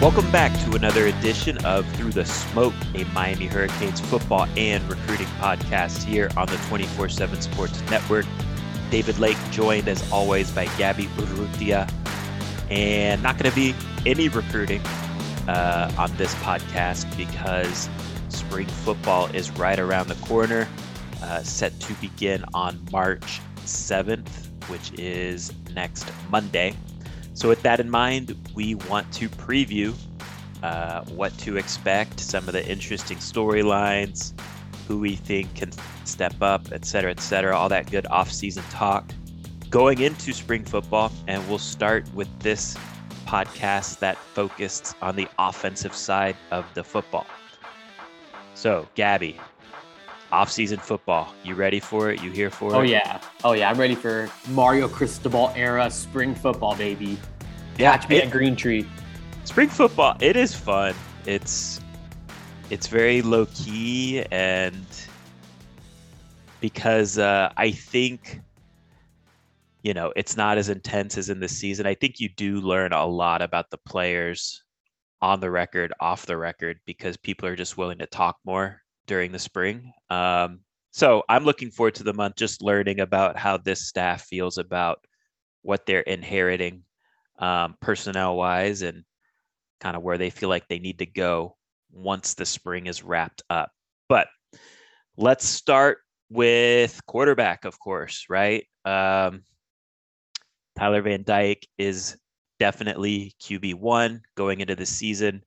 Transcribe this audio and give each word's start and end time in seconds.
Welcome 0.00 0.30
back 0.30 0.56
to 0.64 0.76
another 0.76 1.08
edition 1.08 1.58
of 1.64 1.84
Through 1.96 2.12
the 2.12 2.24
Smoke, 2.24 2.72
a 2.94 3.02
Miami 3.06 3.46
Hurricanes 3.46 3.98
football 3.98 4.46
and 4.56 4.88
recruiting 4.88 5.26
podcast 5.40 6.04
here 6.04 6.30
on 6.36 6.46
the 6.46 6.56
24 6.68 7.08
7 7.08 7.40
Sports 7.40 7.82
Network. 7.90 8.24
David 8.92 9.18
Lake 9.18 9.36
joined 9.50 9.88
as 9.88 10.08
always 10.12 10.52
by 10.52 10.66
Gabby 10.78 11.06
Urrutia. 11.16 11.92
And 12.70 13.20
not 13.24 13.38
going 13.38 13.50
to 13.50 13.56
be 13.56 13.74
any 14.06 14.28
recruiting 14.28 14.80
uh, 15.48 15.92
on 15.98 16.16
this 16.16 16.32
podcast 16.36 17.04
because 17.16 17.88
spring 18.28 18.68
football 18.68 19.26
is 19.34 19.50
right 19.58 19.80
around 19.80 20.06
the 20.06 20.26
corner, 20.26 20.68
uh, 21.24 21.42
set 21.42 21.78
to 21.80 21.92
begin 21.94 22.44
on 22.54 22.78
March 22.92 23.40
7th, 23.64 24.46
which 24.68 24.92
is 24.96 25.52
next 25.74 26.08
Monday. 26.30 26.72
So, 27.38 27.48
with 27.48 27.62
that 27.62 27.78
in 27.78 27.88
mind, 27.88 28.36
we 28.52 28.74
want 28.74 29.12
to 29.12 29.28
preview 29.28 29.94
uh, 30.64 31.04
what 31.04 31.38
to 31.38 31.56
expect, 31.56 32.18
some 32.18 32.48
of 32.48 32.52
the 32.52 32.68
interesting 32.68 33.18
storylines, 33.18 34.32
who 34.88 34.98
we 34.98 35.14
think 35.14 35.54
can 35.54 35.70
step 36.04 36.34
up, 36.40 36.72
et 36.72 36.84
cetera, 36.84 37.12
et 37.12 37.20
cetera, 37.20 37.56
all 37.56 37.68
that 37.68 37.88
good 37.92 38.08
off-season 38.08 38.64
talk 38.70 39.04
going 39.70 40.00
into 40.00 40.32
spring 40.32 40.64
football. 40.64 41.12
And 41.28 41.48
we'll 41.48 41.58
start 41.58 42.12
with 42.12 42.28
this 42.40 42.76
podcast 43.24 44.00
that 44.00 44.16
focused 44.16 44.96
on 45.00 45.14
the 45.14 45.28
offensive 45.38 45.94
side 45.94 46.36
of 46.50 46.64
the 46.74 46.82
football. 46.82 47.28
So, 48.54 48.88
Gabby, 48.96 49.38
off-season 50.32 50.78
football, 50.78 51.34
you 51.44 51.54
ready 51.54 51.80
for 51.80 52.10
it? 52.10 52.22
You 52.22 52.30
here 52.30 52.50
for 52.50 52.74
oh, 52.74 52.80
it? 52.80 52.82
Oh 52.82 52.82
yeah, 52.82 53.20
oh 53.44 53.52
yeah, 53.52 53.70
I'm 53.70 53.78
ready 53.78 53.94
for 53.94 54.28
Mario 54.50 54.88
Cristobal 54.88 55.52
era 55.56 55.90
spring 55.90 56.34
football, 56.34 56.76
baby. 56.76 57.18
Yeah, 57.78 57.96
Catch 57.96 58.08
me 58.08 58.16
it- 58.16 58.24
at 58.24 58.30
Green 58.30 58.56
Tree. 58.56 58.86
spring 59.44 59.68
football 59.70 60.14
it 60.20 60.36
is 60.36 60.54
fun 60.54 60.94
it's 61.24 61.80
it's 62.68 62.86
very 62.86 63.22
low 63.22 63.46
key 63.46 64.22
and 64.30 64.84
because 66.60 67.16
uh, 67.16 67.50
i 67.56 67.70
think 67.70 68.40
you 69.82 69.94
know 69.94 70.12
it's 70.16 70.36
not 70.36 70.58
as 70.58 70.68
intense 70.68 71.16
as 71.16 71.30
in 71.30 71.40
the 71.40 71.48
season 71.48 71.86
i 71.86 71.94
think 71.94 72.20
you 72.20 72.28
do 72.36 72.60
learn 72.60 72.92
a 72.92 73.06
lot 73.06 73.40
about 73.40 73.70
the 73.70 73.78
players 73.86 74.62
on 75.22 75.40
the 75.40 75.50
record 75.50 75.94
off 75.98 76.26
the 76.26 76.36
record 76.36 76.78
because 76.84 77.16
people 77.16 77.48
are 77.48 77.56
just 77.56 77.78
willing 77.78 77.98
to 77.98 78.06
talk 78.06 78.36
more 78.44 78.82
during 79.08 79.32
the 79.32 79.38
spring 79.38 79.92
um, 80.10 80.60
so 80.92 81.24
i'm 81.28 81.44
looking 81.44 81.70
forward 81.70 81.96
to 81.96 82.04
the 82.04 82.14
month 82.14 82.36
just 82.36 82.62
learning 82.62 83.00
about 83.00 83.36
how 83.36 83.56
this 83.56 83.88
staff 83.88 84.22
feels 84.22 84.58
about 84.58 84.98
what 85.62 85.84
they're 85.86 86.00
inheriting 86.00 86.84
um, 87.38 87.76
personnel 87.80 88.36
wise 88.36 88.82
and 88.82 89.04
kind 89.80 89.96
of 89.96 90.02
where 90.02 90.18
they 90.18 90.30
feel 90.30 90.48
like 90.48 90.66
they 90.68 90.78
need 90.78 90.98
to 90.98 91.06
go 91.06 91.56
once 91.90 92.34
the 92.34 92.46
spring 92.46 92.86
is 92.86 93.02
wrapped 93.02 93.42
up. 93.48 93.70
But 94.08 94.28
let's 95.16 95.44
start 95.44 95.98
with 96.30 97.00
quarterback, 97.06 97.64
of 97.64 97.78
course, 97.78 98.26
right? 98.28 98.66
Um, 98.84 99.44
Tyler 100.76 101.02
Van 101.02 101.22
Dyke 101.24 101.66
is 101.78 102.16
definitely 102.58 103.34
QB1 103.40 104.20
going 104.36 104.60
into 104.60 104.74
the 104.74 104.86
season 104.86 105.42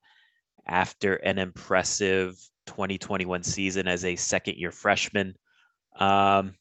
after 0.67 1.15
an 1.15 1.37
impressive 1.37 2.37
2021 2.71 3.43
season 3.43 3.87
as 3.87 4.05
a 4.05 4.15
second 4.15 4.55
year 4.55 4.71
freshman. 4.71 5.35
Um, 5.99 6.55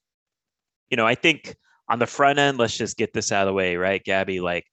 you 0.90 0.96
know, 0.96 1.06
I 1.06 1.14
think 1.14 1.54
on 1.88 2.00
the 2.00 2.06
front 2.06 2.38
end, 2.38 2.58
let's 2.58 2.76
just 2.76 2.96
get 2.96 3.12
this 3.12 3.30
out 3.30 3.46
of 3.46 3.46
the 3.46 3.54
way, 3.54 3.76
right, 3.76 4.02
Gabby? 4.02 4.40
Like 4.40 4.66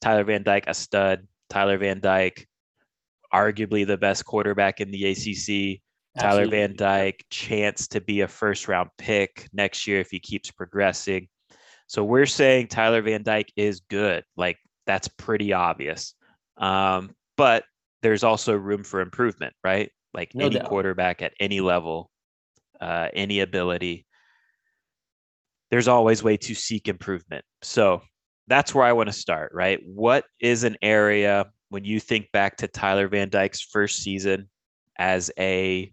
Tyler 0.00 0.24
Van 0.24 0.42
Dyke, 0.42 0.64
a 0.68 0.74
stud. 0.74 1.26
Tyler 1.50 1.78
Van 1.78 2.00
Dyke, 2.00 2.48
arguably 3.34 3.86
the 3.86 3.98
best 3.98 4.24
quarterback 4.24 4.80
in 4.80 4.90
the 4.90 5.10
ACC. 5.10 5.82
Tyler 6.18 6.46
Van 6.46 6.76
Dyke, 6.76 7.24
chance 7.30 7.88
to 7.88 8.00
be 8.00 8.20
a 8.20 8.28
first 8.28 8.68
round 8.68 8.90
pick 8.98 9.48
next 9.52 9.86
year 9.86 10.00
if 10.00 10.10
he 10.10 10.20
keeps 10.20 10.50
progressing. 10.50 11.28
So 11.86 12.04
we're 12.04 12.26
saying 12.26 12.68
Tyler 12.68 13.02
Van 13.02 13.22
Dyke 13.22 13.52
is 13.56 13.80
good. 13.80 14.24
Like 14.36 14.58
that's 14.86 15.08
pretty 15.08 15.52
obvious. 15.52 16.14
Um, 16.56 17.14
but 17.36 17.64
there's 18.02 18.24
also 18.24 18.54
room 18.54 18.84
for 18.84 19.00
improvement, 19.00 19.54
right? 19.64 19.90
Like 20.14 20.34
No 20.34 20.46
any 20.46 20.56
doubt. 20.56 20.66
quarterback 20.68 21.22
at 21.22 21.32
any 21.40 21.60
level, 21.60 22.10
uh, 22.80 23.08
any 23.14 23.40
ability, 23.40 24.06
there's 25.70 25.88
always 25.88 26.22
way 26.22 26.36
to 26.36 26.54
seek 26.54 26.88
improvement. 26.88 27.44
So 27.62 28.02
that's 28.46 28.74
where 28.74 28.84
I 28.84 28.92
want 28.92 29.08
to 29.08 29.12
start, 29.14 29.52
right? 29.54 29.80
What 29.84 30.24
is 30.40 30.64
an 30.64 30.76
area 30.82 31.46
when 31.70 31.84
you 31.84 31.98
think 32.00 32.30
back 32.32 32.58
to 32.58 32.68
Tyler 32.68 33.08
Van 33.08 33.30
Dyke's 33.30 33.62
first 33.62 34.02
season 34.02 34.50
as 34.98 35.30
a 35.38 35.90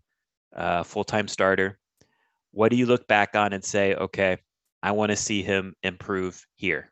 uh, 0.55 0.83
full 0.83 1.05
time 1.05 1.27
starter? 1.27 1.79
What 2.51 2.71
do 2.71 2.77
you 2.77 2.87
look 2.87 3.07
back 3.07 3.35
on 3.35 3.53
and 3.53 3.63
say, 3.63 3.93
okay, 3.95 4.37
I 4.83 4.91
want 4.91 5.11
to 5.11 5.15
see 5.15 5.43
him 5.43 5.75
improve 5.83 6.45
here? 6.55 6.91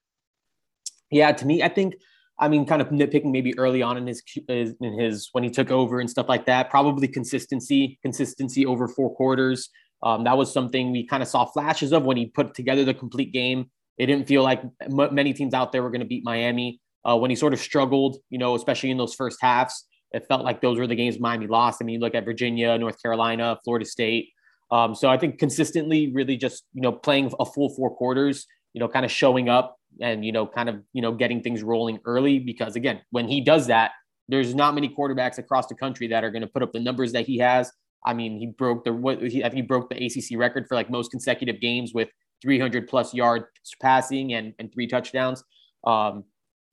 Yeah, 1.09 1.31
to 1.31 1.45
me, 1.45 1.63
I 1.63 1.69
think. 1.69 1.95
I 2.39 2.47
mean, 2.47 2.65
kind 2.65 2.81
of 2.81 2.89
nitpicking 2.89 3.31
maybe 3.31 3.57
early 3.57 3.81
on 3.81 3.97
in 3.97 4.05
his 4.05 4.21
in 4.47 4.99
his 4.99 5.29
when 5.31 5.43
he 5.43 5.49
took 5.49 5.71
over 5.71 5.99
and 5.99 6.09
stuff 6.09 6.29
like 6.29 6.45
that. 6.45 6.69
Probably 6.69 7.07
consistency, 7.07 7.97
consistency 8.01 8.65
over 8.65 8.87
four 8.87 9.13
quarters. 9.15 9.69
Um, 10.03 10.23
that 10.25 10.37
was 10.37 10.53
something 10.53 10.91
we 10.91 11.07
kind 11.07 11.23
of 11.23 11.29
saw 11.29 11.45
flashes 11.45 11.91
of 11.91 12.03
when 12.03 12.17
he 12.17 12.27
put 12.27 12.53
together 12.53 12.85
the 12.85 12.93
complete 12.93 13.33
game. 13.33 13.71
It 13.97 14.05
didn't 14.05 14.27
feel 14.27 14.43
like 14.43 14.61
m- 14.81 15.13
many 15.15 15.33
teams 15.33 15.55
out 15.55 15.71
there 15.71 15.81
were 15.81 15.89
going 15.89 16.01
to 16.01 16.07
beat 16.07 16.23
Miami. 16.23 16.79
Uh, 17.03 17.17
when 17.17 17.29
he 17.31 17.35
sort 17.35 17.53
of 17.53 17.59
struggled, 17.59 18.17
you 18.29 18.37
know, 18.37 18.53
especially 18.55 18.91
in 18.91 18.97
those 18.97 19.15
first 19.15 19.39
halves, 19.41 19.85
it 20.11 20.25
felt 20.27 20.43
like 20.43 20.61
those 20.61 20.77
were 20.77 20.87
the 20.87 20.95
games 20.95 21.19
Miami 21.19 21.47
lost. 21.47 21.81
I 21.81 21.85
mean, 21.85 21.95
you 21.95 21.99
look 21.99 22.15
at 22.15 22.25
Virginia, 22.25 22.77
North 22.77 23.01
Carolina, 23.01 23.57
Florida 23.63 23.85
State. 23.85 24.29
Um, 24.69 24.93
so 24.93 25.09
I 25.09 25.17
think 25.17 25.39
consistently, 25.39 26.11
really 26.13 26.37
just 26.37 26.63
you 26.73 26.81
know 26.81 26.91
playing 26.91 27.33
a 27.39 27.45
full 27.45 27.69
four 27.69 27.95
quarters, 27.95 28.45
you 28.73 28.79
know, 28.79 28.88
kind 28.88 29.05
of 29.05 29.11
showing 29.11 29.50
up 29.50 29.78
and 30.01 30.23
you 30.23 30.31
know 30.31 30.45
kind 30.45 30.69
of 30.69 30.81
you 30.94 31.01
know 31.01 31.11
getting 31.11 31.41
things 31.41 31.63
rolling 31.63 32.00
early 32.05 32.39
because 32.39 32.75
again, 32.75 33.01
when 33.11 33.28
he 33.28 33.41
does 33.41 33.67
that, 33.67 33.91
there's 34.28 34.53
not 34.53 34.75
many 34.75 34.89
quarterbacks 34.89 35.38
across 35.38 35.67
the 35.67 35.75
country 35.75 36.07
that 36.07 36.23
are 36.23 36.31
going 36.31 36.41
to 36.41 36.47
put 36.47 36.63
up 36.63 36.73
the 36.73 36.79
numbers 36.79 37.11
that 37.13 37.25
he 37.25 37.38
has. 37.39 37.72
I 38.06 38.13
mean, 38.13 38.38
he 38.38 38.47
broke 38.47 38.85
the 38.85 38.94
what 38.94 39.22
he, 39.22 39.44
I 39.44 39.50
think 39.50 39.56
he 39.56 39.61
broke 39.63 39.89
the 39.89 40.06
ACC 40.06 40.38
record 40.38 40.67
for 40.67 40.75
like 40.75 40.89
most 40.89 41.11
consecutive 41.11 41.59
games 41.59 41.94
with 41.94 42.09
300 42.41 42.88
plus 42.88 43.13
yards 43.13 43.45
passing 43.81 44.33
and 44.33 44.53
and 44.59 44.72
three 44.72 44.88
touchdowns. 44.88 45.44
Um, 45.85 46.25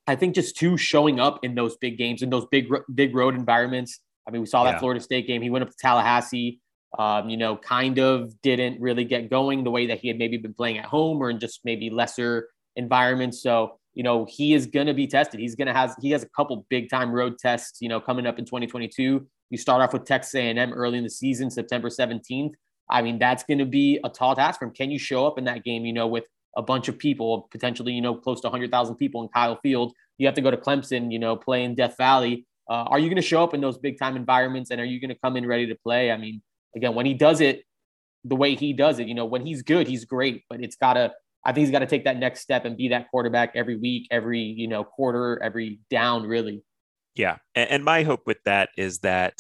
I 0.06 0.16
think 0.16 0.34
just 0.34 0.56
two 0.56 0.76
showing 0.76 1.18
up 1.18 1.40
in 1.42 1.54
those 1.54 1.76
big 1.78 1.96
games 1.96 2.22
in 2.22 2.30
those 2.30 2.46
big 2.50 2.68
big 2.94 3.14
road 3.14 3.34
environments. 3.34 4.00
I 4.26 4.30
mean, 4.30 4.40
we 4.40 4.46
saw 4.46 4.64
that 4.64 4.74
Yeah. 4.74 4.78
Florida 4.80 5.00
State 5.00 5.26
game. 5.26 5.42
He 5.42 5.50
went 5.50 5.62
up 5.62 5.70
to 5.70 5.76
Tallahassee. 5.76 6.60
Um, 6.98 7.28
you 7.28 7.36
know, 7.36 7.56
kind 7.56 7.98
of 7.98 8.40
didn't 8.42 8.80
really 8.80 9.04
get 9.04 9.30
going 9.30 9.64
the 9.64 9.70
way 9.70 9.86
that 9.86 9.98
he 9.98 10.08
had 10.08 10.18
maybe 10.18 10.36
been 10.36 10.54
playing 10.54 10.78
at 10.78 10.84
home 10.84 11.20
or 11.22 11.30
in 11.30 11.40
just 11.40 11.60
maybe 11.64 11.90
lesser 11.90 12.48
environments. 12.76 13.42
So, 13.42 13.78
you 13.94 14.02
know, 14.02 14.24
he 14.28 14.54
is 14.54 14.66
going 14.66 14.86
to 14.86 14.94
be 14.94 15.06
tested. 15.06 15.40
He's 15.40 15.56
going 15.56 15.66
to 15.66 15.72
have 15.72 15.94
he 16.00 16.10
has 16.10 16.22
a 16.22 16.28
couple 16.28 16.66
big 16.68 16.90
time 16.90 17.10
road 17.10 17.38
tests. 17.38 17.78
You 17.80 17.88
know, 17.88 18.00
coming 18.00 18.26
up 18.26 18.38
in 18.38 18.44
2022. 18.44 19.26
You 19.50 19.58
start 19.58 19.82
off 19.82 19.92
with 19.92 20.04
Texas 20.04 20.34
A&M 20.34 20.72
early 20.72 20.98
in 20.98 21.04
the 21.04 21.10
season, 21.10 21.50
September 21.50 21.88
17th. 21.88 22.54
I 22.90 23.02
mean, 23.02 23.18
that's 23.18 23.44
going 23.44 23.58
to 23.58 23.66
be 23.66 24.00
a 24.02 24.08
tall 24.08 24.34
task 24.34 24.58
for 24.58 24.64
him. 24.66 24.72
Can 24.72 24.90
you 24.90 24.98
show 24.98 25.26
up 25.26 25.38
in 25.38 25.44
that 25.44 25.64
game? 25.64 25.84
You 25.84 25.92
know, 25.92 26.06
with 26.06 26.24
a 26.56 26.62
bunch 26.62 26.88
of 26.88 26.98
people, 26.98 27.48
potentially, 27.50 27.92
you 27.92 28.00
know, 28.00 28.14
close 28.14 28.40
to 28.40 28.48
100,000 28.48 28.96
people 28.96 29.22
in 29.22 29.28
Kyle 29.28 29.58
Field. 29.62 29.92
You 30.18 30.26
have 30.26 30.34
to 30.36 30.40
go 30.40 30.50
to 30.50 30.56
Clemson, 30.56 31.12
you 31.12 31.18
know, 31.18 31.36
play 31.36 31.64
in 31.64 31.74
Death 31.74 31.96
Valley. 31.96 32.46
Uh, 32.68 32.84
are 32.84 32.98
you 32.98 33.08
going 33.08 33.16
to 33.16 33.22
show 33.22 33.42
up 33.42 33.54
in 33.54 33.60
those 33.60 33.78
big 33.78 33.98
time 33.98 34.16
environments 34.16 34.70
and 34.70 34.80
are 34.80 34.84
you 34.84 35.00
going 35.00 35.10
to 35.10 35.18
come 35.22 35.36
in 35.36 35.46
ready 35.46 35.66
to 35.66 35.74
play? 35.74 36.10
I 36.10 36.16
mean, 36.16 36.42
again, 36.74 36.94
when 36.94 37.06
he 37.06 37.14
does 37.14 37.40
it 37.40 37.64
the 38.24 38.36
way 38.36 38.54
he 38.54 38.72
does 38.72 38.98
it, 38.98 39.06
you 39.06 39.14
know, 39.14 39.26
when 39.26 39.44
he's 39.44 39.62
good, 39.62 39.86
he's 39.86 40.04
great, 40.04 40.44
but 40.48 40.62
it's 40.62 40.76
got 40.76 40.94
to, 40.94 41.12
I 41.44 41.52
think 41.52 41.66
he's 41.66 41.70
got 41.70 41.80
to 41.80 41.86
take 41.86 42.04
that 42.04 42.16
next 42.16 42.40
step 42.40 42.64
and 42.64 42.76
be 42.76 42.88
that 42.88 43.10
quarterback 43.10 43.52
every 43.54 43.76
week, 43.76 44.08
every, 44.10 44.40
you 44.40 44.66
know, 44.66 44.82
quarter, 44.82 45.40
every 45.42 45.80
down, 45.90 46.26
really. 46.26 46.62
Yeah. 47.14 47.36
And, 47.54 47.70
and 47.70 47.84
my 47.84 48.02
hope 48.02 48.22
with 48.26 48.38
that 48.44 48.70
is 48.78 49.00
that, 49.00 49.34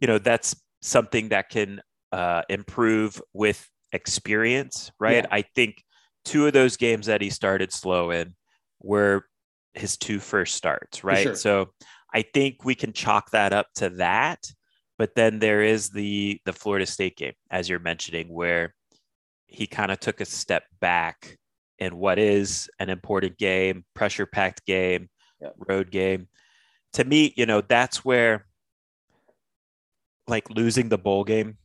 you 0.00 0.08
know, 0.08 0.18
that's 0.18 0.56
something 0.82 1.28
that 1.28 1.50
can 1.50 1.80
uh, 2.10 2.42
improve 2.48 3.22
with 3.32 3.68
experience, 3.92 4.90
right? 4.98 5.24
Yeah. 5.24 5.26
I 5.30 5.42
think 5.42 5.82
two 6.24 6.46
of 6.46 6.52
those 6.52 6.76
games 6.76 7.06
that 7.06 7.20
he 7.20 7.30
started 7.30 7.72
slow 7.72 8.10
in 8.10 8.34
were 8.82 9.24
his 9.72 9.96
two 9.96 10.18
first 10.18 10.56
starts, 10.56 11.04
right? 11.04 11.22
Sure. 11.22 11.34
So 11.36 11.70
I 12.12 12.22
think 12.22 12.64
we 12.64 12.74
can 12.74 12.92
chalk 12.92 13.30
that 13.30 13.52
up 13.52 13.68
to 13.76 13.90
that. 13.90 14.40
But 14.98 15.14
then 15.14 15.38
there 15.38 15.62
is 15.62 15.90
the 15.90 16.40
the 16.44 16.52
Florida 16.52 16.86
State 16.86 17.16
game, 17.16 17.34
as 17.50 17.68
you're 17.68 17.78
mentioning, 17.80 18.28
where 18.28 18.74
he 19.46 19.66
kind 19.66 19.90
of 19.90 20.00
took 20.00 20.20
a 20.20 20.24
step 20.24 20.64
back 20.80 21.38
in 21.78 21.96
what 21.96 22.18
is 22.18 22.68
an 22.78 22.90
important 22.90 23.36
game, 23.38 23.84
pressure 23.94 24.26
packed 24.26 24.64
game, 24.64 25.08
yeah. 25.40 25.50
road 25.68 25.90
game. 25.90 26.28
To 26.94 27.04
me, 27.04 27.34
you 27.36 27.46
know, 27.46 27.60
that's 27.60 28.04
where 28.04 28.46
like 30.28 30.48
losing 30.50 30.88
the 30.88 30.98
bowl 30.98 31.24
game 31.24 31.58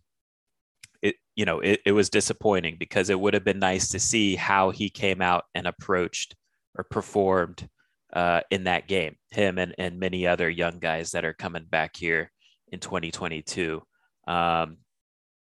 it 1.02 1.16
you 1.36 1.46
know 1.46 1.60
it, 1.60 1.80
it 1.86 1.92
was 1.92 2.10
disappointing 2.10 2.76
because 2.80 3.10
it 3.10 3.20
would 3.20 3.34
have 3.34 3.44
been 3.44 3.60
nice 3.60 3.90
to 3.90 4.00
see 4.00 4.36
how 4.36 4.70
he 4.70 4.90
came 4.90 5.22
out 5.22 5.46
and 5.56 5.68
approached 5.68 6.36
or 6.76 6.84
performed 6.84 7.68
uh, 8.14 8.42
in 8.50 8.64
that 8.64 8.88
game 8.88 9.16
him 9.32 9.58
and, 9.58 9.74
and 9.78 10.00
many 10.00 10.26
other 10.26 10.50
young 10.50 10.80
guys 10.80 11.12
that 11.12 11.26
are 11.26 11.34
coming 11.34 11.66
back 11.70 11.96
here 11.96 12.32
in 12.72 12.80
2022 12.80 13.82
um, 14.28 14.78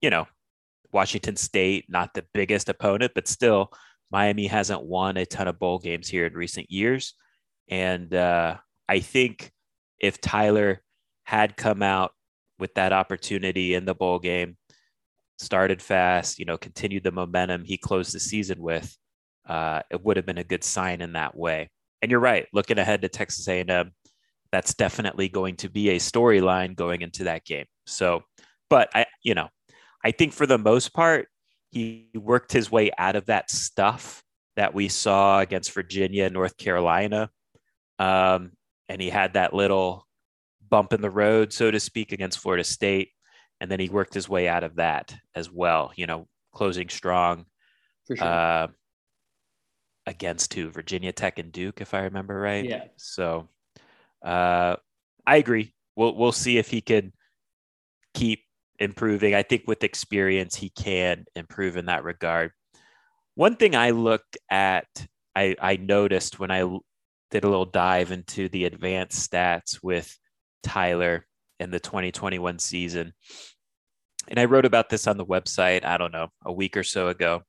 you 0.00 0.10
know 0.10 0.26
washington 0.92 1.36
state 1.36 1.84
not 1.88 2.14
the 2.14 2.24
biggest 2.32 2.68
opponent 2.68 3.12
but 3.14 3.28
still 3.28 3.70
miami 4.10 4.46
hasn't 4.46 4.82
won 4.82 5.16
a 5.16 5.26
ton 5.26 5.48
of 5.48 5.58
bowl 5.58 5.78
games 5.78 6.08
here 6.08 6.26
in 6.26 6.32
recent 6.32 6.70
years 6.70 7.14
and 7.68 8.14
uh, 8.14 8.56
i 8.88 8.98
think 9.00 9.52
if 9.98 10.20
tyler 10.20 10.82
had 11.24 11.56
come 11.56 11.82
out 11.82 12.12
with 12.58 12.72
that 12.74 12.92
opportunity 12.92 13.74
in 13.74 13.84
the 13.84 13.94
bowl 13.94 14.18
game 14.18 14.56
started 15.38 15.80
fast, 15.80 16.38
you 16.38 16.44
know, 16.44 16.58
continued 16.58 17.04
the 17.04 17.12
momentum 17.12 17.64
he 17.64 17.76
closed 17.76 18.12
the 18.12 18.20
season 18.20 18.60
with, 18.60 18.96
uh, 19.48 19.80
it 19.90 20.04
would 20.04 20.16
have 20.16 20.26
been 20.26 20.38
a 20.38 20.44
good 20.44 20.64
sign 20.64 21.00
in 21.00 21.12
that 21.12 21.36
way. 21.36 21.70
And 22.02 22.10
you're 22.10 22.20
right, 22.20 22.46
looking 22.52 22.78
ahead 22.78 23.02
to 23.02 23.08
Texas 23.08 23.48
A&M, 23.48 23.92
that's 24.52 24.74
definitely 24.74 25.28
going 25.28 25.56
to 25.56 25.68
be 25.68 25.90
a 25.90 25.96
storyline 25.96 26.74
going 26.74 27.02
into 27.02 27.24
that 27.24 27.44
game. 27.44 27.66
So, 27.86 28.22
but 28.70 28.88
I, 28.94 29.06
you 29.22 29.34
know, 29.34 29.48
I 30.04 30.12
think 30.12 30.32
for 30.32 30.46
the 30.46 30.58
most 30.58 30.92
part, 30.94 31.28
he 31.70 32.08
worked 32.14 32.52
his 32.52 32.70
way 32.70 32.90
out 32.96 33.16
of 33.16 33.26
that 33.26 33.50
stuff 33.50 34.22
that 34.56 34.74
we 34.74 34.88
saw 34.88 35.40
against 35.40 35.72
Virginia, 35.72 36.30
North 36.30 36.56
Carolina. 36.56 37.30
Um, 37.98 38.52
and 38.88 39.00
he 39.00 39.10
had 39.10 39.34
that 39.34 39.52
little 39.52 40.06
bump 40.68 40.92
in 40.92 41.02
the 41.02 41.10
road, 41.10 41.52
so 41.52 41.70
to 41.70 41.78
speak, 41.78 42.12
against 42.12 42.38
Florida 42.38 42.64
State 42.64 43.10
and 43.60 43.70
then 43.70 43.80
he 43.80 43.88
worked 43.88 44.14
his 44.14 44.28
way 44.28 44.48
out 44.48 44.64
of 44.64 44.76
that 44.76 45.14
as 45.34 45.50
well. 45.50 45.92
You 45.96 46.06
know, 46.06 46.28
closing 46.52 46.88
strong. 46.88 47.46
For 48.06 48.16
sure. 48.16 48.26
Uh, 48.26 48.68
against 50.06 50.50
two 50.50 50.70
Virginia 50.70 51.12
Tech 51.12 51.38
and 51.38 51.52
Duke, 51.52 51.82
if 51.82 51.92
I 51.92 52.00
remember 52.00 52.38
right. 52.40 52.64
Yeah. 52.64 52.84
So, 52.96 53.48
uh, 54.24 54.76
I 55.26 55.36
agree. 55.36 55.74
We'll 55.96 56.14
we'll 56.14 56.32
see 56.32 56.58
if 56.58 56.70
he 56.70 56.80
can 56.80 57.12
keep 58.14 58.40
improving. 58.78 59.34
I 59.34 59.42
think 59.42 59.64
with 59.66 59.84
experience, 59.84 60.54
he 60.54 60.70
can 60.70 61.24
improve 61.34 61.76
in 61.76 61.86
that 61.86 62.04
regard. 62.04 62.52
One 63.34 63.56
thing 63.56 63.76
I 63.76 63.90
looked 63.90 64.38
at, 64.50 64.86
I 65.34 65.56
I 65.60 65.76
noticed 65.76 66.38
when 66.38 66.50
I 66.50 66.60
did 67.30 67.44
a 67.44 67.48
little 67.48 67.64
dive 67.64 68.10
into 68.10 68.48
the 68.48 68.64
advanced 68.64 69.30
stats 69.30 69.82
with 69.82 70.16
Tyler 70.62 71.26
in 71.60 71.70
the 71.70 71.80
2021 71.80 72.58
season. 72.58 73.12
And 74.28 74.38
I 74.38 74.44
wrote 74.44 74.64
about 74.64 74.88
this 74.88 75.06
on 75.06 75.16
the 75.16 75.26
website, 75.26 75.84
I 75.84 75.98
don't 75.98 76.12
know, 76.12 76.28
a 76.44 76.52
week 76.52 76.76
or 76.76 76.82
so 76.82 77.08
ago. 77.08 77.42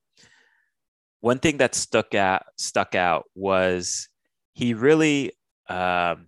One 1.21 1.39
thing 1.39 1.57
that 1.57 1.75
stuck 1.75 2.16
out 2.16 2.44
stuck 2.57 2.95
out 2.95 3.25
was 3.36 4.07
he 4.54 4.74
really 4.74 5.33
um, 5.68 6.27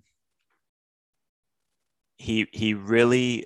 he 2.21 2.47
he 2.51 2.75
really 2.75 3.45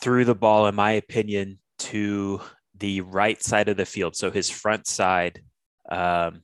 threw 0.00 0.24
the 0.24 0.34
ball, 0.34 0.66
in 0.66 0.74
my 0.74 0.92
opinion, 0.92 1.58
to 1.78 2.40
the 2.74 3.02
right 3.02 3.42
side 3.42 3.68
of 3.68 3.76
the 3.76 3.84
field. 3.84 4.16
So 4.16 4.30
his 4.30 4.48
front 4.48 4.86
side, 4.86 5.42
um, 5.90 6.42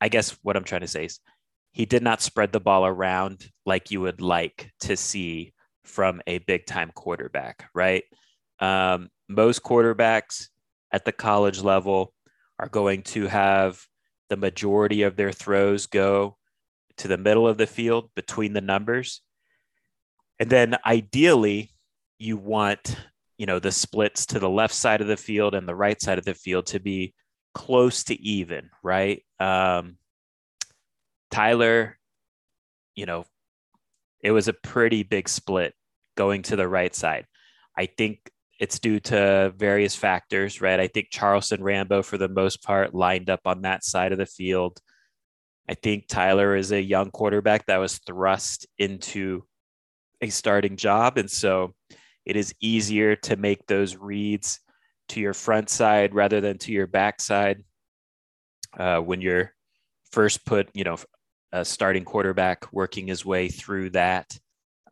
I 0.00 0.08
guess 0.08 0.38
what 0.42 0.56
I'm 0.56 0.64
trying 0.64 0.80
to 0.80 0.86
say 0.86 1.04
is 1.04 1.20
he 1.72 1.84
did 1.84 2.02
not 2.02 2.22
spread 2.22 2.52
the 2.52 2.60
ball 2.60 2.86
around 2.86 3.46
like 3.66 3.90
you 3.90 4.00
would 4.00 4.20
like 4.20 4.70
to 4.80 4.96
see 4.96 5.52
from 5.84 6.22
a 6.26 6.38
big 6.38 6.64
time 6.66 6.90
quarterback, 6.94 7.68
right? 7.74 8.04
Um, 8.60 9.10
most 9.28 9.62
quarterbacks 9.62 10.48
at 10.92 11.04
the 11.04 11.12
college 11.12 11.60
level 11.60 12.14
are 12.58 12.68
going 12.68 13.02
to 13.02 13.26
have 13.26 13.84
the 14.30 14.36
majority 14.36 15.02
of 15.02 15.16
their 15.16 15.32
throws 15.32 15.86
go 15.86 16.38
to 16.96 17.08
the 17.08 17.18
middle 17.18 17.46
of 17.46 17.58
the 17.58 17.66
field 17.66 18.10
between 18.14 18.54
the 18.54 18.60
numbers. 18.62 19.20
And 20.44 20.50
then 20.50 20.76
ideally, 20.84 21.70
you 22.18 22.36
want, 22.36 22.98
you 23.38 23.46
know, 23.46 23.60
the 23.60 23.72
splits 23.72 24.26
to 24.26 24.38
the 24.38 24.50
left 24.50 24.74
side 24.74 25.00
of 25.00 25.06
the 25.06 25.16
field 25.16 25.54
and 25.54 25.66
the 25.66 25.74
right 25.74 25.98
side 25.98 26.18
of 26.18 26.26
the 26.26 26.34
field 26.34 26.66
to 26.66 26.80
be 26.80 27.14
close 27.54 28.04
to 28.04 28.20
even, 28.20 28.68
right? 28.82 29.24
Um, 29.40 29.96
Tyler, 31.30 31.98
you 32.94 33.06
know, 33.06 33.24
it 34.20 34.32
was 34.32 34.46
a 34.46 34.52
pretty 34.52 35.02
big 35.02 35.30
split 35.30 35.72
going 36.14 36.42
to 36.42 36.56
the 36.56 36.68
right 36.68 36.94
side. 36.94 37.24
I 37.74 37.86
think 37.86 38.30
it's 38.60 38.78
due 38.78 39.00
to 39.00 39.50
various 39.56 39.96
factors, 39.96 40.60
right? 40.60 40.78
I 40.78 40.88
think 40.88 41.06
Charleston 41.10 41.62
Rambo, 41.62 42.02
for 42.02 42.18
the 42.18 42.28
most 42.28 42.62
part, 42.62 42.94
lined 42.94 43.30
up 43.30 43.40
on 43.46 43.62
that 43.62 43.82
side 43.82 44.12
of 44.12 44.18
the 44.18 44.26
field. 44.26 44.78
I 45.66 45.72
think 45.72 46.06
Tyler 46.06 46.54
is 46.54 46.70
a 46.70 46.82
young 46.82 47.10
quarterback 47.12 47.64
that 47.64 47.78
was 47.78 47.96
thrust 47.96 48.66
into 48.76 49.44
a 50.24 50.30
starting 50.30 50.76
job. 50.76 51.18
And 51.18 51.30
so 51.30 51.74
it 52.24 52.36
is 52.36 52.54
easier 52.60 53.16
to 53.16 53.36
make 53.36 53.66
those 53.66 53.96
reads 53.96 54.60
to 55.08 55.20
your 55.20 55.34
front 55.34 55.68
side 55.68 56.14
rather 56.14 56.40
than 56.40 56.58
to 56.58 56.72
your 56.72 56.86
back 56.86 57.20
side 57.20 57.62
uh, 58.78 58.98
when 58.98 59.20
you're 59.20 59.52
first 60.12 60.44
put, 60.46 60.70
you 60.74 60.84
know, 60.84 60.96
a 61.52 61.64
starting 61.64 62.04
quarterback 62.04 62.72
working 62.72 63.06
his 63.06 63.24
way 63.24 63.48
through 63.48 63.90
that. 63.90 64.36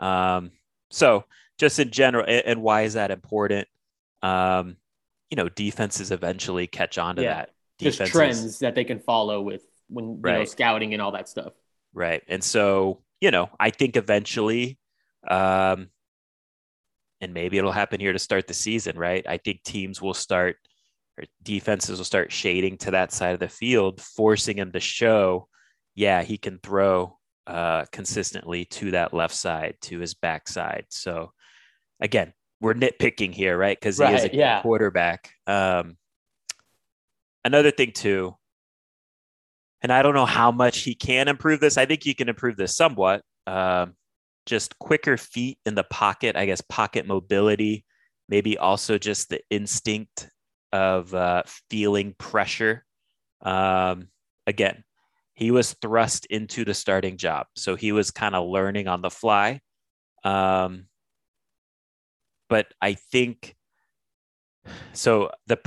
Um, 0.01 0.53
so 0.91 1.25
just 1.59 1.79
in 1.79 1.91
general, 1.91 2.25
and, 2.27 2.45
and, 2.47 2.63
why 2.63 2.83
is 2.83 2.95
that 2.95 3.11
important? 3.11 3.67
Um, 4.23 4.77
you 5.31 5.37
know, 5.37 5.49
defenses 5.49 6.11
eventually 6.11 6.67
catch 6.67 6.99
on 6.99 7.17
to 7.17 7.23
yeah. 7.23 7.35
that. 7.35 7.51
Defenses, 7.79 7.99
just 7.99 8.13
trends 8.13 8.59
that 8.61 8.75
they 8.75 8.85
can 8.85 9.01
follow 9.01 9.41
with 9.41 9.63
when 9.89 10.05
you 10.05 10.19
right. 10.21 10.39
know 10.39 10.45
scouting 10.45 10.93
and 10.93 11.01
all 11.01 11.13
that 11.13 11.29
stuff. 11.29 11.53
Right, 11.95 12.23
and 12.29 12.45
so 12.45 13.03
you 13.23 13.31
know, 13.31 13.49
I 13.61 13.71
think 13.71 13.97
eventually, 13.97 14.79
um, 15.29 15.89
and 17.21 17.35
maybe 17.35 17.59
it'll 17.59 17.73
happen 17.73 18.01
here 18.01 18.13
to 18.13 18.19
start 18.19 18.47
the 18.47 18.55
season. 18.55 18.99
Right, 18.99 19.25
I 19.29 19.39
think 19.39 19.63
teams 19.63 20.01
will 20.01 20.15
start 20.15 20.57
or 21.19 21.25
defenses 21.43 21.99
will 21.99 22.05
start 22.05 22.33
shading 22.33 22.79
to 22.79 22.93
that 22.93 23.13
side 23.13 23.35
of 23.35 23.41
the 23.41 23.49
field, 23.49 24.01
forcing 24.01 24.59
him 24.59 24.73
to 24.73 24.81
show 24.81 25.49
yeah, 25.95 26.23
he 26.23 26.39
can 26.39 26.59
throw 26.59 27.19
uh, 27.47 27.85
consistently 27.93 28.65
to 28.67 28.93
that 28.93 29.13
left 29.13 29.35
side, 29.35 29.77
to 29.83 29.99
his 29.99 30.15
backside. 30.15 30.87
So 30.89 31.33
again, 32.01 32.33
we're 32.61 32.75
nitpicking 32.75 33.35
here, 33.35 33.57
right? 33.59 33.79
Because 33.79 33.99
he 33.99 34.05
right, 34.05 34.15
is 34.15 34.25
a 34.25 34.35
yeah. 34.35 34.63
quarterback. 34.63 35.31
Um, 35.47 35.97
another 37.45 37.71
thing 37.71 37.93
too, 37.93 38.37
and 39.83 39.93
I 39.93 40.03
don't 40.03 40.15
know 40.15 40.27
how 40.27 40.53
much 40.53 40.79
he 40.79 40.95
can 40.95 41.29
improve 41.29 41.61
this. 41.61 41.77
I 41.77 41.87
think 41.87 42.03
he 42.03 42.15
can 42.15 42.29
improve 42.29 42.57
this 42.57 42.77
somewhat. 42.77 43.23
Um, 43.47 43.95
just 44.47 44.79
quicker 44.79 45.17
feet 45.17 45.59
in 45.65 45.75
the 45.75 45.85
pocket, 45.85 46.37
I 46.37 46.47
guess 46.47 46.61
pocket 46.63 47.07
mobility, 47.07 47.85
maybe 48.29 48.59
also 48.59 48.99
just 48.99 49.29
the 49.29 49.41
instinct 49.51 50.29
of 50.73 51.15
uh, 51.15 51.43
feeling 51.71 52.15
pressure. 52.19 52.85
Um, 53.43 54.09
again, 54.47 54.85
he 55.35 55.51
was 55.51 55.75
thrust 55.75 56.27
into 56.27 56.65
the 56.65 56.75
starting 56.75 57.17
job. 57.17 57.47
So 57.57 57.77
he 57.77 57.93
was 57.93 58.11
kind 58.11 58.35
of 58.35 58.49
learning 58.49 58.89
on 58.89 59.03
the 59.03 59.11
fly. 59.11 59.61
Um, 60.25 60.87
but 62.49 62.67
I 62.81 62.95
think 62.95 63.57
so. 64.93 65.31
The 65.47 65.59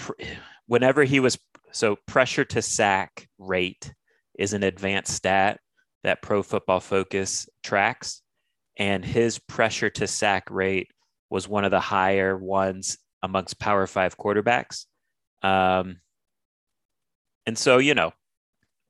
whenever 0.67 1.03
he 1.03 1.19
was 1.19 1.37
so 1.71 1.97
pressure 2.07 2.45
to 2.45 2.61
sack 2.61 3.27
rate 3.37 3.93
is 4.37 4.53
an 4.53 4.63
advanced 4.63 5.13
stat 5.13 5.59
that 6.03 6.21
Pro 6.21 6.43
Football 6.43 6.79
Focus 6.79 7.49
tracks, 7.63 8.21
and 8.77 9.05
his 9.05 9.39
pressure 9.39 9.89
to 9.89 10.07
sack 10.07 10.49
rate 10.51 10.89
was 11.29 11.47
one 11.47 11.65
of 11.65 11.71
the 11.71 11.79
higher 11.79 12.37
ones 12.37 12.97
amongst 13.23 13.59
Power 13.59 13.87
Five 13.87 14.17
quarterbacks. 14.17 14.85
Um, 15.41 16.01
and 17.45 17.57
so, 17.57 17.77
you 17.77 17.93
know, 17.93 18.13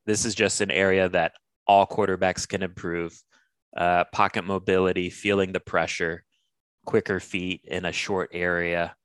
this 0.06 0.24
is 0.24 0.34
just 0.34 0.60
an 0.60 0.70
area 0.70 1.08
that 1.08 1.32
all 1.66 1.86
quarterbacks 1.86 2.46
can 2.48 2.62
improve. 2.62 3.12
uh, 3.76 4.04
pocket 4.12 4.44
mobility, 4.44 5.10
feeling 5.10 5.52
the 5.52 5.60
pressure, 5.60 6.24
quicker 6.84 7.20
feet 7.20 7.60
in 7.64 7.84
a 7.84 7.92
short 7.92 8.30
area. 8.32 8.96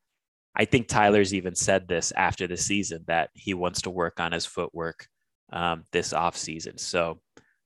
I 0.55 0.65
think 0.65 0.87
Tyler's 0.87 1.33
even 1.33 1.55
said 1.55 1.87
this 1.87 2.11
after 2.15 2.47
the 2.47 2.57
season 2.57 3.03
that 3.07 3.29
he 3.33 3.53
wants 3.53 3.81
to 3.83 3.89
work 3.89 4.19
on 4.19 4.31
his 4.31 4.45
footwork 4.45 5.07
um, 5.51 5.85
this 5.91 6.13
offseason. 6.13 6.79
So 6.79 7.19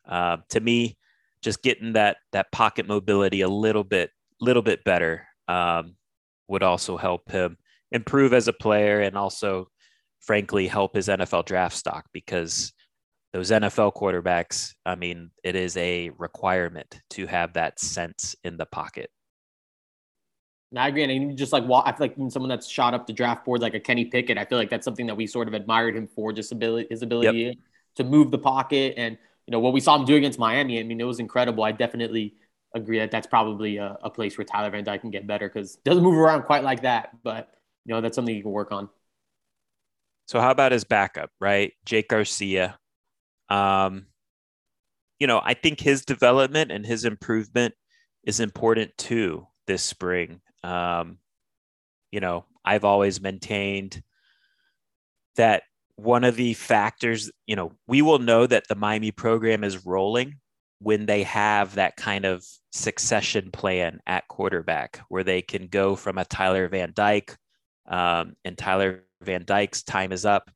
uh, 0.08 0.38
to 0.50 0.60
me, 0.60 0.98
just 1.46 1.62
getting 1.62 1.94
that 1.94 2.18
that 2.32 2.52
pocket 2.52 2.88
mobility 2.88 3.42
a 3.42 3.48
little 3.48 3.84
bit 3.84 4.10
little 4.42 4.64
bit 4.64 4.84
better 4.84 5.28
um, 5.48 5.96
would 6.48 6.64
also 6.64 6.98
help 6.98 7.32
him 7.32 7.56
improve 7.92 8.34
as 8.34 8.48
a 8.48 8.54
player 8.54 9.00
and 9.00 9.16
also 9.16 9.68
frankly 10.20 10.68
help 10.68 10.96
his 10.96 11.08
NFL 11.08 11.46
draft 11.46 11.78
stock 11.78 12.06
because 12.12 12.74
those 13.32 13.52
NFL 13.52 13.94
quarterbacks, 13.94 14.74
I 14.86 14.96
mean, 14.96 15.30
it 15.44 15.56
is 15.56 15.78
a 15.78 16.10
requirement 16.18 17.00
to 17.12 17.28
have 17.28 17.54
that 17.54 17.80
sense 17.80 18.36
in 18.44 18.58
the 18.58 18.66
pocket. 18.66 19.12
I 20.76 20.88
agree. 20.88 21.04
And 21.04 21.38
just 21.38 21.54
like, 21.54 21.64
I 21.64 21.92
feel 21.92 22.08
like 22.08 22.16
someone 22.32 22.50
that's 22.50 22.68
shot 22.68 22.96
up 22.96 23.06
the 23.06 23.14
draft 23.14 23.46
board, 23.46 23.62
like 23.62 23.76
a 23.76 23.80
Kenny 23.80 24.06
Pickett, 24.06 24.38
I 24.38 24.46
feel 24.46 24.58
like 24.58 24.70
that's 24.70 24.84
something 24.84 25.06
that 25.06 25.16
we 25.16 25.28
sort 25.28 25.48
of 25.48 25.54
admired 25.54 25.96
him 25.96 26.08
for, 26.08 26.34
just 26.34 26.52
ability, 26.52 26.88
his 26.90 27.04
ability 27.04 27.38
yep. 27.38 27.56
to 27.98 28.04
move 28.04 28.32
the 28.32 28.40
pocket. 28.40 28.96
And, 28.98 29.18
you 29.48 29.52
know, 29.52 29.60
what 29.60 29.74
we 29.74 29.80
saw 29.80 29.96
him 29.98 30.06
do 30.06 30.16
against 30.16 30.40
Miami, 30.40 30.80
I 30.80 30.84
mean, 30.84 31.00
it 31.00 31.04
was 31.06 31.20
incredible. 31.20 31.64
I 31.64 31.72
definitely 31.72 32.36
agree 32.74 33.00
that 33.00 33.12
that's 33.12 33.28
probably 33.28 33.78
a, 33.78 33.98
a 34.04 34.10
place 34.10 34.38
where 34.38 34.46
Tyler 34.46 34.70
Van 34.70 34.84
Dyke 34.84 35.02
can 35.02 35.12
get 35.12 35.28
better 35.28 35.48
because 35.48 35.76
doesn't 35.78 36.04
move 36.04 36.18
around 36.18 36.44
quite 36.44 36.64
like 36.64 36.82
that. 36.82 37.10
But, 37.24 37.50
you 37.86 37.94
know, 37.94 38.02
that's 38.02 38.16
something 38.16 38.36
you 38.36 38.42
can 38.42 38.52
work 38.52 38.72
on. 38.72 38.90
So 40.28 40.42
how 40.42 40.52
about 40.52 40.72
his 40.72 40.84
backup, 40.84 41.30
right? 41.40 41.74
Jake 41.86 42.10
Garcia. 42.10 42.80
Um, 43.50 44.08
you 45.20 45.28
know, 45.28 45.40
I 45.44 45.54
think 45.54 45.80
his 45.80 46.04
development 46.04 46.72
and 46.72 46.86
his 46.86 47.06
improvement 47.06 47.76
is 48.24 48.40
important 48.40 48.98
too 48.98 49.48
this 49.68 49.84
spring. 49.84 50.42
Um, 50.64 51.20
you 52.12 52.20
know, 52.20 52.46
I've 52.64 52.84
always 52.84 53.22
maintained 53.22 54.02
that 55.36 55.64
one 55.98 56.24
of 56.24 56.36
the 56.36 56.54
factors, 56.54 57.32
you 57.46 57.56
know, 57.56 57.72
we 57.88 58.02
will 58.02 58.20
know 58.20 58.46
that 58.48 58.68
the 58.68 58.76
Miami 58.76 59.12
program 59.12 59.64
is 59.64 59.86
rolling 59.86 60.36
when 60.80 61.06
they 61.06 61.24
have 61.24 61.76
that 61.76 61.96
kind 61.96 62.26
of 62.26 62.46
succession 62.72 63.50
plan 63.52 64.00
at 64.06 64.28
quarterback 64.28 65.00
where 65.08 65.24
they 65.24 65.42
can 65.42 65.68
go 65.68 65.96
from 65.96 66.18
a 66.18 66.26
Tyler 66.26 66.68
Van 66.68 66.92
Dyke 66.94 67.38
um, 67.88 68.36
and 68.44 68.58
Tyler 68.58 69.04
Van 69.22 69.44
Dyke's 69.46 69.84
time 69.84 70.12
is 70.12 70.26
up 70.26 70.50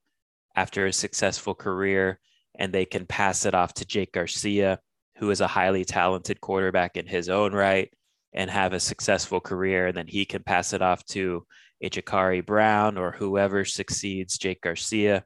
after 0.56 0.86
a 0.86 0.94
successful 0.94 1.56
career, 1.56 2.20
and 2.56 2.74
they 2.74 2.86
can 2.86 3.06
pass 3.06 3.46
it 3.46 3.54
off 3.54 3.74
to 3.76 3.86
Jake 3.86 4.12
Garcia, 4.14 4.80
who 5.18 5.30
is 5.32 5.42
a 5.42 5.48
highly 5.48 5.86
talented 5.86 6.42
quarterback 6.42 6.98
in 6.98 7.06
his 7.06 7.30
own 7.30 7.54
right, 7.54 7.92
and 8.34 8.50
have 8.50 8.74
a 8.74 8.80
successful 8.80 9.40
career. 9.40 9.88
And 9.88 9.96
then 9.96 10.08
he 10.08 10.26
can 10.26 10.44
pass 10.44 10.74
it 10.74 10.82
off 10.82 11.06
to 11.08 11.46
Jacurri 11.84 12.46
Brown 12.46 12.98
or 12.98 13.12
whoever 13.12 13.66
succeeds 13.66 14.38
Jake 14.38 14.62
Garcia. 14.62 15.24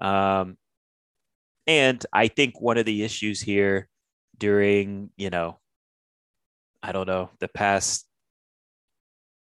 Um, 0.00 0.56
and 1.66 2.04
I 2.12 2.28
think 2.28 2.60
one 2.60 2.78
of 2.78 2.86
the 2.86 3.02
issues 3.02 3.40
here 3.40 3.88
during, 4.38 5.10
you 5.16 5.30
know, 5.30 5.58
I 6.82 6.92
don't 6.92 7.06
know, 7.06 7.30
the 7.40 7.48
past 7.48 8.06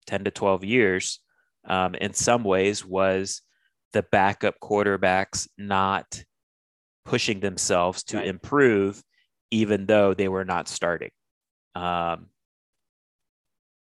10 0.07 0.25
to 0.25 0.31
12 0.31 0.63
years 0.65 1.19
um, 1.65 1.95
in 1.95 2.13
some 2.13 2.43
ways 2.43 2.85
was 2.85 3.41
the 3.93 4.03
backup 4.11 4.55
quarterbacks 4.61 5.47
not 5.57 6.23
pushing 7.05 7.39
themselves 7.39 8.03
to 8.03 8.17
right. 8.17 8.27
improve, 8.27 9.01
even 9.51 9.85
though 9.85 10.13
they 10.13 10.27
were 10.27 10.45
not 10.45 10.67
starting. 10.67 11.11
Um, 11.75 12.27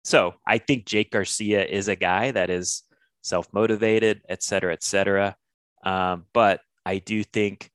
so 0.09 0.35
I 0.47 0.57
think 0.57 0.87
Jake 0.87 1.11
Garcia 1.11 1.63
is 1.67 1.89
a 1.89 1.95
guy 1.95 2.31
that 2.31 2.49
is 2.49 2.83
self 3.21 3.47
motivated, 3.53 4.23
et 4.27 4.43
cetera, 4.43 4.73
et 4.73 4.83
cetera. 4.83 5.37
Um, 5.85 6.25
but 6.33 6.63
I 6.87 6.97
do 6.97 7.23
think 7.23 7.71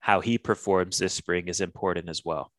how 0.00 0.20
he 0.20 0.36
performs 0.36 0.98
this 0.98 1.14
spring 1.14 1.48
is 1.48 1.62
important 1.62 2.10
as 2.10 2.22
well. 2.22 2.52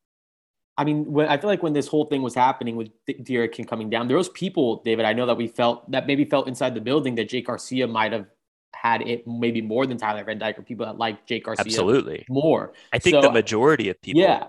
I 0.75 0.85
mean, 0.85 1.05
when, 1.11 1.27
I 1.27 1.37
feel 1.37 1.51
like 1.51 1.61
when 1.61 1.73
this 1.73 1.87
whole 1.87 2.05
thing 2.05 2.23
was 2.23 2.33
happening 2.33 2.75
with 2.75 2.89
D'Eriq 3.05 3.51
King 3.51 3.65
coming 3.65 3.91
down, 3.91 4.07
there 4.07 4.17
was 4.17 4.29
people, 4.29 4.81
David, 4.83 5.05
I 5.05 5.13
know 5.13 5.27
that 5.27 5.37
we 5.37 5.47
felt 5.47 5.89
that 5.91 6.07
maybe 6.07 6.25
felt 6.25 6.47
inside 6.47 6.73
the 6.73 6.81
building 6.81 7.13
that 7.15 7.29
Jake 7.29 7.45
Garcia 7.45 7.87
might 7.87 8.13
have 8.13 8.25
had 8.73 9.03
it 9.03 9.27
maybe 9.27 9.61
more 9.61 9.85
than 9.85 9.97
Tyler 9.97 10.23
Van 10.23 10.39
Dyke 10.39 10.57
or 10.57 10.63
people 10.63 10.87
that 10.87 10.97
like 10.97 11.27
Jake 11.27 11.45
Garcia 11.45 11.63
absolutely 11.63 12.25
more. 12.27 12.73
I 12.91 12.97
think 12.97 13.15
so, 13.15 13.21
the 13.21 13.31
majority 13.31 13.89
of 13.89 14.01
people. 14.01 14.23
Yeah. 14.23 14.45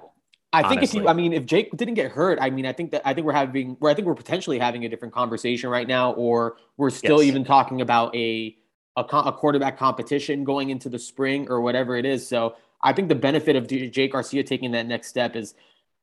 I 0.53 0.63
think 0.63 0.79
honestly. 0.79 1.01
if 1.01 1.05
you, 1.05 1.09
I 1.09 1.13
mean, 1.15 1.33
if 1.33 1.47
Jake 1.47 1.75
didn't 1.77 1.95
get 1.95 2.11
hurt, 2.11 2.39
I 2.41 2.51
mean, 2.51 2.67
I 2.67 2.73
think 2.73 2.91
that 2.91 3.03
I 3.05 3.15
think 3.15 3.27
we're 3.27 3.33
having, 3.33 3.77
where 3.79 3.91
I 3.91 3.95
think 3.95 4.07
we're 4.07 4.15
potentially 4.15 4.59
having 4.59 4.85
a 4.85 4.89
different 4.89 5.15
conversation 5.15 5.71
right 5.71 5.89
now, 5.89 6.13
or 6.13 6.57
we're 6.77 6.91
still 6.91 7.23
yes. 7.23 7.29
even 7.29 7.45
talking 7.45 7.81
about 7.81 8.15
a, 8.15 8.55
a, 8.97 9.01
a 9.01 9.33
quarterback 9.33 9.79
competition 9.79 10.45
going 10.45 10.71
into 10.71 10.91
the 10.91 10.99
spring 10.99 11.49
or 11.49 11.63
whatever 11.63 11.97
it 11.97 12.05
is. 12.05 12.27
So 12.29 12.57
I 12.83 12.93
think 12.93 13.09
the 13.09 13.15
benefit 13.15 13.57
of 13.57 13.67
Jake 13.67 14.13
Garcia 14.13 14.43
taking 14.43 14.73
that 14.73 14.87
next 14.87 15.09
step 15.09 15.37
is 15.37 15.55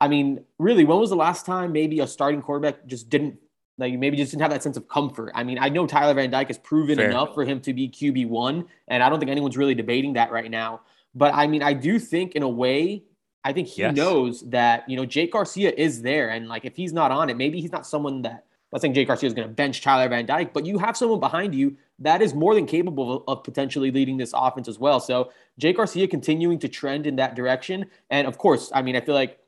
I 0.01 0.07
mean, 0.07 0.45
really, 0.57 0.85
when 0.85 0.97
was 0.97 1.09
the 1.09 1.15
last 1.15 1.45
time 1.45 1.71
maybe 1.71 1.99
a 1.99 2.07
starting 2.07 2.41
quarterback 2.41 2.85
just 2.85 3.09
didn't 3.09 3.37
like 3.77 3.93
maybe 3.97 4.17
just 4.17 4.31
didn't 4.31 4.41
have 4.41 4.51
that 4.51 4.63
sense 4.63 4.77
of 4.77 4.87
comfort? 4.87 5.31
I 5.35 5.43
mean, 5.43 5.59
I 5.59 5.69
know 5.69 5.85
Tyler 5.87 6.13
Van 6.13 6.29
Dyke 6.29 6.47
has 6.47 6.57
proven 6.57 6.97
Fair. 6.97 7.09
enough 7.09 7.33
for 7.33 7.43
him 7.43 7.59
to 7.61 7.73
be 7.73 7.89
QB 7.89 8.27
one, 8.29 8.65
and 8.87 9.03
I 9.03 9.09
don't 9.09 9.19
think 9.19 9.31
anyone's 9.31 9.57
really 9.57 9.75
debating 9.75 10.13
that 10.13 10.31
right 10.31 10.49
now. 10.49 10.81
But 11.13 11.33
I 11.33 11.47
mean, 11.47 11.63
I 11.63 11.73
do 11.73 11.99
think 11.99 12.35
in 12.35 12.43
a 12.43 12.49
way, 12.49 13.03
I 13.43 13.53
think 13.53 13.67
he 13.67 13.81
yes. 13.81 13.95
knows 13.95 14.41
that 14.49 14.87
you 14.89 14.97
know 14.97 15.05
Jake 15.05 15.31
Garcia 15.31 15.71
is 15.75 16.01
there, 16.01 16.29
and 16.29 16.47
like 16.47 16.65
if 16.65 16.75
he's 16.75 16.93
not 16.93 17.11
on 17.11 17.29
it, 17.29 17.37
maybe 17.37 17.61
he's 17.61 17.71
not 17.71 17.85
someone 17.85 18.21
that. 18.23 18.45
Not 18.71 18.81
saying 18.81 18.93
Jake 18.93 19.07
Garcia 19.07 19.25
is 19.25 19.33
going 19.33 19.47
to 19.47 19.53
bench 19.53 19.81
Tyler 19.81 20.07
Van 20.09 20.27
Dyke, 20.27 20.53
but 20.53 20.63
you 20.63 20.77
have 20.77 20.95
someone 20.95 21.19
behind 21.19 21.55
you 21.55 21.75
that 21.97 22.21
is 22.21 22.35
more 22.35 22.53
than 22.53 22.67
capable 22.67 23.23
of, 23.27 23.43
potentially 23.43 23.89
leading 23.89 24.15
this 24.15 24.31
offense 24.35 24.67
as 24.67 24.77
well. 24.77 24.99
So 24.99 25.31
Jake 25.57 25.77
Garcia 25.77 26.07
continuing 26.07 26.59
to 26.59 26.67
trend 26.67 27.07
in 27.07 27.15
that 27.15 27.35
direction, 27.35 27.87
and 28.11 28.27
of 28.27 28.37
course, 28.37 28.71
I 28.71 28.83
mean, 28.83 28.95
I 28.95 29.01
feel 29.01 29.15
like 29.15 29.39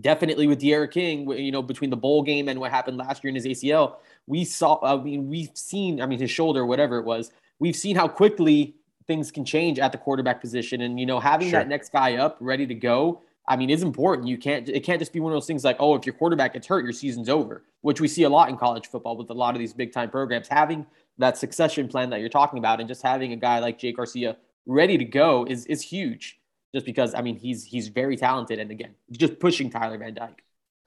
definitely 0.00 0.46
with 0.46 0.60
D'Eriq 0.60 0.90
King, 0.90 1.30
you 1.30 1.52
know, 1.52 1.62
between 1.62 1.90
the 1.90 1.96
bowl 1.96 2.22
game 2.22 2.48
and 2.48 2.58
what 2.60 2.70
happened 2.70 2.96
last 2.96 3.22
year 3.22 3.28
in 3.28 3.34
his 3.34 3.44
ACL, 3.44 3.96
we 4.26 4.44
saw, 4.44 4.78
I 4.82 5.02
mean, 5.02 5.28
we've 5.28 5.50
seen, 5.54 6.00
I 6.00 6.06
mean, 6.06 6.18
his 6.18 6.30
shoulder, 6.30 6.64
whatever 6.64 6.98
it 6.98 7.04
was, 7.04 7.30
we've 7.58 7.76
seen 7.76 7.96
how 7.96 8.08
quickly 8.08 8.74
things 9.06 9.30
can 9.30 9.44
change 9.44 9.78
at 9.78 9.92
the 9.92 9.98
quarterback 9.98 10.40
position. 10.40 10.80
And, 10.80 10.98
you 10.98 11.06
know, 11.06 11.20
having 11.20 11.50
sure. 11.50 11.60
that 11.60 11.68
next 11.68 11.92
guy 11.92 12.16
up 12.16 12.36
ready 12.40 12.66
to 12.66 12.74
go, 12.74 13.20
I 13.48 13.56
mean, 13.56 13.70
is 13.70 13.82
important. 13.82 14.28
You 14.28 14.38
can't, 14.38 14.68
it 14.68 14.80
can't 14.80 15.00
just 15.00 15.12
be 15.12 15.20
one 15.20 15.32
of 15.32 15.36
those 15.36 15.46
things 15.46 15.64
like, 15.64 15.76
oh, 15.80 15.96
if 15.96 16.06
your 16.06 16.14
quarterback 16.14 16.52
gets 16.52 16.66
hurt, 16.66 16.84
your 16.84 16.92
season's 16.92 17.28
over, 17.28 17.64
which 17.80 18.00
we 18.00 18.06
see 18.06 18.22
a 18.22 18.28
lot 18.28 18.48
in 18.48 18.56
college 18.56 18.86
football 18.86 19.16
with 19.16 19.30
a 19.30 19.34
lot 19.34 19.54
of 19.54 19.58
these 19.58 19.72
big 19.72 19.92
time 19.92 20.10
programs. 20.10 20.48
Having 20.48 20.86
that 21.18 21.36
succession 21.36 21.88
plan 21.88 22.10
that 22.10 22.20
you're 22.20 22.28
talking 22.28 22.58
about 22.58 22.78
and 22.78 22.88
just 22.88 23.02
having 23.02 23.32
a 23.32 23.36
guy 23.36 23.58
like 23.58 23.78
Jake 23.78 23.96
Garcia 23.96 24.36
ready 24.66 24.96
to 24.96 25.04
go 25.04 25.44
is, 25.48 25.66
is 25.66 25.82
huge 25.82 26.38
just 26.74 26.86
because 26.86 27.14
I 27.14 27.22
mean 27.22 27.36
he's 27.36 27.64
he's 27.64 27.88
very 27.88 28.16
talented 28.16 28.58
and 28.58 28.70
again 28.70 28.94
just 29.10 29.38
pushing 29.38 29.70
Tyler 29.70 29.98
Van 29.98 30.14
Dyke. 30.14 30.42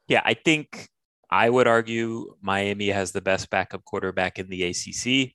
Yeah, 0.07 0.21
I 0.23 0.33
think 0.33 0.89
I 1.29 1.49
would 1.49 1.67
argue 1.67 2.35
Miami 2.41 2.89
has 2.89 3.11
the 3.11 3.21
best 3.21 3.49
backup 3.49 3.83
quarterback 3.83 4.39
in 4.39 4.49
the 4.49 4.63
ACC. 4.63 5.33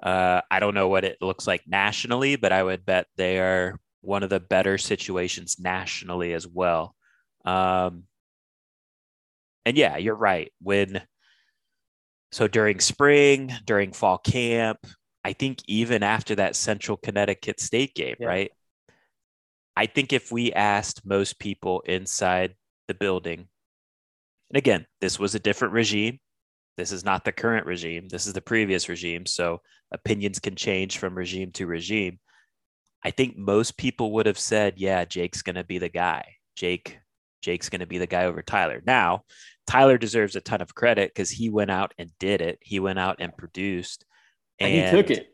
Uh, 0.00 0.40
I 0.50 0.60
don't 0.60 0.74
know 0.74 0.88
what 0.88 1.04
it 1.04 1.18
looks 1.20 1.46
like 1.46 1.62
nationally, 1.66 2.36
but 2.36 2.52
I 2.52 2.62
would 2.62 2.84
bet 2.84 3.06
they 3.16 3.38
are 3.38 3.80
one 4.06 4.22
of 4.22 4.30
the 4.30 4.40
better 4.40 4.78
situations 4.78 5.56
nationally 5.58 6.32
as 6.32 6.46
well. 6.46 6.94
Um, 7.44 8.04
and 9.64 9.76
yeah, 9.76 9.96
you're 9.96 10.14
right. 10.14 10.52
When 10.62 11.02
so 12.32 12.48
during 12.48 12.80
spring, 12.80 13.52
during 13.64 13.92
fall 13.92 14.18
camp, 14.18 14.78
I 15.24 15.32
think 15.32 15.58
even 15.66 16.02
after 16.02 16.36
that 16.36 16.56
Central 16.56 16.96
Connecticut 16.96 17.60
State 17.60 17.94
game, 17.94 18.16
yeah. 18.20 18.26
right? 18.26 18.52
I 19.76 19.86
think 19.86 20.12
if 20.12 20.30
we 20.30 20.52
asked 20.52 21.04
most 21.04 21.38
people 21.38 21.80
inside 21.80 22.54
the 22.88 22.94
building, 22.94 23.48
and 24.50 24.56
again, 24.56 24.86
this 25.00 25.18
was 25.18 25.34
a 25.34 25.40
different 25.40 25.74
regime. 25.74 26.20
This 26.76 26.92
is 26.92 27.04
not 27.04 27.24
the 27.24 27.32
current 27.32 27.66
regime. 27.66 28.08
This 28.08 28.26
is 28.26 28.32
the 28.34 28.40
previous 28.40 28.88
regime. 28.88 29.26
So 29.26 29.60
opinions 29.90 30.38
can 30.38 30.54
change 30.54 30.98
from 30.98 31.16
regime 31.16 31.50
to 31.52 31.66
regime. 31.66 32.18
I 33.06 33.12
think 33.12 33.38
most 33.38 33.76
people 33.76 34.10
would 34.14 34.26
have 34.26 34.38
said, 34.38 34.74
yeah, 34.78 35.04
Jake's 35.04 35.42
going 35.42 35.54
to 35.54 35.62
be 35.62 35.78
the 35.78 35.88
guy. 35.88 36.24
Jake, 36.56 36.98
Jake's 37.40 37.68
going 37.68 37.78
to 37.78 37.86
be 37.86 37.98
the 37.98 38.06
guy 38.08 38.24
over 38.24 38.42
Tyler. 38.42 38.82
Now, 38.84 39.22
Tyler 39.68 39.96
deserves 39.96 40.34
a 40.34 40.40
ton 40.40 40.60
of 40.60 40.74
credit 40.74 41.12
because 41.14 41.30
he 41.30 41.48
went 41.48 41.70
out 41.70 41.94
and 41.98 42.10
did 42.18 42.40
it. 42.40 42.58
He 42.60 42.80
went 42.80 42.98
out 42.98 43.18
and 43.20 43.36
produced. 43.36 44.04
And, 44.58 44.72
and 44.74 44.96
he 44.96 45.02
took 45.02 45.12
it. 45.12 45.28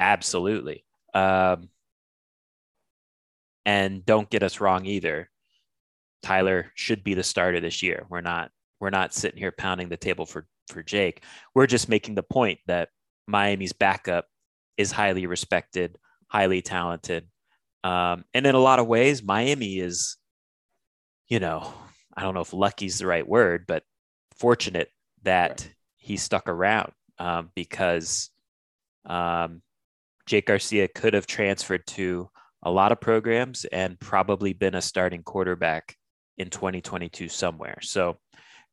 Absolutely. 0.00 0.86
Um, 1.12 1.68
and 3.66 4.06
don't 4.06 4.30
get 4.30 4.42
us 4.42 4.58
wrong 4.58 4.86
either. 4.86 5.28
Tyler 6.22 6.72
should 6.76 7.04
be 7.04 7.12
the 7.12 7.22
starter 7.22 7.60
this 7.60 7.82
year. 7.82 8.06
We're 8.08 8.22
not 8.22 8.50
we're 8.80 8.88
not 8.88 9.12
sitting 9.12 9.38
here 9.38 9.52
pounding 9.52 9.90
the 9.90 9.98
table 9.98 10.24
for 10.24 10.46
for 10.68 10.82
Jake. 10.82 11.22
We're 11.54 11.66
just 11.66 11.90
making 11.90 12.14
the 12.14 12.22
point 12.22 12.60
that 12.68 12.88
Miami's 13.26 13.74
backup 13.74 14.28
is 14.78 14.92
highly 14.92 15.26
respected, 15.26 15.98
highly 16.28 16.62
talented. 16.62 17.26
Um, 17.84 18.24
and 18.34 18.46
in 18.46 18.54
a 18.54 18.60
lot 18.60 18.78
of 18.78 18.86
ways, 18.86 19.22
Miami 19.22 19.78
is, 19.78 20.16
you 21.28 21.38
know, 21.38 21.72
I 22.16 22.22
don't 22.22 22.34
know 22.34 22.40
if 22.40 22.52
lucky 22.52 22.86
is 22.86 22.98
the 22.98 23.06
right 23.06 23.26
word, 23.26 23.64
but 23.66 23.84
fortunate 24.38 24.90
that 25.22 25.50
right. 25.50 25.74
he 25.96 26.16
stuck 26.16 26.48
around 26.48 26.92
um, 27.18 27.50
because 27.54 28.30
um, 29.04 29.62
Jake 30.26 30.46
Garcia 30.46 30.88
could 30.88 31.14
have 31.14 31.26
transferred 31.26 31.86
to 31.88 32.28
a 32.62 32.70
lot 32.70 32.92
of 32.92 33.00
programs 33.00 33.64
and 33.66 33.98
probably 34.00 34.52
been 34.52 34.74
a 34.74 34.82
starting 34.82 35.22
quarterback 35.22 35.96
in 36.38 36.50
2022 36.50 37.28
somewhere. 37.28 37.78
So 37.82 38.18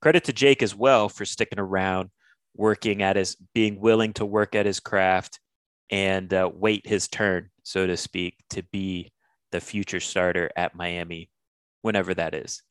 credit 0.01 0.23
to 0.25 0.33
Jake 0.33 0.63
as 0.63 0.75
well 0.75 1.09
for 1.09 1.25
sticking 1.25 1.59
around, 1.59 2.09
working 2.55 3.03
at 3.03 3.15
his, 3.15 3.37
being 3.53 3.79
willing 3.79 4.13
to 4.13 4.25
work 4.25 4.55
at 4.55 4.65
his 4.65 4.79
craft 4.79 5.39
and 5.89 6.33
uh, 6.33 6.49
wait 6.53 6.87
his 6.87 7.07
turn, 7.07 7.49
so 7.63 7.87
to 7.87 7.97
speak, 7.97 8.37
to 8.51 8.63
be 8.71 9.11
the 9.51 9.61
future 9.61 9.99
starter 9.99 10.49
at 10.55 10.75
Miami, 10.75 11.29
whenever 11.81 12.13
that 12.13 12.33
is. 12.33 12.63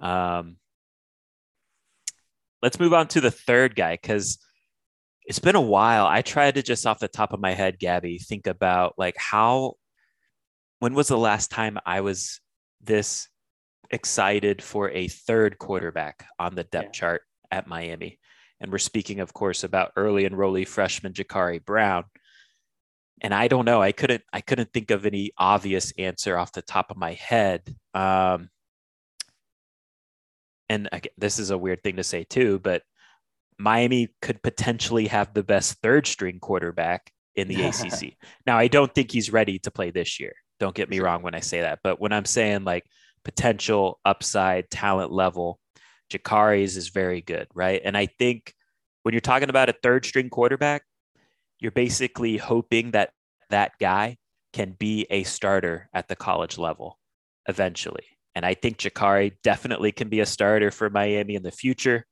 Um, 0.00 0.56
let's 2.62 2.80
move 2.80 2.92
on 2.92 3.08
to 3.08 3.20
the 3.20 3.30
third 3.30 3.76
guy 3.76 3.94
because 3.94 4.38
it's 5.26 5.38
been 5.38 5.56
a 5.56 5.60
while. 5.60 6.06
I 6.06 6.22
tried 6.22 6.56
to 6.56 6.62
just 6.62 6.86
off 6.86 6.98
the 6.98 7.08
top 7.08 7.32
of 7.32 7.40
my 7.40 7.52
head, 7.52 7.78
Gabby, 7.78 8.18
think 8.18 8.46
about 8.46 8.94
like 8.98 9.16
how, 9.16 9.74
when 10.80 10.94
was 10.94 11.08
the 11.08 11.18
last 11.18 11.50
time 11.50 11.78
I 11.86 12.00
was 12.00 12.40
this 12.82 13.28
excited 13.90 14.62
for 14.62 14.90
a 14.90 15.08
third 15.08 15.58
quarterback 15.58 16.26
on 16.38 16.54
the 16.54 16.64
depth 16.64 16.86
yeah. 16.86 17.00
chart 17.00 17.22
at 17.50 17.66
Miami? 17.66 18.18
And 18.60 18.72
we're 18.72 18.78
speaking, 18.78 19.20
of 19.20 19.32
course, 19.32 19.62
about 19.62 19.92
early 19.96 20.28
enrollee 20.28 20.66
freshman 20.66 21.12
Jacurri 21.12 21.64
Brown. 21.64 22.04
And 23.20 23.32
I 23.32 23.48
don't 23.48 23.64
know. 23.64 23.80
I 23.80 23.92
couldn't. 23.92 24.22
I 24.32 24.40
couldn't 24.40 24.72
think 24.72 24.90
of 24.90 25.06
any 25.06 25.32
obvious 25.38 25.92
answer 25.98 26.36
off 26.36 26.52
the 26.52 26.62
top 26.62 26.90
of 26.90 26.96
my 26.96 27.12
head. 27.14 27.74
Um, 27.94 28.50
and 30.68 30.88
again, 30.92 31.12
this 31.16 31.38
is 31.38 31.50
a 31.50 31.58
weird 31.58 31.82
thing 31.82 31.96
to 31.96 32.04
say 32.04 32.24
too, 32.24 32.58
but 32.58 32.82
Miami 33.58 34.08
could 34.20 34.42
potentially 34.42 35.06
have 35.06 35.32
the 35.32 35.42
best 35.42 35.78
third 35.82 36.06
string 36.06 36.38
quarterback 36.40 37.12
in 37.36 37.48
the 37.48 37.62
ACC. 37.66 38.14
Now, 38.46 38.58
I 38.58 38.68
don't 38.68 38.92
think 38.94 39.10
he's 39.10 39.32
ready 39.32 39.58
to 39.60 39.70
play 39.70 39.90
this 39.90 40.18
year. 40.18 40.34
Don't 40.60 40.74
get 40.74 40.90
me 40.90 41.00
wrong 41.00 41.22
when 41.22 41.34
I 41.34 41.40
say 41.40 41.60
that. 41.60 41.80
But 41.82 42.00
when 42.00 42.12
I'm 42.12 42.24
saying 42.24 42.64
like 42.64 42.84
potential 43.24 44.00
upside 44.04 44.70
talent 44.70 45.12
level, 45.12 45.58
Jacurri's 46.10 46.76
is 46.76 46.88
very 46.88 47.20
good, 47.20 47.48
right? 47.54 47.80
And 47.84 47.96
I 47.96 48.06
think 48.06 48.54
when 49.02 49.12
you're 49.12 49.20
talking 49.20 49.50
about 49.50 49.68
a 49.68 49.74
third 49.82 50.04
string 50.04 50.30
quarterback, 50.30 50.82
you're 51.58 51.72
basically 51.72 52.36
hoping 52.36 52.92
that 52.92 53.10
that 53.50 53.72
guy 53.80 54.16
can 54.52 54.72
be 54.72 55.06
a 55.10 55.24
starter 55.24 55.88
at 55.92 56.08
the 56.08 56.16
college 56.16 56.58
level 56.58 56.98
eventually. 57.48 58.06
And 58.34 58.44
I 58.44 58.54
think 58.54 58.78
Jacurri 58.78 59.32
definitely 59.42 59.92
can 59.92 60.08
be 60.08 60.20
a 60.20 60.26
starter 60.26 60.70
for 60.70 60.90
Miami 60.90 61.34
in 61.34 61.42
the 61.42 61.52
future. 61.52 62.04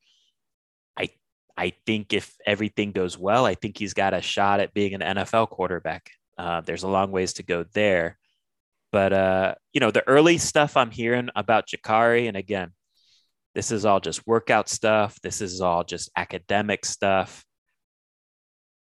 I 0.97 1.11
I 1.57 1.73
think 1.87 2.13
if 2.13 2.35
everything 2.47 2.93
goes 2.93 3.19
well, 3.19 3.45
I 3.45 3.55
think 3.55 3.79
he's 3.79 3.95
got 3.95 4.15
a 4.15 4.21
shot 4.21 4.61
at 4.61 4.75
being 4.75 4.95
an 4.95 5.17
NFL 5.17 5.51
quarterback. 5.51 6.11
Uh, 6.39 6.61
there's 6.61 6.85
a 6.85 6.89
long 6.89 7.11
ways 7.11 7.35
to 7.35 7.43
go 7.43 7.65
there. 7.75 8.19
But 8.93 9.13
uh, 9.13 9.55
you 9.73 9.81
know, 9.81 9.91
the 9.91 10.07
early 10.07 10.39
stuff 10.39 10.77
I'm 10.77 10.91
hearing 10.91 11.31
about 11.35 11.69
Jacurri, 11.69 12.29
and 12.29 12.37
again, 12.37 12.73
this 13.55 13.71
is 13.71 13.85
all 13.85 14.01
just 14.01 14.27
workout 14.27 14.69
stuff. 14.69 15.21
This 15.23 15.41
is 15.41 15.61
all 15.61 15.85
just 15.85 16.11
academic 16.17 16.85
stuff 16.85 17.45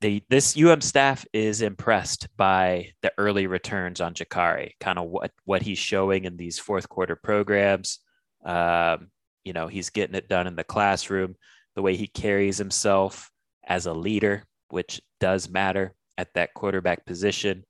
the 0.02 0.24
this 0.30 0.58
UM 0.58 0.82
staff 0.82 1.26
is 1.34 1.62
impressed 1.62 2.28
by 2.38 2.92
the 3.02 3.12
early 3.18 3.48
returns 3.48 4.02
on 4.02 4.14
Jacurri, 4.14 4.72
kind 4.80 5.00
of 5.00 5.08
what 5.08 5.32
what 5.46 5.62
he's 5.62 5.78
showing 5.78 6.26
in 6.26 6.38
these 6.38 6.60
fourth 6.60 6.90
quarter 6.90 7.16
programs. 7.16 8.00
Um, 8.44 9.08
you 9.44 9.54
know, 9.54 9.68
he's 9.68 9.90
getting 9.90 10.16
it 10.16 10.28
done 10.28 10.48
in 10.48 10.56
the 10.56 10.64
classroom, 10.64 11.36
the 11.76 11.82
way 11.82 11.96
he 11.96 12.08
carries 12.08 12.58
himself 12.58 13.30
as 13.66 13.86
a 13.86 13.94
leader, 13.94 14.44
which 14.70 15.02
does 15.20 15.50
matter 15.50 15.94
at 16.18 16.34
that 16.34 16.54
quarterback 16.54 17.06
position. 17.06 17.64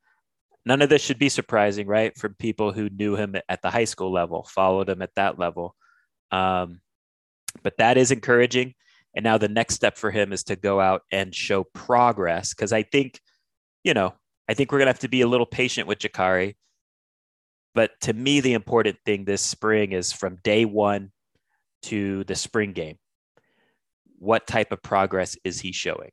None 0.66 0.82
of 0.82 0.90
this 0.90 1.02
should 1.02 1.20
be 1.20 1.30
surprising, 1.30 1.86
right? 1.86 2.18
From 2.18 2.34
people 2.36 2.72
who 2.72 2.90
knew 2.90 3.16
him 3.16 3.36
at 3.48 3.62
the 3.62 3.70
high 3.70 3.86
school 3.86 4.12
level, 4.12 4.48
followed 4.50 4.90
him 4.90 5.02
at 5.02 5.14
that 5.16 5.38
level. 5.38 5.76
Um, 6.32 6.82
but 7.62 7.78
that 7.78 7.98
is 7.98 8.12
encouraging. 8.12 8.74
And 9.16 9.24
now 9.24 9.38
the 9.38 9.48
next 9.48 9.76
step 9.76 9.98
for 9.98 10.12
him 10.12 10.34
is 10.34 10.44
to 10.46 10.56
go 10.56 10.80
out 10.80 11.04
and 11.12 11.34
show 11.34 11.64
progress. 11.64 12.54
Cause 12.54 12.74
I 12.74 12.84
think, 12.84 13.22
you 13.84 13.94
know, 13.94 14.14
I 14.50 14.54
think 14.54 14.72
we're 14.72 14.80
going 14.80 14.88
to 14.88 14.92
have 14.92 15.00
to 15.00 15.08
be 15.08 15.22
a 15.22 15.28
little 15.28 15.46
patient 15.46 15.88
with 15.88 16.00
Jacurri. 16.00 16.56
But 17.74 17.92
to 18.02 18.14
me, 18.14 18.40
the 18.40 18.54
important 18.54 18.98
thing 19.06 19.26
this 19.26 19.42
spring 19.42 19.92
is 19.92 20.14
from 20.14 20.38
day 20.44 20.66
one 20.66 21.12
to 21.84 22.24
the 22.26 22.36
spring 22.36 22.74
game. 22.74 22.98
What 24.20 24.48
type 24.48 24.72
of 24.72 24.82
progress 24.82 25.38
is 25.44 25.60
he 25.60 25.72
showing? 25.72 26.12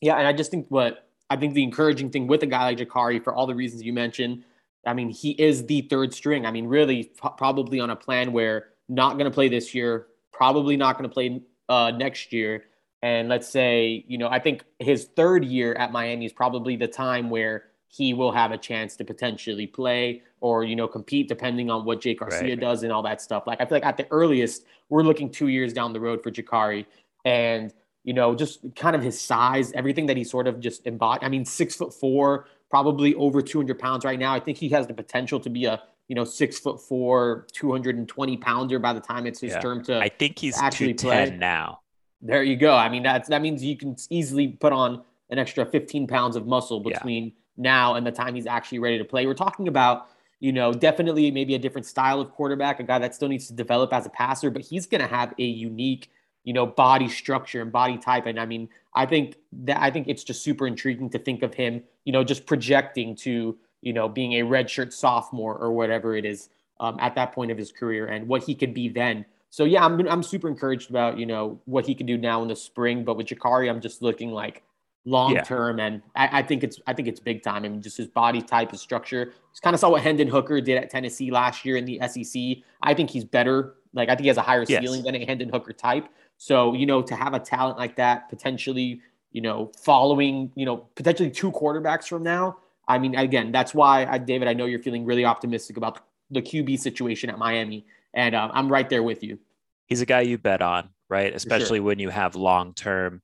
Yeah. 0.00 0.16
And 0.16 0.26
I 0.26 0.32
just 0.32 0.50
think 0.50 0.66
what 0.68 1.08
I 1.30 1.36
think 1.36 1.54
the 1.54 1.62
encouraging 1.62 2.10
thing 2.10 2.26
with 2.26 2.42
a 2.42 2.46
guy 2.46 2.64
like 2.64 2.78
Jacurri, 2.78 3.22
for 3.22 3.34
all 3.34 3.46
the 3.46 3.54
reasons 3.54 3.82
you 3.82 3.92
mentioned, 3.92 4.44
I 4.86 4.94
mean, 4.94 5.10
he 5.10 5.32
is 5.32 5.66
the 5.66 5.82
third 5.82 6.14
string. 6.14 6.46
I 6.46 6.50
mean, 6.50 6.66
really, 6.66 7.12
probably 7.36 7.80
on 7.80 7.90
a 7.90 7.96
plan 7.96 8.32
where 8.32 8.68
not 8.88 9.18
going 9.18 9.26
to 9.26 9.34
play 9.34 9.48
this 9.48 9.74
year, 9.74 10.06
probably 10.32 10.76
not 10.76 10.96
going 10.96 11.08
to 11.08 11.12
play 11.12 11.42
uh, 11.68 11.90
next 11.90 12.32
year. 12.32 12.64
And 13.02 13.28
let's 13.28 13.48
say, 13.48 14.04
you 14.08 14.18
know, 14.18 14.28
I 14.28 14.40
think 14.40 14.64
his 14.78 15.04
third 15.16 15.44
year 15.44 15.74
at 15.74 15.92
Miami 15.92 16.26
is 16.26 16.32
probably 16.32 16.76
the 16.76 16.88
time 16.88 17.30
where 17.30 17.64
he 17.86 18.12
will 18.12 18.32
have 18.32 18.50
a 18.50 18.58
chance 18.58 18.96
to 18.96 19.04
potentially 19.04 19.66
play 19.66 20.22
or, 20.40 20.64
you 20.64 20.76
know, 20.76 20.88
compete 20.88 21.28
depending 21.28 21.70
on 21.70 21.84
what 21.84 22.00
Jake 22.00 22.20
Garcia 22.20 22.48
right. 22.50 22.60
does 22.60 22.82
and 22.82 22.92
all 22.92 23.02
that 23.02 23.20
stuff. 23.22 23.46
Like, 23.46 23.60
I 23.60 23.64
feel 23.64 23.76
like 23.76 23.86
at 23.86 23.96
the 23.96 24.06
earliest, 24.10 24.64
we're 24.88 25.02
looking 25.02 25.30
two 25.30 25.48
years 25.48 25.72
down 25.72 25.92
the 25.92 26.00
road 26.00 26.22
for 26.22 26.30
Jacurri. 26.30 26.86
And, 27.24 27.72
you 28.04 28.12
know, 28.14 28.34
just 28.34 28.60
kind 28.74 28.94
of 28.94 29.02
his 29.02 29.20
size, 29.20 29.72
everything 29.72 30.06
that 30.06 30.16
he 30.16 30.24
sort 30.24 30.46
of 30.46 30.60
just 30.60 30.86
embodied. 30.86 31.24
I 31.24 31.28
mean, 31.28 31.44
six 31.44 31.76
foot 31.76 31.94
four, 31.94 32.46
probably 32.70 33.14
over 33.14 33.40
200 33.40 33.78
pounds 33.78 34.04
right 34.04 34.18
now. 34.18 34.34
I 34.34 34.40
think 34.40 34.58
he 34.58 34.68
has 34.70 34.86
the 34.86 34.94
potential 34.94 35.40
to 35.40 35.50
be 35.50 35.64
a 35.64 35.82
you 36.08 36.14
know, 36.14 36.24
six 36.24 36.58
foot 36.58 36.80
four, 36.80 37.46
220 37.52 38.36
pounder 38.38 38.78
by 38.78 38.92
the 38.92 39.00
time 39.00 39.26
it's 39.26 39.40
his 39.40 39.52
yeah. 39.52 39.60
turn 39.60 39.84
to 39.84 40.00
I 40.00 40.08
think 40.08 40.38
he's 40.38 40.58
actually 40.58 40.94
10 40.94 41.38
now. 41.38 41.80
There 42.20 42.42
you 42.42 42.56
go. 42.56 42.74
I 42.74 42.88
mean, 42.88 43.02
that's 43.02 43.28
that 43.28 43.42
means 43.42 43.62
you 43.62 43.76
can 43.76 43.94
easily 44.10 44.48
put 44.48 44.72
on 44.72 45.02
an 45.30 45.38
extra 45.38 45.64
15 45.64 46.06
pounds 46.06 46.34
of 46.34 46.46
muscle 46.46 46.80
between 46.80 47.24
yeah. 47.24 47.30
now 47.56 47.94
and 47.94 48.06
the 48.06 48.10
time 48.10 48.34
he's 48.34 48.46
actually 48.46 48.78
ready 48.78 48.98
to 48.98 49.04
play. 49.04 49.26
We're 49.26 49.34
talking 49.34 49.68
about, 49.68 50.08
you 50.40 50.52
know, 50.52 50.72
definitely 50.72 51.30
maybe 51.30 51.54
a 51.54 51.58
different 51.58 51.86
style 51.86 52.20
of 52.20 52.32
quarterback, 52.32 52.80
a 52.80 52.82
guy 52.82 52.98
that 52.98 53.14
still 53.14 53.28
needs 53.28 53.46
to 53.48 53.52
develop 53.52 53.92
as 53.92 54.06
a 54.06 54.10
passer, 54.10 54.50
but 54.50 54.62
he's 54.62 54.86
going 54.86 55.02
to 55.02 55.06
have 55.06 55.34
a 55.38 55.44
unique, 55.44 56.10
you 56.44 56.54
know, 56.54 56.66
body 56.66 57.08
structure 57.08 57.60
and 57.60 57.70
body 57.70 57.98
type. 57.98 58.26
And 58.26 58.40
I 58.40 58.46
mean, 58.46 58.68
I 58.94 59.06
think 59.06 59.36
that 59.64 59.80
I 59.80 59.90
think 59.90 60.08
it's 60.08 60.24
just 60.24 60.42
super 60.42 60.66
intriguing 60.66 61.10
to 61.10 61.18
think 61.18 61.42
of 61.42 61.54
him, 61.54 61.82
you 62.04 62.12
know, 62.12 62.24
just 62.24 62.46
projecting 62.46 63.14
to 63.16 63.58
you 63.82 63.92
know, 63.92 64.08
being 64.08 64.34
a 64.34 64.42
redshirt 64.42 64.92
sophomore 64.92 65.56
or 65.56 65.72
whatever 65.72 66.16
it 66.16 66.24
is 66.24 66.48
um, 66.80 66.96
at 67.00 67.14
that 67.14 67.32
point 67.32 67.50
of 67.50 67.58
his 67.58 67.72
career 67.72 68.06
and 68.06 68.28
what 68.28 68.42
he 68.42 68.54
could 68.54 68.74
be 68.74 68.88
then. 68.88 69.24
So 69.50 69.64
yeah, 69.64 69.84
I'm 69.84 70.06
I'm 70.08 70.22
super 70.22 70.48
encouraged 70.48 70.90
about 70.90 71.18
you 71.18 71.26
know 71.26 71.60
what 71.64 71.86
he 71.86 71.94
can 71.94 72.06
do 72.06 72.18
now 72.18 72.42
in 72.42 72.48
the 72.48 72.56
spring. 72.56 73.04
But 73.04 73.16
with 73.16 73.28
Jacurri, 73.28 73.70
I'm 73.70 73.80
just 73.80 74.02
looking 74.02 74.30
like 74.30 74.62
long 75.04 75.36
term, 75.42 75.78
yeah. 75.78 75.86
and 75.86 76.02
I, 76.14 76.40
I, 76.40 76.42
think 76.42 76.62
it's 76.62 76.78
I 76.86 76.92
think 76.92 77.08
it's 77.08 77.20
big 77.20 77.42
time. 77.42 77.64
I 77.64 77.68
mean, 77.68 77.80
just 77.80 77.96
his 77.96 78.08
body 78.08 78.42
type, 78.42 78.72
his 78.72 78.80
structure. 78.80 79.32
It's 79.50 79.60
kind 79.60 79.72
of 79.72 79.80
saw 79.80 79.90
what 79.90 80.02
Hendon 80.02 80.28
Hooker 80.28 80.60
did 80.60 80.76
at 80.76 80.90
Tennessee 80.90 81.30
last 81.30 81.64
year 81.64 81.76
in 81.76 81.86
the 81.86 82.00
SEC. 82.06 82.62
I 82.82 82.92
think 82.94 83.10
he's 83.10 83.24
better. 83.24 83.74
Like 83.94 84.08
I 84.08 84.12
think 84.12 84.22
he 84.22 84.28
has 84.28 84.36
a 84.36 84.42
higher 84.42 84.64
yes. 84.68 84.82
ceiling 84.82 85.02
than 85.02 85.14
a 85.14 85.24
Hendon 85.24 85.48
Hooker 85.48 85.72
type. 85.72 86.08
So 86.36 86.74
you 86.74 86.84
know, 86.84 87.00
to 87.02 87.14
have 87.14 87.32
a 87.32 87.40
talent 87.40 87.78
like 87.78 87.96
that, 87.96 88.28
potentially, 88.28 89.00
you 89.32 89.40
know, 89.40 89.72
following, 89.82 90.52
you 90.54 90.66
know, 90.66 90.88
potentially 90.94 91.30
two 91.30 91.50
quarterbacks 91.52 92.06
from 92.06 92.22
now, 92.22 92.58
I 92.88 92.98
mean, 92.98 93.14
again, 93.14 93.52
that's 93.52 93.74
why, 93.74 94.06
I, 94.06 94.18
David, 94.18 94.48
I 94.48 94.54
know 94.54 94.64
you're 94.64 94.78
feeling 94.78 95.04
really 95.04 95.24
optimistic 95.24 95.76
about 95.76 96.00
the 96.30 96.40
QB 96.40 96.78
situation 96.78 97.28
at 97.28 97.38
Miami, 97.38 97.86
and 98.14 98.34
um, 98.34 98.50
I'm 98.54 98.72
right 98.72 98.88
there 98.88 99.02
with 99.02 99.22
you. 99.22 99.38
He's 99.86 100.00
a 100.00 100.06
guy 100.06 100.22
you 100.22 100.38
bet 100.38 100.62
on, 100.62 100.88
right? 101.08 101.34
Especially 101.34 101.78
sure. 101.78 101.84
when 101.84 101.98
you 101.98 102.08
have 102.08 102.34
long 102.34 102.74
term, 102.74 103.22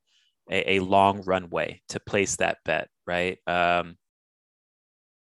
a, 0.51 0.75
a, 0.75 0.81
long 0.81 1.23
runway 1.23 1.81
to 1.89 2.01
place 2.01 2.37
that 2.37 2.59
bet, 2.65 2.89
right? 3.07 3.39
Um, 3.47 3.97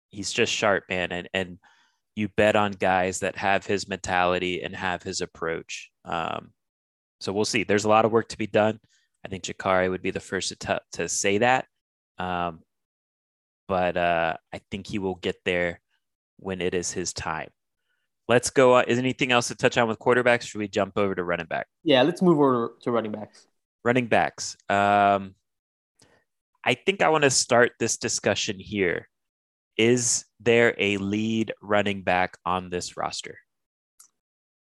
he's 0.08 0.32
just 0.32 0.52
sharp, 0.52 0.84
man, 0.88 1.12
and 1.12 1.28
and 1.34 1.58
you 2.14 2.28
bet 2.28 2.56
on 2.56 2.72
guys 2.72 3.20
that 3.20 3.36
have 3.36 3.66
his 3.66 3.88
mentality 3.88 4.62
and 4.62 4.74
have 4.74 5.02
his 5.02 5.20
approach. 5.20 5.90
Um, 6.04 6.52
so 7.20 7.32
we'll 7.32 7.44
see. 7.44 7.64
There's 7.64 7.84
a 7.84 7.88
lot 7.88 8.04
of 8.04 8.12
work 8.12 8.28
to 8.28 8.38
be 8.38 8.46
done. 8.46 8.80
I 9.24 9.28
think 9.28 9.44
Jacurri 9.44 9.88
would 9.88 10.02
be 10.02 10.10
the 10.10 10.20
first 10.20 10.48
to, 10.48 10.56
t- 10.56 10.98
to 10.98 11.08
say 11.08 11.38
that. 11.38 11.66
Um, 12.18 12.60
but 13.72 13.96
uh, 13.96 14.36
I 14.52 14.60
think 14.70 14.86
he 14.86 14.98
will 14.98 15.14
get 15.14 15.36
there 15.46 15.80
when 16.36 16.60
it 16.60 16.74
is 16.74 16.92
his 16.92 17.14
time. 17.14 17.48
Let's 18.28 18.50
go. 18.50 18.74
Uh, 18.74 18.84
is 18.86 18.98
anything 18.98 19.32
else 19.32 19.48
to 19.48 19.54
touch 19.54 19.78
on 19.78 19.88
with 19.88 19.98
quarterbacks? 19.98 20.42
Should 20.42 20.58
we 20.58 20.68
jump 20.68 20.98
over 20.98 21.14
to 21.14 21.24
running 21.24 21.46
back? 21.46 21.68
Yeah, 21.82 22.02
let's 22.02 22.20
move 22.20 22.36
over 22.36 22.74
to 22.82 22.90
running 22.90 23.12
backs. 23.12 23.46
Running 23.82 24.08
backs. 24.08 24.58
Um, 24.68 25.36
I 26.62 26.74
think 26.74 27.00
I 27.00 27.08
want 27.08 27.24
to 27.24 27.30
start 27.30 27.72
this 27.80 27.96
discussion 27.96 28.58
here. 28.58 29.08
Is 29.78 30.26
there 30.38 30.74
a 30.76 30.98
lead 30.98 31.54
running 31.62 32.02
back 32.02 32.36
on 32.44 32.68
this 32.68 32.98
roster? 32.98 33.38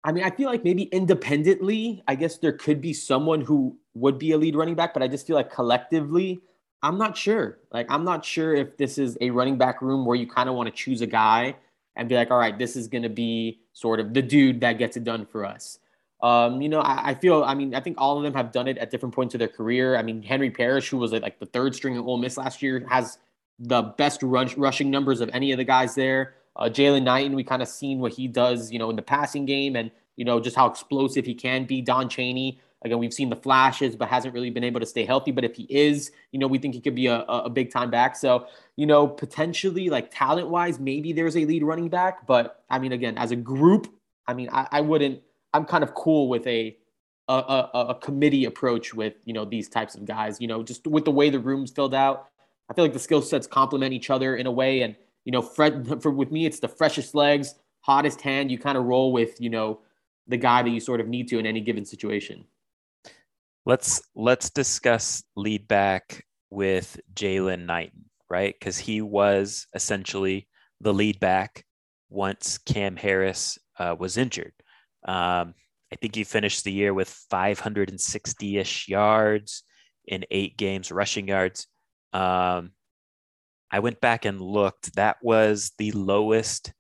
I 0.03 0.11
mean, 0.11 0.23
I 0.23 0.29
feel 0.29 0.51
like 0.51 0.63
maybe 0.63 0.83
independently, 0.83 2.03
I 2.07 2.13
guess 2.13 2.37
there 2.37 2.53
could 2.53 2.79
be 2.79 2.93
someone 2.93 3.41
who 3.41 3.79
would 3.95 4.19
be 4.19 4.33
a 4.33 4.37
lead 4.37 4.55
running 4.55 4.75
back, 4.75 4.93
but 4.93 5.01
I 5.01 5.07
just 5.07 5.25
feel 5.25 5.35
like 5.35 5.51
collectively, 5.51 6.43
I'm 6.83 6.97
not 6.97 7.17
sure. 7.17 7.59
Like, 7.71 7.87
I'm 7.89 8.03
not 8.03 8.25
sure 8.25 8.53
if 8.53 8.77
this 8.77 8.97
is 8.97 9.17
a 9.21 9.29
running 9.29 9.57
back 9.57 9.81
room 9.81 10.05
where 10.05 10.17
you 10.17 10.27
kind 10.27 10.49
of 10.49 10.55
want 10.55 10.67
to 10.67 10.75
choose 10.75 11.01
a 11.01 11.07
guy 11.07 11.55
and 11.95 12.09
be 12.09 12.15
like, 12.15 12.29
all 12.29 12.37
right, 12.37 12.57
this 12.59 12.75
is 12.75 12.87
going 12.87 13.03
to 13.03 13.09
be 13.09 13.61
sort 13.71 14.01
of 14.01 14.13
the 14.13 14.21
dude 14.21 14.59
that 14.61 14.77
gets 14.77 14.97
it 14.97 15.05
done 15.05 15.25
for 15.25 15.45
us. 15.45 15.79
Um, 16.21 16.61
you 16.61 16.69
know, 16.69 16.81
I, 16.81 17.11
I, 17.11 17.15
feel, 17.15 17.43
I 17.43 17.53
mean, 17.53 17.73
I 17.73 17.79
think 17.79 17.97
all 17.99 18.17
of 18.17 18.23
them 18.23 18.33
have 18.33 18.51
done 18.51 18.67
it 18.67 18.77
at 18.77 18.91
different 18.91 19.15
points 19.15 19.33
of 19.33 19.39
their 19.39 19.47
career. 19.47 19.95
I 19.95 20.03
mean, 20.03 20.21
Henry 20.21 20.51
Parrish, 20.51 20.89
who 20.89 20.97
was 20.97 21.11
like 21.13 21.39
the 21.39 21.45
third 21.45 21.73
string 21.73 21.95
at 21.95 22.01
Ole 22.01 22.17
Miss 22.17 22.37
last 22.37 22.61
year, 22.61 22.85
has 22.89 23.17
the 23.59 23.81
best 23.81 24.21
rush, 24.21 24.57
rushing 24.57 24.91
numbers 24.91 25.21
of 25.21 25.29
any 25.33 25.51
of 25.51 25.57
the 25.57 25.63
guys 25.63 25.95
there. 25.95 26.35
Uh, 26.55 26.63
Jaylan 26.63 27.03
Knighton, 27.03 27.35
we 27.35 27.43
kind 27.43 27.61
of 27.61 27.67
seen 27.67 27.99
what 27.99 28.13
he 28.13 28.27
does, 28.27 28.71
you 28.71 28.79
know, 28.79 28.89
in 28.89 28.95
the 28.95 29.01
passing 29.01 29.45
game 29.45 29.75
and, 29.75 29.89
you 30.15 30.25
know, 30.25 30.39
just 30.39 30.55
how 30.55 30.67
explosive 30.67 31.25
he 31.25 31.33
can 31.33 31.65
be. 31.65 31.81
Don 31.81 32.09
Chaney, 32.09 32.59
again, 32.83 32.99
we've 32.99 33.13
seen 33.13 33.29
the 33.29 33.35
flashes, 33.35 33.95
but 33.95 34.09
hasn't 34.09 34.33
really 34.33 34.49
been 34.49 34.63
able 34.63 34.79
to 34.79 34.85
stay 34.85 35.05
healthy. 35.05 35.31
But 35.31 35.43
if 35.43 35.55
he 35.55 35.63
is, 35.69 36.11
you 36.31 36.39
know, 36.39 36.47
we 36.47 36.57
think 36.57 36.73
he 36.73 36.81
could 36.81 36.95
be 36.95 37.07
a, 37.07 37.21
a 37.21 37.49
big 37.49 37.71
time 37.71 37.89
back. 37.89 38.15
So, 38.15 38.47
you 38.75 38.85
know, 38.85 39.07
potentially 39.07 39.89
like 39.89 40.11
talent 40.11 40.49
wise, 40.49 40.79
maybe 40.79 41.13
there's 41.13 41.37
a 41.37 41.45
lead 41.45 41.63
running 41.63 41.89
back. 41.89 42.27
But 42.27 42.63
I 42.69 42.79
mean, 42.79 42.91
again, 42.91 43.17
as 43.17 43.31
a 43.31 43.35
group, 43.35 43.87
I 44.27 44.33
mean, 44.33 44.49
I, 44.51 44.67
I 44.71 44.81
wouldn't, 44.81 45.21
I'm 45.53 45.65
kind 45.65 45.83
of 45.83 45.93
cool 45.93 46.29
with 46.29 46.45
a, 46.47 46.75
a, 47.27 47.33
a, 47.33 47.85
a 47.89 47.95
committee 47.95 48.45
approach 48.45 48.93
with, 48.93 49.13
you 49.23 49.33
know, 49.33 49.45
these 49.45 49.69
types 49.69 49.95
of 49.95 50.05
guys, 50.05 50.41
you 50.41 50.47
know, 50.47 50.63
just 50.63 50.85
with 50.87 51.05
the 51.05 51.11
way 51.11 51.29
the 51.29 51.39
room's 51.39 51.71
filled 51.71 51.93
out. 51.93 52.27
I 52.69 52.73
feel 52.73 52.85
like 52.85 52.93
the 52.93 52.99
skill 52.99 53.21
sets 53.21 53.47
complement 53.47 53.93
each 53.93 54.09
other 54.09 54.35
in 54.35 54.45
a 54.45 54.51
way. 54.51 54.81
And, 54.81 54.95
you 55.25 55.31
know, 55.31 55.41
Fred, 55.41 56.01
for 56.01 56.11
with 56.11 56.31
me, 56.31 56.45
it's 56.45 56.59
the 56.59 56.67
freshest 56.67 57.15
legs, 57.15 57.55
hottest 57.81 58.21
hand. 58.21 58.51
You 58.51 58.57
kind 58.57 58.77
of 58.77 58.85
roll 58.85 59.11
with, 59.13 59.39
you 59.39 59.49
know, 59.49 59.79
the 60.27 60.37
guy 60.37 60.63
that 60.63 60.69
you 60.69 60.79
sort 60.79 61.01
of 61.01 61.07
need 61.07 61.27
to 61.29 61.39
in 61.39 61.45
any 61.45 61.61
given 61.61 61.85
situation. 61.85 62.45
Let's 63.65 64.01
let's 64.15 64.49
discuss 64.49 65.23
lead 65.35 65.67
back 65.67 66.25
with 66.49 66.99
Jaylan 67.13 67.65
Knighton, 67.65 68.05
right? 68.29 68.53
Because 68.57 68.77
he 68.77 69.01
was 69.01 69.67
essentially 69.73 70.47
the 70.81 70.93
lead 70.93 71.19
back 71.19 71.65
once 72.09 72.57
Cam 72.57 72.95
Harris 72.95 73.57
uh, 73.79 73.95
was 73.97 74.17
injured. 74.17 74.53
Um, 75.05 75.53
I 75.91 75.95
think 76.01 76.15
he 76.15 76.23
finished 76.23 76.63
the 76.63 76.71
year 76.71 76.93
with 76.93 77.07
560 77.29 78.57
ish 78.57 78.87
yards 78.87 79.63
in 80.05 80.25
eight 80.31 80.57
games, 80.57 80.91
rushing 80.91 81.27
yards. 81.27 81.67
Um, 82.11 82.71
I 83.71 83.79
went 83.79 84.01
back 84.01 84.25
and 84.25 84.41
looked. 84.41 84.95
That 84.95 85.17
was 85.21 85.71
the 85.77 85.91
lowest 85.91 86.73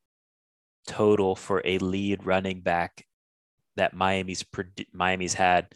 total 0.87 1.35
for 1.35 1.61
a 1.63 1.77
lead 1.77 2.25
running 2.25 2.61
back 2.61 3.05
that 3.75 3.93
Miami's 3.93 4.45
Miami's 4.91 5.33
had. 5.33 5.73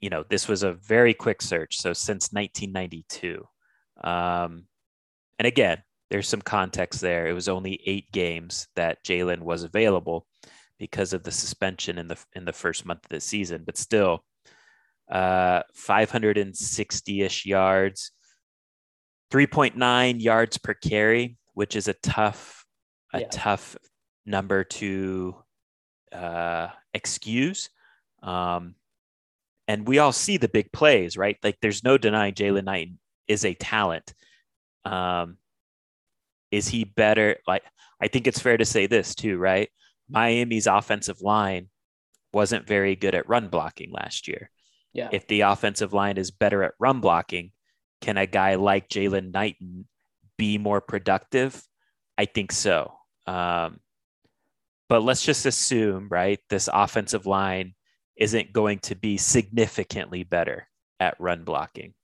You 0.00 0.10
know 0.10 0.24
this 0.28 0.48
was 0.48 0.62
a 0.62 0.74
very 0.74 1.14
quick 1.14 1.42
search, 1.42 1.78
so 1.78 1.92
since 1.92 2.32
1992. 2.32 3.44
Um, 4.02 4.64
and 5.38 5.46
again, 5.46 5.82
there's 6.10 6.28
some 6.28 6.42
context 6.42 7.00
there. 7.00 7.26
It 7.26 7.32
was 7.32 7.48
only 7.48 7.80
eight 7.86 8.10
games 8.12 8.66
that 8.76 9.04
Jaylan 9.04 9.40
was 9.40 9.62
available 9.62 10.26
because 10.78 11.12
of 11.12 11.22
the 11.22 11.30
suspension 11.30 11.98
in 11.98 12.08
the 12.08 12.16
in 12.34 12.44
the 12.44 12.52
first 12.52 12.84
month 12.84 13.04
of 13.04 13.10
the 13.10 13.20
season, 13.20 13.62
but 13.64 13.76
still, 13.76 14.24
uh, 15.10 15.62
560ish 15.76 17.44
yards, 17.44 18.12
3.9 19.30 20.20
yards 20.22 20.58
per 20.58 20.74
carry, 20.74 21.36
which 21.54 21.76
is 21.76 21.88
a 21.88 21.94
tough, 21.94 22.64
a 23.12 23.20
yeah. 23.20 23.28
tough 23.30 23.76
number 24.26 24.64
to 24.64 25.36
uh, 26.12 26.68
excuse. 26.94 27.68
Um, 28.22 28.74
and 29.70 29.86
we 29.86 30.00
all 30.00 30.10
see 30.10 30.36
the 30.36 30.48
big 30.48 30.72
plays, 30.72 31.16
right? 31.16 31.36
Like 31.44 31.58
there's 31.62 31.84
no 31.84 31.96
denying 31.96 32.34
Jaylan 32.34 32.64
Knight 32.64 32.90
is 33.28 33.44
a 33.44 33.54
talent. 33.54 34.12
Um, 34.84 35.36
is 36.50 36.66
he 36.66 36.82
better? 36.82 37.36
Like 37.46 37.62
I 38.02 38.08
think 38.08 38.26
it's 38.26 38.40
fair 38.40 38.56
to 38.56 38.64
say 38.64 38.88
this 38.88 39.14
too, 39.14 39.38
right? 39.38 39.70
Miami's 40.08 40.66
offensive 40.66 41.20
line 41.20 41.68
wasn't 42.32 42.66
very 42.66 42.96
good 42.96 43.14
at 43.14 43.28
run 43.28 43.46
blocking 43.46 43.92
last 43.92 44.26
year. 44.26 44.50
Yeah. 44.92 45.08
If 45.12 45.28
the 45.28 45.42
offensive 45.42 45.92
line 45.92 46.18
is 46.18 46.32
better 46.32 46.64
at 46.64 46.74
run 46.80 46.98
blocking, 46.98 47.52
can 48.00 48.16
a 48.16 48.26
guy 48.26 48.56
like 48.56 48.88
Jaylan 48.88 49.32
Knighton 49.32 49.86
be 50.36 50.58
more 50.58 50.80
productive? 50.80 51.62
I 52.18 52.24
think 52.24 52.50
so. 52.50 52.92
Um, 53.28 53.78
but 54.88 55.04
let's 55.04 55.24
just 55.24 55.46
assume, 55.46 56.08
right, 56.10 56.40
this 56.48 56.68
offensive 56.72 57.24
line 57.24 57.74
isn't 58.20 58.52
going 58.52 58.78
to 58.80 58.94
be 58.94 59.16
significantly 59.16 60.22
better 60.22 60.68
at 61.00 61.18
run 61.18 61.42
blocking. 61.42 61.94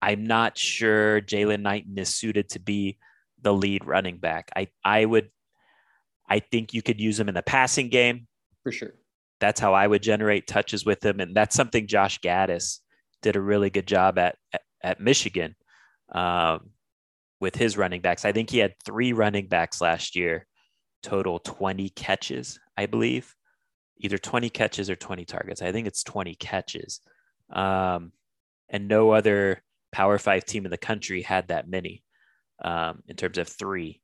I'm 0.00 0.24
not 0.24 0.56
sure 0.56 1.20
Jaylan 1.20 1.62
Knighton 1.62 1.98
is 1.98 2.14
suited 2.14 2.50
to 2.50 2.60
be 2.60 2.98
the 3.42 3.52
lead 3.52 3.84
running 3.84 4.18
back. 4.18 4.50
I, 4.54 4.68
I 4.84 5.04
would, 5.04 5.30
I 6.28 6.38
think 6.38 6.72
you 6.72 6.82
could 6.82 7.00
use 7.00 7.18
him 7.18 7.28
in 7.28 7.34
the 7.34 7.42
passing 7.42 7.88
game. 7.88 8.28
For 8.62 8.70
sure. 8.70 8.94
That's 9.40 9.60
how 9.60 9.74
I 9.74 9.86
would 9.86 10.02
generate 10.02 10.46
touches 10.46 10.86
with 10.86 11.04
him. 11.04 11.18
And 11.18 11.34
that's 11.34 11.56
something 11.56 11.88
Josh 11.88 12.20
Gattis 12.20 12.78
did 13.22 13.34
a 13.34 13.40
really 13.40 13.70
good 13.70 13.86
job 13.86 14.18
at 14.18 14.36
at, 14.52 14.62
at 14.82 15.00
Michigan 15.00 15.56
um, 16.12 16.70
with 17.40 17.56
his 17.56 17.76
running 17.76 18.00
backs. 18.00 18.24
I 18.24 18.32
think 18.32 18.50
he 18.50 18.58
had 18.58 18.74
three 18.84 19.12
running 19.12 19.48
backs 19.48 19.80
last 19.80 20.16
year, 20.16 20.46
total 21.02 21.38
20 21.40 21.88
catches, 21.90 22.58
I 22.76 22.86
believe, 22.86 23.34
either 23.98 24.18
20 24.18 24.50
catches 24.50 24.90
or 24.90 24.96
20 24.96 25.24
targets. 25.24 25.62
I 25.62 25.72
think 25.72 25.86
it's 25.86 26.02
20 26.02 26.34
catches. 26.36 27.00
Um, 27.50 28.12
and 28.68 28.88
no 28.88 29.10
other 29.10 29.62
Power 29.92 30.18
Five 30.18 30.44
team 30.44 30.64
in 30.64 30.70
the 30.70 30.76
country 30.78 31.22
had 31.22 31.48
that 31.48 31.68
many 31.68 32.02
um, 32.62 33.02
in 33.06 33.16
terms 33.16 33.38
of 33.38 33.48
three, 33.48 34.00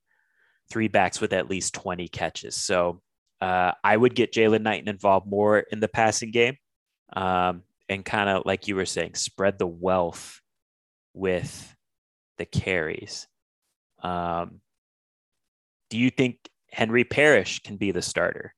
three 0.71 0.89
backs 0.89 1.21
with 1.21 1.33
at 1.33 1.51
least 1.51 1.75
20 1.75 2.09
catches. 2.09 2.57
So 2.57 3.03
uh, 3.41 3.73
I 3.83 3.97
would 3.97 4.15
get 4.15 4.33
Jaylan 4.33 4.63
Knighton 4.63 4.89
involved 4.89 5.27
more 5.27 5.59
in 5.59 5.81
the 5.81 5.89
passing 5.89 6.31
game. 6.31 6.57
Um, 7.15 7.63
and 7.89 8.05
kind 8.05 8.31
of 8.31 8.45
like 8.47 8.67
you 8.67 8.77
were 8.77 8.87
saying, 8.87 9.15
spread 9.15 9.59
the 9.59 9.67
wealth 9.67 10.41
with 11.13 11.75
the 12.39 12.47
carries. 12.47 13.27
Um, 14.03 14.61
do 15.91 15.99
you 15.99 16.11
think 16.11 16.39
Henry 16.71 17.05
Parrish 17.05 17.61
can 17.61 17.77
be 17.77 17.93
the 17.93 18.03
starter, 18.03 18.55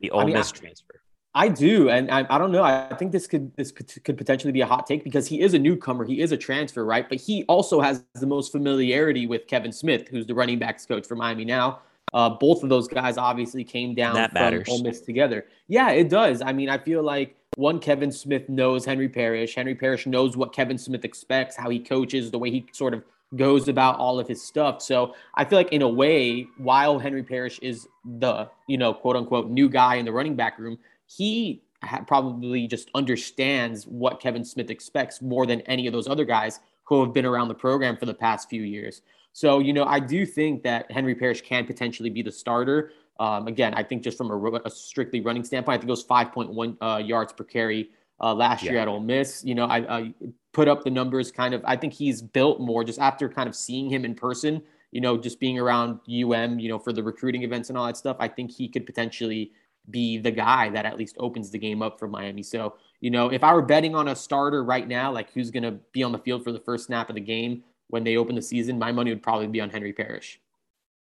the 0.00 0.10
Ole 0.10 0.20
I 0.20 0.24
mean, 0.24 0.34
Miss 0.34 0.52
transfer? 0.52 1.00
I 1.32 1.48
do, 1.48 1.90
and 1.90 2.10
I, 2.10 2.26
I, 2.28 2.38
don't 2.38 2.50
know. 2.50 2.64
I 2.64 2.92
think 2.96 3.12
this 3.12 3.28
could 3.28 3.54
this 3.56 3.70
could 3.70 4.18
potentially 4.18 4.52
be 4.52 4.62
a 4.62 4.66
hot 4.66 4.86
take 4.86 5.04
because 5.04 5.28
he 5.28 5.40
is 5.40 5.54
a 5.54 5.58
newcomer. 5.60 6.04
He 6.04 6.20
is 6.20 6.32
a 6.32 6.36
transfer, 6.36 6.84
right? 6.84 7.08
But 7.08 7.20
he 7.20 7.44
also 7.44 7.80
has 7.80 8.04
the 8.14 8.26
most 8.26 8.50
familiarity 8.50 9.28
with 9.28 9.46
Kevin 9.46 9.70
Smith, 9.70 10.08
who's 10.08 10.26
the 10.26 10.34
running 10.34 10.58
backs 10.58 10.86
coach 10.86 11.06
for 11.06 11.14
Miami 11.14 11.44
now. 11.44 11.80
Uh, 12.12 12.30
both 12.30 12.64
of 12.64 12.68
those 12.68 12.88
guys 12.88 13.16
obviously 13.16 13.62
came 13.62 13.94
down 13.94 14.14
that 14.14 14.32
from 14.32 14.42
matters. 14.42 14.66
Ole 14.68 14.82
Miss 14.82 15.02
together. 15.02 15.46
Yeah, 15.68 15.90
it 15.90 16.08
does. 16.08 16.42
I 16.42 16.52
mean, 16.52 16.68
I 16.68 16.78
feel 16.78 17.04
like 17.04 17.36
one, 17.56 17.78
Kevin 17.78 18.10
Smith 18.10 18.48
knows 18.48 18.84
Henry 18.84 19.08
Parrish. 19.08 19.54
Henry 19.54 19.76
Parrish 19.76 20.06
knows 20.06 20.36
what 20.36 20.52
Kevin 20.52 20.78
Smith 20.78 21.04
expects, 21.04 21.54
how 21.54 21.68
he 21.68 21.78
coaches, 21.78 22.32
the 22.32 22.38
way 22.38 22.50
he 22.50 22.66
sort 22.72 22.94
of 22.94 23.04
goes 23.36 23.68
about 23.68 23.96
all 23.98 24.18
of 24.18 24.26
his 24.26 24.42
stuff. 24.42 24.82
So 24.82 25.14
I 25.34 25.44
feel 25.44 25.58
like 25.58 25.72
in 25.72 25.82
a 25.82 25.88
way, 25.88 26.46
while 26.58 26.98
Henry 26.98 27.22
Parrish 27.22 27.58
is 27.60 27.86
the, 28.04 28.48
you 28.66 28.76
know, 28.76 28.92
quote 28.92 29.16
unquote 29.16 29.48
new 29.48 29.68
guy 29.68 29.96
in 29.96 30.04
the 30.04 30.12
running 30.12 30.36
back 30.36 30.58
room, 30.58 30.78
he 31.06 31.62
probably 32.06 32.66
just 32.66 32.90
understands 32.94 33.84
what 33.86 34.20
Kevin 34.20 34.44
Smith 34.44 34.70
expects 34.70 35.22
more 35.22 35.46
than 35.46 35.60
any 35.62 35.86
of 35.86 35.92
those 35.92 36.08
other 36.08 36.24
guys 36.24 36.60
who 36.84 37.02
have 37.02 37.14
been 37.14 37.24
around 37.24 37.48
the 37.48 37.54
program 37.54 37.96
for 37.96 38.06
the 38.06 38.14
past 38.14 38.50
few 38.50 38.62
years. 38.62 39.02
So, 39.32 39.60
you 39.60 39.72
know, 39.72 39.84
I 39.84 40.00
do 40.00 40.26
think 40.26 40.62
that 40.64 40.90
Henry 40.90 41.14
Parrish 41.14 41.40
can 41.40 41.64
potentially 41.64 42.10
be 42.10 42.22
the 42.22 42.32
starter. 42.32 42.92
Um, 43.20 43.46
again, 43.46 43.74
I 43.74 43.82
think 43.82 44.02
just 44.02 44.18
from 44.18 44.30
a, 44.30 44.60
a, 44.64 44.70
strictly 44.70 45.20
running 45.20 45.44
standpoint, 45.44 45.74
I 45.74 45.78
think 45.78 45.88
it 45.88 45.90
was 45.90 46.04
5.1 46.04 46.76
uh, 46.80 46.98
yards 46.98 47.32
per 47.32 47.44
carry 47.44 47.90
uh, 48.20 48.34
last 48.34 48.62
yeah. 48.62 48.72
year 48.72 48.80
at 48.80 48.88
Ole 48.88 49.00
Miss. 49.00 49.44
You 49.44 49.54
know, 49.54 49.66
I, 49.66 49.98
I, 49.98 50.14
put 50.52 50.68
up 50.68 50.84
the 50.84 50.90
numbers 50.90 51.30
kind 51.30 51.54
of, 51.54 51.62
I 51.64 51.76
think 51.76 51.92
he's 51.92 52.22
built 52.22 52.60
more 52.60 52.84
just 52.84 52.98
after 52.98 53.28
kind 53.28 53.48
of 53.48 53.54
seeing 53.54 53.88
him 53.88 54.04
in 54.04 54.14
person, 54.14 54.62
you 54.90 55.00
know, 55.00 55.16
just 55.16 55.38
being 55.38 55.58
around 55.58 56.00
UM, 56.08 56.58
you 56.58 56.68
know, 56.68 56.78
for 56.78 56.92
the 56.92 57.02
recruiting 57.02 57.42
events 57.42 57.68
and 57.68 57.78
all 57.78 57.86
that 57.86 57.96
stuff. 57.96 58.16
I 58.18 58.28
think 58.28 58.50
he 58.50 58.68
could 58.68 58.86
potentially 58.86 59.52
be 59.88 60.18
the 60.18 60.30
guy 60.30 60.68
that 60.70 60.84
at 60.84 60.98
least 60.98 61.16
opens 61.18 61.50
the 61.50 61.58
game 61.58 61.82
up 61.82 61.98
for 61.98 62.08
Miami. 62.08 62.42
So, 62.42 62.74
you 63.00 63.10
know, 63.10 63.30
if 63.30 63.42
I 63.44 63.54
were 63.54 63.62
betting 63.62 63.94
on 63.94 64.08
a 64.08 64.16
starter 64.16 64.62
right 64.64 64.86
now, 64.86 65.12
like 65.12 65.32
who's 65.32 65.50
going 65.50 65.62
to 65.62 65.72
be 65.92 66.02
on 66.02 66.12
the 66.12 66.18
field 66.18 66.44
for 66.44 66.52
the 66.52 66.60
first 66.60 66.86
snap 66.86 67.08
of 67.08 67.14
the 67.14 67.20
game, 67.20 67.62
when 67.88 68.04
they 68.04 68.16
open 68.16 68.34
the 68.34 68.42
season, 68.42 68.78
my 68.78 68.92
money 68.92 69.10
would 69.10 69.22
probably 69.22 69.46
be 69.46 69.60
on 69.60 69.70
Henry 69.70 69.92
Parrish. 69.92 70.40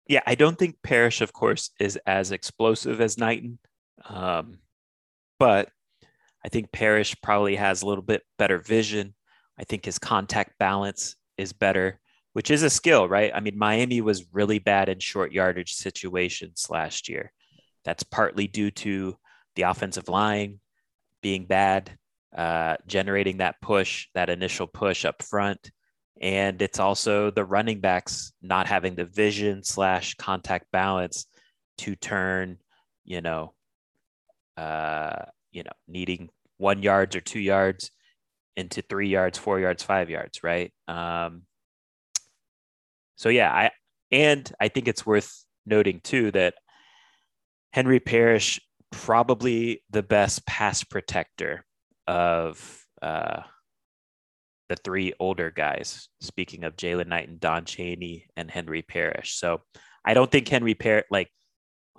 Yeah, 0.07 0.21
I 0.25 0.35
don't 0.35 0.57
think 0.57 0.77
Parrish, 0.83 1.21
of 1.21 1.31
course, 1.31 1.71
is 1.79 1.97
as 2.05 2.31
explosive 2.31 2.99
as 2.99 3.17
Knighton, 3.17 3.59
um, 4.09 4.59
but 5.39 5.69
I 6.43 6.49
think 6.49 6.71
Parrish 6.71 7.15
probably 7.21 7.55
has 7.55 7.81
a 7.81 7.85
little 7.85 8.03
bit 8.03 8.23
better 8.37 8.57
vision. 8.57 9.13
I 9.59 9.63
think 9.63 9.85
his 9.85 9.99
contact 9.99 10.57
balance 10.59 11.15
is 11.37 11.53
better, 11.53 11.99
which 12.33 12.49
is 12.51 12.63
a 12.63 12.69
skill, 12.69 13.07
right? 13.07 13.31
I 13.33 13.39
mean, 13.39 13.57
Miami 13.57 14.01
was 14.01 14.25
really 14.33 14.59
bad 14.59 14.89
in 14.89 14.99
short 14.99 15.31
yardage 15.31 15.73
situations 15.73 16.67
last 16.69 17.07
year. 17.09 17.31
that's 17.83 18.03
partly 18.03 18.47
due 18.47 18.71
to 18.71 19.17
the 19.55 19.63
offensive 19.63 20.09
line 20.09 20.59
being 21.21 21.45
bad, 21.45 21.97
uh, 22.35 22.77
generating 22.87 23.37
that 23.37 23.61
push, 23.61 24.07
that 24.13 24.29
initial 24.29 24.67
push 24.67 25.05
up 25.05 25.21
front. 25.21 25.71
And 26.21 26.61
it's 26.61 26.79
also 26.79 27.31
the 27.31 27.45
running 27.45 27.81
backs 27.81 28.31
not 28.41 28.67
having 28.67 28.95
the 28.95 29.05
vision 29.05 29.63
slash 29.63 30.15
contact 30.15 30.71
balance 30.71 31.25
to 31.79 31.95
turn, 31.95 32.57
you 33.03 33.21
know, 33.21 33.53
uh, 34.57 35.25
you 35.51 35.63
know, 35.63 35.71
needing 35.87 36.29
one 36.57 36.83
yards 36.83 37.15
or 37.15 37.21
two 37.21 37.39
yards 37.39 37.91
into 38.55 38.81
three 38.81 39.09
yards, 39.09 39.37
four 39.37 39.59
yards, 39.59 39.83
five 39.83 40.09
yards, 40.09 40.43
right? 40.43 40.71
Um, 40.87 41.43
so 43.15 43.29
yeah, 43.29 43.51
I 43.51 43.71
and 44.11 44.51
I 44.59 44.67
think 44.67 44.87
it's 44.87 45.05
worth 45.05 45.45
noting 45.65 46.01
too 46.03 46.31
that 46.31 46.55
Henry 47.71 47.99
Parrish 47.99 48.59
probably 48.91 49.81
the 49.89 50.03
best 50.03 50.45
pass 50.45 50.83
protector 50.83 51.65
of 52.07 52.85
uh, 53.01 53.41
the 54.69 54.75
three 54.75 55.13
older 55.19 55.51
guys. 55.51 56.09
Speaking 56.21 56.63
of 56.63 56.75
Jaylan 56.75 57.07
Knight 57.07 57.27
and 57.27 57.39
Don 57.39 57.65
Chaney 57.65 58.27
and 58.35 58.51
Henry 58.51 58.81
Parrish, 58.81 59.35
so 59.35 59.61
I 60.05 60.13
don't 60.13 60.31
think 60.31 60.47
Henry 60.47 60.75
Parrish 60.75 61.05
like 61.09 61.29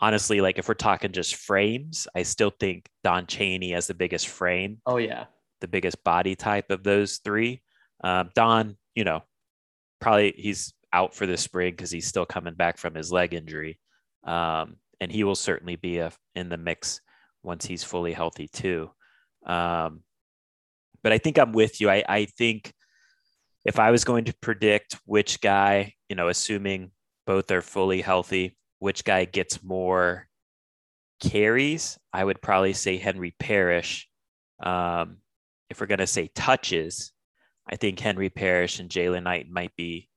honestly 0.01 0.41
like 0.41 0.59
if 0.59 0.69
we're 0.69 0.75
talking 0.75 1.13
just 1.13 1.37
frames, 1.37 2.07
I 2.15 2.23
still 2.23 2.53
think 2.59 2.89
Don 3.03 3.27
Chaney 3.27 3.73
has 3.73 3.87
the 3.87 3.95
biggest 3.95 4.29
frame. 4.29 4.79
Oh 4.87 4.99
yeah, 4.99 5.25
the 5.65 5.69
biggest 5.69 6.05
body 6.05 6.37
type 6.37 6.71
of 6.71 6.83
those 6.83 7.21
three. 7.25 7.63
Um, 8.03 8.29
Don, 8.35 8.77
you 8.95 9.05
know, 9.05 9.23
probably 9.99 10.35
he's 10.37 10.75
out 10.93 11.15
for 11.15 11.25
the 11.25 11.39
spring 11.39 11.73
because 11.73 11.91
he's 11.91 12.07
still 12.07 12.27
coming 12.27 12.53
back 12.53 12.77
from 12.77 12.95
his 12.95 13.11
leg 13.11 13.33
injury. 13.33 13.81
Um, 14.25 14.77
and 15.01 15.11
he 15.11 15.25
will 15.25 15.35
certainly 15.35 15.77
be 15.77 15.99
a, 15.99 16.13
in 16.35 16.51
the 16.51 16.59
mix 16.59 17.01
once 17.43 17.65
he's 17.65 17.83
fully 17.83 18.13
healthy 18.13 18.47
too. 18.47 18.91
Um, 19.47 20.03
but 21.03 21.13
I 21.13 21.19
think 21.19 21.39
I'm 21.39 21.53
with 21.53 21.81
you. 21.81 21.89
I, 21.89 22.05
I 22.07 22.25
think 22.27 22.75
if 23.65 23.79
I 23.79 23.91
was 23.91 24.05
going 24.05 24.27
to 24.27 24.35
predict 24.43 24.99
which 25.07 25.41
guy, 25.41 25.95
you 26.11 26.17
know, 26.17 26.29
assuming 26.29 26.91
both 27.27 27.51
are 27.51 27.63
fully 27.63 28.03
healthy, 28.03 28.59
which 28.81 29.03
guy 29.03 29.25
gets 29.25 29.63
more 29.63 30.29
carries, 31.21 31.99
I 32.13 32.23
would 32.23 32.43
probably 32.43 32.75
say 32.75 32.99
Henry 32.99 33.35
Parrish. 33.39 34.09
Um, 34.63 35.19
if 35.71 35.81
we're 35.81 35.87
going 35.87 35.99
to 35.99 36.07
say 36.07 36.31
touches, 36.35 37.13
I 37.69 37.77
think 37.77 37.99
Henry 37.99 38.31
Parrish 38.31 38.79
and 38.79 38.91
Jaylan 38.91 39.25
Knight 39.25 39.49
might 39.49 39.75
be 39.77 40.09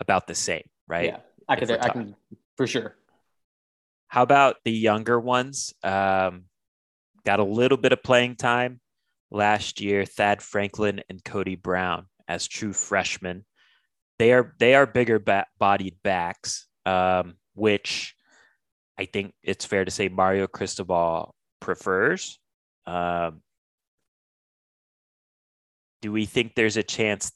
about 0.00 0.26
the 0.26 0.34
same, 0.34 0.64
right? 0.86 1.06
Yeah, 1.06 1.18
I 1.48 1.56
can, 1.56 1.70
I 1.70 1.88
can 1.88 2.16
for 2.56 2.66
sure. 2.66 2.96
How 4.08 4.22
about 4.22 4.56
the 4.64 4.72
younger 4.72 5.20
ones? 5.20 5.74
Um, 5.82 6.44
got 7.24 7.40
a 7.40 7.44
little 7.44 7.78
bit 7.78 7.92
of 7.92 8.02
playing 8.02 8.36
time 8.36 8.80
last 9.30 9.80
year. 9.80 10.04
Thad 10.04 10.42
Franklin 10.42 11.02
and 11.08 11.22
Cody 11.22 11.56
Brown 11.56 12.06
as 12.26 12.48
true 12.48 12.72
freshmen. 12.72 13.44
They 14.18 14.32
are 14.32 14.54
they 14.58 14.74
are 14.74 14.86
bigger 14.86 15.18
ba- 15.18 15.46
bodied 15.58 15.96
backs, 16.02 16.66
um, 16.86 17.34
which 17.54 18.14
I 18.98 19.04
think 19.04 19.34
it's 19.42 19.64
fair 19.64 19.84
to 19.84 19.90
say 19.90 20.08
Mario 20.08 20.46
Cristobal 20.46 21.34
prefers. 21.60 22.40
Um, 22.86 23.42
do 26.00 26.12
we 26.12 26.26
think 26.26 26.54
there's 26.54 26.76
a 26.76 26.82
chance 26.82 27.32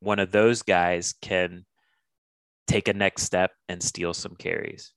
one 0.00 0.18
of 0.18 0.30
those 0.30 0.62
guys 0.62 1.14
can 1.20 1.64
take 2.66 2.88
a 2.88 2.92
next 2.92 3.22
step 3.22 3.52
and 3.68 3.82
steal 3.82 4.14
some 4.14 4.34
carries? 4.36 4.92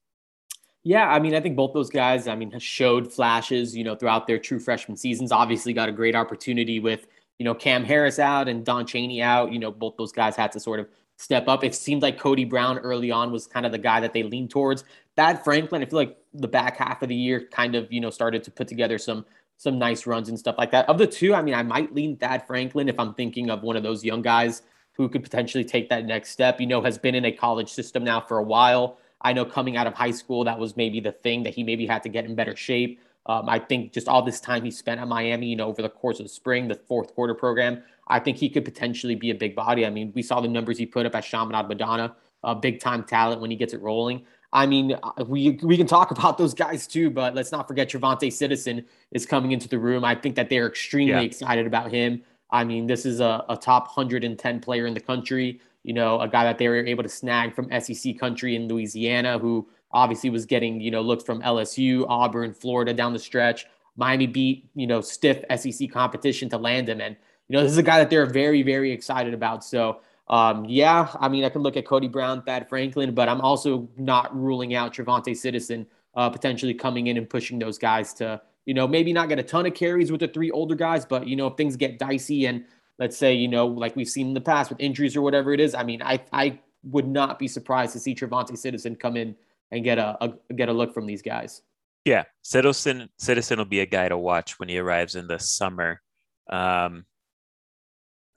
Yeah, 0.82 1.08
I 1.08 1.18
mean, 1.18 1.34
I 1.34 1.40
think 1.40 1.56
both 1.56 1.74
those 1.74 1.90
guys, 1.90 2.26
I 2.26 2.34
mean, 2.34 2.58
showed 2.58 3.12
flashes, 3.12 3.76
you 3.76 3.84
know, 3.84 3.94
throughout 3.94 4.26
their 4.26 4.38
true 4.38 4.58
freshman 4.58 4.96
seasons. 4.96 5.30
Obviously, 5.30 5.74
got 5.74 5.90
a 5.90 5.92
great 5.92 6.16
opportunity 6.16 6.80
with, 6.80 7.06
you 7.38 7.44
know, 7.44 7.54
Cam 7.54 7.84
Harris 7.84 8.18
out 8.18 8.48
and 8.48 8.64
Don 8.64 8.86
Chaney 8.86 9.20
out. 9.20 9.52
You 9.52 9.58
know, 9.58 9.70
both 9.70 9.96
those 9.98 10.12
guys 10.12 10.36
had 10.36 10.52
to 10.52 10.60
sort 10.60 10.80
of 10.80 10.88
step 11.18 11.48
up. 11.48 11.62
It 11.64 11.74
seemed 11.74 12.00
like 12.00 12.18
Cody 12.18 12.46
Brown 12.46 12.78
early 12.78 13.10
on 13.10 13.30
was 13.30 13.46
kind 13.46 13.66
of 13.66 13.72
the 13.72 13.78
guy 13.78 14.00
that 14.00 14.14
they 14.14 14.22
leaned 14.22 14.50
towards. 14.50 14.84
Thad 15.16 15.44
Franklin, 15.44 15.82
I 15.82 15.84
feel 15.84 15.98
like 15.98 16.16
the 16.32 16.48
back 16.48 16.78
half 16.78 17.02
of 17.02 17.10
the 17.10 17.14
year 17.14 17.46
kind 17.52 17.74
of, 17.74 17.92
you 17.92 18.00
know, 18.00 18.08
started 18.08 18.42
to 18.44 18.50
put 18.50 18.66
together 18.66 18.96
some 18.96 19.26
some 19.60 19.78
nice 19.78 20.06
runs 20.06 20.30
and 20.30 20.38
stuff 20.38 20.54
like 20.56 20.70
that. 20.70 20.88
Of 20.88 20.96
the 20.96 21.06
two, 21.06 21.34
I 21.34 21.42
mean, 21.42 21.52
I 21.52 21.62
might 21.62 21.94
lean 21.94 22.16
Thad 22.16 22.46
Franklin 22.46 22.88
if 22.88 22.98
I'm 22.98 23.12
thinking 23.12 23.50
of 23.50 23.62
one 23.62 23.76
of 23.76 23.82
those 23.82 24.02
young 24.02 24.22
guys 24.22 24.62
who 24.92 25.06
could 25.06 25.22
potentially 25.22 25.64
take 25.64 25.90
that 25.90 26.06
next 26.06 26.30
step. 26.30 26.62
You 26.62 26.66
know, 26.66 26.80
has 26.80 26.96
been 26.96 27.14
in 27.14 27.26
a 27.26 27.30
college 27.30 27.68
system 27.68 28.02
now 28.02 28.22
for 28.22 28.38
a 28.38 28.42
while. 28.42 28.96
I 29.20 29.34
know 29.34 29.44
coming 29.44 29.76
out 29.76 29.86
of 29.86 29.92
high 29.92 30.12
school, 30.12 30.44
that 30.44 30.58
was 30.58 30.78
maybe 30.78 30.98
the 30.98 31.12
thing 31.12 31.42
that 31.42 31.52
he 31.52 31.62
maybe 31.62 31.86
had 31.86 32.02
to 32.04 32.08
get 32.08 32.24
in 32.24 32.34
better 32.34 32.56
shape. 32.56 33.02
Um, 33.26 33.50
I 33.50 33.58
think 33.58 33.92
just 33.92 34.08
all 34.08 34.22
this 34.22 34.40
time 34.40 34.64
he 34.64 34.70
spent 34.70 34.98
at 34.98 35.06
Miami, 35.06 35.48
you 35.48 35.56
know, 35.56 35.66
over 35.66 35.82
the 35.82 35.90
course 35.90 36.20
of 36.20 36.24
the 36.24 36.30
spring, 36.30 36.66
the 36.66 36.74
fourth 36.74 37.14
quarter 37.14 37.34
program, 37.34 37.82
I 38.08 38.18
think 38.18 38.38
he 38.38 38.48
could 38.48 38.64
potentially 38.64 39.14
be 39.14 39.30
a 39.30 39.34
big 39.34 39.54
body. 39.54 39.84
I 39.84 39.90
mean, 39.90 40.10
we 40.14 40.22
saw 40.22 40.40
the 40.40 40.48
numbers 40.48 40.78
he 40.78 40.86
put 40.86 41.04
up 41.04 41.14
at 41.14 41.20
Chaminade 41.24 41.68
Madonna, 41.68 42.16
a 42.44 42.54
big 42.54 42.80
time 42.80 43.04
talent 43.04 43.42
when 43.42 43.50
he 43.50 43.58
gets 43.58 43.74
it 43.74 43.82
rolling. 43.82 44.24
I 44.52 44.66
mean, 44.66 44.96
uh, 45.02 45.24
we 45.26 45.58
we 45.62 45.76
can 45.76 45.86
talk 45.86 46.10
about 46.16 46.38
those 46.38 46.54
guys 46.54 46.86
too, 46.86 47.10
but 47.10 47.34
let's 47.34 47.52
not 47.52 47.68
forget 47.68 47.90
TreVonte 47.90 48.32
Citizen 48.32 48.84
is 49.12 49.26
coming 49.26 49.52
into 49.52 49.68
the 49.68 49.78
room. 49.78 50.04
I 50.04 50.14
think 50.14 50.36
that 50.36 50.50
they're 50.50 50.66
extremely 50.66 51.12
yeah. 51.12 51.20
excited 51.20 51.66
about 51.66 51.90
him. 51.90 52.22
I 52.50 52.64
mean, 52.64 52.86
this 52.86 53.06
is 53.06 53.20
a, 53.20 53.44
a 53.48 53.56
top 53.56 53.84
110 53.96 54.60
player 54.60 54.86
in 54.86 54.94
the 54.94 55.00
country 55.00 55.60
you 55.82 55.94
know, 55.94 56.20
a 56.20 56.28
guy 56.28 56.44
that 56.44 56.58
they 56.58 56.68
were 56.68 56.84
able 56.84 57.02
to 57.02 57.08
snag 57.08 57.54
from 57.54 57.68
SEC 57.80 58.18
country 58.18 58.54
in 58.54 58.68
Louisiana, 58.68 59.38
who 59.38 59.68
obviously 59.92 60.30
was 60.30 60.46
getting, 60.46 60.80
you 60.80 60.90
know, 60.90 61.00
looks 61.00 61.24
from 61.24 61.40
LSU, 61.42 62.04
Auburn, 62.08 62.52
Florida 62.52 62.92
down 62.92 63.12
the 63.12 63.18
stretch. 63.18 63.66
Miami 63.96 64.26
beat, 64.26 64.68
you 64.74 64.86
know, 64.86 65.00
stiff 65.00 65.42
SEC 65.56 65.90
competition 65.90 66.48
to 66.50 66.58
land 66.58 66.88
him. 66.88 67.00
And, 67.00 67.16
you 67.48 67.56
know, 67.56 67.62
this 67.62 67.72
is 67.72 67.78
a 67.78 67.82
guy 67.82 67.98
that 67.98 68.10
they're 68.10 68.26
very, 68.26 68.62
very 68.62 68.92
excited 68.92 69.34
about. 69.34 69.64
So, 69.64 70.00
um, 70.30 70.64
yeah, 70.64 71.08
I 71.20 71.28
mean, 71.28 71.44
I 71.44 71.50
can 71.50 71.60
look 71.60 71.76
at 71.76 71.84
Cody 71.84 72.08
Brown, 72.08 72.42
Thad 72.42 72.68
Franklin, 72.68 73.14
but 73.14 73.28
I'm 73.28 73.40
also 73.40 73.88
not 73.98 74.34
ruling 74.34 74.74
out 74.74 74.94
TreVonte 74.94 75.36
Citizen 75.36 75.86
uh, 76.14 76.30
potentially 76.30 76.72
coming 76.72 77.08
in 77.08 77.16
and 77.16 77.28
pushing 77.28 77.58
those 77.58 77.76
guys 77.78 78.14
to, 78.14 78.40
you 78.64 78.72
know, 78.72 78.88
maybe 78.88 79.12
not 79.12 79.28
get 79.28 79.38
a 79.38 79.42
ton 79.42 79.66
of 79.66 79.74
carries 79.74 80.10
with 80.10 80.20
the 80.20 80.28
three 80.28 80.50
older 80.50 80.74
guys, 80.74 81.04
but, 81.04 81.26
you 81.26 81.36
know, 81.36 81.48
if 81.48 81.56
things 81.56 81.76
get 81.76 81.98
dicey 81.98 82.46
and 82.46 82.64
let's 83.00 83.16
say, 83.16 83.34
you 83.34 83.48
know, 83.48 83.66
like 83.66 83.96
we've 83.96 84.08
seen 84.08 84.28
in 84.28 84.34
the 84.34 84.40
past 84.40 84.70
with 84.70 84.78
injuries 84.78 85.16
or 85.16 85.22
whatever 85.22 85.52
it 85.52 85.58
is. 85.58 85.74
I 85.74 85.82
mean, 85.82 86.00
I 86.02 86.20
I 86.32 86.60
would 86.84 87.08
not 87.08 87.38
be 87.40 87.48
surprised 87.48 87.92
to 87.94 87.98
see 87.98 88.14
TreVonte 88.14 88.56
Citizen 88.56 88.94
come 88.94 89.16
in 89.16 89.34
and 89.72 89.82
get 89.82 89.98
a, 89.98 90.16
a 90.24 90.54
get 90.54 90.68
a 90.68 90.72
look 90.72 90.94
from 90.94 91.06
these 91.06 91.22
guys. 91.22 91.62
Yeah, 92.04 92.24
Citizen 92.42 93.08
Citizen 93.18 93.58
will 93.58 93.64
be 93.64 93.80
a 93.80 93.86
guy 93.86 94.08
to 94.08 94.16
watch 94.16 94.60
when 94.60 94.68
he 94.68 94.78
arrives 94.78 95.16
in 95.16 95.26
the 95.26 95.38
summer. 95.38 96.00
Um, 96.48 97.04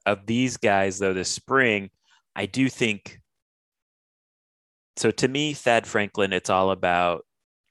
of 0.05 0.25
these 0.25 0.57
guys, 0.57 0.99
though, 0.99 1.13
this 1.13 1.29
spring, 1.29 1.89
I 2.35 2.45
do 2.45 2.69
think. 2.69 3.19
So 4.97 5.11
to 5.11 5.27
me, 5.27 5.53
Thad 5.53 5.87
Franklin, 5.87 6.33
it's 6.33 6.49
all 6.49 6.71
about 6.71 7.25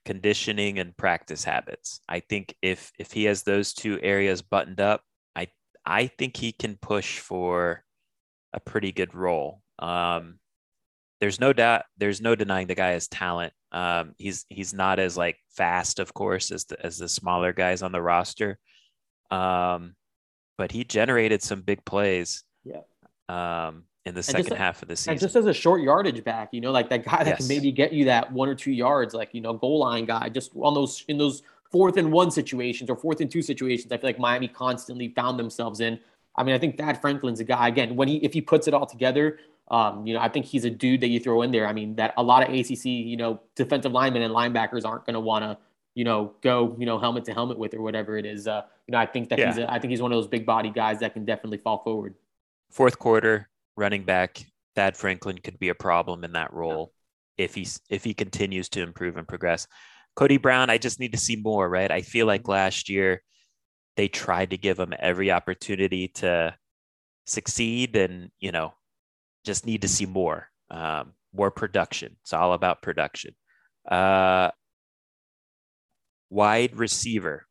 conditioning 0.05 0.79
and 0.79 0.95
practice 0.97 1.43
habits. 1.43 2.01
I 2.09 2.19
think 2.19 2.55
if 2.61 2.91
if 2.99 3.11
he 3.11 3.25
has 3.25 3.43
those 3.43 3.73
two 3.73 3.99
areas 4.01 4.41
buttoned 4.41 4.81
up, 4.81 5.01
I 5.35 5.47
I 5.85 6.07
think 6.07 6.37
he 6.37 6.51
can 6.51 6.77
push 6.77 7.19
for 7.19 7.83
a 8.53 8.59
pretty 8.59 8.91
good 8.91 9.15
role. 9.15 9.61
Um, 9.79 10.39
there's 11.19 11.39
no 11.39 11.53
doubt. 11.53 11.83
There's 11.97 12.21
no 12.21 12.35
denying 12.35 12.67
the 12.67 12.75
guy 12.75 12.91
has 12.91 13.07
talent. 13.07 13.53
Um, 13.71 14.13
he's 14.17 14.45
he's 14.49 14.73
not 14.73 14.99
as 14.99 15.17
like 15.17 15.37
fast, 15.55 15.99
of 15.99 16.13
course, 16.13 16.51
as 16.51 16.65
the 16.65 16.85
as 16.85 16.97
the 16.97 17.07
smaller 17.07 17.53
guys 17.53 17.81
on 17.81 17.91
the 17.91 18.01
roster. 18.01 18.59
Um, 19.31 19.95
but 20.57 20.71
he 20.71 20.83
generated 20.83 21.41
some 21.41 21.61
big 21.61 21.83
plays. 21.85 22.43
Yeah. 22.63 22.81
Um, 23.29 23.83
in 24.05 24.13
the 24.13 24.19
and 24.19 24.25
second 24.25 24.47
just, 24.47 24.57
half 24.57 24.81
of 24.81 24.89
the 24.89 24.95
season. 24.95 25.11
And 25.11 25.19
just 25.19 25.35
as 25.35 25.45
a 25.45 25.53
short 25.53 25.81
yardage 25.81 26.23
back, 26.23 26.49
you 26.51 26.59
know, 26.59 26.71
like 26.71 26.89
that 26.89 27.05
guy 27.05 27.23
that 27.23 27.27
yes. 27.27 27.37
can 27.37 27.47
maybe 27.47 27.71
get 27.71 27.93
you 27.93 28.05
that 28.05 28.31
one 28.31 28.49
or 28.49 28.55
two 28.55 28.71
yards, 28.71 29.13
like 29.13 29.33
you 29.33 29.41
know, 29.41 29.53
goal 29.53 29.79
line 29.79 30.05
guy, 30.05 30.29
just 30.29 30.51
on 30.55 30.73
those 30.73 31.05
in 31.07 31.17
those 31.17 31.41
fourth 31.71 31.97
and 31.97 32.11
one 32.11 32.29
situations 32.29 32.89
or 32.89 32.95
fourth 32.95 33.21
and 33.21 33.31
two 33.31 33.41
situations, 33.41 33.91
I 33.91 33.97
feel 33.97 34.09
like 34.09 34.19
Miami 34.19 34.47
constantly 34.47 35.09
found 35.09 35.39
themselves 35.39 35.79
in. 35.79 35.99
I 36.35 36.43
mean, 36.43 36.53
I 36.53 36.59
think 36.59 36.77
Thad 36.77 36.99
Franklin's 36.99 37.39
a 37.39 37.43
guy 37.43 37.67
again 37.67 37.95
when 37.95 38.07
he 38.07 38.17
if 38.17 38.33
he 38.33 38.41
puts 38.41 38.67
it 38.67 38.73
all 38.73 38.85
together. 38.85 39.39
Um, 39.71 40.05
you 40.05 40.13
know, 40.13 40.19
I 40.19 40.27
think 40.27 40.45
he's 40.45 40.65
a 40.65 40.69
dude 40.69 40.99
that 41.01 41.07
you 41.07 41.21
throw 41.21 41.41
in 41.41 41.51
there. 41.51 41.65
I 41.65 41.73
mean, 41.73 41.95
that 41.95 42.13
a 42.17 42.23
lot 42.23 42.47
of 42.47 42.53
ACC, 42.53 42.85
you 42.85 43.15
know, 43.15 43.39
defensive 43.55 43.93
linemen 43.93 44.21
and 44.21 44.33
linebackers 44.33 44.85
aren't 44.85 45.05
going 45.05 45.13
to 45.13 45.21
want 45.21 45.43
to, 45.43 45.57
you 45.95 46.03
know, 46.03 46.33
go, 46.41 46.75
you 46.79 46.85
know, 46.85 46.97
helmet 46.97 47.25
to 47.25 47.33
helmet 47.33 47.57
with 47.57 47.73
or 47.73 47.81
whatever 47.81 48.17
it 48.17 48.25
is. 48.25 48.47
Uh, 48.47 48.63
you 48.87 48.91
know, 48.91 48.97
I 48.97 49.05
think 49.05 49.29
that 49.29 49.39
yeah. 49.39 49.47
he's, 49.47 49.57
a, 49.57 49.71
I 49.71 49.79
think 49.79 49.91
he's 49.91 50.01
one 50.01 50.11
of 50.11 50.17
those 50.17 50.27
big 50.27 50.45
body 50.45 50.69
guys 50.69 50.99
that 50.99 51.13
can 51.13 51.25
definitely 51.25 51.59
fall 51.59 51.83
forward. 51.83 52.15
Fourth 52.71 52.97
quarter 52.97 53.49
running 53.77 54.03
back, 54.03 54.43
Thad 54.75 54.97
Franklin 54.97 55.37
could 55.37 55.59
be 55.59 55.69
a 55.69 55.75
problem 55.75 56.23
in 56.23 56.33
that 56.33 56.53
role 56.53 56.91
yeah. 57.37 57.45
if 57.45 57.55
he's 57.55 57.79
if 57.89 58.03
he 58.03 58.13
continues 58.13 58.69
to 58.69 58.81
improve 58.81 59.17
and 59.17 59.27
progress. 59.27 59.67
Cody 60.15 60.37
Brown, 60.37 60.69
I 60.69 60.77
just 60.77 60.99
need 60.99 61.13
to 61.13 61.17
see 61.19 61.35
more, 61.35 61.67
right? 61.67 61.91
I 61.91 62.01
feel 62.01 62.27
like 62.27 62.47
last 62.47 62.89
year 62.89 63.21
they 63.95 64.07
tried 64.07 64.51
to 64.51 64.57
give 64.57 64.79
him 64.79 64.93
every 64.97 65.31
opportunity 65.31 66.07
to 66.09 66.55
succeed 67.25 67.95
and, 67.95 68.29
you 68.39 68.51
know, 68.51 68.73
just 69.45 69.65
need 69.65 69.81
to 69.83 69.87
see 69.87 70.05
more, 70.05 70.49
um, 70.69 71.13
more 71.33 71.51
production. 71.51 72.15
It's 72.21 72.33
all 72.33 72.53
about 72.53 72.81
production. 72.81 73.35
Uh, 73.89 74.51
wide 76.33 76.75
receiver. 76.75 77.45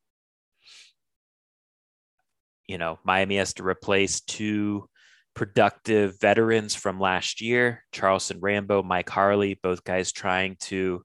You 2.66 2.78
know, 2.78 2.98
Miami 3.04 3.36
has 3.36 3.54
to 3.54 3.62
replace 3.62 4.20
two 4.20 4.88
productive 5.34 6.18
veterans 6.20 6.74
from 6.74 7.00
last 7.00 7.40
year 7.40 7.84
Charleston 7.92 8.40
Rambo, 8.40 8.82
Mike 8.82 9.08
Harley, 9.08 9.58
both 9.62 9.84
guys 9.84 10.12
trying 10.12 10.56
to 10.60 11.02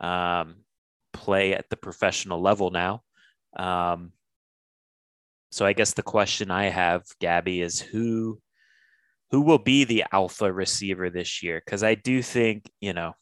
um, 0.00 0.56
play 1.12 1.54
at 1.54 1.68
the 1.70 1.76
professional 1.76 2.40
level 2.40 2.70
now. 2.70 3.02
Um, 3.58 4.12
so 5.50 5.66
I 5.66 5.72
guess 5.72 5.94
the 5.94 6.02
question 6.02 6.50
I 6.50 6.66
have, 6.66 7.02
Gabby, 7.20 7.60
is 7.60 7.80
who 7.80 8.38
who 9.30 9.42
will 9.42 9.58
be 9.58 9.84
the 9.84 10.04
alpha 10.12 10.50
receiver 10.50 11.10
this 11.10 11.42
year? 11.42 11.60
Because 11.64 11.82
I 11.82 11.94
do 11.94 12.22
think, 12.22 12.70
you 12.80 12.92
know, 12.94 13.12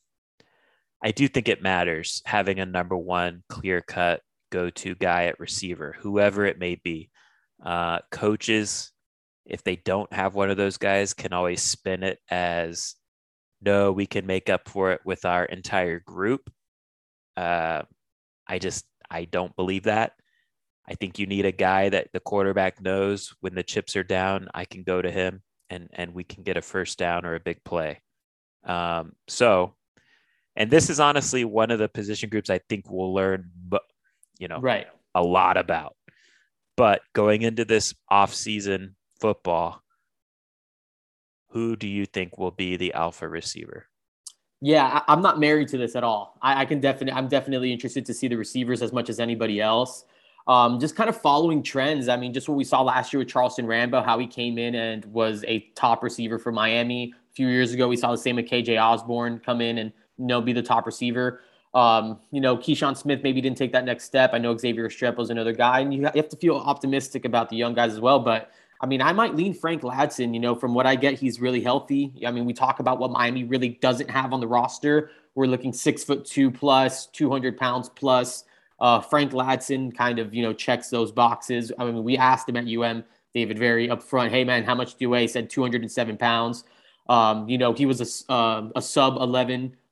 I 1.06 1.12
do 1.12 1.28
think 1.28 1.48
it 1.48 1.62
matters 1.62 2.20
having 2.24 2.58
a 2.58 2.66
number 2.66 2.96
one 2.96 3.44
clear 3.48 3.80
cut 3.80 4.22
go 4.50 4.70
to 4.70 4.96
guy 4.96 5.26
at 5.26 5.38
receiver, 5.38 5.94
whoever 6.00 6.44
it 6.44 6.58
may 6.58 6.80
be. 6.82 7.10
Uh, 7.64 8.00
coaches, 8.10 8.90
if 9.44 9.62
they 9.62 9.76
don't 9.76 10.12
have 10.12 10.34
one 10.34 10.50
of 10.50 10.56
those 10.56 10.78
guys, 10.78 11.14
can 11.14 11.32
always 11.32 11.62
spin 11.62 12.02
it 12.02 12.18
as 12.28 12.96
no, 13.62 13.92
we 13.92 14.06
can 14.06 14.26
make 14.26 14.50
up 14.50 14.68
for 14.68 14.90
it 14.90 15.00
with 15.04 15.24
our 15.24 15.44
entire 15.44 16.00
group. 16.00 16.50
Uh, 17.36 17.82
I 18.48 18.58
just, 18.58 18.84
I 19.08 19.26
don't 19.26 19.54
believe 19.54 19.84
that. 19.84 20.14
I 20.88 20.94
think 20.94 21.20
you 21.20 21.28
need 21.28 21.46
a 21.46 21.52
guy 21.52 21.88
that 21.88 22.08
the 22.12 22.18
quarterback 22.18 22.80
knows 22.80 23.32
when 23.38 23.54
the 23.54 23.62
chips 23.62 23.94
are 23.94 24.02
down, 24.02 24.48
I 24.54 24.64
can 24.64 24.82
go 24.82 25.00
to 25.00 25.10
him 25.12 25.44
and 25.70 25.88
and 25.92 26.14
we 26.14 26.24
can 26.24 26.42
get 26.42 26.56
a 26.56 26.62
first 26.62 26.98
down 26.98 27.24
or 27.24 27.36
a 27.36 27.40
big 27.40 27.62
play. 27.62 28.00
Um, 28.64 29.12
so, 29.28 29.76
and 30.56 30.70
this 30.70 30.90
is 30.90 31.00
honestly 31.00 31.44
one 31.44 31.70
of 31.70 31.78
the 31.78 31.88
position 31.88 32.30
groups 32.30 32.50
I 32.50 32.58
think 32.68 32.86
we'll 32.88 33.14
learn, 33.14 33.50
you 34.38 34.48
know, 34.48 34.60
right, 34.60 34.86
a 35.14 35.22
lot 35.22 35.56
about. 35.56 35.96
But 36.76 37.02
going 37.14 37.42
into 37.42 37.64
this 37.64 37.94
off-season 38.10 38.96
football, 39.20 39.82
who 41.50 41.76
do 41.76 41.88
you 41.88 42.04
think 42.04 42.36
will 42.36 42.50
be 42.50 42.76
the 42.76 42.92
alpha 42.92 43.28
receiver? 43.28 43.86
Yeah, 44.60 45.02
I, 45.06 45.12
am 45.12 45.22
not 45.22 45.38
married 45.38 45.68
to 45.68 45.78
this 45.78 45.96
at 45.96 46.04
all. 46.04 46.38
I, 46.42 46.62
I 46.62 46.64
can 46.64 46.80
definitely, 46.80 47.12
I'm 47.12 47.28
definitely 47.28 47.72
interested 47.72 48.04
to 48.06 48.14
see 48.14 48.28
the 48.28 48.36
receivers 48.36 48.82
as 48.82 48.92
much 48.92 49.08
as 49.08 49.20
anybody 49.20 49.60
else. 49.60 50.04
Um, 50.46 50.78
just 50.78 50.94
kind 50.96 51.08
of 51.10 51.20
following 51.20 51.62
trends. 51.62 52.08
I 52.08 52.16
mean, 52.16 52.32
just 52.32 52.48
what 52.48 52.56
we 52.56 52.64
saw 52.64 52.82
last 52.82 53.12
year 53.12 53.18
with 53.18 53.28
Charleston 53.28 53.66
Rambo, 53.66 54.02
how 54.02 54.18
he 54.18 54.26
came 54.26 54.58
in 54.58 54.74
and 54.74 55.04
was 55.06 55.44
a 55.48 55.60
top 55.74 56.02
receiver 56.02 56.38
for 56.38 56.52
Miami. 56.52 57.12
A 57.14 57.34
few 57.34 57.48
years 57.48 57.72
ago, 57.72 57.88
we 57.88 57.96
saw 57.96 58.12
the 58.12 58.18
same 58.18 58.36
with 58.36 58.46
KJ 58.46 58.80
Osborn 58.80 59.40
come 59.40 59.60
in 59.60 59.78
and 59.78 59.92
you 60.18 60.26
know 60.26 60.40
be 60.40 60.52
the 60.52 60.62
top 60.62 60.86
receiver. 60.86 61.40
Um, 61.74 62.20
you 62.30 62.40
know, 62.40 62.56
Keyshawn 62.56 62.96
Smith 62.96 63.20
maybe 63.22 63.40
didn't 63.40 63.58
take 63.58 63.72
that 63.72 63.84
next 63.84 64.04
step. 64.04 64.30
I 64.32 64.38
know 64.38 64.56
Xavier 64.56 64.88
Restrepo 64.88 65.20
is 65.20 65.30
another 65.30 65.52
guy, 65.52 65.80
and 65.80 65.92
you 65.92 66.02
have 66.04 66.28
to 66.30 66.36
feel 66.36 66.56
optimistic 66.56 67.24
about 67.24 67.50
the 67.50 67.56
young 67.56 67.74
guys 67.74 67.92
as 67.92 68.00
well. 68.00 68.18
But 68.18 68.50
I 68.80 68.86
mean, 68.86 69.02
I 69.02 69.12
might 69.12 69.34
lean 69.34 69.52
Frank 69.52 69.82
Ladson. 69.82 70.32
You 70.32 70.40
know, 70.40 70.54
from 70.54 70.74
what 70.74 70.86
I 70.86 70.96
get, 70.96 71.14
he's 71.14 71.40
really 71.40 71.60
healthy. 71.60 72.12
I 72.26 72.30
mean, 72.30 72.46
we 72.46 72.52
talk 72.52 72.80
about 72.80 72.98
what 72.98 73.10
Miami 73.10 73.44
really 73.44 73.70
doesn't 73.80 74.10
have 74.10 74.32
on 74.32 74.40
the 74.40 74.48
roster. 74.48 75.10
We're 75.34 75.46
looking 75.46 75.72
six 75.72 76.02
foot 76.02 76.24
two 76.24 76.50
plus, 76.50 77.06
200 77.06 77.58
pounds 77.58 77.90
plus. 77.90 78.44
Uh, 78.80 79.00
Frank 79.00 79.32
Ladson 79.32 79.94
kind 79.94 80.18
of, 80.18 80.34
you 80.34 80.42
know, 80.42 80.52
checks 80.52 80.88
those 80.88 81.12
boxes. 81.12 81.72
I 81.78 81.84
mean, 81.84 82.02
we 82.04 82.16
asked 82.16 82.48
him 82.48 82.56
at 82.56 82.66
UM, 82.66 83.04
David, 83.34 83.58
very 83.58 83.88
upfront, 83.88 84.30
hey, 84.30 84.44
man, 84.44 84.64
how 84.64 84.74
much 84.74 84.92
do 84.92 84.96
you 85.00 85.10
weigh? 85.10 85.22
He 85.22 85.28
said 85.28 85.48
207 85.48 86.16
pounds. 86.16 86.64
Um, 87.08 87.48
you 87.48 87.58
know, 87.58 87.72
he 87.72 87.86
was 87.86 88.24
a, 88.28 88.32
uh, 88.32 88.68
a 88.76 88.82
sub 88.82 89.16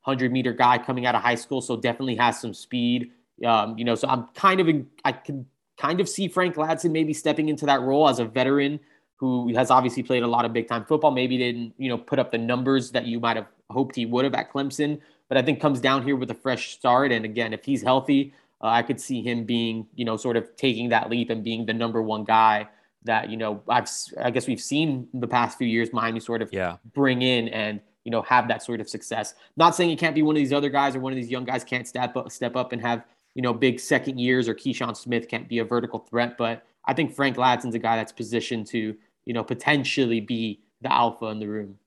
1100 0.04 0.32
meter 0.32 0.52
guy 0.52 0.78
coming 0.78 1.06
out 1.06 1.14
of 1.14 1.22
high 1.22 1.34
school, 1.34 1.60
so 1.60 1.76
definitely 1.76 2.16
has 2.16 2.40
some 2.40 2.52
speed. 2.54 3.10
Um, 3.44 3.76
you 3.78 3.84
know, 3.84 3.94
so 3.94 4.06
I'm 4.08 4.28
kind 4.34 4.60
of, 4.60 4.68
in, 4.68 4.86
I 5.04 5.12
can 5.12 5.46
kind 5.78 6.00
of 6.00 6.08
see 6.08 6.28
Frank 6.28 6.56
Ladson 6.56 6.92
maybe 6.92 7.12
stepping 7.12 7.48
into 7.48 7.66
that 7.66 7.80
role 7.80 8.08
as 8.08 8.18
a 8.18 8.24
veteran 8.24 8.80
who 9.16 9.54
has 9.54 9.70
obviously 9.70 10.02
played 10.02 10.22
a 10.22 10.26
lot 10.26 10.44
of 10.44 10.52
big 10.52 10.68
time 10.68 10.84
football. 10.84 11.10
Maybe 11.10 11.38
didn't, 11.38 11.74
you 11.78 11.88
know, 11.88 11.98
put 11.98 12.18
up 12.18 12.30
the 12.30 12.38
numbers 12.38 12.90
that 12.90 13.06
you 13.06 13.20
might 13.20 13.36
have 13.36 13.46
hoped 13.70 13.96
he 13.96 14.06
would 14.06 14.24
have 14.24 14.34
at 14.34 14.52
Clemson, 14.52 15.00
but 15.28 15.38
I 15.38 15.42
think 15.42 15.60
comes 15.60 15.80
down 15.80 16.02
here 16.02 16.16
with 16.16 16.30
a 16.30 16.34
fresh 16.34 16.72
start. 16.72 17.10
And 17.10 17.24
again, 17.24 17.52
if 17.52 17.64
he's 17.64 17.82
healthy, 17.82 18.34
uh, 18.62 18.66
I 18.66 18.82
could 18.82 19.00
see 19.00 19.22
him 19.22 19.44
being, 19.44 19.86
you 19.94 20.04
know, 20.04 20.16
sort 20.16 20.36
of 20.36 20.54
taking 20.56 20.90
that 20.90 21.10
leap 21.10 21.30
and 21.30 21.42
being 21.42 21.64
the 21.66 21.72
number 21.72 22.02
one 22.02 22.24
guy 22.24 22.68
that, 23.04 23.30
you 23.30 23.36
know, 23.36 23.62
I've, 23.68 23.88
I 24.20 24.30
guess 24.30 24.46
we've 24.46 24.60
seen 24.60 25.08
the 25.14 25.26
past 25.26 25.58
few 25.58 25.66
years 25.66 25.92
Miami 25.92 26.20
sort 26.20 26.42
of 26.42 26.52
yeah. 26.52 26.76
bring 26.92 27.22
in 27.22 27.48
and, 27.48 27.80
you 28.04 28.10
know, 28.10 28.22
have 28.22 28.48
that 28.48 28.62
sort 28.62 28.80
of 28.80 28.88
success. 28.88 29.34
Not 29.56 29.74
saying 29.74 29.90
he 29.90 29.96
can't 29.96 30.14
be 30.14 30.22
one 30.22 30.36
of 30.36 30.40
these 30.40 30.52
other 30.52 30.68
guys 30.68 30.94
or 30.94 31.00
one 31.00 31.12
of 31.12 31.16
these 31.16 31.30
young 31.30 31.44
guys 31.44 31.64
can't 31.64 31.88
step 31.88 32.16
up, 32.16 32.30
step 32.30 32.54
up 32.54 32.72
and 32.72 32.80
have, 32.80 33.04
you 33.34 33.42
know, 33.42 33.52
big 33.52 33.80
second 33.80 34.18
years 34.18 34.48
or 34.48 34.54
Keyshawn 34.54 34.96
Smith 34.96 35.28
can't 35.28 35.48
be 35.48 35.58
a 35.58 35.64
vertical 35.64 35.98
threat. 35.98 36.36
But 36.36 36.64
I 36.84 36.92
think 36.92 37.14
Frank 37.14 37.36
Ladson's 37.36 37.74
a 37.74 37.78
guy 37.78 37.96
that's 37.96 38.12
positioned 38.12 38.66
to, 38.68 38.94
you 39.24 39.32
know, 39.32 39.42
potentially 39.42 40.20
be 40.20 40.60
the 40.82 40.92
alpha 40.92 41.26
in 41.26 41.40
the 41.40 41.48
room. 41.48 41.78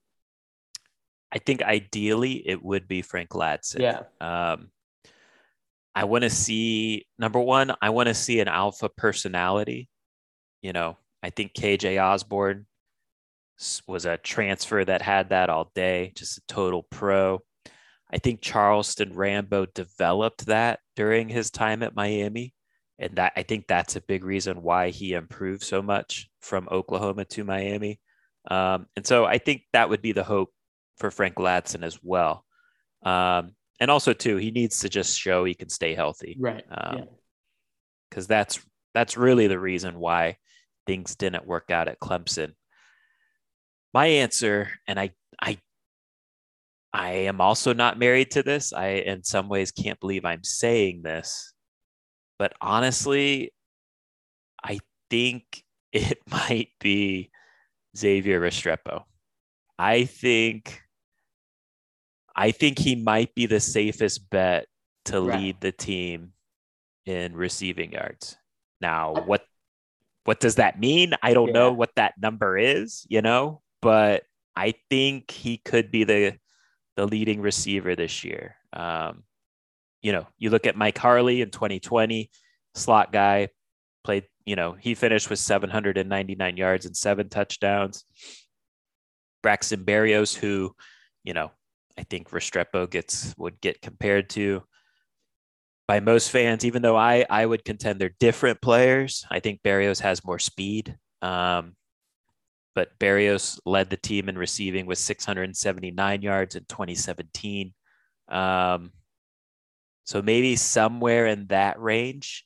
I 1.30 1.38
think 1.38 1.62
ideally 1.62 2.42
it 2.48 2.62
would 2.62 2.88
be 2.88 3.02
Frank 3.02 3.30
Ladson. 3.30 3.80
Yeah. 3.80 4.02
Um, 4.20 4.70
I 5.94 6.04
want 6.04 6.22
to 6.22 6.30
see 6.30 7.06
number 7.18 7.40
one, 7.40 7.74
I 7.82 7.90
want 7.90 8.08
to 8.08 8.14
see 8.14 8.40
an 8.40 8.48
alpha 8.48 8.88
personality. 8.88 9.88
You 10.62 10.72
know, 10.72 10.96
I 11.22 11.30
think 11.30 11.54
KJ 11.54 12.02
Osborn 12.02 12.66
was 13.86 14.06
a 14.06 14.16
transfer 14.18 14.84
that 14.84 15.02
had 15.02 15.30
that 15.30 15.50
all 15.50 15.70
day, 15.74 16.12
just 16.14 16.38
a 16.38 16.42
total 16.48 16.84
pro. 16.90 17.40
I 18.10 18.18
think 18.18 18.40
Charleston 18.40 19.12
Rambo 19.14 19.66
developed 19.66 20.46
that 20.46 20.80
during 20.96 21.28
his 21.28 21.50
time 21.50 21.82
at 21.82 21.94
Miami. 21.94 22.54
And 22.98 23.16
that 23.16 23.32
I 23.36 23.42
think 23.42 23.66
that's 23.66 23.96
a 23.96 24.00
big 24.00 24.24
reason 24.24 24.62
why 24.62 24.90
he 24.90 25.12
improved 25.12 25.62
so 25.62 25.82
much 25.82 26.28
from 26.40 26.68
Oklahoma 26.70 27.24
to 27.26 27.44
Miami. 27.44 28.00
Um, 28.50 28.86
and 28.96 29.06
so 29.06 29.24
I 29.24 29.38
think 29.38 29.62
that 29.72 29.88
would 29.88 30.02
be 30.02 30.12
the 30.12 30.24
hope 30.24 30.50
for 30.96 31.10
Frank 31.10 31.36
Ladson 31.36 31.84
as 31.84 31.98
well. 32.02 32.44
Um, 33.04 33.52
and 33.78 33.90
also 33.90 34.12
too, 34.12 34.36
he 34.36 34.50
needs 34.50 34.80
to 34.80 34.88
just 34.88 35.18
show 35.18 35.44
he 35.44 35.54
can 35.54 35.68
stay 35.68 35.94
healthy, 35.94 36.36
right? 36.40 36.64
Because 36.68 36.96
um, 36.96 37.06
yeah. 38.12 38.22
that's 38.26 38.60
that's 38.94 39.16
really 39.16 39.46
the 39.46 39.60
reason 39.60 39.98
why 39.98 40.36
things 40.86 41.14
didn't 41.14 41.46
work 41.46 41.70
out 41.70 41.86
at 41.86 42.00
Clemson. 42.00 42.54
My 43.94 44.06
answer, 44.06 44.70
and 44.86 44.98
I 44.98 45.10
I 45.40 45.58
I 46.92 47.10
am 47.10 47.40
also 47.40 47.72
not 47.72 47.98
married 47.98 48.30
to 48.32 48.42
this. 48.42 48.72
I 48.72 48.88
in 48.88 49.24
some 49.24 49.48
ways 49.48 49.70
can't 49.72 50.00
believe 50.00 50.24
I'm 50.24 50.44
saying 50.44 51.02
this, 51.02 51.52
but 52.38 52.52
honestly, 52.60 53.52
I 54.62 54.80
think 55.10 55.64
it 55.92 56.18
might 56.30 56.70
be 56.80 57.30
Xavier 57.96 58.40
Restrepo. 58.40 59.04
I 59.78 60.04
think 60.04 60.82
I 62.34 62.52
think 62.52 62.78
he 62.78 62.94
might 62.94 63.34
be 63.34 63.46
the 63.46 63.60
safest 63.60 64.30
bet 64.30 64.66
to 65.06 65.20
right. 65.20 65.40
lead 65.40 65.60
the 65.60 65.72
team 65.72 66.32
in 67.04 67.34
receiving 67.34 67.92
yards. 67.92 68.36
Now, 68.80 69.14
what 69.26 69.44
what 70.24 70.40
does 70.40 70.56
that 70.56 70.78
mean? 70.78 71.14
I 71.22 71.32
don't 71.32 71.48
yeah. 71.48 71.54
know 71.54 71.72
what 71.72 71.94
that 71.96 72.14
number 72.20 72.58
is, 72.58 73.06
you 73.08 73.22
know, 73.22 73.62
but 73.80 74.24
I 74.56 74.74
think 74.90 75.30
he 75.30 75.58
could 75.58 75.90
be 75.90 76.04
the 76.04 76.36
the 76.96 77.06
leading 77.06 77.40
receiver 77.40 77.94
this 77.94 78.24
year. 78.24 78.56
Um, 78.72 79.22
you 80.02 80.12
know, 80.12 80.26
you 80.36 80.50
look 80.50 80.66
at 80.66 80.76
Mike 80.76 80.98
Harley 80.98 81.42
in 81.42 81.50
2020, 81.50 82.30
slot 82.74 83.12
guy, 83.12 83.48
played, 84.02 84.24
you 84.44 84.56
know, 84.56 84.72
he 84.72 84.94
finished 84.94 85.30
with 85.30 85.38
799 85.38 86.56
yards 86.56 86.86
and 86.86 86.96
seven 86.96 87.28
touchdowns. 87.28 88.04
Braxton 89.42 89.84
Berrios, 89.84 90.34
who, 90.34 90.74
you 91.22 91.34
know, 91.34 91.52
I 91.96 92.02
think 92.02 92.30
Restrepo 92.30 92.90
gets 92.90 93.34
would 93.38 93.60
get 93.60 93.80
compared 93.80 94.30
to 94.30 94.62
by 95.86 96.00
most 96.00 96.30
fans, 96.30 96.64
even 96.64 96.82
though 96.82 96.96
I 96.96 97.24
I 97.28 97.46
would 97.46 97.64
contend 97.64 98.00
they're 98.00 98.14
different 98.20 98.60
players. 98.60 99.26
I 99.30 99.40
think 99.40 99.62
Berrios 99.62 100.00
has 100.00 100.24
more 100.24 100.38
speed. 100.38 100.96
Um, 101.22 101.74
but 102.78 102.96
Berrios 103.00 103.58
led 103.66 103.90
the 103.90 103.96
team 103.96 104.28
in 104.28 104.38
receiving 104.38 104.86
with 104.86 104.98
679 104.98 106.22
yards 106.22 106.54
in 106.54 106.64
2017. 106.68 107.74
Um, 108.28 108.92
so 110.04 110.22
maybe 110.22 110.54
somewhere 110.54 111.26
in 111.26 111.48
that 111.48 111.80
range, 111.80 112.44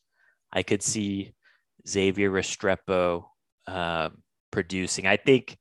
I 0.50 0.62
could 0.62 0.82
see 0.82 1.34
Xavier 1.86 2.30
Restrepo 2.30 3.24
um, 3.66 4.22
producing. 4.50 5.06
I 5.06 5.18
think 5.18 5.58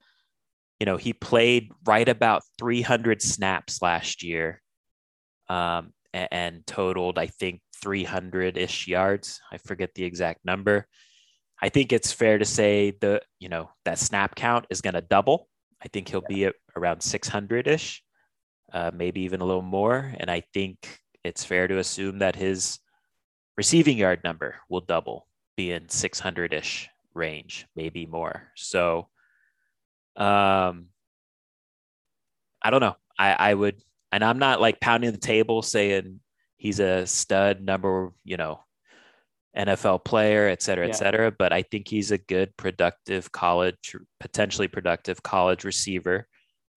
you 0.79 0.85
know, 0.85 0.95
he 0.95 1.11
played 1.11 1.69
right 1.85 2.07
about 2.07 2.43
300 2.57 3.21
snaps 3.21 3.81
last 3.81 4.23
year 4.23 4.61
um, 5.49 5.91
and, 6.13 6.29
and 6.31 6.65
totaled, 6.65 7.19
I 7.19 7.27
think, 7.27 7.59
300 7.83 8.55
ish 8.55 8.87
yards. 8.87 9.41
I 9.51 9.57
forget 9.57 9.93
the 9.95 10.05
exact 10.05 10.45
number. 10.45 10.87
I 11.61 11.69
think 11.69 11.93
it's 11.93 12.11
fair 12.11 12.37
to 12.37 12.45
say 12.45 12.91
the, 12.99 13.21
you 13.39 13.49
know, 13.49 13.69
that 13.85 13.99
snap 13.99 14.35
count 14.35 14.65
is 14.69 14.81
going 14.81 14.95
to 14.95 15.01
double. 15.01 15.47
I 15.83 15.87
think 15.87 16.09
he'll 16.09 16.21
be 16.21 16.45
at 16.45 16.55
around 16.75 17.01
600 17.01 17.67
ish, 17.67 18.03
uh, 18.73 18.91
maybe 18.93 19.21
even 19.21 19.41
a 19.41 19.45
little 19.45 19.61
more. 19.61 20.13
And 20.19 20.29
I 20.29 20.43
think 20.53 20.99
it's 21.23 21.43
fair 21.43 21.67
to 21.67 21.77
assume 21.77 22.19
that 22.19 22.35
his 22.35 22.79
receiving 23.57 23.97
yard 23.97 24.21
number 24.23 24.55
will 24.69 24.81
double, 24.81 25.27
be 25.55 25.71
in 25.71 25.87
600 25.87 26.53
ish 26.53 26.89
range, 27.13 27.67
maybe 27.75 28.05
more. 28.05 28.49
So, 28.55 29.09
um, 30.15 30.87
I 32.61 32.69
don't 32.69 32.81
know. 32.81 32.95
I, 33.17 33.33
I 33.33 33.53
would, 33.53 33.81
and 34.11 34.23
I'm 34.23 34.39
not 34.39 34.61
like 34.61 34.79
pounding 34.79 35.11
the 35.11 35.17
table 35.17 35.61
saying 35.61 36.19
he's 36.57 36.79
a 36.79 37.05
stud 37.05 37.61
number, 37.61 38.13
you 38.23 38.37
know, 38.37 38.61
NFL 39.57 40.05
player, 40.05 40.47
et 40.47 40.61
cetera, 40.61 40.87
et 40.87 40.93
cetera. 40.95 41.31
But 41.31 41.51
I 41.51 41.61
think 41.63 41.87
he's 41.87 42.11
a 42.11 42.17
good, 42.17 42.55
productive 42.57 43.31
college, 43.31 43.95
potentially 44.19 44.67
productive 44.67 45.21
college 45.23 45.63
receiver 45.63 46.27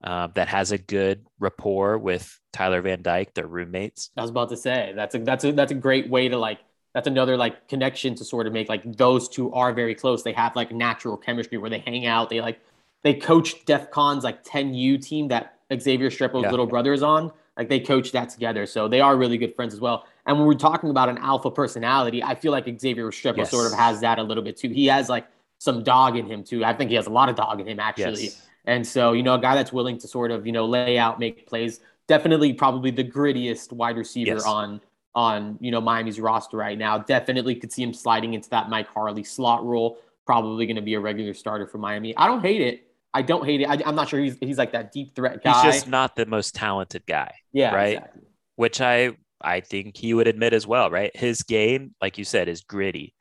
uh, 0.03 0.29
that 0.35 0.49
has 0.49 0.72
a 0.72 0.79
good 0.79 1.25
rapport 1.39 1.99
with 1.99 2.39
Tyler 2.53 2.83
Van 2.83 3.03
Dyke. 3.03 3.33
They're 3.35 3.47
roommates. 3.47 4.11
I 4.16 4.22
was 4.22 4.31
about 4.31 4.51
to 4.51 4.57
say 4.57 4.93
that's 4.95 5.14
a 5.14 5.18
that's 5.18 5.45
a 5.45 5.53
that's 5.53 5.72
a 5.72 5.77
great 5.77 6.11
way 6.11 6.29
to 6.29 6.37
like 6.37 6.59
that's 6.95 7.07
another 7.07 7.37
like 7.37 7.68
connection 7.68 8.14
to 8.16 8.25
sort 8.25 8.47
of 8.47 8.53
make 8.53 8.68
like 8.68 8.97
those 8.97 9.29
two 9.29 9.53
are 9.53 9.72
very 9.72 9.95
close. 9.95 10.22
They 10.22 10.33
have 10.33 10.55
like 10.57 10.72
natural 10.72 11.16
chemistry 11.16 11.59
where 11.59 11.70
they 11.70 11.81
hang 11.81 12.07
out. 12.07 12.29
They 12.29 12.41
like 12.41 12.61
they 13.03 13.14
coach 13.14 13.64
DEF 13.66 13.91
CON's 13.91 14.25
like 14.25 14.45
10U 14.45 15.03
team 15.03 15.29
that 15.29 15.59
Xavier 15.72 16.11
Restrepo's 16.11 16.43
yeah. 16.43 16.51
little 16.51 16.66
brother 16.66 16.93
is 16.93 17.03
on. 17.03 17.33
Like 17.57 17.69
they 17.69 17.81
coach 17.81 18.13
that 18.13 18.31
together. 18.31 18.67
So 18.67 18.89
they 18.89 19.01
are 19.01 19.17
really 19.17 19.39
good 19.39 19.55
friends 19.55 19.75
as 19.75 19.81
well. 19.81 20.07
And 20.27 20.39
when 20.39 20.47
we're 20.47 20.55
talking 20.55 20.91
about 20.91 21.09
an 21.09 21.19
alpha 21.19 21.51
personality, 21.51 22.23
I 22.23 22.35
feel 22.35 22.53
like 22.53 22.65
Xavier 22.81 23.09
Restrepo 23.09 23.39
yes. 23.39 23.51
sort 23.51 23.67
of 23.71 23.79
has 23.79 24.01
that 24.01 24.19
a 24.19 24.23
little 24.23 24.43
bit 24.43 24.57
too. 24.57 24.71
He 24.71 24.87
has 24.87 25.09
like 25.09 25.27
some 25.59 25.83
dog 25.83 26.17
in 26.17 26.27
him 26.27 26.43
too. 26.43 26.65
I 26.65 26.73
think 26.73 26.91
he 26.91 26.97
has 26.97 27.07
a 27.07 27.11
lot 27.11 27.29
of 27.29 27.37
dog 27.37 27.61
in 27.61 27.69
him 27.69 27.79
actually. 27.79 28.25
Yes. 28.25 28.47
And 28.65 28.87
so, 28.87 29.13
you 29.13 29.23
know, 29.23 29.35
a 29.35 29.41
guy 29.41 29.55
that's 29.55 29.73
willing 29.73 29.99
to 29.99 30.09
sort 30.09 30.31
of, 30.31 30.47
you 30.47 30.53
know, 30.53 30.67
lay 30.67 30.99
out, 30.99 31.21
make 31.21 31.47
plays, 31.47 31.81
definitely 32.09 32.53
probably 32.53 32.91
the 32.91 33.05
grittiest 33.05 33.73
wide 33.73 33.97
receiver 33.97 34.33
yes. 34.33 34.45
on 34.45 34.81
on, 35.15 35.57
you 35.61 35.71
know, 35.71 35.81
Miami's 35.81 36.19
roster 36.19 36.57
right 36.57 36.77
now. 36.77 36.99
Definitely 36.99 37.55
could 37.55 37.73
see 37.73 37.83
him 37.83 37.95
sliding 37.95 38.35
into 38.35 38.51
that 38.51 38.69
Mike 38.69 38.89
Harley 38.89 39.23
slot 39.23 39.65
role. 39.65 39.99
Probably 40.27 40.67
going 40.67 40.77
to 40.77 40.83
be 40.83 40.95
a 40.95 41.01
regular 41.01 41.35
starter 41.35 41.67
for 41.67 41.79
Miami. 41.79 42.17
I 42.17 42.27
don't 42.27 42.41
hate 42.41 42.61
it. 42.61 42.84
I 43.15 43.23
don't 43.23 43.45
hate 43.45 43.61
it. 43.61 43.69
I, 43.69 43.89
am 43.89 43.95
not 43.95 44.09
sure 44.09 44.21
he's 44.21 44.37
he's 44.41 44.59
like 44.59 44.73
that 44.73 44.93
deep 44.93 45.15
threat 45.15 45.43
guy. 45.43 45.65
He's 45.65 45.75
just 45.75 45.89
not 45.89 46.17
the 46.17 46.27
most 46.27 46.55
talented 46.55 47.07
guy. 47.07 47.33
Yeah. 47.53 47.73
Right. 47.75 47.97
Exactly. 47.99 48.23
Which 48.57 48.81
I 48.81 49.17
I 49.41 49.61
think 49.61 49.97
he 49.97 50.12
would 50.15 50.27
admit 50.27 50.53
as 50.53 50.67
well, 50.67 50.91
right? 50.91 51.15
His 51.15 51.43
game, 51.43 51.95
like 52.01 52.19
you 52.19 52.25
said, 52.25 52.49
is 52.49 52.62
gritty, 52.62 53.15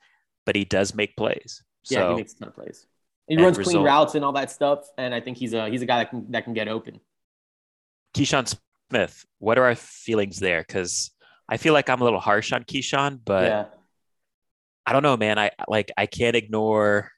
but 0.44 0.56
he 0.56 0.64
does 0.64 0.94
make 0.94 1.16
plays. 1.16 1.62
Yeah, 1.88 2.10
he 2.10 2.16
makes 2.16 2.32
a 2.34 2.38
ton 2.38 2.48
of 2.48 2.54
plays. 2.56 2.86
He 3.28 3.36
runs 3.36 3.56
result, 3.56 3.74
clean 3.74 3.84
routes 3.84 4.14
and 4.14 4.24
all 4.24 4.32
that 4.32 4.50
stuff, 4.50 4.80
and 4.98 5.14
I 5.14 5.20
think 5.20 5.38
he's 5.38 5.54
a 5.54 5.68
he's 5.68 5.82
a 5.82 5.86
guy 5.86 5.98
that 5.98 6.10
can 6.10 6.30
that 6.32 6.44
can 6.44 6.54
get 6.54 6.66
open. 6.66 7.00
Keyshawn 8.16 8.54
Smith, 8.90 9.24
what 9.38 9.58
are 9.58 9.64
our 9.64 9.74
feelings 9.74 10.40
there? 10.40 10.64
Because 10.66 11.10
I 11.48 11.56
feel 11.56 11.72
like 11.72 11.88
I'm 11.88 12.00
a 12.00 12.04
little 12.04 12.20
harsh 12.20 12.52
on 12.52 12.64
Keyshawn, 12.64 13.20
but 13.24 13.44
yeah. 13.44 13.64
I 14.86 14.92
don't 14.92 15.02
know, 15.02 15.16
man. 15.16 15.38
I 15.38 15.50
like 15.68 15.92
I 15.96 16.06
can't 16.06 16.36
ignore. 16.36 17.10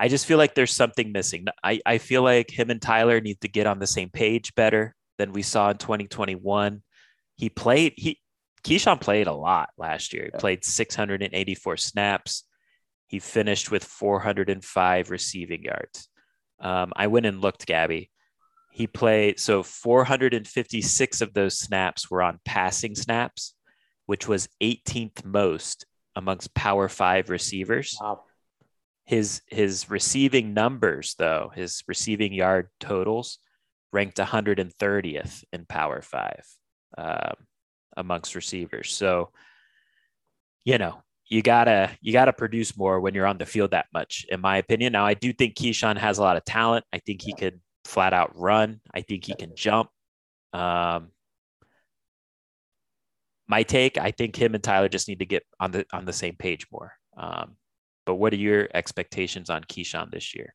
I 0.00 0.08
just 0.08 0.24
feel 0.24 0.38
like 0.38 0.54
there's 0.54 0.74
something 0.74 1.12
missing. 1.12 1.44
I, 1.62 1.78
I 1.84 1.98
feel 1.98 2.22
like 2.22 2.50
him 2.50 2.70
and 2.70 2.80
Tyler 2.80 3.20
need 3.20 3.38
to 3.42 3.48
get 3.48 3.66
on 3.66 3.78
the 3.78 3.86
same 3.86 4.08
page 4.08 4.54
better 4.54 4.94
than 5.18 5.32
we 5.32 5.42
saw 5.42 5.68
in 5.70 5.76
2021. 5.76 6.82
He 7.36 7.50
played 7.50 7.92
he 7.98 8.18
Keyshawn 8.64 8.98
played 8.98 9.26
a 9.26 9.34
lot 9.34 9.68
last 9.76 10.14
year. 10.14 10.24
He 10.24 10.30
yeah. 10.32 10.40
played 10.40 10.64
684 10.64 11.76
snaps. 11.76 12.44
He 13.08 13.18
finished 13.18 13.70
with 13.70 13.84
405 13.84 15.10
receiving 15.10 15.64
yards. 15.64 16.08
Um, 16.60 16.94
I 16.96 17.08
went 17.08 17.26
and 17.26 17.42
looked, 17.42 17.66
Gabby. 17.66 18.10
He 18.72 18.86
played 18.86 19.38
so 19.38 19.62
456 19.62 21.20
of 21.20 21.34
those 21.34 21.58
snaps 21.58 22.10
were 22.10 22.22
on 22.22 22.40
passing 22.46 22.94
snaps, 22.94 23.54
which 24.06 24.26
was 24.26 24.48
18th 24.62 25.26
most 25.26 25.84
amongst 26.16 26.54
Power 26.54 26.88
Five 26.88 27.28
receivers. 27.28 27.98
Wow. 28.00 28.22
His 29.10 29.42
his 29.48 29.90
receiving 29.90 30.54
numbers, 30.54 31.16
though, 31.18 31.50
his 31.52 31.82
receiving 31.88 32.32
yard 32.32 32.68
totals 32.78 33.40
ranked 33.92 34.18
130th 34.18 35.44
in 35.52 35.66
Power 35.66 36.00
Five 36.00 36.46
um, 36.96 37.34
amongst 37.96 38.36
receivers. 38.36 38.94
So, 38.94 39.32
you 40.64 40.78
know, 40.78 41.02
you 41.26 41.42
gotta 41.42 41.90
you 42.00 42.12
gotta 42.12 42.32
produce 42.32 42.76
more 42.76 43.00
when 43.00 43.14
you're 43.14 43.26
on 43.26 43.38
the 43.38 43.46
field 43.46 43.72
that 43.72 43.86
much, 43.92 44.26
in 44.28 44.40
my 44.40 44.58
opinion. 44.58 44.92
Now, 44.92 45.06
I 45.06 45.14
do 45.14 45.32
think 45.32 45.56
Keyshawn 45.56 45.98
has 45.98 46.18
a 46.18 46.22
lot 46.22 46.36
of 46.36 46.44
talent. 46.44 46.84
I 46.92 46.98
think 46.98 47.20
he 47.20 47.34
could 47.34 47.60
flat 47.84 48.12
out 48.12 48.38
run. 48.38 48.80
I 48.94 49.00
think 49.00 49.24
he 49.24 49.34
can 49.34 49.56
jump. 49.56 49.90
Um, 50.52 51.08
my 53.48 53.64
take, 53.64 53.98
I 53.98 54.12
think 54.12 54.36
him 54.36 54.54
and 54.54 54.62
Tyler 54.62 54.88
just 54.88 55.08
need 55.08 55.18
to 55.18 55.26
get 55.26 55.42
on 55.58 55.72
the 55.72 55.84
on 55.92 56.04
the 56.04 56.12
same 56.12 56.36
page 56.36 56.68
more. 56.70 56.92
Um, 57.16 57.56
but 58.10 58.16
what 58.16 58.32
are 58.32 58.38
your 58.38 58.68
expectations 58.74 59.50
on 59.50 59.62
Keyshawn 59.62 60.10
this 60.10 60.34
year? 60.34 60.52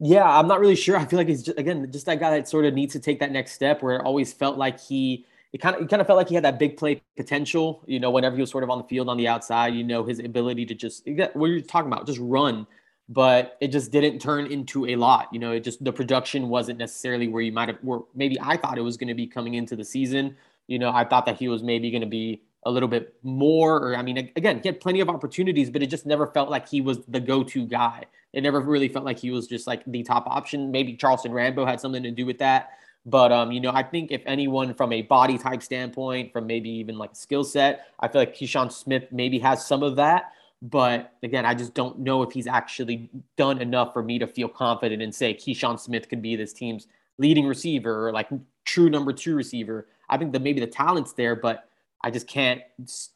Yeah, 0.00 0.28
I'm 0.28 0.46
not 0.46 0.60
really 0.60 0.76
sure. 0.76 0.98
I 0.98 1.06
feel 1.06 1.18
like 1.18 1.28
he's 1.28 1.42
just, 1.42 1.58
again 1.58 1.90
just 1.90 2.04
that 2.04 2.20
guy 2.20 2.30
that 2.36 2.46
sort 2.46 2.66
of 2.66 2.74
needs 2.74 2.92
to 2.92 3.00
take 3.00 3.20
that 3.20 3.32
next 3.32 3.52
step. 3.52 3.82
Where 3.82 3.96
it 3.96 4.02
always 4.04 4.34
felt 4.34 4.58
like 4.58 4.78
he 4.78 5.24
it 5.54 5.62
kind 5.62 5.76
of 5.76 5.80
it 5.80 5.88
kind 5.88 6.02
of 6.02 6.06
felt 6.06 6.18
like 6.18 6.28
he 6.28 6.34
had 6.34 6.44
that 6.44 6.58
big 6.58 6.76
play 6.76 7.00
potential. 7.16 7.82
You 7.86 8.00
know, 8.00 8.10
whenever 8.10 8.36
he 8.36 8.42
was 8.42 8.50
sort 8.50 8.64
of 8.64 8.68
on 8.68 8.76
the 8.76 8.84
field 8.84 9.08
on 9.08 9.16
the 9.16 9.28
outside, 9.28 9.72
you 9.72 9.82
know, 9.82 10.04
his 10.04 10.18
ability 10.18 10.66
to 10.66 10.74
just 10.74 11.06
what 11.06 11.34
are 11.36 11.46
you're 11.46 11.62
talking 11.62 11.90
about, 11.90 12.06
just 12.06 12.18
run. 12.20 12.66
But 13.08 13.56
it 13.62 13.68
just 13.68 13.90
didn't 13.90 14.18
turn 14.18 14.44
into 14.46 14.84
a 14.84 14.96
lot. 14.96 15.28
You 15.32 15.38
know, 15.38 15.52
it 15.52 15.64
just 15.64 15.82
the 15.82 15.92
production 15.92 16.50
wasn't 16.50 16.78
necessarily 16.78 17.28
where 17.28 17.42
you 17.42 17.52
might 17.52 17.70
have. 17.70 17.78
Where 17.80 18.00
maybe 18.14 18.36
I 18.42 18.58
thought 18.58 18.76
it 18.76 18.82
was 18.82 18.98
going 18.98 19.08
to 19.08 19.14
be 19.14 19.26
coming 19.26 19.54
into 19.54 19.74
the 19.74 19.86
season. 19.86 20.36
You 20.66 20.78
know, 20.78 20.90
I 20.90 21.04
thought 21.06 21.24
that 21.24 21.38
he 21.38 21.48
was 21.48 21.62
maybe 21.62 21.90
going 21.90 22.02
to 22.02 22.06
be 22.06 22.42
a 22.64 22.70
little 22.70 22.88
bit 22.88 23.14
more. 23.22 23.76
Or 23.76 23.96
I 23.96 24.02
mean, 24.02 24.30
again, 24.36 24.60
he 24.62 24.68
had 24.68 24.80
plenty 24.80 25.00
of 25.00 25.08
opportunities, 25.08 25.70
but 25.70 25.82
it 25.82 25.86
just 25.86 26.06
never 26.06 26.26
felt 26.26 26.50
like 26.50 26.68
he 26.68 26.80
was 26.80 26.98
the 27.06 27.20
go-to 27.20 27.66
guy. 27.66 28.04
It 28.32 28.42
never 28.42 28.60
really 28.60 28.88
felt 28.88 29.04
like 29.04 29.18
he 29.18 29.30
was 29.30 29.46
just 29.46 29.66
like 29.66 29.82
the 29.86 30.02
top 30.02 30.26
option. 30.26 30.70
Maybe 30.70 30.94
Charleston 30.94 31.32
Rambo 31.32 31.64
had 31.64 31.80
something 31.80 32.02
to 32.02 32.10
do 32.10 32.26
with 32.26 32.38
that. 32.38 32.70
But 33.06 33.32
um, 33.32 33.50
you 33.50 33.60
know, 33.60 33.72
I 33.72 33.82
think 33.82 34.10
if 34.10 34.22
anyone 34.26 34.74
from 34.74 34.92
a 34.92 35.02
body 35.02 35.38
type 35.38 35.62
standpoint, 35.62 36.32
from 36.32 36.46
maybe 36.46 36.68
even 36.70 36.98
like 36.98 37.16
skill 37.16 37.44
set, 37.44 37.86
I 37.98 38.08
feel 38.08 38.20
like 38.20 38.36
Keyshawn 38.36 38.70
Smith 38.70 39.04
maybe 39.10 39.38
has 39.38 39.66
some 39.66 39.82
of 39.82 39.96
that. 39.96 40.32
But 40.62 41.14
again, 41.22 41.46
I 41.46 41.54
just 41.54 41.72
don't 41.72 42.00
know 42.00 42.22
if 42.22 42.32
he's 42.32 42.46
actually 42.46 43.08
done 43.36 43.62
enough 43.62 43.94
for 43.94 44.02
me 44.02 44.18
to 44.18 44.26
feel 44.26 44.48
confident 44.48 45.00
and 45.00 45.14
say 45.14 45.32
Keyshawn 45.32 45.80
Smith 45.80 46.08
could 46.10 46.20
be 46.20 46.36
this 46.36 46.52
team's 46.52 46.86
leading 47.16 47.46
receiver 47.46 48.06
or 48.06 48.12
like 48.12 48.28
true 48.66 48.90
number 48.90 49.12
two 49.12 49.34
receiver. 49.34 49.86
I 50.10 50.18
think 50.18 50.32
that 50.32 50.42
maybe 50.42 50.60
the 50.60 50.66
talent's 50.66 51.14
there, 51.14 51.34
but 51.34 51.69
I 52.02 52.10
just 52.10 52.26
can't 52.26 52.62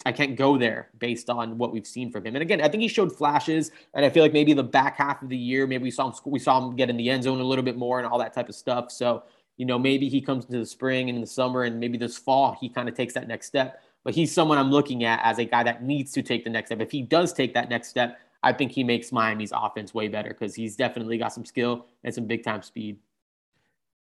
I 0.04 0.12
can't 0.12 0.36
go 0.36 0.58
there 0.58 0.90
based 0.98 1.30
on 1.30 1.56
what 1.56 1.72
we've 1.72 1.86
seen 1.86 2.10
from 2.10 2.26
him. 2.26 2.36
And 2.36 2.42
again, 2.42 2.60
I 2.60 2.68
think 2.68 2.82
he 2.82 2.88
showed 2.88 3.16
flashes, 3.16 3.70
and 3.94 4.04
I 4.04 4.10
feel 4.10 4.22
like 4.22 4.32
maybe 4.32 4.52
the 4.52 4.62
back 4.62 4.96
half 4.96 5.22
of 5.22 5.28
the 5.28 5.36
year, 5.36 5.66
maybe 5.66 5.84
we 5.84 5.90
saw 5.90 6.08
him 6.08 6.14
we 6.26 6.38
saw 6.38 6.66
him 6.66 6.76
get 6.76 6.90
in 6.90 6.96
the 6.96 7.08
end 7.08 7.22
zone 7.24 7.40
a 7.40 7.44
little 7.44 7.64
bit 7.64 7.76
more 7.76 7.98
and 7.98 8.06
all 8.06 8.18
that 8.18 8.34
type 8.34 8.48
of 8.48 8.54
stuff. 8.54 8.90
So 8.90 9.24
you 9.56 9.64
know, 9.64 9.78
maybe 9.78 10.08
he 10.08 10.20
comes 10.20 10.44
into 10.44 10.58
the 10.58 10.66
spring 10.66 11.08
and 11.08 11.16
in 11.16 11.20
the 11.20 11.28
summer 11.28 11.62
and 11.62 11.78
maybe 11.78 11.96
this 11.96 12.18
fall 12.18 12.56
he 12.60 12.68
kind 12.68 12.88
of 12.88 12.94
takes 12.94 13.14
that 13.14 13.28
next 13.28 13.46
step. 13.46 13.80
But 14.02 14.14
he's 14.14 14.32
someone 14.32 14.58
I'm 14.58 14.70
looking 14.70 15.04
at 15.04 15.20
as 15.24 15.38
a 15.38 15.44
guy 15.44 15.62
that 15.62 15.82
needs 15.82 16.12
to 16.12 16.22
take 16.22 16.44
the 16.44 16.50
next 16.50 16.68
step. 16.68 16.80
If 16.80 16.90
he 16.90 17.00
does 17.00 17.32
take 17.32 17.54
that 17.54 17.70
next 17.70 17.88
step, 17.88 18.18
I 18.42 18.52
think 18.52 18.72
he 18.72 18.84
makes 18.84 19.10
Miami's 19.12 19.52
offense 19.54 19.94
way 19.94 20.08
better 20.08 20.28
because 20.28 20.54
he's 20.54 20.76
definitely 20.76 21.16
got 21.16 21.32
some 21.32 21.46
skill 21.46 21.86
and 22.04 22.14
some 22.14 22.26
big 22.26 22.44
time 22.44 22.62
speed. 22.62 22.98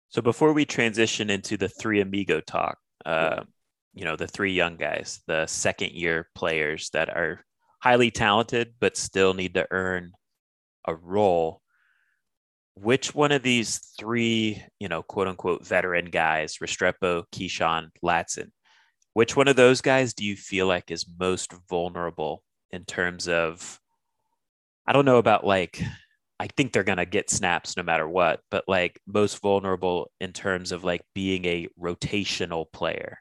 So 0.09 0.21
before 0.21 0.53
we 0.53 0.65
transition 0.65 1.31
into 1.31 1.57
the 1.57 1.69
three 1.69 2.01
amigo 2.01 2.41
talk, 2.41 2.79
uh, 3.07 3.45
you 3.95 4.05
know, 4.05 4.17
the 4.17 4.27
three 4.27 4.53
young 4.53 4.77
guys, 4.77 5.21
the 5.27 5.47
second 5.47 5.93
year 5.93 6.29
players 6.35 6.91
that 6.93 7.09
are 7.09 7.45
highly 7.81 8.11
talented 8.11 8.75
but 8.81 8.97
still 8.97 9.35
need 9.35 9.55
to 9.55 9.67
earn 9.71 10.13
a 10.87 10.95
role 10.95 11.63
which 12.75 13.15
one 13.15 13.33
of 13.33 13.43
these 13.43 13.79
three, 13.99 14.63
you 14.79 14.89
know, 14.89 15.03
quote 15.03 15.29
unquote 15.29 15.67
veteran 15.67 16.07
guys, 16.07 16.59
Restrepo, 16.59 17.25
Keyshawn, 17.33 17.91
Ladson, 18.03 18.51
which 19.13 19.37
one 19.37 19.49
of 19.49 19.57
those 19.57 19.81
guys 19.81 20.15
do 20.15 20.25
you 20.25 20.37
feel 20.37 20.67
like 20.67 20.91
is 20.91 21.07
most 21.19 21.53
vulnerable 21.69 22.43
in 22.71 22.85
terms 22.85 23.29
of, 23.29 23.79
I 24.87 24.93
don't 24.93 25.05
know 25.05 25.19
about 25.19 25.47
like, 25.47 25.83
I 26.41 26.49
think 26.49 26.73
they're 26.73 26.83
going 26.83 26.99
to 26.99 27.07
get 27.07 27.31
snaps 27.31 27.77
no 27.77 27.83
matter 27.83 28.09
what, 28.09 28.41
but 28.51 28.65
like 28.67 28.99
most 29.07 29.41
vulnerable 29.41 30.11
in 30.21 30.33
terms 30.33 30.73
of 30.73 30.83
like 30.83 31.03
being 31.15 31.45
a 31.45 31.69
rotational 31.79 32.65
player? 32.73 33.19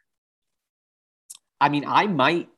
I 1.62 1.70
mean, 1.70 1.86
I 1.88 2.08
might, 2.08 2.50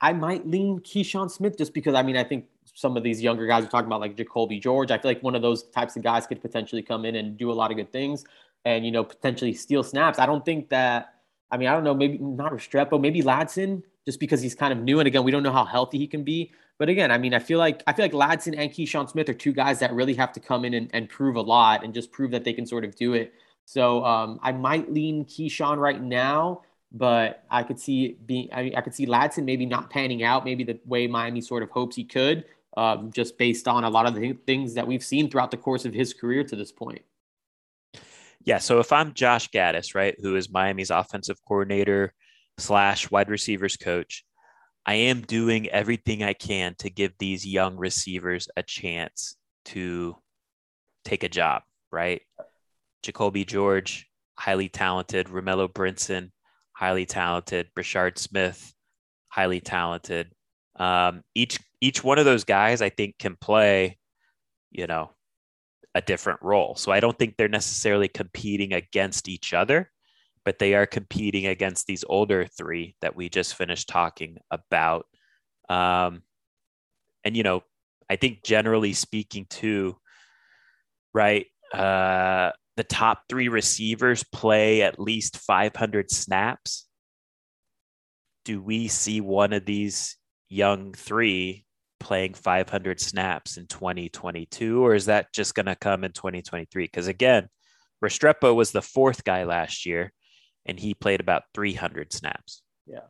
I 0.00 0.12
might 0.12 0.46
lean 0.46 0.78
Keyshawn 0.80 1.30
Smith 1.30 1.58
just 1.58 1.74
because 1.74 1.94
I 1.94 2.02
mean, 2.02 2.16
I 2.16 2.22
think 2.22 2.44
some 2.74 2.96
of 2.96 3.02
these 3.02 3.22
younger 3.22 3.46
guys 3.46 3.64
are 3.64 3.68
talking 3.68 3.86
about, 3.86 4.00
like 4.00 4.16
Jacoby 4.16 4.60
George. 4.60 4.90
I 4.92 4.98
feel 4.98 5.10
like 5.10 5.22
one 5.22 5.34
of 5.34 5.42
those 5.42 5.64
types 5.70 5.96
of 5.96 6.02
guys 6.02 6.26
could 6.26 6.40
potentially 6.40 6.82
come 6.82 7.04
in 7.04 7.16
and 7.16 7.36
do 7.36 7.50
a 7.50 7.54
lot 7.54 7.70
of 7.70 7.78
good 7.78 7.90
things 7.90 8.24
and, 8.64 8.84
you 8.84 8.92
know, 8.92 9.02
potentially 9.02 9.54
steal 9.54 9.82
snaps. 9.82 10.18
I 10.18 10.26
don't 10.26 10.44
think 10.44 10.68
that, 10.68 11.14
I 11.50 11.56
mean, 11.56 11.68
I 11.68 11.72
don't 11.72 11.84
know, 11.84 11.94
maybe 11.94 12.18
not 12.18 12.52
Restrepo, 12.52 13.00
maybe 13.00 13.22
Ladson, 13.22 13.82
just 14.04 14.20
because 14.20 14.42
he's 14.42 14.54
kind 14.54 14.72
of 14.72 14.78
new. 14.80 15.00
And 15.00 15.06
again, 15.06 15.24
we 15.24 15.30
don't 15.30 15.42
know 15.42 15.52
how 15.52 15.64
healthy 15.64 15.98
he 15.98 16.06
can 16.06 16.22
be. 16.22 16.52
But 16.78 16.90
again, 16.90 17.10
I 17.10 17.16
mean, 17.16 17.32
I 17.32 17.38
feel 17.38 17.58
like 17.58 17.82
I 17.86 17.94
feel 17.94 18.04
like 18.04 18.12
Ladson 18.12 18.54
and 18.58 18.70
Keyshawn 18.70 19.08
Smith 19.08 19.30
are 19.30 19.34
two 19.34 19.54
guys 19.54 19.78
that 19.78 19.94
really 19.94 20.14
have 20.14 20.32
to 20.32 20.40
come 20.40 20.64
in 20.66 20.74
and, 20.74 20.90
and 20.92 21.08
prove 21.08 21.36
a 21.36 21.40
lot 21.40 21.82
and 21.82 21.94
just 21.94 22.12
prove 22.12 22.30
that 22.32 22.44
they 22.44 22.52
can 22.52 22.66
sort 22.66 22.84
of 22.84 22.94
do 22.96 23.14
it. 23.14 23.32
So 23.64 24.04
um, 24.04 24.38
I 24.42 24.52
might 24.52 24.92
lean 24.92 25.24
Keyshawn 25.24 25.78
right 25.78 26.00
now, 26.02 26.62
but 26.92 27.44
I 27.50 27.62
could 27.62 27.78
see 27.78 28.16
being 28.26 28.48
I, 28.52 28.62
mean, 28.64 28.76
I 28.76 28.80
could 28.80 28.94
see 28.94 29.06
Ladson 29.06 29.44
maybe 29.44 29.66
not 29.66 29.90
panning 29.90 30.22
out, 30.22 30.44
maybe 30.44 30.64
the 30.64 30.78
way 30.84 31.06
Miami 31.06 31.40
sort 31.40 31.62
of 31.62 31.70
hopes 31.70 31.96
he 31.96 32.04
could, 32.04 32.44
um, 32.76 33.10
just 33.12 33.38
based 33.38 33.68
on 33.68 33.84
a 33.84 33.90
lot 33.90 34.06
of 34.06 34.14
the 34.14 34.32
things 34.46 34.74
that 34.74 34.86
we've 34.86 35.04
seen 35.04 35.30
throughout 35.30 35.50
the 35.50 35.56
course 35.56 35.84
of 35.84 35.94
his 35.94 36.14
career 36.14 36.44
to 36.44 36.56
this 36.56 36.72
point. 36.72 37.02
Yeah. 38.44 38.58
So 38.58 38.78
if 38.78 38.92
I'm 38.92 39.12
Josh 39.12 39.50
Gattis, 39.50 39.94
right, 39.94 40.14
who 40.20 40.36
is 40.36 40.48
Miami's 40.48 40.90
offensive 40.90 41.38
coordinator 41.46 42.14
slash 42.58 43.10
wide 43.10 43.28
receivers 43.28 43.76
coach, 43.76 44.24
I 44.86 44.94
am 44.94 45.22
doing 45.22 45.68
everything 45.68 46.22
I 46.22 46.32
can 46.32 46.76
to 46.78 46.88
give 46.88 47.12
these 47.18 47.44
young 47.44 47.76
receivers 47.76 48.48
a 48.56 48.62
chance 48.62 49.36
to 49.66 50.16
take 51.04 51.24
a 51.24 51.28
job, 51.28 51.62
right? 51.90 52.22
Jacoby 53.02 53.44
George, 53.44 54.08
highly 54.38 54.68
talented. 54.68 55.26
Romello 55.26 55.68
Brinson, 55.68 56.30
highly 56.76 57.06
talented. 57.06 57.68
Brashard 57.76 58.18
Smith, 58.18 58.74
highly 59.28 59.60
talented. 59.60 60.30
Um, 60.76 61.22
each 61.34 61.58
each 61.80 62.04
one 62.04 62.18
of 62.18 62.24
those 62.24 62.44
guys, 62.44 62.82
I 62.82 62.90
think, 62.90 63.18
can 63.18 63.36
play, 63.36 63.98
you 64.70 64.86
know, 64.86 65.10
a 65.94 66.00
different 66.00 66.40
role. 66.42 66.74
So 66.76 66.92
I 66.92 67.00
don't 67.00 67.18
think 67.18 67.36
they're 67.36 67.48
necessarily 67.48 68.08
competing 68.08 68.72
against 68.72 69.28
each 69.28 69.54
other 69.54 69.90
but 70.46 70.60
they 70.60 70.74
are 70.74 70.86
competing 70.86 71.48
against 71.48 71.88
these 71.88 72.04
older 72.08 72.46
three 72.46 72.94
that 73.02 73.16
we 73.16 73.28
just 73.28 73.56
finished 73.56 73.88
talking 73.88 74.38
about. 74.52 75.06
Um, 75.68 76.22
and, 77.24 77.36
you 77.36 77.42
know, 77.42 77.64
I 78.08 78.14
think 78.14 78.44
generally 78.44 78.92
speaking, 78.92 79.46
too, 79.50 79.96
right? 81.12 81.46
Uh, 81.74 82.52
the 82.76 82.84
top 82.84 83.22
three 83.28 83.48
receivers 83.48 84.22
play 84.22 84.82
at 84.82 85.00
least 85.00 85.38
500 85.38 86.10
snaps. 86.10 86.86
Do 88.44 88.62
we 88.62 88.88
see 88.88 89.20
one 89.20 89.52
of 89.52 89.64
these 89.64 90.16
young 90.48 90.92
three 90.92 91.64
playing 91.98 92.34
500 92.34 93.00
snaps 93.00 93.56
in 93.56 93.66
2022, 93.66 94.84
or 94.84 94.94
is 94.94 95.06
that 95.06 95.32
just 95.32 95.54
going 95.54 95.66
to 95.66 95.74
come 95.74 96.04
in 96.04 96.12
2023? 96.12 96.84
Because 96.84 97.08
again, 97.08 97.48
Restrepo 98.04 98.54
was 98.54 98.72
the 98.72 98.82
fourth 98.82 99.24
guy 99.24 99.44
last 99.44 99.86
year 99.86 100.12
and 100.66 100.78
he 100.78 100.94
played 100.94 101.20
about 101.20 101.44
300 101.54 102.12
snaps. 102.12 102.62
Yeah. 102.86 103.00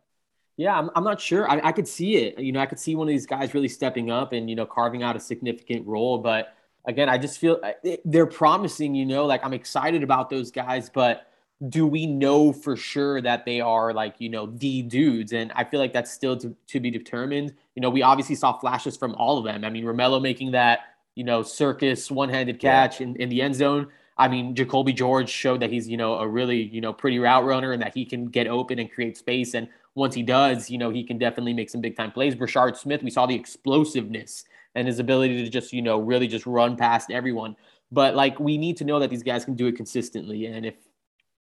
Yeah, 0.56 0.78
I'm, 0.78 0.90
I'm 0.94 1.04
not 1.04 1.20
sure. 1.20 1.50
I, 1.50 1.60
I 1.62 1.72
could 1.72 1.86
see 1.86 2.16
it. 2.16 2.38
You 2.38 2.52
know, 2.52 2.60
I 2.60 2.66
could 2.66 2.78
see 2.78 2.94
one 2.94 3.08
of 3.08 3.12
these 3.12 3.26
guys 3.26 3.52
really 3.52 3.68
stepping 3.68 4.10
up 4.10 4.32
and, 4.32 4.48
you 4.48 4.56
know, 4.56 4.64
carving 4.64 5.02
out 5.02 5.16
a 5.16 5.20
significant 5.20 5.86
role. 5.86 6.18
But 6.18 6.54
again, 6.86 7.08
I 7.08 7.18
just 7.18 7.38
feel 7.38 7.60
they're 8.04 8.26
promising, 8.26 8.94
you 8.94 9.06
know, 9.06 9.26
like 9.26 9.44
I'm 9.44 9.52
excited 9.52 10.02
about 10.02 10.30
those 10.30 10.50
guys, 10.50 10.88
but 10.88 11.28
do 11.68 11.86
we 11.86 12.06
know 12.06 12.52
for 12.52 12.76
sure 12.76 13.20
that 13.22 13.44
they 13.44 13.60
are 13.60 13.92
like, 13.92 14.16
you 14.18 14.28
know, 14.28 14.46
the 14.46 14.82
dudes? 14.82 15.32
And 15.32 15.50
I 15.52 15.64
feel 15.64 15.80
like 15.80 15.92
that's 15.92 16.12
still 16.12 16.36
to, 16.38 16.54
to 16.68 16.80
be 16.80 16.90
determined. 16.90 17.54
You 17.74 17.82
know, 17.82 17.90
we 17.90 18.02
obviously 18.02 18.34
saw 18.34 18.58
flashes 18.58 18.96
from 18.96 19.14
all 19.14 19.38
of 19.38 19.44
them. 19.44 19.64
I 19.64 19.70
mean, 19.70 19.84
Romello 19.84 20.20
making 20.20 20.52
that, 20.52 20.80
you 21.14 21.24
know, 21.24 21.42
circus 21.42 22.10
one 22.10 22.28
handed 22.28 22.60
catch 22.60 23.00
yeah. 23.00 23.06
in, 23.06 23.16
in 23.16 23.28
the 23.30 23.40
end 23.40 23.54
zone. 23.54 23.88
I 24.18 24.28
mean, 24.28 24.54
Jacoby 24.54 24.92
George 24.92 25.28
showed 25.28 25.60
that 25.60 25.70
he's, 25.70 25.88
you 25.88 25.96
know, 25.96 26.14
a 26.14 26.28
really, 26.28 26.62
you 26.62 26.80
know, 26.80 26.92
pretty 26.92 27.18
route 27.18 27.44
runner 27.44 27.72
and 27.72 27.82
that 27.82 27.94
he 27.94 28.04
can 28.04 28.26
get 28.26 28.46
open 28.46 28.78
and 28.78 28.90
create 28.90 29.16
space. 29.16 29.54
And 29.54 29.68
once 29.94 30.14
he 30.14 30.22
does, 30.22 30.70
you 30.70 30.78
know, 30.78 30.90
he 30.90 31.04
can 31.04 31.18
definitely 31.18 31.54
make 31.54 31.70
some 31.70 31.80
big 31.80 31.96
time 31.96 32.12
plays. 32.12 32.34
Brashard 32.34 32.76
Smith, 32.76 33.02
we 33.02 33.10
saw 33.10 33.26
the 33.26 33.34
explosiveness 33.34 34.44
and 34.76 34.86
his 34.86 35.00
ability 35.00 35.42
to 35.42 35.50
just, 35.50 35.72
you 35.72 35.82
know, 35.82 35.98
really 35.98 36.28
just 36.28 36.46
run 36.46 36.76
past 36.76 37.10
everyone. 37.10 37.56
But 37.90 38.14
like 38.14 38.38
we 38.38 38.58
need 38.58 38.76
to 38.76 38.84
know 38.84 39.00
that 39.00 39.10
these 39.10 39.22
guys 39.22 39.44
can 39.44 39.54
do 39.54 39.66
it 39.66 39.76
consistently. 39.76 40.46
And 40.46 40.64
if, 40.66 40.74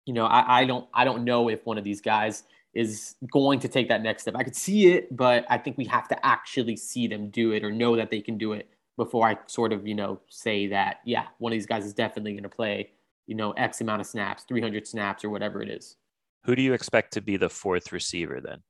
you 0.05 0.13
know, 0.13 0.25
I, 0.25 0.61
I 0.61 0.65
don't 0.65 0.87
I 0.93 1.03
don't 1.03 1.25
know 1.25 1.49
if 1.49 1.65
one 1.65 1.77
of 1.77 1.83
these 1.83 1.99
guys 1.99 2.43
is 2.73 3.15
going 3.31 3.59
to 3.59 3.67
take 3.67 3.89
that 3.89 4.01
next 4.01 4.23
step. 4.23 4.35
I 4.35 4.43
could 4.43 4.55
see 4.55 4.93
it, 4.93 5.15
but 5.15 5.45
I 5.49 5.57
think 5.57 5.77
we 5.77 5.85
have 5.85 6.07
to 6.09 6.25
actually 6.25 6.75
see 6.75 7.07
them 7.07 7.29
do 7.29 7.51
it 7.51 7.63
or 7.63 7.71
know 7.71 7.95
that 7.95 8.09
they 8.09 8.21
can 8.21 8.37
do 8.37 8.53
it 8.53 8.69
before 8.97 9.27
I 9.27 9.37
sort 9.47 9.73
of, 9.73 9.87
you 9.87 9.95
know, 9.95 10.19
say 10.27 10.67
that, 10.67 10.97
yeah, 11.03 11.25
one 11.39 11.51
of 11.51 11.55
these 11.55 11.65
guys 11.65 11.85
is 11.85 11.93
definitely 11.93 12.33
going 12.33 12.43
to 12.43 12.49
play, 12.49 12.91
you 13.27 13.35
know, 13.35 13.51
X 13.51 13.81
amount 13.81 14.01
of 14.01 14.07
snaps, 14.07 14.43
300 14.43 14.87
snaps 14.87 15.23
or 15.23 15.29
whatever 15.29 15.61
it 15.61 15.69
is. 15.69 15.97
Who 16.45 16.55
do 16.55 16.61
you 16.61 16.73
expect 16.73 17.13
to 17.13 17.21
be 17.21 17.37
the 17.37 17.49
fourth 17.49 17.91
receiver 17.91 18.41
then? 18.41 18.61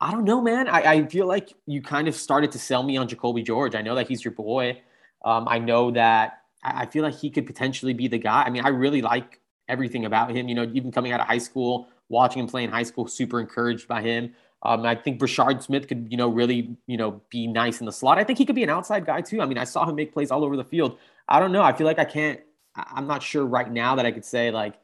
I 0.00 0.12
don't 0.12 0.24
know, 0.24 0.40
man. 0.40 0.68
I, 0.68 0.82
I 0.82 1.06
feel 1.06 1.26
like 1.26 1.54
you 1.66 1.80
kind 1.80 2.06
of 2.06 2.14
started 2.14 2.52
to 2.52 2.58
sell 2.58 2.82
me 2.82 2.96
on 2.96 3.08
Jacoby 3.08 3.42
George. 3.42 3.74
I 3.74 3.82
know 3.82 3.94
that 3.94 4.08
he's 4.08 4.24
your 4.24 4.32
boy. 4.32 4.80
Um, 5.24 5.48
I 5.48 5.58
know 5.58 5.90
that 5.92 6.42
I, 6.62 6.82
I 6.82 6.86
feel 6.86 7.02
like 7.02 7.14
he 7.14 7.30
could 7.30 7.46
potentially 7.46 7.94
be 7.94 8.08
the 8.08 8.18
guy. 8.18 8.42
I 8.42 8.50
mean, 8.50 8.64
I 8.64 8.68
really 8.68 9.00
like 9.00 9.40
everything 9.68 10.04
about 10.04 10.30
him. 10.30 10.48
You 10.48 10.54
know, 10.54 10.70
even 10.74 10.92
coming 10.92 11.12
out 11.12 11.20
of 11.20 11.26
high 11.26 11.38
school, 11.38 11.88
watching 12.08 12.40
him 12.40 12.46
play 12.46 12.64
in 12.64 12.70
high 12.70 12.82
school, 12.82 13.08
super 13.08 13.40
encouraged 13.40 13.88
by 13.88 14.02
him. 14.02 14.34
Um, 14.62 14.84
I 14.84 14.94
think 14.94 15.20
Brashard 15.20 15.62
Smith 15.62 15.86
could, 15.86 16.08
you 16.10 16.16
know, 16.16 16.28
really, 16.28 16.76
you 16.86 16.96
know, 16.96 17.22
be 17.30 17.46
nice 17.46 17.80
in 17.80 17.86
the 17.86 17.92
slot. 17.92 18.18
I 18.18 18.24
think 18.24 18.38
he 18.38 18.44
could 18.44 18.56
be 18.56 18.64
an 18.64 18.70
outside 18.70 19.06
guy 19.06 19.20
too. 19.20 19.40
I 19.40 19.46
mean, 19.46 19.58
I 19.58 19.64
saw 19.64 19.88
him 19.88 19.96
make 19.96 20.12
plays 20.12 20.30
all 20.30 20.44
over 20.44 20.56
the 20.56 20.64
field. 20.64 20.98
I 21.28 21.40
don't 21.40 21.52
know. 21.52 21.62
I 21.62 21.72
feel 21.72 21.86
like 21.86 21.98
I 21.98 22.04
can't. 22.04 22.40
I'm 22.74 23.06
not 23.06 23.22
sure 23.22 23.46
right 23.46 23.70
now 23.70 23.94
that 23.94 24.04
I 24.04 24.12
could 24.12 24.24
say 24.24 24.50
like 24.50 24.74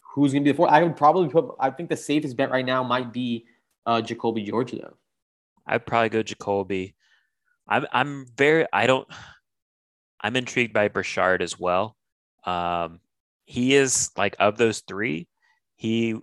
who's 0.00 0.32
going 0.32 0.44
to 0.44 0.48
be 0.48 0.52
the 0.52 0.56
fourth. 0.56 0.70
I 0.70 0.82
would 0.82 0.96
probably 0.96 1.28
put. 1.28 1.56
I 1.58 1.70
think 1.70 1.88
the 1.88 1.96
safest 1.96 2.36
bet 2.36 2.50
right 2.50 2.64
now 2.64 2.84
might 2.84 3.12
be 3.12 3.46
uh, 3.86 4.00
Jacoby 4.00 4.42
George 4.42 4.72
though. 4.72 4.96
I'd 5.66 5.86
probably 5.86 6.10
go 6.10 6.22
Jacoby. 6.22 6.94
I'm 7.68 7.86
I'm 7.92 8.26
very. 8.36 8.66
I 8.72 8.86
don't. 8.86 9.08
I'm 10.20 10.36
intrigued 10.36 10.72
by 10.72 10.88
Brashard 10.88 11.40
as 11.40 11.58
well. 11.58 11.96
Um, 12.44 13.00
he 13.44 13.74
is 13.74 14.10
like 14.16 14.36
of 14.38 14.56
those 14.56 14.80
three, 14.80 15.28
he 15.76 16.16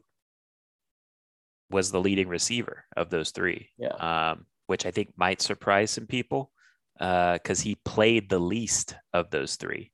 was 1.69 1.91
the 1.91 2.01
leading 2.01 2.27
receiver 2.27 2.85
of 2.97 3.09
those 3.09 3.31
three. 3.31 3.69
Yeah. 3.77 4.31
Um, 4.31 4.45
which 4.67 4.85
I 4.85 4.91
think 4.91 5.13
might 5.17 5.41
surprise 5.41 5.91
some 5.91 6.07
people 6.07 6.51
uh 6.99 7.33
because 7.33 7.61
uh, 7.61 7.63
he 7.63 7.75
played 7.83 8.29
the 8.29 8.39
least 8.39 8.95
of 9.13 9.29
those 9.29 9.55
three. 9.55 9.91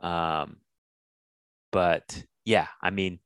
Um, 0.00 0.58
but 1.70 2.24
yeah, 2.44 2.66
I 2.82 2.90
mean, 2.90 3.20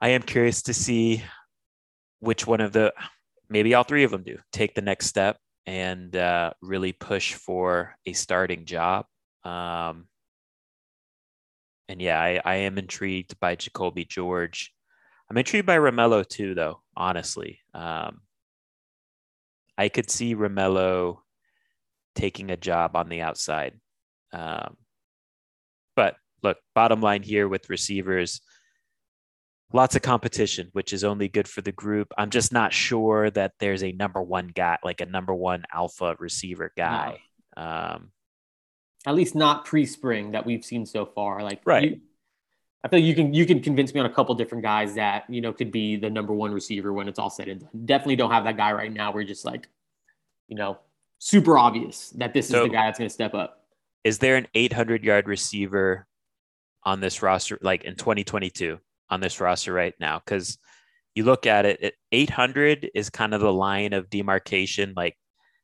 I 0.00 0.10
am 0.10 0.22
curious 0.22 0.62
to 0.62 0.74
see 0.74 1.22
which 2.24 2.46
one 2.46 2.60
of 2.60 2.72
the 2.72 2.92
maybe 3.48 3.74
all 3.74 3.84
three 3.84 4.04
of 4.04 4.10
them 4.10 4.22
do 4.22 4.38
take 4.52 4.74
the 4.74 4.82
next 4.82 5.06
step 5.06 5.36
and 5.66 6.14
uh, 6.16 6.52
really 6.62 6.92
push 6.92 7.34
for 7.34 7.94
a 8.06 8.12
starting 8.12 8.64
job. 8.64 9.06
Um, 9.44 10.06
and 11.88 12.00
yeah, 12.00 12.20
I, 12.20 12.40
I 12.44 12.54
am 12.56 12.78
intrigued 12.78 13.38
by 13.40 13.56
Jacoby 13.56 14.04
George. 14.04 14.72
I'm 15.30 15.36
intrigued 15.36 15.66
by 15.66 15.78
Romello 15.78 16.26
too, 16.26 16.54
though. 16.54 16.80
Honestly, 16.96 17.60
um, 17.74 18.20
I 19.76 19.88
could 19.88 20.10
see 20.10 20.34
Romello 20.34 21.18
taking 22.14 22.50
a 22.50 22.56
job 22.56 22.96
on 22.96 23.08
the 23.08 23.22
outside. 23.22 23.78
Um, 24.32 24.76
but 25.96 26.16
look, 26.42 26.58
bottom 26.74 27.00
line 27.00 27.22
here 27.22 27.48
with 27.48 27.70
receivers, 27.70 28.40
lots 29.74 29.96
of 29.96 30.02
competition, 30.02 30.68
which 30.72 30.92
is 30.92 31.02
only 31.02 31.28
good 31.28 31.48
for 31.48 31.60
the 31.60 31.72
group. 31.72 32.12
I'm 32.16 32.30
just 32.30 32.52
not 32.52 32.72
sure 32.72 33.28
that 33.30 33.52
there's 33.58 33.82
a 33.82 33.90
number 33.92 34.22
one 34.22 34.46
guy, 34.54 34.78
like 34.84 35.00
a 35.00 35.06
number 35.06 35.34
one 35.34 35.64
alpha 35.70 36.14
receiver 36.18 36.72
guy. 36.76 37.18
No. 37.56 37.62
Um, 37.62 38.12
At 39.04 39.16
least 39.16 39.34
not 39.34 39.64
pre-spring 39.64 40.30
that 40.30 40.46
we've 40.46 40.64
seen 40.64 40.86
so 40.86 41.04
far. 41.04 41.42
Like 41.42 41.60
right. 41.66 41.90
You, 41.90 42.00
I 42.84 42.88
feel 42.88 43.00
like 43.00 43.06
you 43.06 43.14
can 43.14 43.34
you 43.34 43.46
can 43.46 43.60
convince 43.60 43.92
me 43.92 44.00
on 44.00 44.06
a 44.06 44.12
couple 44.12 44.34
different 44.34 44.62
guys 44.62 44.94
that 44.94 45.24
you 45.28 45.40
know 45.40 45.52
could 45.52 45.72
be 45.72 45.96
the 45.96 46.10
number 46.10 46.32
one 46.32 46.52
receiver 46.52 46.92
when 46.92 47.08
it's 47.08 47.18
all 47.18 47.30
said 47.30 47.48
and 47.48 47.60
done. 47.60 47.70
Definitely 47.84 48.16
don't 48.16 48.30
have 48.30 48.44
that 48.44 48.56
guy 48.56 48.72
right 48.72 48.92
now. 48.92 49.12
We're 49.12 49.24
just 49.24 49.44
like, 49.44 49.68
you 50.48 50.56
know, 50.56 50.78
super 51.18 51.58
obvious 51.58 52.10
that 52.10 52.32
this 52.32 52.48
so, 52.48 52.62
is 52.62 52.68
the 52.68 52.74
guy 52.74 52.86
that's 52.86 52.98
going 52.98 53.08
to 53.08 53.14
step 53.14 53.34
up. 53.34 53.64
Is 54.04 54.18
there 54.18 54.36
an 54.36 54.46
800 54.54 55.02
yard 55.02 55.26
receiver 55.26 56.06
on 56.84 57.00
this 57.00 57.22
roster, 57.22 57.58
like 57.62 57.84
in 57.84 57.96
2022, 57.96 58.78
on 59.10 59.20
this 59.20 59.40
roster 59.40 59.72
right 59.72 59.94
now? 60.00 60.20
Because 60.24 60.58
you 61.14 61.24
look 61.24 61.46
at 61.46 61.66
it, 61.66 61.78
it 61.80 61.94
800 62.12 62.90
is 62.94 63.10
kind 63.10 63.34
of 63.34 63.40
the 63.40 63.52
line 63.52 63.92
of 63.92 64.10
demarcation. 64.10 64.94
Like, 64.96 65.16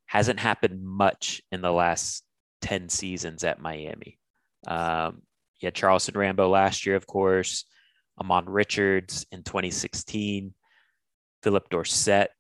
hasn't 0.06 0.40
happened 0.40 0.82
much 0.82 1.40
in 1.52 1.60
the 1.60 1.70
last 1.70 2.24
10 2.62 2.88
seasons 2.88 3.44
at 3.44 3.60
Miami. 3.60 4.18
Um, 4.66 5.22
you 5.60 5.66
had 5.66 5.74
Charleston 5.74 6.18
Rambo 6.18 6.48
last 6.48 6.84
year, 6.84 6.96
of 6.96 7.06
course, 7.06 7.64
Ahmmon 8.20 8.44
Richards 8.46 9.26
in 9.30 9.42
2016, 9.42 10.52
Phillip 11.42 11.68
Dorsett 11.70 12.30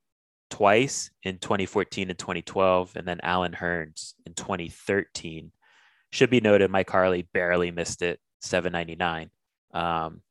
twice 0.50 1.10
in 1.22 1.38
2014 1.38 2.10
and 2.10 2.18
2012, 2.18 2.96
and 2.96 3.06
then 3.06 3.20
Allen 3.22 3.52
Hurns 3.52 4.14
in 4.26 4.34
2013. 4.34 5.52
Should 6.12 6.30
be 6.30 6.40
noted, 6.40 6.70
Mike 6.70 6.90
Harley 6.90 7.28
barely 7.32 7.70
missed 7.70 8.02
it, 8.02 8.18
799. 8.40 9.30
Um, 9.72 10.22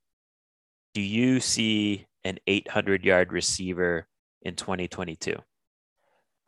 do 1.00 1.06
you 1.06 1.39
see 1.39 2.06
an 2.26 2.39
800 2.45 3.06
yard 3.06 3.32
receiver 3.32 4.06
in 4.41 4.56
2022? 4.56 5.38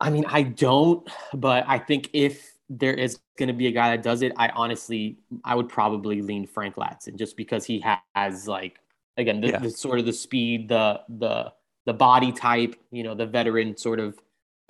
I 0.01 0.09
mean, 0.09 0.25
I 0.27 0.41
don't, 0.43 1.09
but 1.33 1.63
I 1.69 1.79
think 1.79 2.09
if 2.11 2.51
there 2.69 2.93
is 2.93 3.21
going 3.37 3.47
to 3.47 3.53
be 3.53 3.67
a 3.67 3.71
guy 3.71 3.95
that 3.95 4.03
does 4.03 4.23
it, 4.23 4.33
I 4.35 4.49
honestly, 4.49 5.19
I 5.45 5.55
would 5.55 5.69
probably 5.69 6.21
lean 6.21 6.47
Frank 6.47 6.75
Ladson 6.75 7.15
just 7.15 7.37
because 7.37 7.63
he 7.63 7.81
has 8.13 8.45
like 8.45 8.79
again, 9.15 9.39
the, 9.39 9.51
Yeah. 9.51 9.59
the 9.59 9.69
sort 9.69 9.99
of 9.99 10.05
the 10.05 10.11
speed, 10.11 10.67
the 10.67 10.99
the 11.07 11.53
the 11.85 11.93
body 11.93 12.33
type, 12.33 12.75
you 12.91 13.03
know, 13.03 13.15
the 13.15 13.25
veteran 13.25 13.77
sort 13.77 14.01
of 14.01 14.19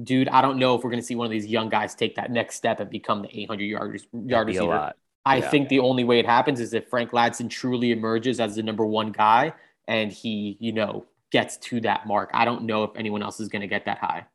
dude. 0.04 0.30
I 0.30 0.42
don't 0.44 0.60
know 0.60 0.76
if 0.76 0.84
we're 0.84 0.92
going 0.92 1.02
to 1.02 1.06
see 1.06 1.16
one 1.16 1.26
of 1.26 1.32
these 1.32 1.48
young 1.48 1.70
guys 1.70 1.96
take 1.96 2.14
that 2.18 2.30
next 2.30 2.56
step 2.56 2.80
and 2.80 2.88
become 2.88 3.24
the 3.24 3.30
800 3.36 3.64
yard 3.64 4.02
yard 4.28 4.48
receiver. 4.48 4.94
I 5.26 5.38
Yeah. 5.38 5.50
think 5.50 5.70
the 5.70 5.80
only 5.80 6.04
way 6.04 6.20
it 6.20 6.28
happens 6.28 6.60
is 6.60 6.76
if 6.76 6.88
Frank 6.88 7.12
Ladson 7.12 7.50
truly 7.50 7.92
emerges 7.92 8.40
as 8.40 8.56
the 8.58 8.64
number 8.64 8.86
one 8.86 9.12
guy 9.12 9.54
and 9.92 10.10
he, 10.10 10.56
you 10.62 10.72
know, 10.72 11.06
gets 11.34 11.58
to 11.58 11.82
that 11.82 12.08
mark. 12.08 12.30
I 12.34 12.46
don't 12.46 12.64
know 12.64 12.86
if 12.86 12.92
anyone 12.96 13.22
else 13.22 13.42
is 13.42 13.50
going 13.50 13.62
to 13.62 13.68
get 13.68 13.86
that 13.86 13.98
high. 13.98 14.26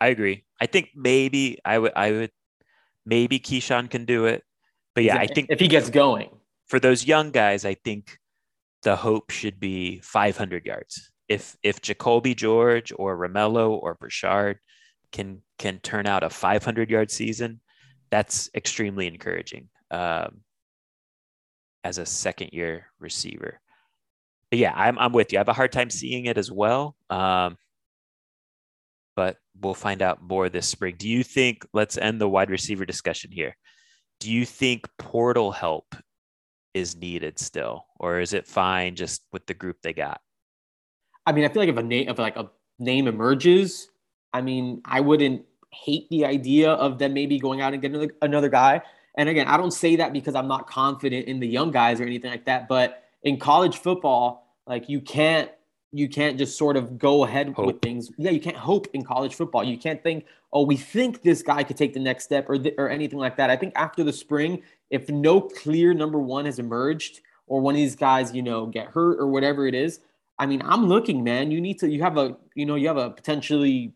I 0.00 0.08
agree. 0.08 0.44
I 0.60 0.66
think 0.66 0.90
maybe 0.94 1.58
I 1.64 1.78
would 1.78 1.92
I 1.94 2.10
would 2.10 2.30
maybe 3.06 3.38
Keyshawn 3.38 3.88
can 3.88 4.04
do 4.06 4.26
it. 4.26 4.42
But 4.94 5.04
yeah, 5.04 5.18
I 5.18 5.28
think 5.28 5.50
if 5.50 5.60
he 5.60 5.68
gets 5.68 5.88
going, 5.88 6.30
for 6.66 6.80
those 6.80 7.06
young 7.06 7.30
guys, 7.30 7.64
I 7.64 7.74
think 7.74 8.18
the 8.82 8.96
hope 8.96 9.30
should 9.30 9.60
be 9.60 10.00
500 10.00 10.66
yards. 10.66 11.12
If 11.28 11.56
if 11.62 11.80
Jacoby 11.80 12.34
George 12.34 12.92
or 12.96 13.16
Romello 13.16 13.70
or 13.70 13.96
Brashard 13.96 14.56
can 15.12 15.42
can 15.58 15.78
turn 15.78 16.08
out 16.08 16.24
a 16.24 16.30
500 16.30 16.90
yard 16.90 17.10
season, 17.12 17.60
that's 18.10 18.50
extremely 18.54 19.06
encouraging 19.06 19.68
um, 19.92 20.40
as 21.84 21.98
a 21.98 22.06
second 22.06 22.50
year 22.52 22.86
receiver. 22.98 23.60
Yeah, 24.50 24.72
I'm 24.74 24.98
I'm 24.98 25.12
with 25.12 25.32
you. 25.32 25.38
I 25.38 25.40
have 25.40 25.48
a 25.48 25.52
hard 25.52 25.72
time 25.72 25.90
seeing 25.90 26.26
it 26.26 26.36
as 26.36 26.50
well. 26.50 26.96
Um, 27.08 27.56
but 29.14 29.36
we'll 29.60 29.74
find 29.74 30.02
out 30.02 30.22
more 30.22 30.48
this 30.48 30.66
spring. 30.66 30.96
Do 30.98 31.08
you 31.08 31.22
think? 31.22 31.64
Let's 31.72 31.96
end 31.96 32.20
the 32.20 32.28
wide 32.28 32.50
receiver 32.50 32.84
discussion 32.84 33.30
here. 33.32 33.56
Do 34.18 34.30
you 34.30 34.44
think 34.44 34.88
portal 34.98 35.52
help 35.52 35.94
is 36.74 36.96
needed 36.96 37.38
still, 37.38 37.86
or 37.98 38.20
is 38.20 38.32
it 38.32 38.46
fine 38.46 38.96
just 38.96 39.22
with 39.32 39.46
the 39.46 39.54
group 39.54 39.76
they 39.82 39.92
got? 39.92 40.20
I 41.26 41.32
mean, 41.32 41.44
I 41.44 41.48
feel 41.48 41.62
like 41.62 41.68
if 41.68 41.76
a 41.76 41.82
name, 41.82 42.08
if 42.08 42.18
like 42.18 42.36
a 42.36 42.50
name 42.78 43.06
emerges, 43.06 43.88
I 44.32 44.40
mean, 44.40 44.80
I 44.84 45.00
wouldn't 45.00 45.44
hate 45.72 46.08
the 46.10 46.24
idea 46.24 46.72
of 46.72 46.98
them 46.98 47.14
maybe 47.14 47.38
going 47.38 47.60
out 47.60 47.72
and 47.72 47.80
getting 47.80 47.96
another, 47.96 48.14
another 48.22 48.48
guy. 48.48 48.82
And 49.16 49.28
again, 49.28 49.46
I 49.46 49.56
don't 49.56 49.72
say 49.72 49.96
that 49.96 50.12
because 50.12 50.34
I'm 50.34 50.48
not 50.48 50.68
confident 50.68 51.26
in 51.26 51.40
the 51.40 51.46
young 51.46 51.70
guys 51.70 52.00
or 52.00 52.04
anything 52.04 52.30
like 52.30 52.46
that. 52.46 52.68
But 52.68 53.04
in 53.22 53.38
college 53.38 53.78
football, 53.78 54.56
like 54.66 54.88
you 54.88 55.00
can't 55.00 55.50
you 55.92 56.08
can't 56.08 56.38
just 56.38 56.56
sort 56.56 56.76
of 56.76 56.98
go 56.98 57.24
ahead 57.24 57.56
with 57.58 57.82
things. 57.82 58.10
Yeah, 58.16 58.30
you 58.30 58.40
can't 58.40 58.56
hope 58.56 58.86
in 58.92 59.02
college 59.04 59.34
football. 59.34 59.64
You 59.64 59.76
can't 59.76 60.00
think, 60.02 60.24
oh, 60.52 60.64
we 60.64 60.76
think 60.76 61.22
this 61.22 61.42
guy 61.42 61.64
could 61.64 61.76
take 61.76 61.94
the 61.94 62.00
next 62.00 62.24
step 62.24 62.48
or 62.48 62.58
th- 62.58 62.76
or 62.78 62.88
anything 62.88 63.18
like 63.18 63.36
that. 63.38 63.50
I 63.50 63.56
think 63.56 63.72
after 63.74 64.04
the 64.04 64.12
spring, 64.12 64.62
if 64.90 65.08
no 65.08 65.40
clear 65.40 65.92
number 65.92 66.20
one 66.20 66.44
has 66.44 66.58
emerged, 66.60 67.20
or 67.48 67.60
one 67.60 67.74
of 67.74 67.78
these 67.78 67.96
guys, 67.96 68.32
you 68.32 68.42
know, 68.42 68.66
get 68.66 68.86
hurt 68.86 69.18
or 69.18 69.26
whatever 69.26 69.66
it 69.66 69.74
is, 69.74 69.98
I 70.38 70.46
mean, 70.46 70.62
I'm 70.64 70.86
looking, 70.86 71.24
man. 71.24 71.50
You 71.50 71.60
need 71.60 71.80
to. 71.80 71.90
You 71.90 72.02
have 72.02 72.16
a, 72.16 72.36
you 72.54 72.66
know, 72.66 72.76
you 72.76 72.86
have 72.86 72.96
a 72.96 73.10
potentially 73.10 73.92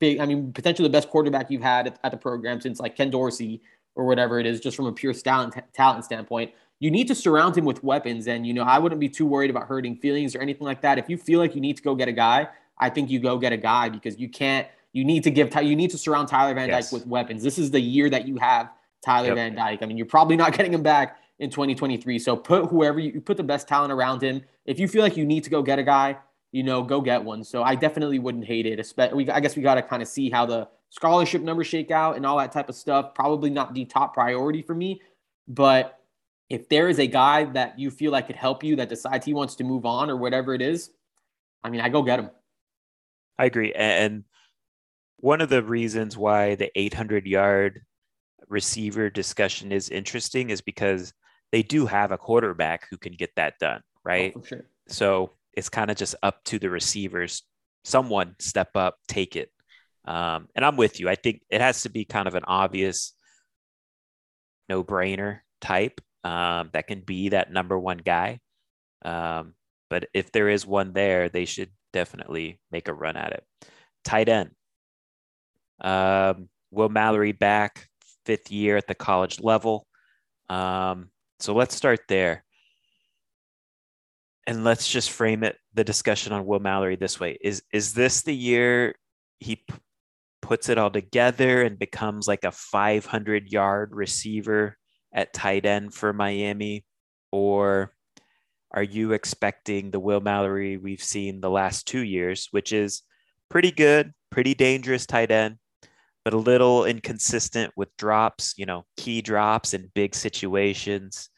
big. 0.00 0.18
I 0.18 0.26
mean, 0.26 0.52
potentially 0.52 0.88
the 0.88 0.92
best 0.92 1.08
quarterback 1.08 1.50
you've 1.50 1.62
had 1.62 1.86
at, 1.86 2.00
at 2.02 2.10
the 2.10 2.18
program 2.18 2.60
since 2.60 2.80
like 2.80 2.96
Ken 2.96 3.10
Dorsey 3.10 3.62
or 3.94 4.06
whatever 4.06 4.40
it 4.40 4.46
is, 4.46 4.60
just 4.60 4.76
from 4.76 4.86
a 4.86 4.92
pure 4.92 5.14
talent 5.14 5.54
talent 5.72 6.04
standpoint. 6.04 6.50
You 6.82 6.90
need 6.90 7.06
to 7.08 7.14
surround 7.14 7.56
him 7.56 7.64
with 7.64 7.84
weapons, 7.84 8.26
and 8.26 8.44
you 8.44 8.52
know, 8.52 8.64
I 8.64 8.80
wouldn't 8.80 9.00
be 9.00 9.08
too 9.08 9.24
worried 9.24 9.50
about 9.50 9.68
hurting 9.68 9.94
feelings 9.98 10.34
or 10.34 10.40
anything 10.40 10.64
like 10.64 10.80
that. 10.80 10.98
If 10.98 11.08
you 11.08 11.16
feel 11.16 11.38
like 11.38 11.54
you 11.54 11.60
need 11.60 11.76
to 11.76 11.82
go 11.82 11.94
get 11.94 12.08
a 12.08 12.12
guy, 12.12 12.48
I 12.76 12.90
think 12.90 13.08
you 13.08 13.20
go 13.20 13.38
get 13.38 13.52
a 13.52 13.56
guy 13.56 13.88
because 13.88 14.18
you 14.18 14.28
can't. 14.28 14.66
You 14.92 15.04
need 15.04 15.22
to 15.22 15.30
give. 15.30 15.48
Ty- 15.48 15.60
You 15.60 15.76
need 15.76 15.90
to 15.90 15.98
surround 15.98 16.26
Tyler 16.26 16.54
Van 16.54 16.68
Yes. 16.68 16.90
Dyke 16.90 16.92
with 16.98 17.06
weapons. 17.06 17.44
This 17.44 17.56
is 17.56 17.70
the 17.70 17.78
year 17.80 18.10
that 18.10 18.26
you 18.26 18.36
have 18.38 18.68
Tyler 19.04 19.28
Yep. 19.28 19.36
Van 19.36 19.54
Dyke. 19.54 19.82
I 19.82 19.86
mean, 19.86 19.96
you're 19.96 20.06
probably 20.06 20.34
not 20.34 20.52
getting 20.56 20.74
him 20.74 20.82
back 20.82 21.18
in 21.38 21.50
2023. 21.50 22.18
So 22.18 22.34
put 22.36 22.66
whoever 22.66 22.98
you, 22.98 23.12
you 23.12 23.20
put 23.20 23.36
the 23.36 23.44
best 23.44 23.68
talent 23.68 23.92
around 23.92 24.20
him. 24.20 24.42
If 24.66 24.80
you 24.80 24.88
feel 24.88 25.02
like 25.02 25.16
you 25.16 25.24
need 25.24 25.44
to 25.44 25.50
go 25.50 25.62
get 25.62 25.78
a 25.78 25.84
guy, 25.84 26.16
you 26.50 26.64
know, 26.64 26.82
go 26.82 27.00
get 27.00 27.22
one. 27.22 27.44
So 27.44 27.62
I 27.62 27.76
definitely 27.76 28.18
wouldn't 28.18 28.44
hate 28.44 28.66
it. 28.66 28.80
I 28.98 29.38
guess 29.40 29.54
we 29.56 29.62
got 29.62 29.76
to 29.76 29.82
kind 29.82 30.02
of 30.02 30.08
see 30.08 30.30
how 30.30 30.46
the 30.46 30.68
scholarship 30.90 31.42
numbers 31.42 31.68
shake 31.68 31.92
out 31.92 32.16
and 32.16 32.26
all 32.26 32.38
that 32.38 32.50
type 32.50 32.68
of 32.68 32.74
stuff. 32.74 33.14
Probably 33.14 33.50
not 33.50 33.72
the 33.72 33.84
top 33.84 34.14
priority 34.14 34.62
for 34.62 34.74
me, 34.74 35.00
but 35.46 36.00
if 36.52 36.68
there 36.68 36.90
is 36.90 36.98
a 36.98 37.06
guy 37.06 37.44
that 37.44 37.78
you 37.78 37.90
feel 37.90 38.12
like 38.12 38.26
could 38.26 38.36
help 38.36 38.62
you 38.62 38.76
that 38.76 38.90
decides 38.90 39.24
he 39.24 39.32
wants 39.32 39.54
to 39.54 39.64
move 39.64 39.86
on 39.86 40.10
or 40.10 40.18
whatever 40.18 40.52
it 40.52 40.60
is, 40.60 40.90
I 41.64 41.70
mean, 41.70 41.80
I 41.80 41.88
go 41.88 42.02
get 42.02 42.18
him. 42.18 42.30
I 43.38 43.46
agree. 43.46 43.72
And 43.72 44.24
one 45.16 45.40
of 45.40 45.48
the 45.48 45.62
reasons 45.62 46.14
why 46.14 46.56
the 46.56 46.70
800 46.78 47.26
yard 47.26 47.80
receiver 48.48 49.08
discussion 49.08 49.72
is 49.72 49.88
interesting 49.88 50.50
is 50.50 50.60
because 50.60 51.14
they 51.52 51.62
do 51.62 51.86
have 51.86 52.12
a 52.12 52.18
quarterback 52.18 52.86
who 52.90 52.98
can 52.98 53.14
get 53.14 53.34
that 53.36 53.58
done, 53.58 53.80
right? 54.04 54.34
Oh, 54.36 54.40
for 54.40 54.46
sure. 54.46 54.66
So 54.88 55.32
it's 55.54 55.70
kind 55.70 55.90
of 55.90 55.96
just 55.96 56.14
up 56.22 56.44
to 56.44 56.58
the 56.58 56.68
receivers. 56.68 57.44
Someone 57.82 58.36
step 58.38 58.76
up, 58.76 58.96
take 59.08 59.36
it. 59.36 59.50
Um, 60.04 60.48
and 60.54 60.66
I'm 60.66 60.76
with 60.76 61.00
you. 61.00 61.08
I 61.08 61.14
think 61.14 61.40
it 61.48 61.62
has 61.62 61.84
to 61.84 61.88
be 61.88 62.04
kind 62.04 62.28
of 62.28 62.34
an 62.34 62.44
obvious 62.46 63.14
no 64.68 64.84
brainer 64.84 65.40
type 65.62 66.02
um, 66.24 66.70
that 66.72 66.86
can 66.86 67.00
be 67.00 67.30
that 67.30 67.52
number 67.52 67.78
one 67.78 67.98
guy. 67.98 68.40
Um, 69.04 69.54
but 69.90 70.08
if 70.14 70.32
there 70.32 70.48
is 70.48 70.66
one 70.66 70.92
there, 70.92 71.28
they 71.28 71.44
should 71.44 71.70
definitely 71.92 72.60
make 72.70 72.88
a 72.88 72.94
run 72.94 73.16
at 73.16 73.32
it. 73.32 73.44
Tight 74.04 74.28
end. 74.28 74.50
Um, 75.80 76.48
Will 76.70 76.88
Mallory 76.88 77.32
back 77.32 77.88
fifth 78.24 78.50
year 78.50 78.76
at 78.76 78.86
the 78.86 78.94
college 78.94 79.40
level. 79.40 79.86
Um, 80.48 81.10
so 81.40 81.54
let's 81.54 81.74
start 81.74 82.00
there. 82.08 82.44
And 84.46 84.64
let's 84.64 84.90
just 84.90 85.10
frame 85.10 85.44
it 85.44 85.56
the 85.74 85.84
discussion 85.84 86.32
on 86.32 86.46
Will 86.46 86.60
Mallory 86.60 86.96
this 86.96 87.20
way. 87.20 87.38
Is 87.40 87.62
is 87.72 87.94
this 87.94 88.22
the 88.22 88.34
year 88.34 88.94
he 89.38 89.56
p- 89.56 89.74
puts 90.40 90.68
it 90.68 90.78
all 90.78 90.90
together 90.90 91.62
and 91.62 91.78
becomes 91.78 92.26
like 92.26 92.44
a 92.44 92.50
500 92.50 93.52
yard 93.52 93.90
receiver 93.94 94.76
at 95.12 95.32
tight 95.32 95.66
end 95.66 95.94
for 95.94 96.12
Miami? 96.12 96.84
Or 97.30 97.94
are 98.70 98.82
you 98.82 99.12
expecting 99.12 99.90
the 99.90 100.00
Will 100.00 100.20
Mallory 100.20 100.76
we've 100.76 101.02
seen 101.02 101.40
the 101.40 101.50
last 101.50 101.86
two 101.86 102.00
years, 102.00 102.48
which 102.50 102.72
is 102.72 103.02
pretty 103.50 103.70
good, 103.70 104.12
pretty 104.30 104.54
dangerous 104.54 105.06
tight 105.06 105.30
end, 105.30 105.58
but 106.24 106.34
a 106.34 106.38
little 106.38 106.84
inconsistent 106.84 107.72
with 107.76 107.94
drops, 107.96 108.54
you 108.56 108.64
know, 108.64 108.84
key 108.96 109.20
drops 109.20 109.74
in 109.74 109.90
big 109.94 110.14
situations. 110.14 111.28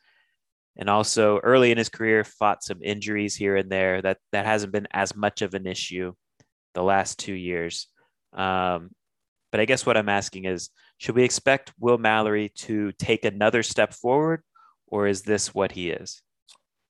And 0.76 0.90
also 0.90 1.38
early 1.38 1.70
in 1.70 1.78
his 1.78 1.88
career, 1.88 2.24
fought 2.24 2.64
some 2.64 2.78
injuries 2.82 3.36
here 3.36 3.56
and 3.56 3.70
there. 3.70 4.02
That 4.02 4.18
that 4.32 4.44
hasn't 4.44 4.72
been 4.72 4.88
as 4.92 5.14
much 5.14 5.42
of 5.42 5.54
an 5.54 5.66
issue 5.66 6.12
the 6.74 6.82
last 6.82 7.18
two 7.18 7.34
years. 7.34 7.86
Um, 8.32 8.90
but 9.52 9.60
I 9.60 9.64
guess 9.66 9.86
what 9.86 9.96
I'm 9.96 10.08
asking 10.08 10.46
is, 10.46 10.70
should 11.04 11.16
we 11.16 11.22
expect 11.22 11.74
Will 11.78 11.98
Mallory 11.98 12.48
to 12.60 12.90
take 12.92 13.26
another 13.26 13.62
step 13.62 13.92
forward, 13.92 14.42
or 14.86 15.06
is 15.06 15.20
this 15.20 15.54
what 15.54 15.72
he 15.72 15.90
is? 15.90 16.22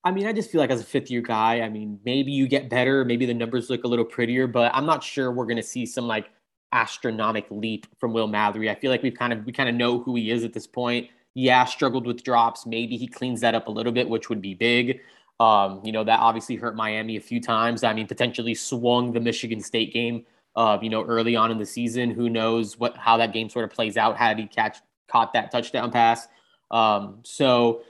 I 0.05 0.13
mean, 0.13 0.25
I 0.25 0.33
just 0.33 0.53
feel 0.53 0.61
like 0.61 0.71
as 0.71 0.81
a 0.81 0.85
fifth 0.85 1.11
year 1.11 1.21
guy, 1.21 1.63
I 1.63 1.69
mean, 1.69 1.99
maybe 2.05 2.31
you 2.31 2.47
get 2.47 2.71
better, 2.71 3.05
maybe 3.05 3.27
the 3.27 3.35
numbers 3.35 3.71
look 3.71 3.83
a 3.83 3.89
little 3.89 4.05
prettier, 4.05 4.47
but 4.47 4.71
I'm 4.73 4.87
not 4.87 5.03
sure 5.03 5.33
we're 5.33 5.47
going 5.47 5.57
to 5.57 5.65
see 5.65 5.85
some 5.85 6.07
like 6.07 6.27
astronomical 6.71 7.59
leap 7.59 7.89
from 7.99 8.13
Will 8.13 8.29
Mallory. 8.29 8.71
I 8.71 8.77
feel 8.77 8.93
like 8.93 9.03
we've 9.03 9.19
kind 9.19 9.33
of 9.33 9.45
we 9.47 9.51
kind 9.51 9.69
of 9.69 9.75
know 9.75 9.99
who 9.99 10.15
he 10.15 10.31
is 10.31 10.45
at 10.45 10.53
this 10.53 10.69
point. 10.69 11.11
Yeah, 11.35 11.65
struggled 11.65 12.07
with 12.07 12.23
drops. 12.23 12.67
Maybe 12.67 12.97
he 12.97 13.09
cleans 13.09 13.41
that 13.41 13.57
up 13.57 13.67
a 13.67 13.73
little 13.73 13.91
bit, 13.91 14.09
which 14.09 14.29
would 14.29 14.41
be 14.41 14.55
big. 14.55 15.01
Um, 15.41 15.81
you 15.85 15.91
know, 15.91 16.05
that 16.05 16.21
obviously 16.21 16.55
hurt 16.55 16.77
Miami 16.77 17.17
a 17.17 17.21
few 17.21 17.41
times. 17.41 17.83
I 17.83 17.93
mean, 17.93 18.07
potentially 18.07 18.55
swung 18.55 19.13
the 19.13 19.19
Michigan 19.19 19.61
State 19.61 19.93
game 19.93 20.25
uh, 20.57 20.79
you 20.81 20.91
know, 20.91 21.05
early 21.05 21.37
on 21.37 21.51
in 21.51 21.59
the 21.59 21.67
season. 21.67 22.11
Who 22.11 22.29
knows 22.29 22.79
what 22.79 22.97
how 22.97 23.17
that 23.19 23.33
game 23.33 23.49
sort 23.49 23.65
of 23.65 23.71
plays 23.71 23.97
out 23.97 24.17
had 24.17 24.39
he 24.39 24.47
catch 24.47 24.79
caught 25.09 25.33
that 25.33 25.51
touchdown 25.51 25.91
pass. 25.91 26.27
Um, 26.71 27.21
so 27.23 27.83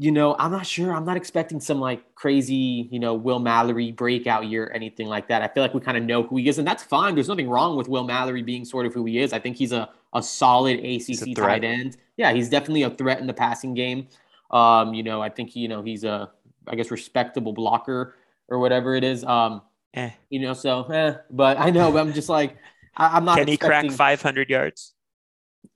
you 0.00 0.12
know, 0.12 0.36
I'm 0.38 0.52
not 0.52 0.64
sure. 0.64 0.94
I'm 0.94 1.04
not 1.04 1.16
expecting 1.16 1.58
some 1.58 1.80
like 1.80 2.14
crazy, 2.14 2.88
you 2.92 3.00
know, 3.00 3.14
Will 3.14 3.40
Mallory 3.40 3.90
breakout 3.90 4.46
year 4.46 4.66
or 4.66 4.72
anything 4.72 5.08
like 5.08 5.26
that. 5.26 5.42
I 5.42 5.48
feel 5.48 5.60
like 5.60 5.74
we 5.74 5.80
kind 5.80 5.96
of 5.96 6.04
know 6.04 6.22
who 6.22 6.36
he 6.36 6.48
is, 6.48 6.58
and 6.58 6.66
that's 6.66 6.84
fine. 6.84 7.16
There's 7.16 7.26
nothing 7.26 7.48
wrong 7.48 7.76
with 7.76 7.88
Will 7.88 8.04
Mallory 8.04 8.42
being 8.42 8.64
sort 8.64 8.86
of 8.86 8.94
who 8.94 9.04
he 9.06 9.18
is. 9.18 9.32
I 9.32 9.40
think 9.40 9.56
he's 9.56 9.72
a 9.72 9.90
a 10.14 10.22
solid 10.22 10.78
ACC 10.78 11.28
a 11.28 11.34
tight 11.34 11.64
end. 11.64 11.96
Yeah, 12.16 12.32
he's 12.32 12.48
definitely 12.48 12.84
a 12.84 12.90
threat 12.90 13.20
in 13.20 13.26
the 13.26 13.34
passing 13.34 13.74
game. 13.74 14.06
Um, 14.52 14.94
you 14.94 15.02
know, 15.02 15.20
I 15.20 15.30
think 15.30 15.56
you 15.56 15.66
know 15.66 15.82
he's 15.82 16.04
a, 16.04 16.30
I 16.68 16.76
guess, 16.76 16.92
respectable 16.92 17.52
blocker 17.52 18.14
or 18.48 18.60
whatever 18.60 18.94
it 18.94 19.02
is. 19.02 19.24
Um, 19.24 19.62
Eh. 19.94 20.10
you 20.28 20.40
know, 20.40 20.52
so 20.52 20.84
eh, 20.84 21.14
but 21.30 21.58
I 21.58 21.70
know, 21.70 21.90
but 21.90 22.00
I'm 22.00 22.12
just 22.12 22.28
like, 22.28 22.56
I, 22.96 23.16
I'm 23.16 23.24
not. 23.24 23.38
Can 23.38 23.48
he 23.48 23.56
crack 23.56 23.90
500 23.90 24.50
yards? 24.50 24.94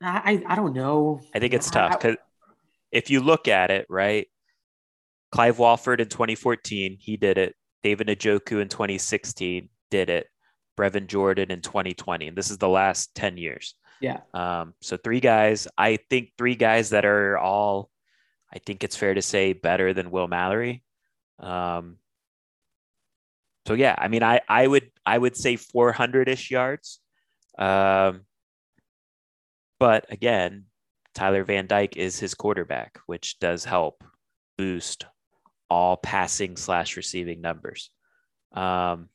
I, 0.03 0.43
I 0.47 0.53
I 0.53 0.57
don't 0.57 0.75
know. 0.75 1.21
I 1.35 1.39
think 1.39 1.55
it's 1.55 1.71
tough 1.71 1.99
because 1.99 2.17
if 2.91 3.11
you 3.11 3.21
look 3.21 3.49
at 3.49 3.71
it, 3.71 3.87
right, 3.89 4.29
Clive 5.33 5.59
Walford 5.59 6.01
in 6.01 6.09
2014, 6.09 6.99
he 7.01 7.17
did 7.17 7.39
it. 7.39 7.57
David 7.83 8.07
Njoku 8.07 8.61
in 8.61 8.69
2016 8.69 9.69
did 9.91 10.11
it. 10.11 10.27
Brevin 10.79 11.07
Jordan 11.07 11.51
in 11.51 11.63
2020. 11.63 12.29
And 12.29 12.37
this 12.37 12.51
is 12.51 12.59
the 12.59 12.69
last 12.69 13.15
10 13.15 13.37
years. 13.37 13.75
Yeah. 14.01 14.21
Um, 14.35 14.75
so 14.81 14.97
three 14.97 15.21
guys, 15.21 15.67
I 15.77 15.99
think 16.11 16.31
three 16.37 16.55
guys 16.55 16.91
that 16.91 17.05
are 17.05 17.39
all, 17.39 17.91
I 18.53 18.59
think 18.59 18.85
it's 18.85 18.97
fair 18.97 19.15
to 19.15 19.23
say, 19.23 19.53
better 19.53 19.95
than 19.95 20.11
Will 20.11 20.29
Mallory. 20.29 20.83
Um, 21.39 21.97
so 23.67 23.75
yeah, 23.75 23.95
I 23.99 24.09
mean, 24.09 24.23
I 24.23 24.41
I 24.49 24.67
would 24.67 24.91
I 25.07 25.19
would 25.19 25.37
say 25.37 25.57
400 25.57 26.29
ish 26.29 26.51
yards. 26.51 27.01
Um, 27.59 28.23
but 29.79 30.07
again, 30.11 30.65
Tyler 31.15 31.45
Van 31.45 31.67
Dyke 31.67 31.97
is 31.97 32.19
his 32.19 32.35
quarterback, 32.35 32.99
which 33.07 33.39
does 33.39 33.65
help 33.65 34.05
boost 34.57 35.05
all 35.69 35.97
passing 35.97 36.57
slash 36.57 36.97
receiving 36.97 37.41
numbers. 37.41 37.91
Um, 38.53 39.09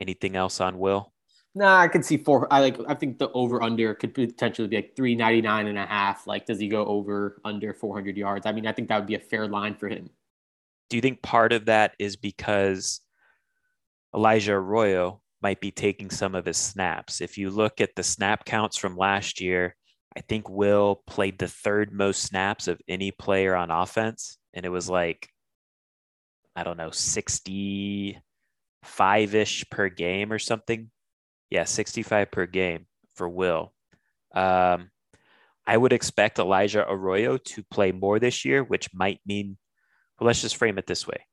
anything 0.00 0.36
else 0.36 0.60
on 0.60 0.78
Will? 0.78 1.12
Nah, 1.54 1.78
I 1.78 1.88
could 1.88 2.04
see 2.04 2.16
four. 2.16 2.52
I 2.52 2.60
like. 2.60 2.78
I 2.88 2.94
think 2.94 3.18
the 3.18 3.30
over 3.30 3.62
under 3.62 3.94
could 3.94 4.12
potentially 4.12 4.66
be 4.66 4.76
like 4.76 4.96
399 4.96 5.68
and 5.68 5.78
a 5.78 5.86
half. 5.86 6.26
Like, 6.26 6.46
does 6.46 6.58
he 6.58 6.66
go 6.66 6.84
over 6.84 7.40
under 7.44 7.72
400 7.72 8.16
yards? 8.16 8.44
I 8.46 8.52
mean, 8.52 8.66
I 8.66 8.72
think 8.72 8.88
that 8.88 8.98
would 8.98 9.06
be 9.06 9.14
a 9.14 9.20
fair 9.20 9.46
line 9.46 9.76
for 9.76 9.88
him. 9.88 10.10
Do 10.88 10.96
you 10.96 11.02
think 11.02 11.22
part 11.22 11.52
of 11.52 11.66
that 11.66 11.94
is 11.98 12.16
because 12.16 13.00
Elijah 14.14 14.54
Arroyo 14.54 15.20
might 15.42 15.60
be 15.60 15.70
taking 15.70 16.10
some 16.10 16.34
of 16.34 16.44
his 16.44 16.56
snaps? 16.56 17.20
If 17.20 17.38
you 17.38 17.50
look 17.50 17.80
at 17.80 17.94
the 17.96 18.02
snap 18.02 18.44
counts 18.44 18.76
from 18.76 18.96
last 18.96 19.40
year, 19.40 19.76
I 20.16 20.20
think 20.20 20.48
Will 20.48 21.02
played 21.06 21.38
the 21.38 21.48
third 21.48 21.92
most 21.92 22.22
snaps 22.22 22.68
of 22.68 22.80
any 22.86 23.10
player 23.10 23.56
on 23.56 23.70
offense. 23.70 24.38
And 24.52 24.64
it 24.64 24.68
was 24.68 24.88
like, 24.88 25.28
I 26.54 26.62
don't 26.62 26.76
know, 26.76 26.92
65 26.92 29.34
ish 29.34 29.64
per 29.70 29.88
game 29.88 30.32
or 30.32 30.38
something. 30.38 30.90
Yeah, 31.50 31.64
65 31.64 32.30
per 32.30 32.46
game 32.46 32.86
for 33.16 33.28
Will. 33.28 33.72
Um, 34.34 34.90
I 35.66 35.76
would 35.76 35.92
expect 35.92 36.38
Elijah 36.38 36.86
Arroyo 36.88 37.38
to 37.38 37.62
play 37.64 37.92
more 37.92 38.18
this 38.18 38.44
year, 38.44 38.62
which 38.62 38.92
might 38.94 39.20
mean, 39.26 39.56
well, 40.18 40.26
let's 40.26 40.42
just 40.42 40.56
frame 40.56 40.78
it 40.78 40.86
this 40.86 41.06
way. 41.06 41.26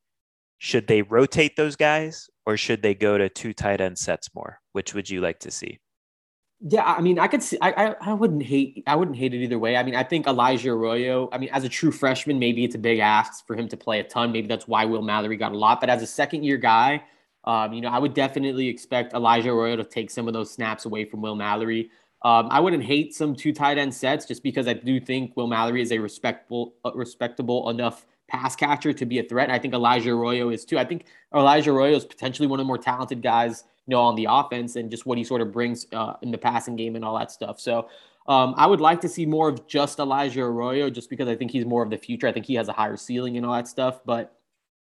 Should 0.58 0.86
they 0.86 1.02
rotate 1.02 1.56
those 1.56 1.76
guys 1.76 2.30
or 2.46 2.56
should 2.56 2.82
they 2.82 2.94
go 2.94 3.18
to 3.18 3.28
two 3.28 3.52
tight 3.52 3.80
end 3.80 3.98
sets 3.98 4.28
more? 4.34 4.60
Which 4.72 4.94
would 4.94 5.10
you 5.10 5.20
like 5.20 5.40
to 5.40 5.50
see? 5.50 5.80
Yeah, 6.64 6.84
I 6.84 7.00
mean, 7.00 7.18
I 7.18 7.26
could 7.26 7.42
see. 7.42 7.58
I, 7.60 7.72
I, 7.72 7.94
I 8.00 8.12
wouldn't 8.12 8.44
hate. 8.44 8.84
I 8.86 8.94
wouldn't 8.94 9.16
hate 9.16 9.34
it 9.34 9.38
either 9.38 9.58
way. 9.58 9.76
I 9.76 9.82
mean, 9.82 9.96
I 9.96 10.04
think 10.04 10.28
Elijah 10.28 10.70
Arroyo. 10.70 11.28
I 11.32 11.38
mean, 11.38 11.48
as 11.52 11.64
a 11.64 11.68
true 11.68 11.90
freshman, 11.90 12.38
maybe 12.38 12.64
it's 12.64 12.76
a 12.76 12.78
big 12.78 13.00
ask 13.00 13.44
for 13.44 13.56
him 13.56 13.66
to 13.68 13.76
play 13.76 13.98
a 13.98 14.04
ton. 14.04 14.30
Maybe 14.30 14.46
that's 14.46 14.68
why 14.68 14.84
Will 14.84 15.02
Mallory 15.02 15.36
got 15.36 15.50
a 15.50 15.58
lot. 15.58 15.80
But 15.80 15.90
as 15.90 16.02
a 16.02 16.06
second 16.06 16.44
year 16.44 16.58
guy, 16.58 17.02
um, 17.44 17.72
you 17.72 17.80
know, 17.80 17.88
I 17.88 17.98
would 17.98 18.14
definitely 18.14 18.68
expect 18.68 19.12
Elijah 19.12 19.50
Arroyo 19.50 19.74
to 19.74 19.84
take 19.84 20.10
some 20.10 20.28
of 20.28 20.34
those 20.34 20.52
snaps 20.52 20.84
away 20.84 21.04
from 21.04 21.20
Will 21.20 21.34
Mallory. 21.34 21.90
Um, 22.24 22.46
I 22.52 22.60
wouldn't 22.60 22.84
hate 22.84 23.12
some 23.12 23.34
two 23.34 23.52
tight 23.52 23.78
end 23.78 23.92
sets 23.92 24.24
just 24.24 24.44
because 24.44 24.68
I 24.68 24.74
do 24.74 25.00
think 25.00 25.36
Will 25.36 25.48
Mallory 25.48 25.82
is 25.82 25.90
a 25.90 25.98
respectable, 25.98 26.74
uh, 26.84 26.92
respectable 26.94 27.68
enough 27.70 28.06
pass 28.32 28.56
catcher 28.56 28.92
to 28.92 29.06
be 29.06 29.18
a 29.18 29.22
threat. 29.22 29.50
I 29.50 29.58
think 29.58 29.74
Elijah 29.74 30.10
Arroyo 30.10 30.48
is 30.48 30.64
too. 30.64 30.78
I 30.78 30.84
think 30.84 31.04
Elijah 31.34 31.70
Arroyo 31.70 31.96
is 31.96 32.04
potentially 32.04 32.48
one 32.48 32.58
of 32.58 32.64
the 32.64 32.68
more 32.68 32.78
talented 32.78 33.22
guys 33.22 33.64
you 33.86 33.92
know, 33.92 34.00
on 34.00 34.14
the 34.14 34.26
offense 34.28 34.76
and 34.76 34.90
just 34.90 35.06
what 35.06 35.18
he 35.18 35.24
sort 35.24 35.40
of 35.40 35.52
brings 35.52 35.86
uh, 35.92 36.14
in 36.22 36.30
the 36.30 36.38
passing 36.38 36.76
game 36.76 36.96
and 36.96 37.04
all 37.04 37.18
that 37.18 37.30
stuff. 37.30 37.60
So 37.60 37.88
um, 38.28 38.54
I 38.56 38.66
would 38.66 38.80
like 38.80 39.00
to 39.00 39.08
see 39.08 39.26
more 39.26 39.48
of 39.48 39.66
just 39.66 39.98
Elijah 39.98 40.42
Arroyo 40.42 40.88
just 40.88 41.10
because 41.10 41.28
I 41.28 41.34
think 41.34 41.50
he's 41.50 41.66
more 41.66 41.82
of 41.82 41.90
the 41.90 41.98
future. 41.98 42.28
I 42.28 42.32
think 42.32 42.46
he 42.46 42.54
has 42.54 42.68
a 42.68 42.72
higher 42.72 42.96
ceiling 42.96 43.36
and 43.36 43.44
all 43.44 43.54
that 43.54 43.66
stuff. 43.66 44.00
But 44.04 44.36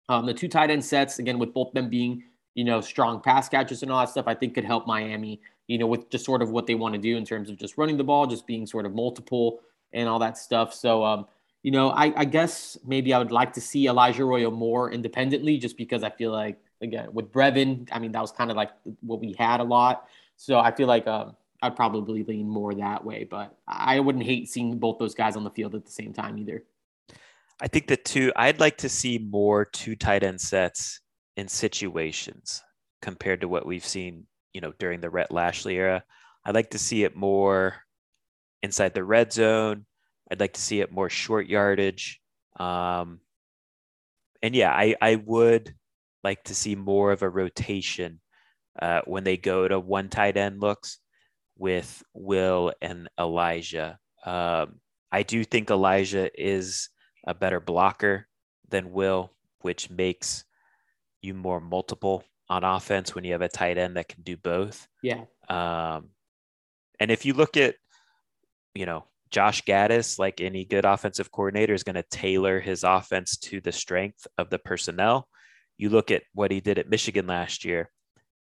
um, 0.08 0.26
the 0.26 0.34
two 0.34 0.48
tight 0.48 0.70
end 0.70 0.84
sets, 0.84 1.18
again, 1.18 1.38
with 1.38 1.54
both 1.54 1.72
them 1.72 1.88
being, 1.88 2.22
you 2.54 2.64
know, 2.64 2.80
strong 2.80 3.20
pass 3.20 3.48
catchers 3.48 3.82
and 3.82 3.90
all 3.90 4.00
that 4.00 4.10
stuff, 4.10 4.26
I 4.28 4.34
think 4.34 4.54
could 4.54 4.64
help 4.64 4.86
Miami, 4.86 5.40
you 5.66 5.78
know, 5.78 5.86
with 5.86 6.10
just 6.10 6.26
sort 6.26 6.42
of 6.42 6.50
what 6.50 6.66
they 6.66 6.74
want 6.74 6.94
to 6.94 7.00
do 7.00 7.16
in 7.16 7.24
terms 7.24 7.48
of 7.48 7.56
just 7.56 7.78
running 7.78 7.96
the 7.96 8.04
ball, 8.04 8.26
just 8.26 8.46
being 8.46 8.66
sort 8.66 8.84
of 8.84 8.94
multiple 8.94 9.60
and 9.92 10.08
all 10.08 10.18
that 10.18 10.36
stuff. 10.36 10.74
So, 10.74 11.04
um, 11.04 11.26
you 11.62 11.70
know, 11.70 11.90
I, 11.90 12.12
I 12.16 12.24
guess 12.24 12.78
maybe 12.86 13.12
I 13.12 13.18
would 13.18 13.32
like 13.32 13.52
to 13.54 13.60
see 13.60 13.86
Elijah 13.86 14.22
Arroyo 14.22 14.50
more 14.50 14.90
independently 14.90 15.58
just 15.58 15.76
because 15.76 16.02
I 16.02 16.10
feel 16.10 16.32
like 16.32 16.58
again 16.80 17.08
with 17.12 17.30
Brevin. 17.32 17.88
I 17.92 17.98
mean, 17.98 18.12
that 18.12 18.20
was 18.20 18.32
kind 18.32 18.50
of 18.50 18.56
like 18.56 18.70
what 19.00 19.20
we 19.20 19.34
had 19.38 19.60
a 19.60 19.64
lot. 19.64 20.06
So 20.36 20.58
I 20.58 20.70
feel 20.74 20.88
like 20.88 21.06
um, 21.06 21.36
I'd 21.62 21.76
probably 21.76 22.22
lean 22.24 22.48
more 22.48 22.74
that 22.74 23.04
way, 23.04 23.24
but 23.24 23.56
I 23.68 24.00
wouldn't 24.00 24.24
hate 24.24 24.48
seeing 24.48 24.78
both 24.78 24.98
those 24.98 25.14
guys 25.14 25.36
on 25.36 25.44
the 25.44 25.50
field 25.50 25.74
at 25.74 25.84
the 25.84 25.92
same 25.92 26.12
time 26.12 26.38
either. 26.38 26.64
I 27.60 27.68
think 27.68 27.88
the 27.88 27.98
two, 27.98 28.32
I'd 28.36 28.60
like 28.60 28.78
to 28.78 28.88
see 28.88 29.18
more 29.18 29.66
two 29.66 29.94
tight 29.94 30.22
end 30.22 30.40
sets 30.40 31.00
in 31.36 31.46
situations 31.46 32.62
compared 33.02 33.42
to 33.42 33.48
what 33.48 33.66
we've 33.66 33.84
seen, 33.84 34.26
you 34.54 34.62
know, 34.62 34.72
during 34.78 35.00
the 35.00 35.10
Rhett 35.10 35.30
Lashlee 35.30 35.76
era. 35.76 36.02
I'd 36.44 36.54
like 36.54 36.70
to 36.70 36.78
see 36.78 37.04
it 37.04 37.14
more 37.14 37.76
inside 38.62 38.94
the 38.94 39.04
red 39.04 39.32
zone. 39.32 39.84
I'd 40.30 40.40
like 40.40 40.52
to 40.54 40.60
see 40.60 40.80
it 40.80 40.92
more 40.92 41.10
short 41.10 41.46
yardage. 41.46 42.20
Um, 42.58 43.20
and 44.42 44.54
yeah, 44.54 44.70
I, 44.70 44.94
I 45.00 45.16
would 45.16 45.74
like 46.22 46.44
to 46.44 46.54
see 46.54 46.74
more 46.74 47.12
of 47.12 47.22
a 47.22 47.28
rotation 47.28 48.20
uh, 48.80 49.00
when 49.04 49.24
they 49.24 49.36
go 49.36 49.66
to 49.66 49.80
one 49.80 50.08
tight 50.08 50.36
end 50.36 50.60
looks 50.60 50.98
with 51.58 52.02
Will 52.14 52.72
and 52.80 53.08
Elijah. 53.18 53.98
Um, 54.24 54.80
I 55.12 55.22
do 55.22 55.44
think 55.44 55.70
Elijah 55.70 56.30
is 56.40 56.88
a 57.26 57.34
better 57.34 57.60
blocker 57.60 58.26
than 58.68 58.92
Will, 58.92 59.30
which 59.60 59.90
makes 59.90 60.44
you 61.20 61.34
more 61.34 61.60
multiple 61.60 62.24
on 62.48 62.64
offense 62.64 63.14
when 63.14 63.24
you 63.24 63.32
have 63.32 63.42
a 63.42 63.48
tight 63.48 63.78
end 63.78 63.96
that 63.96 64.08
can 64.08 64.22
do 64.22 64.36
both. 64.36 64.88
Yeah. 65.02 65.24
Um, 65.48 66.10
and 66.98 67.10
if 67.10 67.24
you 67.24 67.34
look 67.34 67.56
at, 67.56 67.74
you 68.74 68.86
know, 68.86 69.04
Josh 69.30 69.62
Gattis, 69.64 70.18
like 70.18 70.40
any 70.40 70.64
good 70.64 70.84
offensive 70.84 71.30
coordinator, 71.30 71.74
is 71.74 71.84
going 71.84 71.94
to 71.94 72.04
tailor 72.10 72.60
his 72.60 72.84
offense 72.84 73.36
to 73.38 73.60
the 73.60 73.72
strength 73.72 74.26
of 74.38 74.50
the 74.50 74.58
personnel 74.58 75.28
you 75.80 75.88
look 75.88 76.10
at 76.10 76.24
what 76.34 76.50
he 76.50 76.60
did 76.60 76.78
at 76.78 76.90
Michigan 76.90 77.26
last 77.26 77.64
year, 77.64 77.90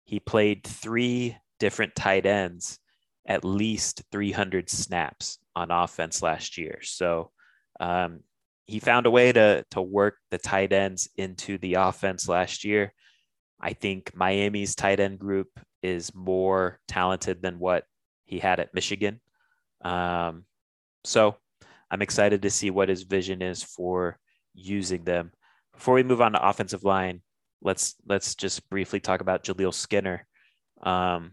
he 0.05 0.21
played 0.21 0.63
three 0.63 1.35
different 1.59 1.93
tight 1.93 2.25
ends 2.25 2.79
at 3.27 3.43
least 3.43 4.03
300 4.09 4.69
snaps 4.69 5.39
on 5.53 5.69
offense 5.69 6.21
last 6.21 6.57
year. 6.57 6.79
So 6.81 7.31
um, 7.81 8.21
he 8.67 8.79
found 8.79 9.05
a 9.05 9.11
way 9.11 9.33
to, 9.33 9.65
to 9.71 9.81
work 9.81 10.15
the 10.31 10.37
tight 10.37 10.71
ends 10.71 11.09
into 11.17 11.57
the 11.57 11.73
offense 11.73 12.29
last 12.29 12.63
year. 12.63 12.93
I 13.59 13.73
think 13.73 14.15
Miami's 14.15 14.73
tight 14.73 15.01
end 15.01 15.19
group 15.19 15.49
is 15.83 16.15
more 16.15 16.79
talented 16.87 17.41
than 17.41 17.59
what 17.59 17.83
he 18.23 18.39
had 18.39 18.61
at 18.61 18.73
Michigan. 18.73 19.19
Um, 19.81 20.45
so 21.05 21.37
I'm 21.89 22.01
excited 22.01 22.41
to 22.41 22.49
see 22.49 22.71
what 22.71 22.89
his 22.89 23.03
vision 23.03 23.41
is 23.41 23.63
for 23.63 24.17
using 24.53 25.03
them. 25.03 25.31
Before 25.73 25.95
we 25.95 26.03
move 26.03 26.21
on 26.21 26.33
to 26.33 26.47
offensive 26.47 26.83
line, 26.83 27.21
let's 27.61 27.95
let's 28.05 28.35
just 28.35 28.69
briefly 28.69 28.99
talk 28.99 29.21
about 29.21 29.43
Jaleel 29.43 29.73
Skinner. 29.73 30.25
Um, 30.81 31.31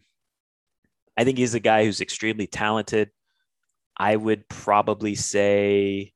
I 1.16 1.24
think 1.24 1.38
he's 1.38 1.54
a 1.54 1.60
guy 1.60 1.84
who's 1.84 2.00
extremely 2.00 2.46
talented. 2.46 3.10
I 3.96 4.16
would 4.16 4.48
probably 4.48 5.14
say, 5.14 6.12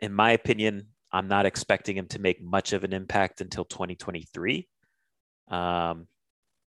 in 0.00 0.12
my 0.12 0.32
opinion, 0.32 0.88
I'm 1.12 1.28
not 1.28 1.46
expecting 1.46 1.96
him 1.96 2.06
to 2.08 2.20
make 2.20 2.42
much 2.42 2.72
of 2.72 2.84
an 2.84 2.92
impact 2.92 3.40
until 3.40 3.64
2023. 3.64 4.68
Um, 5.48 6.06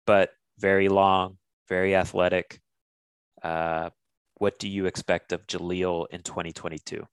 but 0.05 0.31
very 0.59 0.89
long, 0.89 1.37
very 1.67 1.95
athletic. 1.95 2.59
Uh, 3.41 3.89
what 4.35 4.59
do 4.59 4.67
you 4.67 4.85
expect 4.85 5.31
of 5.31 5.45
Jaleel 5.47 6.07
in 6.11 6.21
2022? 6.21 7.07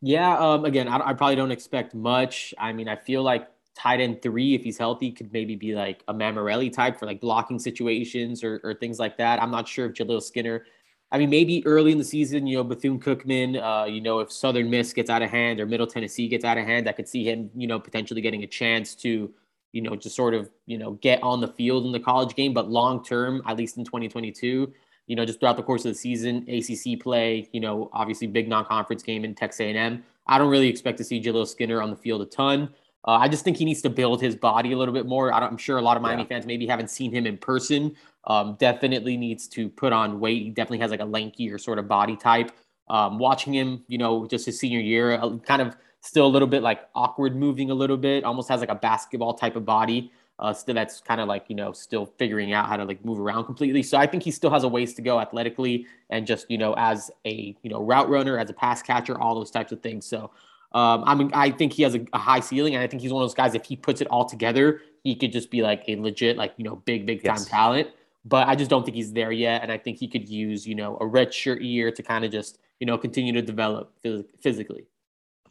Yeah, 0.00 0.36
um, 0.36 0.64
again, 0.64 0.86
I, 0.86 1.08
I, 1.08 1.12
probably 1.14 1.36
don't 1.36 1.50
expect 1.50 1.94
much. 1.94 2.52
I 2.58 2.72
mean, 2.72 2.88
I 2.88 2.96
feel 2.96 3.22
like 3.22 3.48
tight 3.74 4.00
end 4.00 4.22
three, 4.22 4.54
if 4.54 4.62
he's 4.62 4.76
healthy, 4.76 5.10
could 5.10 5.32
maybe 5.32 5.56
be 5.56 5.74
like 5.74 6.04
a 6.08 6.14
Mammarelli 6.14 6.72
type 6.72 6.98
for 6.98 7.06
like 7.06 7.20
blocking 7.20 7.58
situations 7.58 8.44
or, 8.44 8.60
or 8.62 8.74
things 8.74 8.98
like 8.98 9.16
that. 9.18 9.42
I'm 9.42 9.50
not 9.50 9.66
sure 9.66 9.86
if 9.86 9.94
Jaleel 9.94 10.22
Skinner, 10.22 10.64
I 11.10 11.18
mean, 11.18 11.30
maybe 11.30 11.64
early 11.64 11.92
in 11.92 11.98
the 11.98 12.04
season, 12.04 12.46
you 12.46 12.56
know, 12.56 12.64
Bethune 12.64 12.98
Cookman, 12.98 13.62
uh, 13.62 13.86
you 13.86 14.00
know, 14.00 14.18
if 14.18 14.32
Southern 14.32 14.68
Miss 14.68 14.92
gets 14.92 15.08
out 15.08 15.22
of 15.22 15.30
hand 15.30 15.60
or 15.60 15.66
Middle 15.66 15.86
Tennessee 15.86 16.26
gets 16.26 16.44
out 16.44 16.58
of 16.58 16.64
hand, 16.64 16.88
I 16.88 16.92
could 16.92 17.08
see 17.08 17.24
him, 17.24 17.50
you 17.54 17.68
know, 17.68 17.78
potentially 17.78 18.20
getting 18.20 18.42
a 18.42 18.48
chance 18.48 18.96
to, 18.96 19.32
you 19.70 19.80
know, 19.80 19.94
just 19.94 20.16
sort 20.16 20.34
of, 20.34 20.50
you 20.66 20.76
know, 20.76 20.92
get 20.94 21.22
on 21.22 21.40
the 21.40 21.46
field 21.46 21.86
in 21.86 21.92
the 21.92 22.00
college 22.00 22.34
game. 22.34 22.52
But 22.52 22.68
long 22.68 23.04
term, 23.04 23.42
at 23.46 23.56
least 23.56 23.76
in 23.76 23.84
2022, 23.84 24.72
you 25.06 25.16
know, 25.16 25.24
just 25.24 25.40
throughout 25.40 25.56
the 25.56 25.62
course 25.62 25.84
of 25.84 25.92
the 25.92 25.98
season, 25.98 26.46
ACC 26.48 27.00
play, 27.00 27.48
you 27.52 27.60
know, 27.60 27.90
obviously 27.92 28.26
big 28.26 28.48
non-conference 28.48 29.02
game 29.02 29.24
in 29.24 29.34
Texas 29.34 29.60
A&M. 29.60 30.02
I 30.26 30.38
don't 30.38 30.50
really 30.50 30.68
expect 30.68 30.98
to 30.98 31.04
see 31.04 31.20
Jaleel 31.20 31.46
Skinner 31.46 31.82
on 31.82 31.90
the 31.90 31.96
field 31.96 32.22
a 32.22 32.26
ton. 32.26 32.70
Uh, 33.06 33.12
I 33.12 33.28
just 33.28 33.44
think 33.44 33.58
he 33.58 33.66
needs 33.66 33.82
to 33.82 33.90
build 33.90 34.22
his 34.22 34.34
body 34.34 34.72
a 34.72 34.78
little 34.78 34.94
bit 34.94 35.06
more. 35.06 35.32
I 35.32 35.46
am 35.46 35.58
sure 35.58 35.76
a 35.76 35.82
lot 35.82 35.96
of 35.96 36.02
Miami 36.02 36.22
yeah. 36.22 36.28
fans 36.28 36.46
maybe 36.46 36.66
haven't 36.66 36.90
seen 36.90 37.12
him 37.12 37.26
in 37.26 37.36
person. 37.36 37.94
Um, 38.26 38.56
definitely 38.58 39.18
needs 39.18 39.46
to 39.48 39.68
put 39.68 39.92
on 39.92 40.20
weight. 40.20 40.42
He 40.42 40.50
definitely 40.50 40.78
has 40.78 40.90
like 40.90 41.00
a 41.00 41.04
lankier 41.04 41.60
sort 41.60 41.78
of 41.78 41.86
body 41.86 42.16
type. 42.16 42.52
Um, 42.88 43.18
watching 43.18 43.54
him, 43.54 43.84
you 43.88 43.98
know, 43.98 44.26
just 44.26 44.46
his 44.46 44.58
senior 44.58 44.80
year, 44.80 45.12
uh, 45.12 45.36
kind 45.38 45.60
of 45.60 45.76
still 46.00 46.26
a 46.26 46.28
little 46.28 46.48
bit 46.48 46.62
like 46.62 46.88
awkward 46.94 47.36
moving 47.36 47.70
a 47.70 47.74
little 47.74 47.96
bit, 47.96 48.24
almost 48.24 48.48
has 48.48 48.60
like 48.60 48.70
a 48.70 48.74
basketball 48.74 49.34
type 49.34 49.56
of 49.56 49.66
body. 49.66 50.10
Uh, 50.38 50.52
still, 50.52 50.74
that's 50.74 51.00
kind 51.00 51.20
of 51.20 51.28
like 51.28 51.44
you 51.48 51.54
know 51.54 51.72
still 51.72 52.06
figuring 52.18 52.52
out 52.52 52.66
how 52.66 52.76
to 52.76 52.84
like 52.84 53.04
move 53.04 53.20
around 53.20 53.44
completely. 53.44 53.82
So 53.82 53.96
I 53.98 54.06
think 54.06 54.22
he 54.22 54.30
still 54.30 54.50
has 54.50 54.64
a 54.64 54.68
ways 54.68 54.94
to 54.94 55.02
go 55.02 55.20
athletically 55.20 55.86
and 56.10 56.26
just 56.26 56.50
you 56.50 56.58
know 56.58 56.74
as 56.76 57.10
a 57.24 57.56
you 57.62 57.70
know 57.70 57.82
route 57.82 58.08
runner, 58.08 58.38
as 58.38 58.50
a 58.50 58.54
pass 58.54 58.82
catcher, 58.82 59.20
all 59.20 59.34
those 59.34 59.50
types 59.50 59.72
of 59.72 59.80
things. 59.80 60.06
So 60.06 60.30
Um, 60.74 61.04
I 61.06 61.14
mean, 61.14 61.30
I 61.32 61.50
think 61.50 61.72
he 61.72 61.84
has 61.84 61.94
a, 61.94 62.04
a, 62.12 62.18
high 62.18 62.40
ceiling, 62.40 62.74
and 62.74 62.82
I 62.82 62.88
think 62.88 63.00
he's 63.00 63.12
one 63.12 63.22
of 63.22 63.28
those 63.28 63.34
guys. 63.34 63.54
If 63.54 63.64
he 63.64 63.76
puts 63.76 64.00
it 64.00 64.08
all 64.08 64.24
together, 64.24 64.80
he 65.04 65.14
could 65.14 65.30
just 65.30 65.48
be 65.48 65.62
like 65.62 65.84
a 65.86 65.94
legit, 65.94 66.36
like 66.36 66.52
you 66.56 66.64
know, 66.64 66.76
big, 66.84 67.06
big 67.06 67.22
time 67.22 67.36
yes. 67.36 67.46
talent. 67.46 67.88
But 68.24 68.48
I 68.48 68.56
just 68.56 68.70
don't 68.70 68.84
think 68.84 68.96
he's 68.96 69.12
there 69.12 69.30
yet, 69.30 69.62
and 69.62 69.70
I 69.70 69.78
think 69.78 69.98
he 69.98 70.08
could 70.08 70.28
use 70.28 70.66
you 70.66 70.74
know 70.74 70.96
a 70.96 71.04
redshirt 71.04 71.62
year 71.62 71.92
to 71.92 72.02
kind 72.02 72.24
of 72.24 72.32
just 72.32 72.58
you 72.80 72.86
know 72.88 72.98
continue 72.98 73.32
to 73.34 73.42
develop 73.42 73.92
phys- 74.02 74.26
physically. 74.40 74.86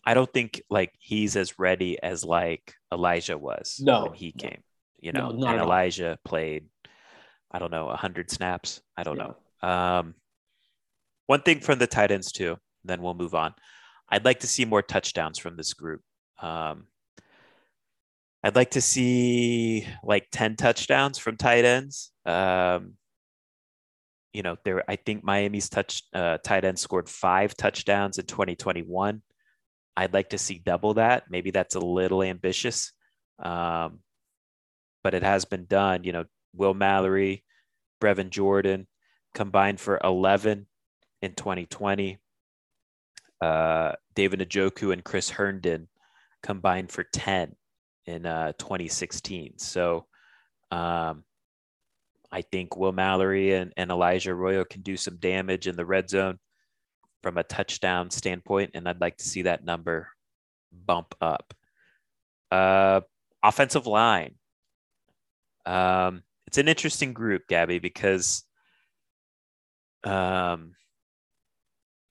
I 0.05 0.13
don't 0.13 0.31
think 0.31 0.61
like 0.69 0.91
he's 0.99 1.37
as 1.37 1.57
ready 1.57 1.97
as 2.03 2.25
like 2.25 2.75
Elijah 2.91 3.37
was 3.37 3.79
no, 3.81 4.03
when 4.03 4.13
he 4.13 4.33
came. 4.33 4.61
You 5.03 5.11
know, 5.11 5.31
no, 5.31 5.47
and 5.47 5.59
Elijah 5.59 6.17
played, 6.23 6.65
I 7.51 7.59
don't 7.59 7.71
know, 7.71 7.89
hundred 7.89 8.31
snaps. 8.31 8.81
I 8.95 9.03
don't 9.03 9.17
yeah. 9.17 9.31
know. 9.61 9.69
Um, 9.69 10.15
one 11.27 11.41
thing 11.41 11.59
from 11.59 11.79
the 11.79 11.87
tight 11.87 12.11
ends 12.11 12.31
too, 12.31 12.57
then 12.85 13.01
we'll 13.01 13.13
move 13.13 13.35
on. 13.35 13.53
I'd 14.09 14.25
like 14.25 14.39
to 14.41 14.47
see 14.47 14.63
more 14.63 14.81
touchdowns 14.81 15.37
from 15.39 15.57
this 15.57 15.73
group. 15.73 16.01
Um, 16.41 16.87
I'd 18.43 18.55
like 18.55 18.71
to 18.71 18.81
see 18.81 19.87
like 20.03 20.27
10 20.31 20.55
touchdowns 20.55 21.17
from 21.17 21.37
tight 21.37 21.65
ends. 21.65 22.11
Um, 22.25 22.93
you 24.33 24.41
know, 24.41 24.57
there, 24.65 24.83
I 24.89 24.95
think 24.95 25.23
Miami's 25.23 25.69
touch 25.69 26.03
uh, 26.13 26.37
tight 26.43 26.65
end 26.65 26.79
scored 26.79 27.09
five 27.09 27.55
touchdowns 27.55 28.17
in 28.17 28.25
2021. 28.25 29.21
I'd 29.95 30.13
like 30.13 30.29
to 30.29 30.37
see 30.37 30.61
double 30.63 30.95
that. 30.95 31.23
Maybe 31.29 31.51
that's 31.51 31.75
a 31.75 31.79
little 31.79 32.23
ambitious, 32.23 32.91
um, 33.39 33.99
but 35.03 35.13
it 35.13 35.23
has 35.23 35.45
been 35.45 35.65
done. 35.65 36.03
You 36.03 36.13
know, 36.13 36.25
Will 36.55 36.73
Mallory, 36.73 37.43
Brevin 38.01 38.29
Jordan 38.29 38.87
combined 39.33 39.79
for 39.79 39.99
11 40.03 40.67
in 41.21 41.33
2020. 41.33 42.17
Uh, 43.41 43.93
David 44.15 44.39
Njoku 44.39 44.93
and 44.93 45.03
Chris 45.03 45.29
Herndon 45.29 45.87
combined 46.41 46.91
for 46.91 47.03
10 47.03 47.55
in 48.05 48.25
uh, 48.25 48.53
2016. 48.57 49.57
So 49.57 50.05
um, 50.71 51.23
I 52.31 52.41
think 52.41 52.77
Will 52.77 52.91
Mallory 52.91 53.53
and, 53.53 53.73
and 53.77 53.91
Elijah 53.91 54.31
Arroyo 54.31 54.63
can 54.65 54.81
do 54.81 54.97
some 54.97 55.17
damage 55.17 55.67
in 55.67 55.75
the 55.75 55.85
red 55.85 56.09
zone 56.09 56.39
from 57.21 57.37
a 57.37 57.43
touchdown 57.43 58.11
standpoint, 58.11 58.71
and 58.73 58.87
I'd 58.87 58.99
like 58.99 59.17
to 59.17 59.23
see 59.23 59.43
that 59.43 59.63
number 59.63 60.09
bump 60.71 61.15
up. 61.21 61.53
Uh, 62.51 63.01
offensive 63.41 63.87
line. 63.87 64.35
Um, 65.65 66.23
it's 66.47 66.57
an 66.57 66.67
interesting 66.67 67.13
group, 67.13 67.43
Gabby, 67.47 67.79
because 67.79 68.43
um, 70.03 70.75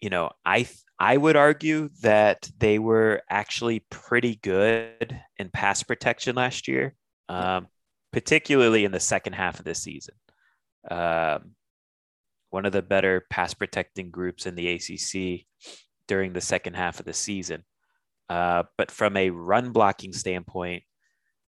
you 0.01 0.11
know, 0.11 0.31
I 0.45 0.69
I 0.99 1.17
would 1.17 1.37
argue 1.37 1.91
that 2.03 2.51
they 2.59 2.79
were 2.79 3.23
actually 3.31 3.81
pretty 3.91 4.37
good 4.37 5.21
in 5.39 5.51
pass 5.51 5.83
protection 5.83 6.37
last 6.37 6.69
year, 6.69 6.95
um, 7.29 7.69
particularly 8.13 8.85
in 8.85 8.93
the 8.93 9.01
second 9.01 9.35
half 9.35 9.59
of 9.59 9.65
the 9.65 9.75
season. 9.75 10.15
Um, 10.91 11.53
one 12.51 12.67
of 12.67 12.73
the 12.73 12.83
better 12.83 13.25
pass 13.31 13.55
protecting 13.55 14.11
groups 14.11 14.45
in 14.45 14.55
the 14.55 14.69
ACC 14.69 15.47
during 16.07 16.33
the 16.33 16.41
second 16.41 16.75
half 16.75 17.01
of 17.01 17.07
the 17.07 17.13
season. 17.13 17.65
Uh, 18.29 18.65
but 18.77 18.91
from 18.91 19.17
a 19.17 19.31
run 19.31 19.71
blocking 19.73 20.13
standpoint, 20.13 20.83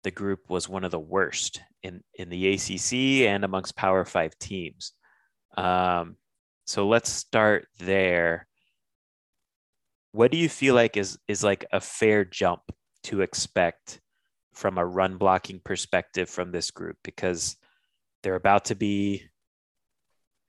the 0.03 0.11
group 0.11 0.49
was 0.49 0.67
one 0.67 0.83
of 0.83 0.91
the 0.91 0.99
worst 0.99 1.61
in, 1.83 2.03
in 2.15 2.29
the 2.29 2.53
ACC 2.53 3.27
and 3.27 3.43
amongst 3.43 3.75
Power 3.75 4.05
Five 4.05 4.37
teams. 4.39 4.93
Um, 5.57 6.15
so 6.65 6.87
let's 6.87 7.09
start 7.09 7.67
there. 7.79 8.47
What 10.13 10.31
do 10.31 10.37
you 10.37 10.49
feel 10.49 10.75
like 10.75 10.97
is 10.97 11.17
is 11.27 11.43
like 11.43 11.65
a 11.71 11.79
fair 11.79 12.25
jump 12.25 12.61
to 13.03 13.21
expect 13.21 13.99
from 14.53 14.77
a 14.77 14.85
run 14.85 15.17
blocking 15.17 15.61
perspective 15.63 16.29
from 16.29 16.51
this 16.51 16.71
group 16.71 16.97
because 17.03 17.55
they're 18.23 18.35
about 18.35 18.65
to 18.65 18.75
be 18.75 19.23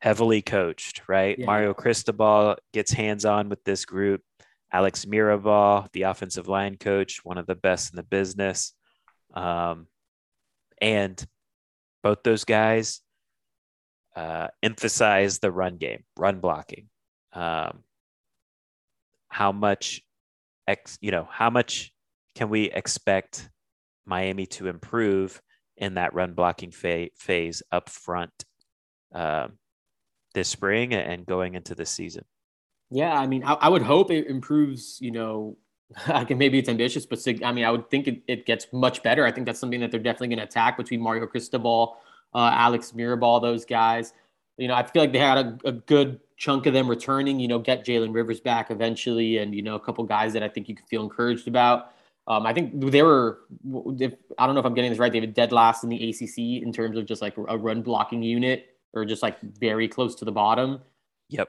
heavily 0.01 0.43
coached, 0.43 1.03
right? 1.09 1.39
Yeah. 1.39 1.47
Mario 1.47 1.75
Cristobal 1.75 2.57
gets 2.73 2.93
hands 2.93 3.25
on 3.25 3.49
with 3.49 3.63
this 3.65 3.85
group. 3.85 4.21
Alex 4.73 5.05
Mirabal, 5.05 5.87
the 5.93 6.03
offensive 6.03 6.49
line 6.49 6.77
coach, 6.77 7.21
one 7.25 7.39
of 7.39 7.47
the 7.47 7.55
best 7.55 7.93
in 7.93 7.97
the 7.97 8.03
business. 8.03 8.73
Um, 9.33 9.87
and 10.81 11.25
both 12.03 12.23
those 12.23 12.45
guys 12.45 13.01
uh, 14.17 14.49
emphasize 14.63 15.39
the 15.39 15.51
run 15.51 15.77
game, 15.77 16.05
run 16.17 16.41
blocking. 16.41 16.89
Um, 17.33 17.85
how 19.29 19.53
much, 19.53 20.03
ex, 20.67 20.99
you 21.01 21.11
know, 21.11 21.27
how 21.31 21.51
much 21.51 21.93
can 22.35 22.49
we 22.49 22.65
expect 22.65 23.49
Miami 24.05 24.47
to 24.47 24.69
improve 24.69 25.41
in 25.77 25.95
that 25.95 26.15
run 26.15 26.35
blocking 26.35 26.71
fa- 26.71 27.09
phase 27.17 27.63
up 27.73 27.89
front 27.89 28.45
um, 29.15 29.59
this 30.35 30.49
spring 30.49 30.93
and 30.93 31.25
going 31.25 31.55
into 31.55 31.75
the 31.75 31.87
season? 31.87 32.25
Yeah, 32.91 33.19
I 33.19 33.27
mean, 33.27 33.43
I, 33.45 33.55
I, 33.55 33.69
would 33.71 33.83
hope 33.83 34.11
it 34.11 34.27
improves. 34.27 34.99
You 35.01 35.13
know, 35.13 35.57
I 36.07 36.25
can 36.25 36.39
maybe 36.39 36.59
it's 36.59 36.69
ambitious, 36.69 37.07
but 37.07 37.21
I 37.45 37.53
mean, 37.53 37.65
I 37.65 37.71
would 37.71 37.91
think 37.91 38.09
it, 38.09 38.23
it 38.27 38.47
gets 38.47 38.67
much 38.73 39.03
better. 39.03 39.27
I 39.27 39.33
think 39.33 39.47
that's 39.47 39.61
something 39.61 39.81
that 39.81 39.91
they're 39.91 40.01
definitely 40.01 40.29
going 40.29 40.39
to 40.39 40.45
attack 40.45 40.77
between 40.77 41.01
Mario 41.01 41.27
Cristobal 41.27 41.99
uh, 42.35 42.51
Alex 42.53 42.93
Mirabal, 42.93 43.41
those 43.41 43.65
guys. 43.65 44.13
You 44.59 44.69
know, 44.69 44.75
I 44.75 44.83
feel 44.83 45.03
like 45.03 45.13
they 45.13 45.19
had 45.19 45.39
a, 45.39 45.59
a 45.65 45.73
good 45.73 46.21
chunk 46.37 46.67
of 46.67 46.75
them 46.75 46.89
returning. 46.89 47.41
You 47.41 47.49
know, 47.49 47.59
get 47.59 47.85
Jalen 47.85 48.15
Rivers 48.15 48.41
back 48.41 48.71
eventually, 48.71 49.39
and 49.39 49.55
you 49.55 49.63
know, 49.63 49.75
a 49.75 49.81
couple 49.81 50.05
guys 50.05 50.33
that 50.35 50.43
I 50.43 50.49
think 50.49 50.69
you 50.69 50.75
can 50.75 50.87
feel 50.87 51.03
encouraged 51.03 51.49
about. 51.49 51.93
Um, 52.27 52.47
I 52.47 52.53
think 52.53 52.73
they 52.91 53.03
were. 53.03 53.41
If, 53.99 54.15
I 54.39 54.47
don't 54.47 54.55
know 54.55 54.61
if 54.61 54.67
I'm 54.67 54.75
getting 54.75 54.91
this 54.91 54.99
right. 54.99 55.13
They 55.13 55.21
were 55.21 55.27
dead 55.27 55.53
last 55.53 55.85
in 55.85 55.91
the 55.91 56.11
ACC 56.11 56.63
in 56.63 56.73
terms 56.73 56.97
of 56.97 57.07
just 57.07 57.23
like 57.23 57.37
a 57.37 57.57
run 57.57 57.83
blocking 57.83 58.23
unit, 58.23 58.77
or 58.93 59.05
just 59.05 59.23
like 59.23 59.41
very 59.41 59.89
close 59.89 60.15
to 60.17 60.25
the 60.25 60.33
bottom. 60.33 60.81
Yep. 61.29 61.49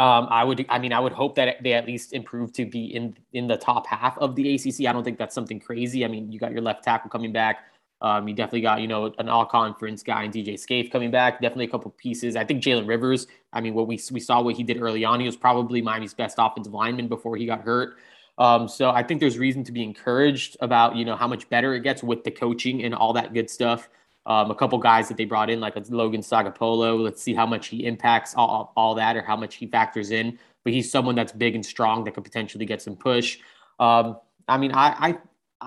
Um, 0.00 0.28
I 0.30 0.44
would. 0.44 0.64
I 0.70 0.78
mean, 0.78 0.94
I 0.94 0.98
would 0.98 1.12
hope 1.12 1.34
that 1.34 1.62
they 1.62 1.74
at 1.74 1.86
least 1.86 2.14
improve 2.14 2.54
to 2.54 2.64
be 2.64 2.86
in 2.86 3.14
in 3.34 3.46
the 3.46 3.58
top 3.58 3.86
half 3.86 4.16
of 4.16 4.34
the 4.34 4.54
ACC. 4.54 4.86
I 4.86 4.94
don't 4.94 5.04
think 5.04 5.18
that's 5.18 5.34
something 5.34 5.60
crazy. 5.60 6.06
I 6.06 6.08
mean, 6.08 6.32
you 6.32 6.40
got 6.40 6.52
your 6.52 6.62
left 6.62 6.84
tackle 6.84 7.10
coming 7.10 7.32
back. 7.32 7.66
Um, 8.00 8.26
you 8.26 8.34
definitely 8.34 8.62
got, 8.62 8.80
you 8.80 8.88
know, 8.88 9.12
an 9.18 9.28
all 9.28 9.44
conference 9.44 10.02
guy 10.02 10.22
and 10.22 10.32
DJ 10.32 10.58
Scaife 10.58 10.90
coming 10.90 11.10
back. 11.10 11.42
Definitely 11.42 11.66
a 11.66 11.68
couple 11.68 11.90
pieces. 11.98 12.34
I 12.34 12.44
think 12.44 12.62
Jalen 12.62 12.88
Rivers, 12.88 13.26
I 13.52 13.60
mean, 13.60 13.74
what 13.74 13.86
we, 13.86 14.00
we 14.10 14.20
saw 14.20 14.40
what 14.40 14.56
he 14.56 14.62
did 14.62 14.80
early 14.80 15.04
on, 15.04 15.20
he 15.20 15.26
was 15.26 15.36
probably 15.36 15.82
Miami's 15.82 16.14
best 16.14 16.36
offensive 16.38 16.72
lineman 16.72 17.08
before 17.08 17.36
he 17.36 17.44
got 17.44 17.60
hurt. 17.60 17.96
Um, 18.38 18.68
so 18.68 18.88
I 18.88 19.02
think 19.02 19.20
there's 19.20 19.38
reason 19.38 19.64
to 19.64 19.72
be 19.72 19.82
encouraged 19.82 20.56
about, 20.62 20.96
you 20.96 21.04
know, 21.04 21.14
how 21.14 21.28
much 21.28 21.46
better 21.50 21.74
it 21.74 21.80
gets 21.80 22.02
with 22.02 22.24
the 22.24 22.30
coaching 22.30 22.84
and 22.84 22.94
all 22.94 23.12
that 23.12 23.34
good 23.34 23.50
stuff. 23.50 23.90
Um, 24.26 24.50
a 24.50 24.54
couple 24.54 24.78
guys 24.78 25.08
that 25.08 25.16
they 25.16 25.24
brought 25.24 25.48
in, 25.48 25.60
like 25.60 25.74
Logan 25.88 26.20
Sagapolu. 26.20 27.02
Let's 27.02 27.22
see 27.22 27.34
how 27.34 27.46
much 27.46 27.68
he 27.68 27.86
impacts 27.86 28.34
all, 28.34 28.72
all 28.76 28.94
that 28.94 29.16
or 29.16 29.22
how 29.22 29.36
much 29.36 29.54
he 29.56 29.66
factors 29.66 30.10
in. 30.10 30.38
But 30.62 30.72
he's 30.74 30.90
someone 30.90 31.14
that's 31.14 31.32
big 31.32 31.54
and 31.54 31.64
strong 31.64 32.04
that 32.04 32.14
could 32.14 32.24
potentially 32.24 32.66
get 32.66 32.82
some 32.82 32.96
push. 32.96 33.38
Um, 33.78 34.18
I 34.46 34.58
mean, 34.58 34.72
I, 34.72 34.94
I 35.08 35.18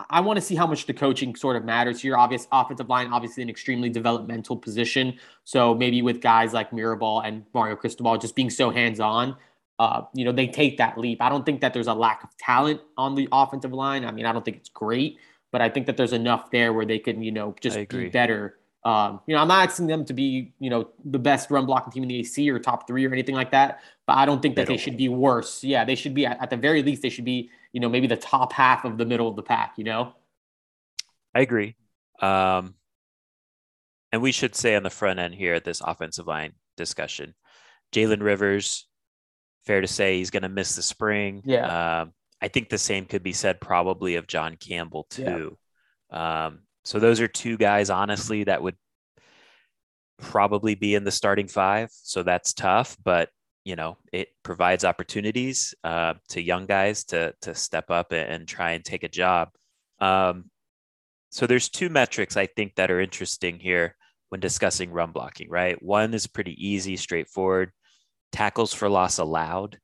I 0.09 0.21
want 0.21 0.37
to 0.37 0.41
see 0.41 0.55
how 0.55 0.65
much 0.65 0.87
the 0.87 0.93
coaching 0.93 1.35
sort 1.35 1.55
of 1.55 1.65
matters 1.65 2.01
here. 2.01 2.17
Obvious 2.17 2.47
offensive 2.51 2.89
line, 2.89 3.13
obviously 3.13 3.43
an 3.43 3.49
extremely 3.49 3.89
developmental 3.89 4.57
position. 4.57 5.19
So 5.43 5.75
maybe 5.75 6.01
with 6.01 6.19
guys 6.19 6.51
like 6.51 6.71
Mirabal 6.71 7.25
and 7.25 7.45
Mario 7.53 7.75
Cristobal 7.75 8.17
just 8.17 8.35
being 8.35 8.49
so 8.49 8.71
hands-on, 8.71 9.35
uh, 9.77 10.01
you 10.15 10.25
know, 10.25 10.31
they 10.31 10.47
take 10.47 10.77
that 10.77 10.97
leap. 10.97 11.21
I 11.21 11.29
don't 11.29 11.45
think 11.45 11.61
that 11.61 11.73
there's 11.73 11.87
a 11.87 11.93
lack 11.93 12.23
of 12.23 12.35
talent 12.37 12.81
on 12.97 13.13
the 13.13 13.27
offensive 13.31 13.71
line. 13.71 14.03
I 14.03 14.11
mean, 14.11 14.25
I 14.25 14.31
don't 14.31 14.43
think 14.43 14.57
it's 14.57 14.69
great, 14.69 15.19
but 15.53 15.61
I 15.61 15.69
think 15.69 15.85
that 15.85 15.95
there's 15.95 16.11
enough 16.11 16.51
there 16.51 16.73
where 16.73 16.85
they 16.85 16.99
can, 16.99 17.23
you 17.23 17.31
know, 17.31 17.55
just 17.61 17.87
be 17.87 18.09
better. 18.09 18.57
Um, 18.83 19.21
you 19.27 19.33
know, 19.33 19.41
I'm 19.41 19.47
not 19.47 19.69
asking 19.69 19.87
them 19.87 20.03
to 20.03 20.13
be, 20.13 20.51
you 20.59 20.69
know, 20.69 20.89
the 21.05 21.19
best 21.19 21.49
run 21.49 21.65
blocking 21.65 21.93
team 21.93 22.03
in 22.03 22.09
the 22.09 22.19
AC 22.19 22.49
or 22.49 22.59
top 22.59 22.85
three 22.85 23.07
or 23.07 23.13
anything 23.13 23.35
like 23.35 23.51
that, 23.51 23.79
but 24.05 24.17
I 24.17 24.25
don't 24.25 24.41
think 24.41 24.57
that 24.57 24.67
they, 24.67 24.73
they 24.73 24.77
should 24.77 24.97
be 24.97 25.07
worse. 25.07 25.63
Yeah, 25.63 25.85
they 25.85 25.95
should 25.95 26.13
be 26.13 26.25
at, 26.25 26.41
at 26.41 26.49
the 26.49 26.57
very 26.57 26.83
least 26.83 27.01
they 27.01 27.09
should 27.09 27.23
be 27.23 27.49
you 27.73 27.79
know, 27.79 27.89
maybe 27.89 28.07
the 28.07 28.15
top 28.15 28.53
half 28.53 28.85
of 28.85 28.97
the 28.97 29.05
middle 29.05 29.27
of 29.27 29.35
the 29.35 29.41
pack, 29.41 29.73
you 29.77 29.83
know? 29.83 30.13
I 31.35 31.41
agree. 31.41 31.75
Um, 32.21 32.75
and 34.11 34.21
we 34.21 34.31
should 34.31 34.55
say 34.55 34.75
on 34.75 34.83
the 34.83 34.91
front 34.91 35.19
end 35.19 35.33
here 35.33 35.55
at 35.55 35.65
this 35.65 35.81
offensive 35.81 36.27
line 36.27 36.53
discussion, 36.77 37.33
Jalen 37.91 38.21
Rivers, 38.21 38.87
fair 39.65 39.81
to 39.81 39.87
say 39.87 40.17
he's 40.17 40.29
going 40.29 40.43
to 40.43 40.49
miss 40.49 40.75
the 40.75 40.83
spring. 40.83 41.41
Yeah. 41.43 42.01
Um, 42.01 42.13
I 42.43 42.49
think 42.49 42.67
the 42.67 42.77
same 42.77 43.05
could 43.05 43.23
be 43.23 43.31
said 43.31 43.61
probably 43.61 44.15
of 44.15 44.27
John 44.27 44.57
Campbell 44.57 45.07
too. 45.09 45.57
Yeah. 46.11 46.45
Um, 46.47 46.59
so 46.83 46.99
those 46.99 47.21
are 47.21 47.27
two 47.29 47.57
guys, 47.57 47.89
honestly, 47.89 48.43
that 48.43 48.61
would 48.61 48.75
probably 50.19 50.75
be 50.75 50.93
in 50.93 51.05
the 51.05 51.11
starting 51.11 51.47
five. 51.47 51.89
So 51.93 52.21
that's 52.21 52.51
tough, 52.53 52.97
but 53.01 53.29
you 53.63 53.77
know 53.77 53.95
it 54.11 54.27
provides 54.43 54.83
opportunities 54.83 55.73
uh, 55.85 56.15
to 56.27 56.41
young 56.41 56.65
guys 56.65 57.05
to 57.05 57.33
to 57.43 57.55
step 57.55 57.89
up 57.89 58.11
and, 58.11 58.45
try 58.45 58.71
and 58.71 58.83
take 58.83 59.03
a 59.03 59.09
job. 59.09 59.47
Um, 59.99 60.49
so 61.31 61.47
there's 61.47 61.69
two 61.69 61.87
metrics 61.87 62.35
I 62.35 62.47
think 62.47 62.75
that 62.75 62.91
are 62.91 62.99
interesting 62.99 63.57
here 63.57 63.95
when 64.27 64.41
discussing 64.41 64.91
run 64.91 65.11
blocking. 65.11 65.49
Right, 65.49 65.81
one 65.81 66.13
is 66.13 66.27
pretty 66.27 66.57
easy, 66.67 66.97
straightforward. 66.97 67.71
Tackles 68.33 68.73
for 68.73 68.89
loss 68.89 69.17
allowed. 69.17 69.79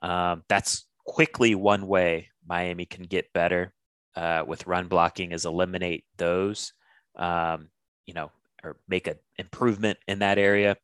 Um, 0.00 0.44
that's 0.48 0.86
quickly 1.04 1.54
one 1.54 1.86
way 1.86 2.28
Miami 2.46 2.86
can 2.86 3.04
get 3.04 3.32
better 3.32 3.72
uh, 4.16 4.44
with 4.46 4.66
run 4.66 4.88
blocking 4.88 5.32
is 5.32 5.44
eliminate 5.44 6.04
those, 6.16 6.72
um, 7.16 7.68
you 8.06 8.14
know, 8.14 8.30
or 8.62 8.76
make 8.88 9.06
an 9.06 9.16
improvement 9.38 9.98
in 10.06 10.20
that 10.20 10.38
area. 10.38 10.76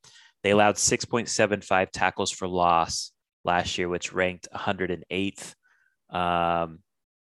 They 0.42 0.50
allowed 0.50 0.76
6.75 0.76 1.90
tackles 1.90 2.30
for 2.30 2.48
loss 2.48 3.12
last 3.44 3.78
year, 3.78 3.88
which 3.88 4.12
ranked 4.12 4.48
108th. 4.54 5.54
Um, 6.10 6.80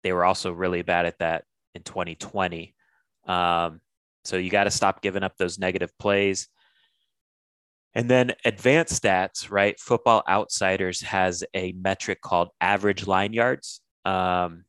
they 0.04 0.12
were 0.12 0.26
also 0.26 0.52
really 0.52 0.82
bad 0.82 1.06
at 1.06 1.20
that 1.20 1.46
in 1.74 1.84
2020. 1.84 2.76
Um, 3.28 3.82
so 4.24 4.38
you 4.38 4.50
got 4.50 4.66
to 4.66 4.72
stop 4.72 5.02
giving 5.02 5.24
up 5.24 5.38
those 5.38 5.60
negative 5.60 5.92
plays. 6.00 6.48
And 7.96 8.10
then 8.10 8.34
advanced 8.44 9.02
stats, 9.02 9.50
right? 9.50 9.80
Football 9.80 10.22
Outsiders 10.28 11.02
has 11.02 11.46
a 11.54 11.72
metric 11.72 12.20
called 12.22 12.50
average 12.60 13.08
line 13.08 13.32
yards, 13.32 13.80
um, 14.04 14.66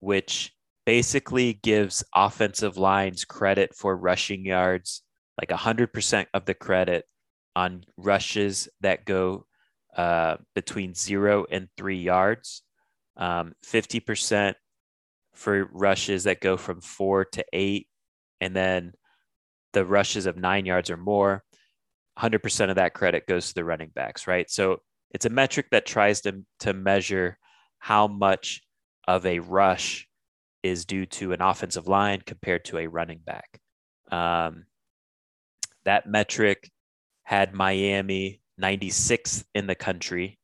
which 0.00 0.52
basically 0.86 1.52
gives 1.62 2.02
offensive 2.14 2.78
lines 2.78 3.26
credit 3.26 3.74
for 3.74 3.94
rushing 3.94 4.46
yards, 4.46 5.02
like 5.38 5.50
100% 5.50 6.26
of 6.32 6.46
the 6.46 6.54
credit 6.54 7.04
on 7.54 7.84
rushes 7.98 8.68
that 8.80 9.04
go 9.04 9.44
uh, 9.96 10.36
between 10.54 10.94
zero 10.94 11.44
and 11.50 11.68
three 11.76 11.98
yards, 11.98 12.62
um, 13.18 13.52
50% 13.66 14.54
for 15.34 15.68
rushes 15.72 16.24
that 16.24 16.40
go 16.40 16.56
from 16.56 16.80
four 16.80 17.24
to 17.24 17.44
eight, 17.52 17.88
and 18.40 18.56
then 18.56 18.92
the 19.72 19.84
rushes 19.84 20.24
of 20.24 20.36
nine 20.36 20.64
yards 20.64 20.90
or 20.90 20.96
more, 20.96 21.42
100% 22.18 22.70
of 22.70 22.76
that 22.76 22.94
credit 22.94 23.26
goes 23.26 23.48
to 23.48 23.54
the 23.54 23.64
running 23.64 23.90
backs, 23.94 24.26
right? 24.26 24.50
So 24.50 24.78
it's 25.10 25.26
a 25.26 25.30
metric 25.30 25.66
that 25.70 25.86
tries 25.86 26.22
to, 26.22 26.44
to 26.60 26.72
measure 26.72 27.38
how 27.78 28.06
much 28.06 28.62
of 29.06 29.24
a 29.26 29.38
rush 29.38 30.08
is 30.62 30.84
due 30.84 31.06
to 31.06 31.32
an 31.32 31.40
offensive 31.40 31.86
line 31.86 32.22
compared 32.24 32.64
to 32.66 32.78
a 32.78 32.86
running 32.86 33.20
back. 33.24 33.60
Um, 34.10 34.64
that 35.84 36.08
metric 36.08 36.70
had 37.22 37.54
Miami 37.54 38.40
96th 38.60 39.44
in 39.54 39.66
the 39.66 39.74
country. 39.74 40.38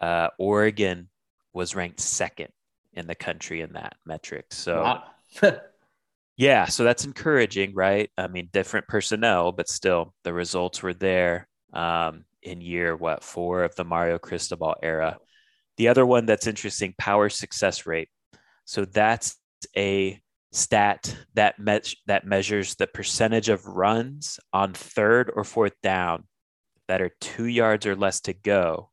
Uh, 0.00 0.28
Oregon 0.38 1.08
was 1.52 1.74
ranked 1.74 2.00
second 2.00 2.48
in 2.92 3.06
the 3.06 3.14
country 3.14 3.62
in 3.62 3.72
that 3.72 3.96
metric. 4.04 4.46
So, 4.50 4.82
wow. 4.82 5.02
yeah, 6.36 6.66
so 6.66 6.84
that's 6.84 7.04
encouraging, 7.04 7.74
right? 7.74 8.10
I 8.18 8.28
mean, 8.28 8.48
different 8.52 8.88
personnel, 8.88 9.52
but 9.52 9.68
still 9.68 10.14
the 10.24 10.32
results 10.32 10.82
were 10.82 10.94
there 10.94 11.48
um, 11.72 12.24
in 12.42 12.60
year, 12.60 12.94
what, 12.94 13.24
four 13.24 13.64
of 13.64 13.74
the 13.74 13.84
Mario 13.84 14.18
Cristobal 14.18 14.76
era. 14.82 15.18
The 15.78 15.88
other 15.88 16.04
one 16.04 16.26
that's 16.26 16.46
interesting 16.46 16.94
power 16.98 17.28
success 17.28 17.86
rate. 17.86 18.08
So 18.66 18.84
that's 18.84 19.36
a 19.76 20.20
stat 20.52 21.14
that 21.34 21.58
me- 21.58 21.80
that 22.06 22.26
measures 22.26 22.74
the 22.76 22.86
percentage 22.86 23.48
of 23.48 23.66
runs 23.66 24.38
on 24.52 24.72
third 24.72 25.30
or 25.34 25.44
fourth 25.44 25.74
down 25.82 26.24
that 26.88 27.02
are 27.02 27.10
two 27.20 27.46
yards 27.46 27.86
or 27.86 27.96
less 27.96 28.20
to 28.22 28.32
go 28.32 28.90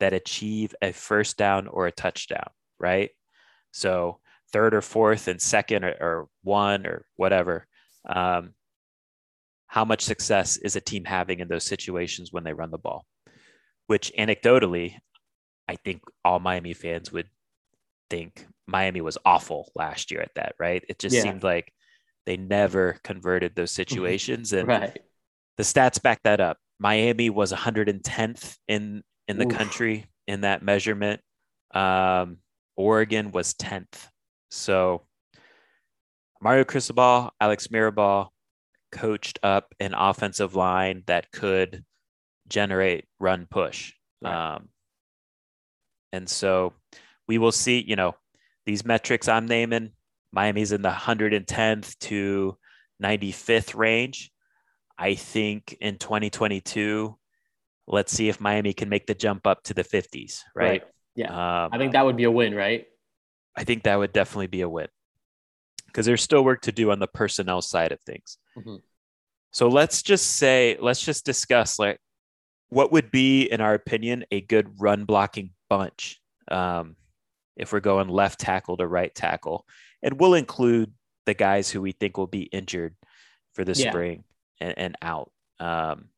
that 0.00 0.12
achieve 0.12 0.74
a 0.82 0.92
first 0.92 1.36
down 1.36 1.68
or 1.68 1.86
a 1.86 1.92
touchdown, 1.92 2.48
right? 2.78 3.10
So 3.72 4.20
third 4.56 4.72
or 4.72 4.80
fourth 4.80 5.28
and 5.28 5.38
second 5.38 5.84
or, 5.84 5.94
or 6.00 6.28
one 6.42 6.86
or 6.86 7.04
whatever. 7.16 7.66
Um, 8.08 8.54
how 9.66 9.84
much 9.84 10.00
success 10.00 10.56
is 10.56 10.76
a 10.76 10.80
team 10.80 11.04
having 11.04 11.40
in 11.40 11.48
those 11.48 11.64
situations 11.64 12.32
when 12.32 12.42
they 12.42 12.54
run 12.54 12.70
the 12.70 12.78
ball? 12.78 13.04
Which 13.86 14.10
anecdotally, 14.18 14.96
I 15.68 15.76
think 15.76 16.00
all 16.24 16.38
Miami 16.38 16.72
fans 16.72 17.12
would 17.12 17.28
think 18.08 18.46
Miami 18.66 19.02
was 19.02 19.18
awful 19.26 19.70
last 19.74 20.10
year 20.10 20.22
at 20.22 20.34
that, 20.36 20.54
right? 20.58 20.82
It 20.88 20.98
just 20.98 21.14
yeah. 21.14 21.22
seemed 21.22 21.42
like 21.42 21.70
they 22.24 22.38
never 22.38 22.98
converted 23.04 23.54
those 23.54 23.72
mm-hmm. 23.72 23.82
situations. 23.82 24.54
And 24.54 24.68
right. 24.68 24.98
the 25.58 25.64
stats 25.64 26.02
back 26.02 26.22
that 26.24 26.40
up. 26.40 26.56
Miami 26.78 27.28
was 27.28 27.52
110th 27.52 28.56
in 28.68 29.02
in 29.28 29.36
the 29.36 29.46
Oof. 29.46 29.52
country 29.52 30.06
in 30.26 30.42
that 30.42 30.62
measurement. 30.62 31.20
Um, 31.74 32.38
Oregon 32.74 33.32
was 33.32 33.52
10th. 33.52 34.08
So 34.50 35.02
Mario 36.40 36.64
Cristobal, 36.64 37.30
Alex 37.40 37.68
Mirabal 37.68 38.28
coached 38.92 39.38
up 39.42 39.74
an 39.80 39.94
offensive 39.94 40.54
line 40.54 41.02
that 41.06 41.30
could 41.32 41.84
generate 42.48 43.06
run 43.18 43.46
push. 43.50 43.92
Right. 44.22 44.54
Um, 44.54 44.68
and 46.12 46.28
so 46.28 46.72
we 47.28 47.38
will 47.38 47.52
see, 47.52 47.84
you 47.86 47.96
know, 47.96 48.14
these 48.64 48.84
metrics 48.84 49.28
I'm 49.28 49.46
naming, 49.46 49.92
Miami's 50.32 50.72
in 50.72 50.82
the 50.82 50.90
110th 50.90 51.98
to 52.00 52.56
95th 53.02 53.74
range. 53.74 54.30
I 54.98 55.14
think 55.14 55.76
in 55.80 55.98
2022, 55.98 57.16
let's 57.86 58.12
see 58.12 58.28
if 58.28 58.40
Miami 58.40 58.72
can 58.72 58.88
make 58.88 59.06
the 59.06 59.14
jump 59.14 59.46
up 59.46 59.62
to 59.64 59.74
the 59.74 59.84
50s, 59.84 60.40
right? 60.54 60.68
right. 60.68 60.82
Yeah. 61.14 61.30
Um, 61.64 61.70
I 61.72 61.78
think 61.78 61.92
that 61.92 62.04
would 62.04 62.16
be 62.16 62.24
a 62.24 62.30
win, 62.30 62.54
right? 62.54 62.86
I 63.56 63.64
think 63.64 63.84
that 63.84 63.98
would 63.98 64.12
definitely 64.12 64.48
be 64.48 64.60
a 64.60 64.68
win 64.68 64.88
because 65.86 66.06
there's 66.06 66.22
still 66.22 66.44
work 66.44 66.62
to 66.62 66.72
do 66.72 66.90
on 66.90 66.98
the 66.98 67.06
personnel 67.06 67.62
side 67.62 67.92
of 67.92 68.00
things. 68.02 68.38
Mm-hmm. 68.56 68.76
So 69.50 69.68
let's 69.68 70.02
just 70.02 70.36
say, 70.36 70.76
let's 70.80 71.02
just 71.02 71.24
discuss 71.24 71.78
like 71.78 71.98
what 72.68 72.92
would 72.92 73.10
be, 73.10 73.44
in 73.44 73.60
our 73.60 73.74
opinion, 73.74 74.24
a 74.30 74.40
good 74.40 74.68
run 74.78 75.04
blocking 75.04 75.50
bunch. 75.70 76.20
Um, 76.48 76.96
if 77.56 77.72
we're 77.72 77.80
going 77.80 78.08
left 78.08 78.38
tackle 78.38 78.76
to 78.76 78.86
right 78.86 79.14
tackle. 79.14 79.66
And 80.02 80.20
we'll 80.20 80.34
include 80.34 80.92
the 81.24 81.34
guys 81.34 81.70
who 81.70 81.80
we 81.80 81.92
think 81.92 82.16
will 82.16 82.26
be 82.26 82.42
injured 82.42 82.94
for 83.54 83.64
the 83.64 83.72
yeah. 83.72 83.90
spring 83.90 84.24
and, 84.60 84.74
and 84.76 84.96
out. 85.02 85.32
Um, 85.58 86.10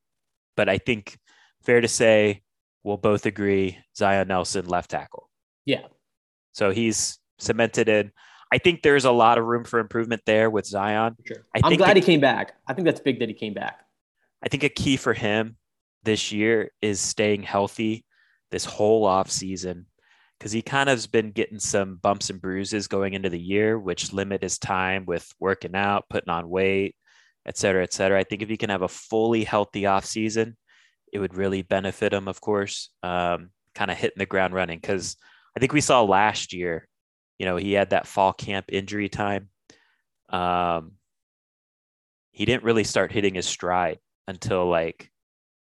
but 0.57 0.68
I 0.68 0.78
think 0.78 1.16
fair 1.62 1.80
to 1.80 1.89
say 1.89 2.43
we'll 2.82 2.97
both 2.97 3.24
agree 3.24 3.78
Zion 3.97 4.28
Nelson 4.28 4.66
left 4.66 4.91
tackle. 4.91 5.30
Yeah. 5.64 5.86
So 6.53 6.70
he's 6.70 7.18
cemented 7.39 7.89
in. 7.89 8.12
I 8.53 8.59
think 8.59 8.82
there's 8.82 9.05
a 9.05 9.11
lot 9.11 9.39
of 9.39 9.45
room 9.45 9.64
for 9.64 9.78
improvement 9.78 10.22
there 10.24 10.49
with 10.49 10.66
Zion. 10.66 11.16
Sure. 11.26 11.45
I 11.55 11.66
am 11.66 11.76
glad 11.76 11.97
he 11.97 12.03
came 12.03 12.20
back. 12.20 12.55
I 12.66 12.72
think 12.72 12.86
that's 12.86 13.01
big 13.01 13.18
that 13.20 13.28
he 13.28 13.34
came 13.34 13.55
back. 13.55 13.80
I 14.43 14.49
think 14.49 14.62
a 14.62 14.68
key 14.68 14.97
for 14.97 15.12
him 15.12 15.57
this 16.05 16.32
year 16.32 16.70
is 16.80 17.01
staying 17.01 17.43
healthy 17.43 18.05
this 18.51 18.64
whole 18.64 19.05
off 19.05 19.30
season 19.30 19.86
because 20.39 20.53
he 20.53 20.62
kind 20.62 20.89
of 20.89 20.95
has 20.95 21.07
been 21.07 21.32
getting 21.32 21.59
some 21.59 21.97
bumps 21.97 22.30
and 22.30 22.41
bruises 22.41 22.86
going 22.86 23.14
into 23.14 23.28
the 23.28 23.39
year, 23.39 23.78
which 23.78 24.12
limit 24.12 24.43
his 24.43 24.59
time 24.59 25.05
with 25.05 25.30
working 25.41 25.74
out, 25.74 26.09
putting 26.09 26.30
on 26.30 26.49
weight, 26.49 26.95
et 27.45 27.59
cetera, 27.59 27.82
et 27.82 27.93
cetera. 27.93 28.18
I 28.18 28.24
think 28.24 28.41
if 28.41 28.49
he 28.49 28.57
can 28.57 28.70
have 28.70 28.82
a 28.82 28.89
fully 28.89 29.45
healthy 29.45 29.84
off 29.86 30.05
season, 30.05 30.57
it 31.12 31.18
would 31.18 31.34
really 31.34 31.62
benefit 31.62 32.12
him, 32.12 32.28
of 32.28 32.41
course, 32.41 32.91
um, 33.03 33.51
kind 33.74 33.91
of 33.91 33.97
hitting 33.97 34.18
the 34.18 34.26
ground 34.26 34.55
running. 34.55 34.78
Because 34.78 35.16
I 35.57 35.61
think 35.61 35.72
we 35.72 35.80
saw 35.80 36.03
last 36.03 36.53
year, 36.53 36.86
you 37.39 37.47
know, 37.47 37.57
he 37.57 37.72
had 37.72 37.91
that 37.91 38.07
fall 38.07 38.32
camp 38.32 38.66
injury 38.68 39.09
time. 39.09 39.49
Um, 40.28 40.93
he 42.32 42.45
didn't 42.45 42.64
really 42.64 42.84
start 42.84 43.12
hitting 43.12 43.34
his 43.34 43.47
stride 43.47 43.99
until 44.26 44.68
like 44.68 45.11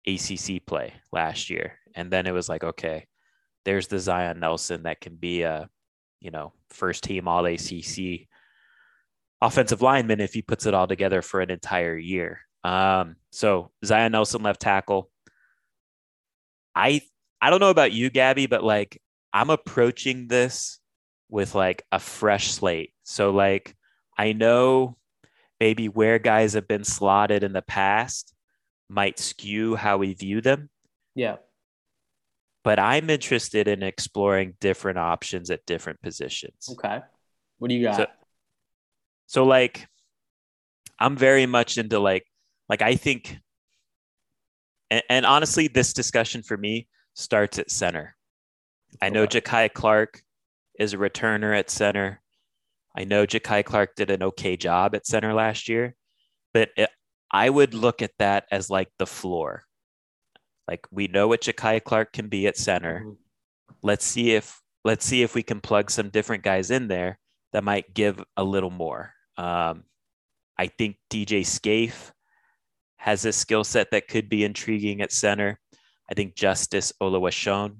ACC 0.07 0.66
play 0.66 0.93
last 1.11 1.49
year. 1.49 1.80
And 1.95 2.11
then 2.11 2.28
it 2.28 2.32
was 2.32 2.47
like, 2.47 2.63
okay, 2.63 3.07
there's 3.66 3.88
the 3.88 3.99
Zion 3.99 4.39
Nelson 4.39 4.84
that 4.84 5.01
can 5.01 5.16
be 5.16 5.41
a, 5.41 5.70
you 6.22 6.32
know, 6.32 6.53
first 6.70 7.03
team 7.03 7.28
all 7.28 7.45
ACC 7.45 8.28
offensive 9.41 9.82
lineman 9.82 10.22
if 10.22 10.34
he 10.34 10.41
puts 10.41 10.66
it 10.66 10.74
all 10.74 10.88
together 10.88 11.22
for 11.22 11.41
an 11.41 11.51
entire 11.51 11.97
year. 11.97 12.41
Um, 12.63 13.16
so 13.32 13.72
Zion 13.84 14.11
Nelson 14.11 14.43
left 14.43 14.61
tackle. 14.61 15.11
I 16.76 17.01
I 17.41 17.49
don't 17.49 17.59
know 17.59 17.70
about 17.70 17.91
you, 17.91 18.09
Gabby, 18.09 18.47
but 18.47 18.63
like 18.63 19.01
I'm 19.34 19.49
approaching 19.49 20.28
this 20.28 20.80
with 21.30 21.55
like 21.55 21.84
a 21.91 21.99
fresh 21.99 22.51
slate. 22.51 22.93
So 23.03 23.32
like 23.32 23.76
I 24.17 24.34
know 24.34 24.97
maybe 25.59 25.88
where 25.88 26.19
guys 26.19 26.53
have 26.53 26.67
been 26.67 26.84
slotted 26.84 27.43
in 27.43 27.53
the 27.53 27.61
past 27.61 28.34
might 28.89 29.19
skew 29.19 29.76
how 29.76 29.97
we 29.97 30.13
view 30.13 30.41
them. 30.41 30.69
Yeah 31.15 31.38
but 32.65 32.80
I'm 32.80 33.11
interested 33.11 33.67
in 33.67 33.84
exploring 33.84 34.55
different 34.59 34.97
options 34.97 35.51
at 35.51 35.63
different 35.67 36.01
positions. 36.01 36.67
Okay. 36.71 36.99
What 37.59 37.67
do 37.69 37.76
you 37.76 37.84
got? 37.84 37.95
So, 37.95 38.05
so 39.28 39.45
like 39.45 39.88
I'm 40.99 41.15
very 41.15 41.45
much 41.45 41.78
into 41.78 41.99
like 41.99 42.26
like 42.67 42.82
I 42.82 42.95
think 42.95 43.38
and, 44.89 45.03
and 45.11 45.26
honestly 45.28 45.67
this 45.67 45.93
discussion 45.93 46.41
for 46.41 46.57
me 46.57 46.88
starts 47.13 47.59
at 47.59 47.69
center. 47.69 48.15
I 48.99 49.09
know 49.09 49.21
okay. 49.23 49.41
Jakai 49.41 49.71
Clark 49.71 50.23
is 50.80 50.93
a 50.93 50.97
returner 50.97 51.57
at 51.57 51.69
center. 51.69 52.21
I 52.97 53.03
know 53.03 53.26
Jakai 53.26 53.63
Clark 53.65 53.95
did 53.95 54.09
an 54.09 54.23
okay 54.23 54.57
job 54.57 54.95
at 54.95 55.05
center 55.05 55.34
last 55.34 55.67
year, 55.67 55.95
but 56.53 56.69
it, 56.78 56.89
I 57.32 57.49
would 57.49 57.73
look 57.73 58.01
at 58.01 58.17
that 58.19 58.45
as 58.51 58.69
like 58.69 58.89
the 58.97 59.05
floor. 59.05 59.63
Like 60.67 60.88
we 60.91 61.07
know 61.07 61.28
what 61.28 61.41
Jakai 61.41 61.84
Clark 61.84 62.13
can 62.13 62.28
be 62.28 62.47
at 62.47 62.57
center. 62.57 63.01
Mm-hmm. 63.01 63.11
Let's 63.82 64.05
see 64.05 64.32
if 64.32 64.61
let's 64.84 65.05
see 65.05 65.23
if 65.23 65.36
we 65.36 65.43
can 65.43 65.61
plug 65.61 65.91
some 65.91 66.09
different 66.09 66.43
guys 66.43 66.71
in 66.71 66.88
there 66.88 67.19
that 67.53 67.63
might 67.63 67.93
give 67.93 68.23
a 68.38 68.43
little 68.43 68.69
more. 68.69 69.13
Um, 69.38 69.84
I 70.57 70.67
think 70.67 70.97
DJ 71.09 71.45
Scaife 71.45 72.13
has 72.97 73.26
a 73.26 73.34
skill 73.34 73.63
set 73.63 73.91
that 73.91 74.07
could 74.07 74.30
be 74.30 74.43
intriguing 74.43 75.01
at 75.01 75.11
center. 75.11 75.59
I 76.09 76.13
think 76.13 76.36
Justice 76.36 76.93
Oluwaseun 77.01 77.78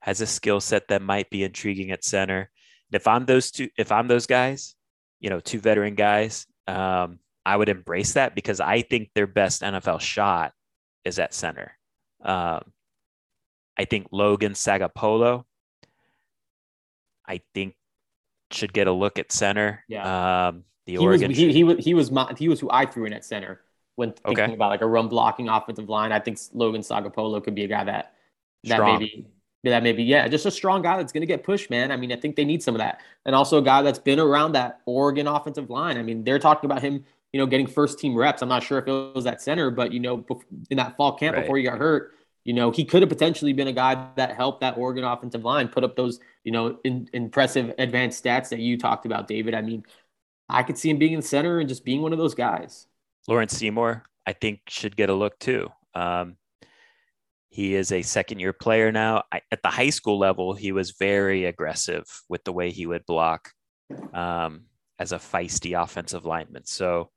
has 0.00 0.20
a 0.20 0.26
skill 0.26 0.60
set 0.60 0.88
that 0.88 1.02
might 1.02 1.30
be 1.30 1.44
intriguing 1.44 1.90
at 1.90 2.04
center. 2.04 2.50
If 2.92 3.06
I'm 3.06 3.26
those 3.26 3.50
two, 3.50 3.68
if 3.76 3.92
I'm 3.92 4.08
those 4.08 4.26
guys, 4.26 4.74
you 5.20 5.30
know, 5.30 5.40
two 5.40 5.58
veteran 5.60 5.94
guys, 5.94 6.46
um, 6.66 7.18
I 7.44 7.56
would 7.56 7.68
embrace 7.68 8.14
that 8.14 8.34
because 8.34 8.60
I 8.60 8.82
think 8.82 9.10
their 9.14 9.26
best 9.26 9.62
NFL 9.62 10.00
shot 10.00 10.52
is 11.04 11.18
at 11.18 11.34
center. 11.34 11.72
Um, 12.22 12.62
I 13.76 13.84
think 13.84 14.08
Logan 14.12 14.52
Sagapolu, 14.52 15.44
I 17.26 17.40
think 17.54 17.74
should 18.50 18.72
get 18.72 18.86
a 18.86 18.92
look 18.92 19.18
at 19.18 19.32
center. 19.32 19.84
Yeah. 19.88 20.48
Um, 20.48 20.64
the 20.86 20.92
he 20.92 20.98
Oregon. 20.98 21.28
was 21.28 21.36
he, 21.36 21.52
he 21.52 21.64
was 21.64 21.84
he 21.84 21.94
was 21.94 22.10
my, 22.10 22.32
he 22.38 22.48
was 22.48 22.60
who 22.60 22.68
I 22.70 22.86
threw 22.86 23.04
in 23.04 23.12
at 23.12 23.24
center 23.24 23.60
when 23.96 24.12
thinking 24.12 24.44
Okay. 24.44 24.54
about 24.54 24.70
like 24.70 24.80
a 24.80 24.86
run 24.86 25.08
blocking 25.08 25.48
offensive 25.48 25.88
line. 25.88 26.12
I 26.12 26.18
think 26.20 26.38
Logan 26.54 26.80
Sagapolu 26.80 27.42
could 27.44 27.54
be 27.54 27.64
a 27.64 27.68
guy 27.68 27.84
that 27.84 28.14
that 28.64 28.76
Strong. 28.76 28.98
maybe 29.00 29.26
that 29.64 29.82
maybe 29.82 30.02
yeah, 30.04 30.28
just 30.28 30.46
a 30.46 30.50
strong 30.50 30.82
guy 30.82 30.96
that's 30.96 31.12
going 31.12 31.22
to 31.22 31.26
get 31.26 31.42
pushed, 31.42 31.68
man. 31.70 31.90
I 31.92 31.96
mean, 31.96 32.12
I 32.12 32.16
think 32.16 32.36
they 32.36 32.44
need 32.44 32.62
some 32.62 32.74
of 32.74 32.78
that, 32.78 33.00
and 33.26 33.34
also 33.34 33.58
a 33.58 33.62
guy 33.62 33.82
that's 33.82 33.98
been 33.98 34.20
around 34.20 34.52
that 34.52 34.80
Oregon 34.86 35.26
offensive 35.26 35.68
line. 35.70 35.98
I 35.98 36.02
mean, 36.02 36.24
they're 36.24 36.38
talking 36.38 36.70
about 36.70 36.82
him, 36.82 37.04
you 37.32 37.40
know, 37.40 37.46
getting 37.46 37.66
first 37.66 37.98
team 37.98 38.14
reps. 38.16 38.40
I'm 38.42 38.48
not 38.48 38.62
sure 38.62 38.78
if 38.78 38.86
it 38.86 39.14
was 39.14 39.26
at 39.26 39.42
center, 39.42 39.70
but 39.70 39.92
you 39.92 40.00
know, 40.00 40.24
in 40.70 40.76
that 40.76 40.96
fall 40.96 41.16
camp 41.18 41.34
Right. 41.36 41.42
before 41.42 41.56
he 41.56 41.64
got 41.64 41.78
hurt. 41.78 42.14
You 42.44 42.54
know, 42.54 42.70
he 42.70 42.84
could 42.86 43.02
have 43.02 43.10
potentially 43.10 43.52
been 43.52 43.68
a 43.68 43.72
guy 43.72 44.06
that 44.16 44.34
helped 44.34 44.60
that 44.62 44.78
Oregon 44.78 45.04
offensive 45.04 45.44
line 45.44 45.68
put 45.68 45.84
up 45.84 45.96
those, 45.96 46.18
you 46.44 46.52
know, 46.52 46.78
in, 46.84 47.06
impressive 47.12 47.74
advanced 47.78 48.24
stats 48.24 48.48
that 48.50 48.58
you 48.60 48.78
talked 48.78 49.04
about, 49.04 49.28
David. 49.28 49.54
I 49.54 49.60
mean, 49.60 49.84
I 50.48 50.62
could 50.62 50.78
see 50.78 50.88
him 50.88 50.98
being 50.98 51.12
in 51.12 51.20
center 51.20 51.58
and 51.60 51.68
just 51.68 51.84
being 51.84 52.00
one 52.00 52.12
of 52.12 52.18
those 52.18 52.34
guys. 52.34 52.86
Lawrence 53.26 53.54
Seymour, 53.54 54.04
I 54.26 54.32
think, 54.32 54.60
should 54.68 54.96
get 54.96 55.10
a 55.10 55.14
look 55.14 55.38
too. 55.38 55.68
Um, 55.94 56.36
he 57.50 57.74
is 57.74 57.92
a 57.92 58.02
second 58.02 58.40
year 58.40 58.52
player 58.52 58.92
now. 58.92 59.24
I, 59.32 59.40
at 59.50 59.62
the 59.62 59.70
high 59.70 59.90
school 59.90 60.18
level, 60.18 60.54
he 60.54 60.72
was 60.72 60.92
very 60.92 61.44
aggressive 61.46 62.04
with 62.28 62.44
the 62.44 62.52
way 62.52 62.70
he 62.70 62.86
would 62.86 63.06
block 63.06 63.52
um, 64.12 64.64
as 64.98 65.12
a 65.12 65.18
feisty 65.18 65.80
offensive 65.80 66.24
lineman. 66.24 66.66
So 66.66 67.10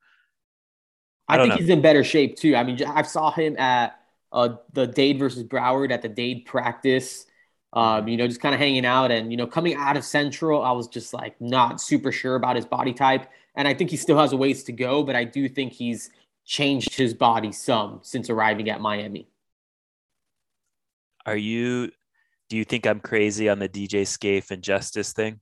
I 1.27 1.35
I, 1.35 1.37
think 1.37 1.49
know. 1.49 1.55
he's 1.57 1.69
in 1.69 1.81
better 1.81 2.03
shape 2.03 2.37
too. 2.37 2.55
I 2.55 2.63
mean, 2.63 2.83
I 2.83 3.01
saw 3.03 3.31
him 3.31 3.57
at 3.57 3.99
uh, 4.31 4.55
the 4.73 4.87
Dade 4.87 5.19
versus 5.19 5.43
Broward 5.43 5.91
at 5.91 6.01
the 6.01 6.09
Dade 6.09 6.45
practice. 6.45 7.25
Um, 7.73 8.09
you 8.09 8.17
know, 8.17 8.27
just 8.27 8.41
kind 8.41 8.53
of 8.53 8.59
hanging 8.59 8.85
out 8.85 9.11
and 9.11 9.31
you 9.31 9.37
know, 9.37 9.47
coming 9.47 9.75
out 9.75 9.95
of 9.95 10.03
Central, 10.03 10.61
I 10.61 10.71
was 10.71 10.87
just 10.87 11.13
like 11.13 11.39
not 11.39 11.79
super 11.79 12.11
sure 12.11 12.35
about 12.35 12.57
his 12.57 12.65
body 12.65 12.93
type, 12.93 13.29
and 13.55 13.65
I 13.65 13.73
think 13.73 13.89
he 13.89 13.97
still 13.97 14.17
has 14.17 14.33
a 14.33 14.37
ways 14.37 14.63
to 14.65 14.73
go. 14.73 15.03
But 15.03 15.15
I 15.15 15.23
do 15.23 15.47
think 15.47 15.71
he's 15.71 16.09
changed 16.43 16.95
his 16.95 17.13
body 17.13 17.53
some 17.53 17.99
since 18.01 18.29
arriving 18.29 18.69
at 18.69 18.81
Miami. 18.81 19.29
Are 21.25 21.37
you, 21.37 21.91
do 22.49 22.57
you 22.57 22.63
think 22.63 22.85
I'm 22.85 22.99
crazy 22.99 23.49
on 23.49 23.59
the 23.59 23.69
DJ 23.69 24.05
Scaife 24.05 24.51
and 24.51 24.61
Justice 24.61 25.13
thing? 25.13 25.39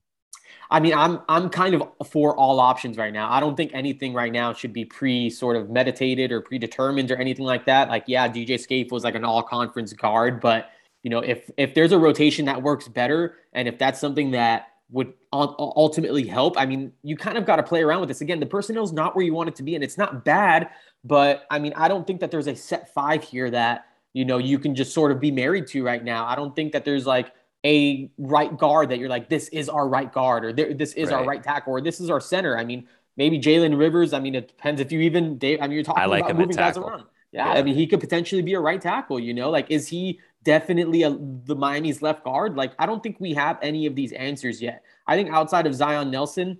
I 0.70 0.78
mean, 0.78 0.94
I'm 0.94 1.20
I'm 1.28 1.48
kind 1.48 1.74
of 1.74 1.82
for 2.08 2.36
all 2.36 2.60
options 2.60 2.96
right 2.96 3.12
now. 3.12 3.30
I 3.30 3.40
don't 3.40 3.56
think 3.56 3.72
anything 3.74 4.14
right 4.14 4.32
now 4.32 4.52
should 4.52 4.72
be 4.72 4.84
pre 4.84 5.28
sort 5.28 5.56
of 5.56 5.68
meditated 5.68 6.30
or 6.30 6.40
predetermined 6.40 7.10
or 7.10 7.16
anything 7.16 7.44
like 7.44 7.64
that. 7.66 7.88
Like, 7.88 8.04
yeah, 8.06 8.28
DJ 8.28 8.58
Scaife 8.58 8.92
was 8.92 9.02
like 9.02 9.16
an 9.16 9.24
all 9.24 9.42
conference 9.42 9.92
guard, 9.92 10.40
but 10.40 10.70
you 11.02 11.10
know, 11.10 11.20
if 11.20 11.50
if 11.56 11.74
there's 11.74 11.92
a 11.92 11.98
rotation 11.98 12.44
that 12.44 12.62
works 12.62 12.86
better, 12.86 13.36
and 13.52 13.66
if 13.66 13.78
that's 13.78 14.00
something 14.00 14.30
that 14.32 14.68
would 14.90 15.12
ul- 15.32 15.72
ultimately 15.76 16.26
help, 16.26 16.58
I 16.58 16.66
mean, 16.66 16.92
you 17.02 17.16
kind 17.16 17.38
of 17.38 17.46
got 17.46 17.56
to 17.56 17.62
play 17.62 17.82
around 17.82 18.00
with 18.00 18.08
this. 18.08 18.20
Again, 18.20 18.40
the 18.40 18.46
personnel's 18.46 18.92
not 18.92 19.16
where 19.16 19.24
you 19.24 19.34
want 19.34 19.48
it 19.48 19.56
to 19.56 19.62
be, 19.62 19.74
and 19.74 19.82
it's 19.82 19.98
not 19.98 20.24
bad, 20.24 20.70
but 21.04 21.44
I 21.50 21.58
mean, 21.58 21.72
I 21.74 21.88
don't 21.88 22.06
think 22.06 22.20
that 22.20 22.30
there's 22.30 22.48
a 22.48 22.54
set 22.54 22.92
five 22.94 23.24
here 23.24 23.50
that 23.50 23.86
you 24.12 24.24
know 24.24 24.38
you 24.38 24.58
can 24.58 24.74
just 24.74 24.92
sort 24.94 25.12
of 25.12 25.20
be 25.20 25.30
married 25.30 25.66
to 25.68 25.84
right 25.84 26.02
now. 26.02 26.26
I 26.26 26.34
don't 26.36 26.54
think 26.54 26.72
that 26.72 26.84
there's 26.84 27.06
like 27.06 27.32
a 27.64 28.10
right 28.18 28.56
guard 28.56 28.88
that 28.90 28.98
you're 28.98 29.08
like, 29.08 29.28
this 29.28 29.48
is 29.48 29.68
our 29.68 29.88
right 29.88 30.10
guard, 30.12 30.44
or 30.44 30.52
this 30.52 30.94
is 30.94 31.12
our 31.12 31.22
Right. 31.22 31.26
right 31.26 31.42
tackle, 31.42 31.74
or 31.74 31.80
this 31.80 32.00
is 32.00 32.10
our 32.10 32.20
center. 32.20 32.56
I 32.56 32.64
mean, 32.64 32.88
maybe 33.16 33.38
Jalen 33.38 33.78
Rivers. 33.78 34.12
I 34.12 34.20
mean, 34.20 34.34
it 34.34 34.48
depends 34.48 34.80
if 34.80 34.90
you 34.92 35.00
even 35.00 35.38
Dave. 35.38 35.58
I 35.60 35.66
mean, 35.66 35.72
you're 35.74 35.84
talking 35.84 36.02
I 36.02 36.06
like 36.06 36.28
about 36.30 36.36
moving 36.36 36.56
guys 36.56 36.76
around. 36.76 37.04
Yeah, 37.32 37.48
Yeah. 37.48 37.54
I 37.54 37.62
mean, 37.62 37.74
he 37.74 37.86
could 37.86 38.00
potentially 38.00 38.42
be 38.42 38.54
a 38.54 38.60
right 38.60 38.80
tackle. 38.80 39.20
You 39.20 39.34
know, 39.34 39.50
like 39.50 39.70
is 39.70 39.88
he 39.88 40.20
definitely 40.42 41.02
a, 41.02 41.10
the 41.10 41.54
Miami's 41.56 42.02
left 42.02 42.24
guard? 42.24 42.56
Like, 42.56 42.72
I 42.78 42.86
don't 42.86 43.02
think 43.02 43.18
we 43.20 43.34
have 43.34 43.58
any 43.62 43.86
of 43.86 43.94
these 43.94 44.12
answers 44.12 44.60
yet. 44.62 44.84
I 45.06 45.16
think 45.16 45.30
outside 45.30 45.66
of 45.66 45.74
Zion 45.74 46.10
Nelson, 46.10 46.58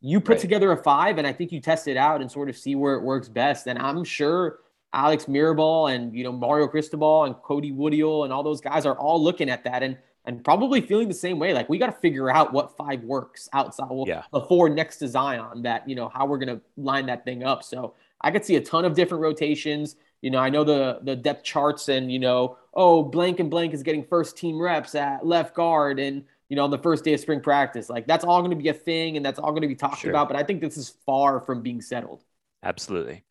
you 0.00 0.20
put 0.20 0.38
Right. 0.38 0.40
together 0.40 0.70
a 0.72 0.76
five, 0.82 1.18
and 1.18 1.26
I 1.26 1.32
think 1.32 1.52
you 1.52 1.60
test 1.60 1.88
it 1.88 1.96
out 1.96 2.20
and 2.20 2.30
sort 2.30 2.48
of 2.48 2.56
see 2.56 2.74
where 2.74 2.94
it 2.94 3.02
works 3.02 3.28
best. 3.28 3.66
And 3.66 3.78
I'm 3.78 4.04
sure 4.04 4.60
Alex 4.92 5.26
Mirabal 5.26 5.94
and 5.94 6.14
you 6.14 6.24
know 6.24 6.32
Mario 6.32 6.66
Cristobal 6.66 7.24
and 7.24 7.34
Cody 7.42 7.72
Woodiel 7.72 8.24
and 8.24 8.32
all 8.32 8.42
those 8.42 8.60
guys 8.60 8.86
are 8.86 8.96
all 8.98 9.22
looking 9.22 9.50
at 9.50 9.64
that 9.64 9.82
and 9.82 9.96
and 10.24 10.44
probably 10.44 10.80
feeling 10.82 11.08
the 11.08 11.14
same 11.14 11.38
way. 11.38 11.54
Like 11.54 11.68
we 11.68 11.78
got 11.78 11.86
to 11.86 11.92
figure 12.00 12.30
out 12.30 12.52
what 12.52 12.76
five 12.76 13.02
works 13.02 13.48
outside 13.54 13.86
well, 13.90 14.04
Yeah. 14.06 14.22
the 14.32 14.42
four 14.42 14.68
next 14.68 14.98
to 14.98 15.08
Zion. 15.08 15.62
That 15.62 15.88
you 15.88 15.94
know 15.94 16.08
how 16.08 16.26
we're 16.26 16.38
gonna 16.38 16.60
line 16.76 17.06
that 17.06 17.24
thing 17.24 17.44
up. 17.44 17.62
So 17.62 17.94
I 18.20 18.30
could 18.30 18.44
see 18.44 18.56
a 18.56 18.60
ton 18.60 18.84
of 18.84 18.94
different 18.94 19.22
rotations. 19.22 19.96
You 20.22 20.30
know, 20.30 20.38
I 20.38 20.50
know 20.50 20.64
the 20.64 21.00
the 21.02 21.16
depth 21.16 21.44
charts 21.44 21.88
and 21.88 22.10
you 22.10 22.18
know, 22.18 22.56
oh, 22.74 23.02
blank 23.04 23.40
and 23.40 23.50
blank 23.50 23.72
is 23.74 23.82
getting 23.82 24.04
first 24.04 24.36
team 24.36 24.60
reps 24.60 24.94
at 24.94 25.24
left 25.26 25.54
guard 25.54 25.98
and 26.00 26.24
you 26.48 26.56
know 26.56 26.64
on 26.64 26.70
the 26.70 26.78
first 26.78 27.04
day 27.04 27.12
of 27.14 27.20
spring 27.20 27.40
practice. 27.40 27.88
Like 27.88 28.06
that's 28.06 28.24
all 28.24 28.40
going 28.40 28.50
to 28.50 28.56
be 28.62 28.68
a 28.68 28.74
thing 28.74 29.16
and 29.16 29.24
that's 29.24 29.38
all 29.38 29.50
going 29.52 29.62
to 29.62 29.68
be 29.68 29.76
talked 29.76 30.00
Sure. 30.00 30.10
about. 30.10 30.28
But 30.28 30.36
I 30.36 30.42
think 30.42 30.60
this 30.60 30.76
is 30.76 30.94
far 31.06 31.40
from 31.40 31.62
being 31.62 31.80
settled. 31.80 32.24
Absolutely. 32.62 33.22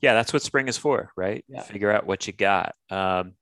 Yeah, 0.00 0.14
that's 0.14 0.32
what 0.32 0.42
spring 0.42 0.68
is 0.68 0.78
for, 0.78 1.10
right? 1.16 1.44
Yeah. 1.48 1.62
Figure 1.62 1.90
out 1.90 2.06
what 2.06 2.26
you 2.26 2.32
got. 2.32 2.74
Um, 2.90 3.34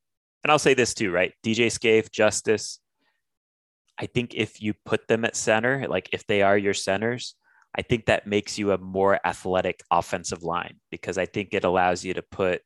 and 0.42 0.50
I'll 0.50 0.59
say 0.59 0.74
this 0.74 0.94
too, 0.94 1.11
right? 1.11 1.32
DJ 1.44 1.70
Scaife, 1.70 2.11
Justice. 2.11 2.80
I 3.98 4.07
think 4.07 4.34
if 4.34 4.62
you 4.62 4.74
put 4.84 5.09
them 5.09 5.24
at 5.24 5.36
center, 5.36 5.86
like 5.88 6.09
if 6.12 6.26
they 6.26 6.42
are 6.42 6.57
your 6.57 6.74
centers, 6.74 7.34
I 7.76 7.82
think 7.82 8.07
that 8.07 8.26
makes 8.26 8.59
you 8.59 8.72
a 8.72 8.78
more 8.78 9.20
athletic 9.24 9.82
offensive 9.90 10.42
line 10.42 10.76
because 10.90 11.18
I 11.18 11.26
think 11.26 11.50
it 11.52 11.64
allows 11.64 12.04
you 12.04 12.14
to 12.14 12.22
put 12.22 12.62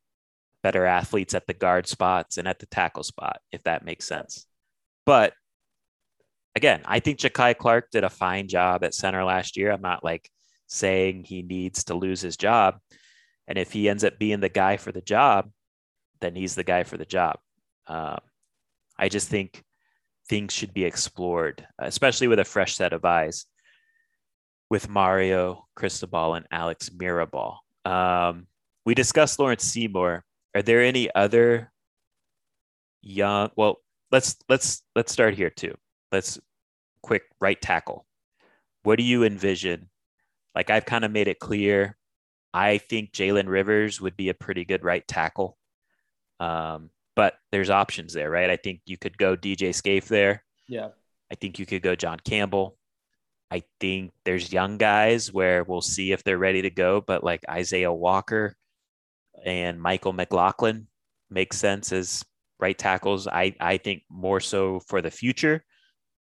better 0.63 0.85
athletes 0.85 1.33
at 1.33 1.47
the 1.47 1.53
guard 1.53 1.87
spots 1.87 2.37
and 2.37 2.47
at 2.47 2.59
the 2.59 2.65
tackle 2.67 3.03
spot, 3.03 3.39
if 3.51 3.63
that 3.63 3.83
makes 3.83 4.07
sense. 4.07 4.45
But 5.05 5.33
again, 6.55 6.81
I 6.85 6.99
think 6.99 7.19
Jakai 7.19 7.57
Clark 7.57 7.89
did 7.91 8.03
a 8.03 8.09
fine 8.09 8.47
job 8.47 8.83
at 8.83 8.93
center 8.93 9.23
last 9.23 9.57
year. 9.57 9.71
I'm 9.71 9.81
not 9.81 10.03
like 10.03 10.29
saying 10.67 11.25
he 11.25 11.41
needs 11.41 11.85
to 11.85 11.95
lose 11.95 12.21
his 12.21 12.37
job. 12.37 12.75
And 13.51 13.59
if 13.59 13.73
he 13.73 13.89
ends 13.89 14.05
up 14.05 14.17
being 14.17 14.39
the 14.39 14.47
guy 14.47 14.77
for 14.77 14.93
the 14.93 15.01
job, 15.01 15.51
then 16.21 16.35
he's 16.35 16.55
the 16.55 16.63
guy 16.63 16.83
for 16.83 16.95
the 16.95 17.03
job. 17.03 17.37
Um, 17.85 18.19
I 18.97 19.09
just 19.09 19.27
think 19.27 19.61
things 20.29 20.53
should 20.53 20.73
be 20.73 20.85
explored, 20.85 21.67
especially 21.77 22.29
with 22.29 22.39
a 22.39 22.45
fresh 22.45 22.75
set 22.75 22.93
of 22.93 23.03
eyes 23.03 23.45
with 24.69 24.87
Mario 24.87 25.67
Cristobal 25.75 26.35
and 26.35 26.47
Alex 26.49 26.91
Mirabal. 26.91 27.57
Um, 27.83 28.47
we 28.85 28.95
discussed 28.95 29.37
Lawrence 29.37 29.65
Seymour. 29.65 30.23
Are 30.55 30.61
there 30.61 30.81
any 30.81 31.13
other 31.13 31.73
young? 33.01 33.49
Well, 33.57 33.81
let's 34.13 34.37
let's 34.47 34.81
let's 34.95 35.11
start 35.11 35.33
here 35.33 35.49
too. 35.49 35.75
Let's 36.13 36.39
quick 37.03 37.23
right 37.41 37.61
tackle. 37.61 38.05
What 38.83 38.95
do 38.95 39.03
you 39.03 39.25
envision? 39.25 39.89
Like 40.55 40.69
I've 40.69 40.85
kind 40.85 41.03
of 41.03 41.11
made 41.11 41.27
it 41.27 41.39
clear. 41.39 41.97
I 42.53 42.77
think 42.77 43.11
Jalen 43.11 43.47
Rivers 43.47 44.01
would 44.01 44.17
be 44.17 44.29
a 44.29 44.33
pretty 44.33 44.65
good 44.65 44.83
right 44.83 45.07
tackle. 45.07 45.57
Um, 46.39 46.89
but 47.15 47.35
there's 47.51 47.69
options 47.69 48.13
there, 48.13 48.29
right? 48.29 48.49
I 48.49 48.55
think 48.57 48.81
you 48.85 48.97
could 48.97 49.17
go 49.17 49.35
DJ 49.35 49.73
Scaife 49.73 50.07
there. 50.07 50.43
Yeah. 50.67 50.89
I 51.31 51.35
think 51.35 51.59
you 51.59 51.65
could 51.65 51.81
go 51.81 51.95
John 51.95 52.19
Campbell. 52.19 52.77
I 53.51 53.63
think 53.79 54.11
there's 54.25 54.51
young 54.53 54.77
guys 54.77 55.31
where 55.31 55.63
we'll 55.63 55.81
see 55.81 56.13
if 56.13 56.23
they're 56.23 56.37
ready 56.37 56.61
to 56.63 56.69
go, 56.69 57.01
but 57.01 57.23
like 57.23 57.41
Issiah 57.49 57.95
Walker 57.95 58.55
and 59.45 59.81
Michael 59.81 60.13
McLaughlin 60.13 60.87
make 61.29 61.53
sense 61.53 61.91
as 61.91 62.23
right 62.59 62.77
tackles. 62.77 63.27
I, 63.27 63.55
I 63.59 63.77
think 63.77 64.03
more 64.09 64.39
so 64.39 64.79
for 64.79 65.01
the 65.01 65.11
future, 65.11 65.63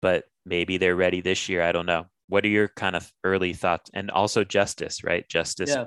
but 0.02 0.26
maybe 0.46 0.78
they're 0.78 0.96
ready 0.96 1.22
this 1.22 1.50
year. 1.50 1.62
I 1.62 1.72
don't 1.72 1.86
know. 1.86 2.06
What 2.28 2.46
are 2.46 2.50
your 2.50 2.70
kind 2.70 2.96
of 2.96 3.12
early 3.24 3.54
thoughts? 3.54 3.90
And 3.94 4.12
also 4.12 4.44
Justice, 4.44 5.04
right? 5.04 5.28
Justice 5.28 5.72
Yeah. 5.72 5.86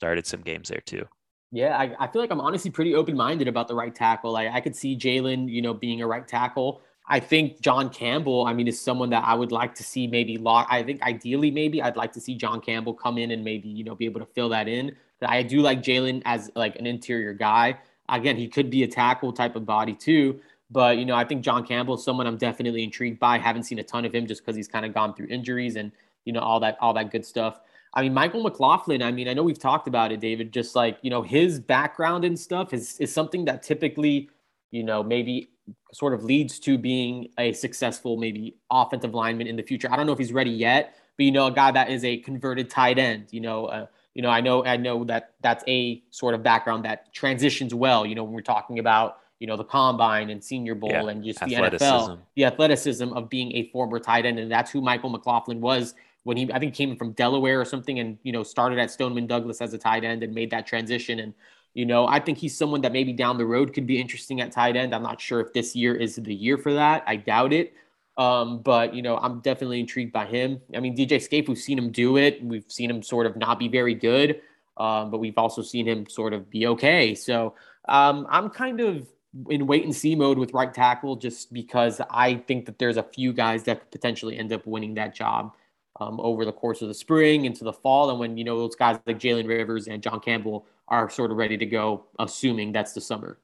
Started 0.00 0.26
some 0.26 0.40
games 0.40 0.70
there 0.70 0.80
too. 0.80 1.06
Yeah, 1.52 1.76
I, 1.76 1.94
I 1.98 2.06
feel 2.06 2.22
like 2.22 2.30
I'm 2.30 2.40
honestly 2.40 2.70
pretty 2.70 2.94
open 2.94 3.14
minded 3.16 3.48
about 3.48 3.68
the 3.68 3.74
right 3.74 3.94
tackle. 3.94 4.32
Like 4.32 4.50
I 4.50 4.60
could 4.60 4.74
see 4.74 4.96
Jalen, 4.96 5.50
you 5.50 5.60
know, 5.60 5.74
being 5.74 6.00
a 6.00 6.06
right 6.06 6.26
tackle. 6.26 6.80
I 7.06 7.20
think 7.20 7.60
John 7.60 7.90
Campbell, 7.90 8.46
I 8.46 8.54
mean, 8.54 8.66
is 8.66 8.80
someone 8.80 9.10
that 9.10 9.24
I 9.26 9.34
would 9.34 9.52
like 9.52 9.74
to 9.74 9.82
see 9.82 10.06
maybe 10.06 10.38
lock. 10.38 10.68
I 10.70 10.82
think 10.82 11.02
ideally, 11.02 11.50
maybe 11.50 11.82
I'd 11.82 11.96
like 11.96 12.12
to 12.12 12.20
see 12.20 12.34
John 12.34 12.60
Campbell 12.60 12.94
come 12.94 13.18
in 13.18 13.32
and 13.32 13.44
maybe, 13.44 13.68
you 13.68 13.84
know, 13.84 13.94
be 13.94 14.06
able 14.06 14.20
to 14.20 14.26
fill 14.26 14.48
that 14.50 14.68
in. 14.68 14.96
I 15.20 15.42
do 15.42 15.60
like 15.60 15.82
Jalen 15.82 16.22
as 16.24 16.50
like 16.54 16.76
an 16.76 16.86
interior 16.86 17.34
guy. 17.34 17.78
Again, 18.08 18.36
he 18.36 18.48
could 18.48 18.70
be 18.70 18.84
a 18.84 18.88
tackle 18.88 19.32
type 19.32 19.54
of 19.54 19.66
body 19.66 19.92
too. 19.92 20.40
But 20.70 20.96
you 20.98 21.04
know, 21.04 21.16
I 21.16 21.24
think 21.24 21.42
John 21.42 21.66
Campbell 21.66 21.96
is 21.96 22.04
someone 22.04 22.26
I'm 22.26 22.38
definitely 22.38 22.84
intrigued 22.84 23.18
by. 23.18 23.38
Haven't 23.38 23.64
seen 23.64 23.80
a 23.80 23.82
ton 23.82 24.04
of 24.04 24.14
him 24.14 24.26
just 24.26 24.40
because 24.40 24.56
he's 24.56 24.68
kind 24.68 24.86
of 24.86 24.94
gone 24.94 25.14
through 25.14 25.26
injuries 25.26 25.76
and 25.76 25.92
you 26.24 26.32
know 26.32 26.40
all 26.40 26.60
that 26.60 26.78
all 26.80 26.94
that 26.94 27.10
good 27.10 27.26
stuff. 27.26 27.60
I 27.92 28.02
mean, 28.02 28.14
Michael 28.14 28.42
McLaughlin. 28.42 29.02
I 29.02 29.10
mean, 29.10 29.28
I 29.28 29.32
know 29.32 29.42
we've 29.42 29.58
talked 29.58 29.88
about 29.88 30.12
it, 30.12 30.20
David. 30.20 30.52
Just 30.52 30.76
like 30.76 30.98
you 31.02 31.10
know, 31.10 31.22
his 31.22 31.58
background 31.58 32.24
and 32.24 32.38
stuff 32.38 32.72
is 32.72 32.98
is 33.00 33.12
something 33.12 33.44
that 33.46 33.62
typically, 33.62 34.30
you 34.70 34.84
know, 34.84 35.02
maybe 35.02 35.50
sort 35.92 36.14
of 36.14 36.24
leads 36.24 36.58
to 36.60 36.78
being 36.78 37.28
a 37.38 37.52
successful 37.52 38.16
maybe 38.16 38.56
offensive 38.70 39.14
lineman 39.14 39.46
in 39.46 39.56
the 39.56 39.62
future. 39.62 39.88
I 39.90 39.96
don't 39.96 40.06
know 40.06 40.12
if 40.12 40.18
he's 40.18 40.32
ready 40.32 40.50
yet, 40.50 40.94
but 41.16 41.24
you 41.24 41.32
know, 41.32 41.46
a 41.46 41.52
guy 41.52 41.70
that 41.72 41.90
is 41.90 42.04
a 42.04 42.18
converted 42.18 42.70
tight 42.70 42.98
end. 42.98 43.26
You 43.30 43.40
know, 43.40 43.66
uh, 43.66 43.86
you 44.14 44.22
know, 44.22 44.30
I 44.30 44.40
know 44.40 44.64
I 44.64 44.76
know 44.76 45.04
that 45.04 45.34
that's 45.40 45.64
a 45.66 46.02
sort 46.10 46.34
of 46.34 46.42
background 46.42 46.84
that 46.84 47.12
transitions 47.12 47.74
well. 47.74 48.06
You 48.06 48.14
know, 48.14 48.22
when 48.22 48.34
we're 48.34 48.40
talking 48.40 48.78
about 48.78 49.18
you 49.40 49.46
know 49.46 49.56
the 49.56 49.64
combine 49.64 50.30
and 50.30 50.44
Senior 50.44 50.76
Bowl 50.76 50.90
yeah, 50.90 51.08
and 51.08 51.24
just 51.24 51.40
the 51.40 51.54
NFL, 51.54 52.18
the 52.36 52.44
athleticism 52.44 53.12
of 53.14 53.28
being 53.28 53.52
a 53.56 53.68
former 53.70 53.98
tight 53.98 54.26
end, 54.26 54.38
and 54.38 54.50
that's 54.50 54.70
who 54.70 54.80
Michael 54.80 55.10
McLaughlin 55.10 55.60
was 55.60 55.94
when 56.24 56.36
he 56.36 56.52
I 56.52 56.58
think 56.58 56.74
came 56.74 56.96
from 56.96 57.12
Delaware 57.12 57.60
or 57.60 57.64
something, 57.64 57.98
and 57.98 58.18
you 58.22 58.32
know 58.32 58.42
started 58.42 58.78
at 58.78 58.90
Stoneman 58.90 59.26
Douglas 59.26 59.60
as 59.60 59.72
a 59.72 59.78
tight 59.78 60.04
end 60.04 60.22
and 60.22 60.34
made 60.34 60.50
that 60.50 60.66
transition. 60.66 61.20
And 61.20 61.34
you 61.74 61.86
know 61.86 62.06
I 62.06 62.20
think 62.20 62.38
he's 62.38 62.56
someone 62.56 62.80
that 62.82 62.92
maybe 62.92 63.12
down 63.12 63.38
the 63.38 63.46
road 63.46 63.72
could 63.72 63.86
be 63.86 64.00
interesting 64.00 64.40
at 64.40 64.52
tight 64.52 64.76
end. 64.76 64.94
I'm 64.94 65.02
not 65.02 65.20
sure 65.20 65.40
if 65.40 65.52
this 65.52 65.74
year 65.74 65.94
is 65.94 66.16
the 66.16 66.34
year 66.34 66.58
for 66.58 66.72
that. 66.74 67.04
I 67.06 67.16
doubt 67.16 67.52
it. 67.52 67.74
Um, 68.16 68.60
but 68.60 68.94
you 68.94 69.02
know, 69.02 69.16
I'm 69.16 69.40
definitely 69.40 69.80
intrigued 69.80 70.12
by 70.12 70.26
him. 70.26 70.60
I 70.76 70.80
mean, 70.80 70.96
DJ 70.96 71.22
Scaife, 71.22 71.48
we've 71.48 71.56
seen 71.56 71.78
him 71.78 71.90
do 71.90 72.18
it. 72.18 72.42
We've 72.44 72.64
seen 72.68 72.90
him 72.90 73.02
sort 73.02 73.26
of 73.26 73.36
not 73.36 73.58
be 73.58 73.68
very 73.68 73.94
good, 73.94 74.42
um, 74.76 75.10
but 75.10 75.18
we've 75.18 75.38
also 75.38 75.62
seen 75.62 75.86
him 75.86 76.06
sort 76.06 76.34
of 76.34 76.50
be 76.50 76.66
okay. 76.66 77.14
So 77.14 77.54
um, 77.88 78.26
I'm 78.28 78.50
kind 78.50 78.80
of 78.80 79.06
in 79.48 79.66
wait 79.66 79.84
and 79.84 79.94
see 79.94 80.14
mode 80.14 80.36
with 80.36 80.52
right 80.52 80.74
tackle, 80.74 81.16
just 81.16 81.52
because 81.52 82.00
I 82.10 82.34
think 82.34 82.66
that 82.66 82.78
there's 82.78 82.98
a 82.98 83.02
few 83.02 83.32
guys 83.32 83.62
that 83.62 83.80
could 83.80 83.90
potentially 83.90 84.36
end 84.36 84.52
up 84.52 84.66
winning 84.66 84.94
that 84.94 85.14
job 85.14 85.54
um, 86.00 86.18
over 86.20 86.44
the 86.44 86.52
course 86.52 86.82
of 86.82 86.88
the 86.88 86.94
spring 86.94 87.44
into 87.44 87.64
the 87.64 87.72
fall, 87.72 88.10
and 88.10 88.18
when 88.18 88.36
you 88.36 88.44
know 88.44 88.58
those 88.58 88.74
guys 88.74 88.98
like 89.06 89.18
Jalen 89.18 89.46
Rivers 89.46 89.86
and 89.86 90.02
John 90.02 90.20
Campbell 90.20 90.66
are 90.88 91.08
sort 91.10 91.30
of 91.30 91.36
ready 91.36 91.56
to 91.56 91.66
go, 91.66 92.06
assuming 92.18 92.72
that's 92.72 92.92
the 92.92 93.00
summer. 93.00 93.38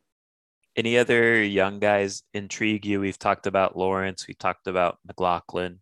Any 0.77 0.99
other 0.99 1.43
young 1.43 1.79
guys 1.79 2.23
intrigue 2.35 2.85
you? 2.85 3.01
We've 3.01 3.19
talked 3.19 3.47
about 3.47 3.77
Lawrence, 3.77 4.27
we 4.27 4.35
talked 4.35 4.67
about 4.67 4.99
McLaughlin, 5.07 5.81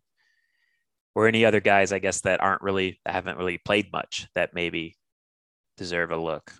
or 1.15 1.27
any 1.27 1.45
other 1.45 1.61
guys, 1.61 1.91
I 1.91 1.99
guess, 1.99 2.21
that 2.21 2.41
aren't 2.41 2.61
really 2.61 2.99
that 3.05 3.13
haven't 3.13 3.37
really 3.37 3.57
played 3.57 3.91
much 3.91 4.27
that 4.35 4.53
maybe 4.53 4.97
deserve 5.77 6.11
a 6.11 6.17
look. 6.17 6.53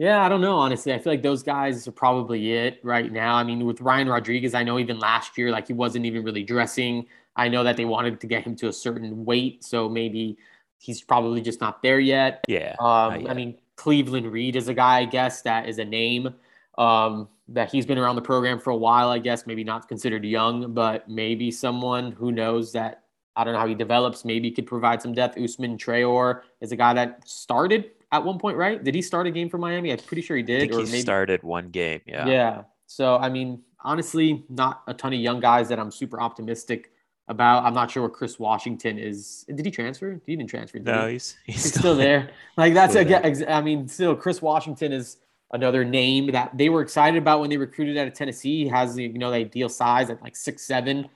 Yeah, 0.00 0.22
I 0.24 0.30
don't 0.30 0.40
know. 0.40 0.56
Honestly, 0.56 0.94
I 0.94 0.98
feel 0.98 1.12
like 1.12 1.22
those 1.22 1.42
guys 1.42 1.86
are 1.86 1.92
probably 1.92 2.54
it 2.54 2.80
right 2.82 3.12
now. 3.12 3.34
I 3.34 3.44
mean, 3.44 3.66
with 3.66 3.82
Ryan 3.82 4.08
Rodriguez, 4.08 4.54
I 4.54 4.62
know 4.62 4.78
even 4.78 4.98
last 4.98 5.36
year, 5.36 5.50
like 5.50 5.66
he 5.66 5.74
wasn't 5.74 6.06
even 6.06 6.24
really 6.24 6.42
dressing. 6.42 7.06
I 7.36 7.48
know 7.48 7.64
that 7.64 7.76
they 7.76 7.84
wanted 7.84 8.20
to 8.20 8.26
get 8.26 8.44
him 8.44 8.56
to 8.56 8.68
a 8.68 8.72
certain 8.72 9.24
weight, 9.24 9.64
so 9.64 9.88
maybe 9.88 10.36
he's 10.78 11.02
probably 11.02 11.40
just 11.40 11.60
not 11.60 11.82
there 11.82 12.00
yet. 12.00 12.44
Yeah. 12.48 12.74
Um, 12.80 13.26
I 13.28 13.34
mean, 13.34 13.58
Cleveland 13.76 14.30
Reed 14.30 14.56
is 14.56 14.68
a 14.68 14.74
guy, 14.74 14.98
I 14.98 15.04
guess, 15.04 15.42
that 15.42 15.68
is 15.68 15.78
a 15.78 15.84
name. 15.84 16.34
Um, 16.78 17.28
that 17.48 17.70
he's 17.70 17.84
been 17.84 17.98
around 17.98 18.16
the 18.16 18.22
program 18.22 18.58
for 18.58 18.70
a 18.70 18.76
while, 18.76 19.10
I 19.10 19.18
guess, 19.18 19.46
maybe 19.46 19.64
not 19.64 19.88
considered 19.88 20.24
young, 20.24 20.72
but 20.72 21.08
maybe 21.08 21.50
someone 21.50 22.12
who 22.12 22.32
knows 22.32 22.72
that 22.72 23.02
I 23.36 23.44
don't 23.44 23.54
know 23.54 23.60
how 23.60 23.66
he 23.66 23.74
develops, 23.74 24.24
maybe 24.24 24.50
could 24.50 24.66
provide 24.66 25.02
some 25.02 25.12
depth. 25.12 25.36
Ousman 25.36 25.78
Traore 25.78 26.42
is 26.60 26.72
a 26.72 26.76
guy 26.76 26.94
that 26.94 27.28
started 27.28 27.90
at 28.12 28.24
one 28.24 28.38
point, 28.38 28.56
right? 28.56 28.82
Did 28.82 28.94
he 28.94 29.02
start 29.02 29.26
a 29.26 29.30
game 29.30 29.48
for 29.48 29.58
Miami? 29.58 29.92
I'm 29.92 29.98
pretty 29.98 30.22
sure 30.22 30.36
he 30.36 30.42
did. 30.42 30.72
or 30.72 30.78
he 30.80 30.84
maybe... 30.84 31.00
started 31.00 31.42
one 31.42 31.70
game, 31.70 32.00
yeah. 32.06 32.26
Yeah. 32.26 32.62
So 32.86 33.16
I 33.16 33.28
mean, 33.28 33.62
honestly, 33.82 34.44
not 34.48 34.82
a 34.86 34.94
ton 34.94 35.12
of 35.12 35.20
young 35.20 35.40
guys 35.40 35.68
that 35.68 35.78
I'm 35.78 35.90
super 35.90 36.20
optimistic 36.20 36.92
about. 37.30 37.64
I'm 37.64 37.72
not 37.72 37.90
sure 37.90 38.02
what 38.02 38.12
Chris 38.12 38.38
Washington 38.38 38.98
is. 38.98 39.46
Did 39.48 39.64
he 39.64 39.70
transfer? 39.70 40.20
He 40.26 40.36
didn't 40.36 40.50
transfer. 40.50 40.78
no, 40.80 41.06
he? 41.06 41.14
he's, 41.14 41.36
he's, 41.46 41.62
he's 41.62 41.74
still 41.74 41.96
there. 41.96 42.30
Like 42.56 42.74
that's 42.74 42.94
again. 42.94 43.44
I 43.48 43.62
mean, 43.62 43.88
still 43.88 44.14
Chris 44.14 44.42
Washington 44.42 44.92
is 44.92 45.16
another 45.52 45.84
name 45.84 46.32
that 46.32 46.56
they 46.58 46.68
were 46.68 46.82
excited 46.82 47.16
about 47.16 47.40
when 47.40 47.48
they 47.48 47.56
recruited 47.56 47.96
out 47.96 48.06
of 48.06 48.12
Tennessee. 48.12 48.64
He 48.64 48.68
has 48.68 48.94
the 48.94 49.04
you 49.04 49.18
know 49.18 49.30
the 49.30 49.36
ideal 49.36 49.70
size 49.70 50.10
at 50.10 50.20
like 50.20 50.36
six 50.36 50.62
seven. 50.62 51.08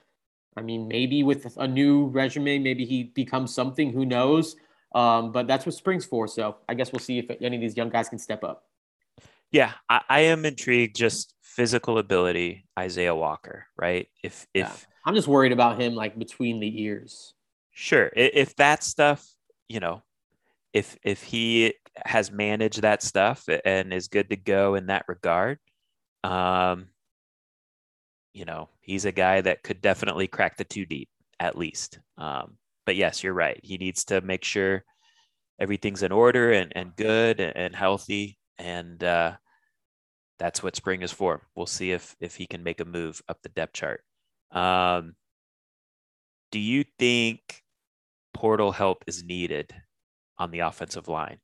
I 0.56 0.62
mean, 0.62 0.88
maybe 0.88 1.22
with 1.24 1.56
a 1.58 1.66
new 1.66 2.06
resume, 2.06 2.58
maybe 2.60 2.86
he 2.86 3.02
becomes 3.02 3.52
something. 3.52 3.92
Who 3.92 4.06
knows? 4.06 4.56
Um, 4.94 5.32
but 5.32 5.48
that's 5.48 5.66
what 5.66 5.74
spring's 5.74 6.06
for. 6.06 6.28
So 6.28 6.56
I 6.68 6.74
guess 6.74 6.92
we'll 6.92 7.00
see 7.00 7.18
if 7.18 7.26
any 7.42 7.56
of 7.56 7.60
these 7.60 7.76
young 7.76 7.90
guys 7.90 8.08
can 8.08 8.18
step 8.18 8.44
up. 8.44 8.64
Yeah, 9.50 9.72
I, 9.90 10.00
I 10.08 10.20
am 10.20 10.44
intrigued. 10.44 10.96
Just 10.96 11.34
physical 11.42 11.98
ability, 11.98 12.66
Issiah 12.78 13.16
Walker, 13.16 13.66
right? 13.76 14.08
If 14.22 14.46
if 14.54 14.66
yeah. 14.66 14.93
I'm 15.04 15.14
just 15.14 15.28
worried 15.28 15.52
about 15.52 15.80
him 15.80 15.94
like 15.94 16.18
between 16.18 16.60
the 16.60 16.82
ears. 16.82 17.34
Sure, 17.72 18.10
if 18.14 18.56
that 18.56 18.82
stuff, 18.82 19.26
you 19.68 19.80
know, 19.80 20.02
if 20.72 20.96
if 21.02 21.22
he 21.22 21.74
has 22.04 22.30
managed 22.30 22.82
that 22.82 23.02
stuff 23.02 23.48
and 23.64 23.92
is 23.92 24.08
good 24.08 24.30
to 24.30 24.36
go 24.36 24.74
in 24.74 24.86
that 24.86 25.04
regard, 25.08 25.58
um, 26.22 26.86
you 28.32 28.44
know, 28.44 28.68
he's 28.80 29.04
a 29.04 29.12
guy 29.12 29.40
that 29.40 29.62
could 29.62 29.80
definitely 29.80 30.26
crack 30.26 30.56
the 30.56 30.64
two 30.64 30.86
deep 30.86 31.08
at 31.40 31.56
least. 31.56 32.00
Um, 32.18 32.56
but 32.86 32.96
yes, 32.96 33.22
you're 33.22 33.32
right. 33.32 33.58
He 33.62 33.78
needs 33.78 34.04
to 34.06 34.20
make 34.20 34.44
sure 34.44 34.84
everything's 35.58 36.02
in 36.02 36.12
order 36.12 36.52
and, 36.52 36.72
and 36.74 36.94
good 36.96 37.40
and 37.40 37.74
healthy. 37.74 38.38
And 38.58 39.02
uh, 39.02 39.36
that's 40.38 40.62
what 40.62 40.76
spring 40.76 41.02
is 41.02 41.12
for. 41.12 41.46
We'll 41.54 41.66
see 41.66 41.92
if 41.92 42.14
if 42.20 42.36
he 42.36 42.46
can 42.46 42.62
make 42.62 42.80
a 42.80 42.84
move 42.84 43.22
up 43.28 43.38
the 43.42 43.48
depth 43.50 43.74
chart. 43.74 44.02
Um, 44.54 45.14
do 46.52 46.60
you 46.60 46.84
think 46.98 47.62
portal 48.32 48.72
help 48.72 49.04
is 49.06 49.24
needed 49.24 49.74
on 50.38 50.50
the 50.50 50.60
offensive 50.60 51.08
line? 51.08 51.38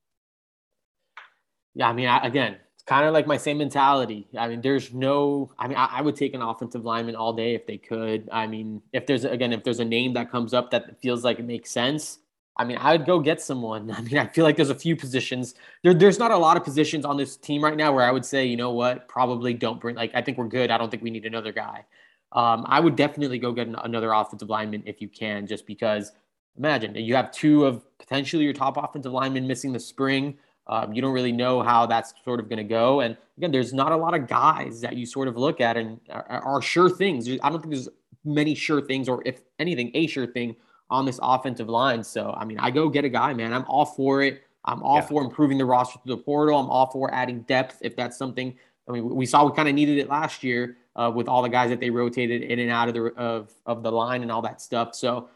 Yeah, 1.75 1.89
I 1.89 1.93
mean, 1.93 2.07
I, 2.07 2.27
again, 2.27 2.57
it's 2.75 2.85
kind 2.85 3.07
of 3.07 3.13
like 3.13 3.27
my 3.27 3.37
same 3.37 3.59
mentality. 3.59 4.29
I 4.39 4.49
mean, 4.49 4.61
there's 4.61 4.93
no, 4.93 5.51
I 5.59 5.69
mean, 5.69 5.77
I, 5.77 5.87
I, 5.99 6.03
would 6.03 6.17
take 6.17 6.35
an 6.35 6.43
offensive 6.43 6.85
lineman 6.85 7.17
all 7.17 7.33
day 7.33 7.55
if 7.55 7.67
they 7.67 7.79
could. 7.79 8.29
I 8.33 8.47
mean, 8.47 8.83
if 8.93 9.07
there's, 9.07 9.25
again, 9.25 9.53
if 9.53 9.65
there's 9.65 9.81
a 9.81 9.85
name 9.85 10.15
that 10.15 10.31
comes 10.31 10.55
up 10.55 10.71
that 10.71 11.01
feels 11.01 11.25
like 11.25 11.39
it 11.39 11.45
makes 11.45 11.71
sense, 11.71 12.19
I 12.57 12.65
mean, 12.65 12.79
I 12.79 12.93
would 12.93 13.07
go 13.07 13.21
get 13.21 13.41
someone. 13.41 13.91
I 13.97 14.01
mean, 14.01 14.19
I 14.19 14.27
feel 14.27 14.45
like 14.45 14.57
there's 14.57 14.71
a 14.71 14.75
few 14.75 14.97
positions. 14.97 15.55
There, 15.83 15.95
there's 15.95 16.19
not 16.19 16.31
a 16.31 16.37
lot 16.37 16.57
of 16.57 16.65
positions 16.65 17.05
on 17.05 17.17
this 17.17 17.37
team 17.37 17.63
right 17.63 17.77
now 17.77 17.93
where 17.93 18.05
I 18.05 18.11
would 18.11 18.25
say, 18.25 18.47
you 18.47 18.57
know 18.57 18.73
what, 18.73 19.09
probably 19.09 19.55
don't 19.55 19.81
bring, 19.81 19.97
like, 19.97 20.13
I 20.15 20.23
think 20.23 20.39
we're 20.39 20.49
good. 20.49 20.71
I 20.71 20.79
don't 20.79 20.91
think 20.91 21.03
we 21.03 21.11
need 21.11 21.27
another 21.27 21.53
guy. 21.53 21.85
Um, 22.33 22.65
I 22.69 22.81
would 22.81 22.97
definitely 22.97 23.39
go 23.39 23.53
get 23.53 23.69
another 23.85 24.13
offensive 24.13 24.49
lineman 24.49 24.83
if 24.87 25.01
you 25.01 25.09
can, 25.09 25.47
just 25.47 25.67
because 25.67 26.13
imagine 26.57 26.95
you 26.95 27.15
have 27.15 27.33
two 27.33 27.65
of 27.65 27.83
potentially 27.99 28.45
your 28.45 28.53
top 28.53 28.77
offensive 28.77 29.13
linemen 29.13 29.47
missing 29.47 29.73
the 29.73 29.81
spring. 29.81 30.37
Um, 30.67 30.93
you 30.93 31.03
don't 31.03 31.13
really 31.13 31.33
know 31.33 31.63
how 31.63 31.87
that's 31.87 32.15
sort 32.25 32.39
of 32.39 32.49
going 32.49 32.59
to 32.59 32.65
go. 32.65 33.01
And 33.01 33.17
again, 33.37 33.51
there's 33.51 33.73
not 33.73 33.91
a 33.91 33.97
lot 33.97 34.15
of 34.15 34.29
guys 34.29 34.81
that 34.83 34.97
you 34.97 35.05
sort 35.07 35.27
of 35.27 35.37
look 35.37 35.61
at 35.61 35.77
and 35.77 35.99
are, 36.11 36.25
are 36.29 36.63
sure 36.63 36.89
things. 36.89 37.29
I 37.29 37.49
don't 37.49 37.61
think 37.61 37.75
there's 37.75 37.89
many 38.25 38.55
sure 38.55 38.81
things, 38.81 39.09
or 39.09 39.23
if 39.27 39.41
anything, 39.59 39.91
a 39.95 40.07
sure 40.07 40.27
thing 40.27 40.55
on 40.89 41.07
this 41.07 41.19
offensive 41.23 41.69
line. 41.69 42.05
So, 42.05 42.35
I 42.37 42.45
mean, 42.45 42.59
I 42.59 42.71
go 42.71 42.89
get 42.89 43.05
a 43.05 43.09
guy, 43.09 43.33
man. 43.33 43.53
I'm 43.53 43.65
all 43.65 43.85
for 43.85 44.23
it. 44.23 44.43
I'm 44.65 44.83
all 44.83 44.97
yeah. 44.97 45.03
for 45.03 45.23
improving 45.23 45.59
the 45.59 45.65
roster 45.65 45.99
through 46.05 46.17
the 46.17 46.23
portal. 46.23 46.59
I'm 46.59 46.69
all 46.69 46.87
for 46.87 47.13
adding 47.13 47.43
depth 47.43 47.79
if 47.81 47.97
that's 47.97 48.17
something. 48.17 48.57
I 48.89 48.93
mean, 48.93 49.09
we 49.09 49.27
saw 49.27 49.45
we 49.45 49.53
kind 49.53 49.69
of 49.69 49.75
needed 49.75 49.99
it 49.99 50.09
last 50.09 50.45
year 50.45 50.77
uh, 50.97 51.11
with 51.15 51.29
all 51.29 51.43
the 51.43 51.49
guys 51.49 51.71
that 51.71 51.81
they 51.81 51.91
rotated 51.91 52.43
in 52.43 52.59
and 52.59 52.71
out 52.71 52.89
of 52.89 52.95
the 52.95 53.05
of 53.17 53.53
of 53.67 53.83
the 53.83 53.93
line 53.93 54.23
and 54.23 54.31
all 54.31 54.43
that 54.43 54.61
stuff. 54.61 54.95
So, 54.95 55.29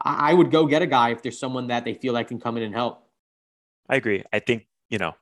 I, 0.00 0.30
I 0.30 0.34
would 0.34 0.50
go 0.50 0.66
get 0.66 0.82
a 0.82 0.86
guy 0.86 1.10
if 1.10 1.22
there's 1.22 1.38
someone 1.38 1.68
that 1.68 1.84
they 1.84 1.94
feel 1.94 2.12
like 2.12 2.28
can 2.28 2.40
come 2.40 2.56
in 2.56 2.62
and 2.62 2.74
help. 2.74 3.06
I 3.88 3.96
agree. 3.96 4.24
I 4.32 4.38
think 4.38 4.66
you 4.90 4.98
know, 4.98 5.14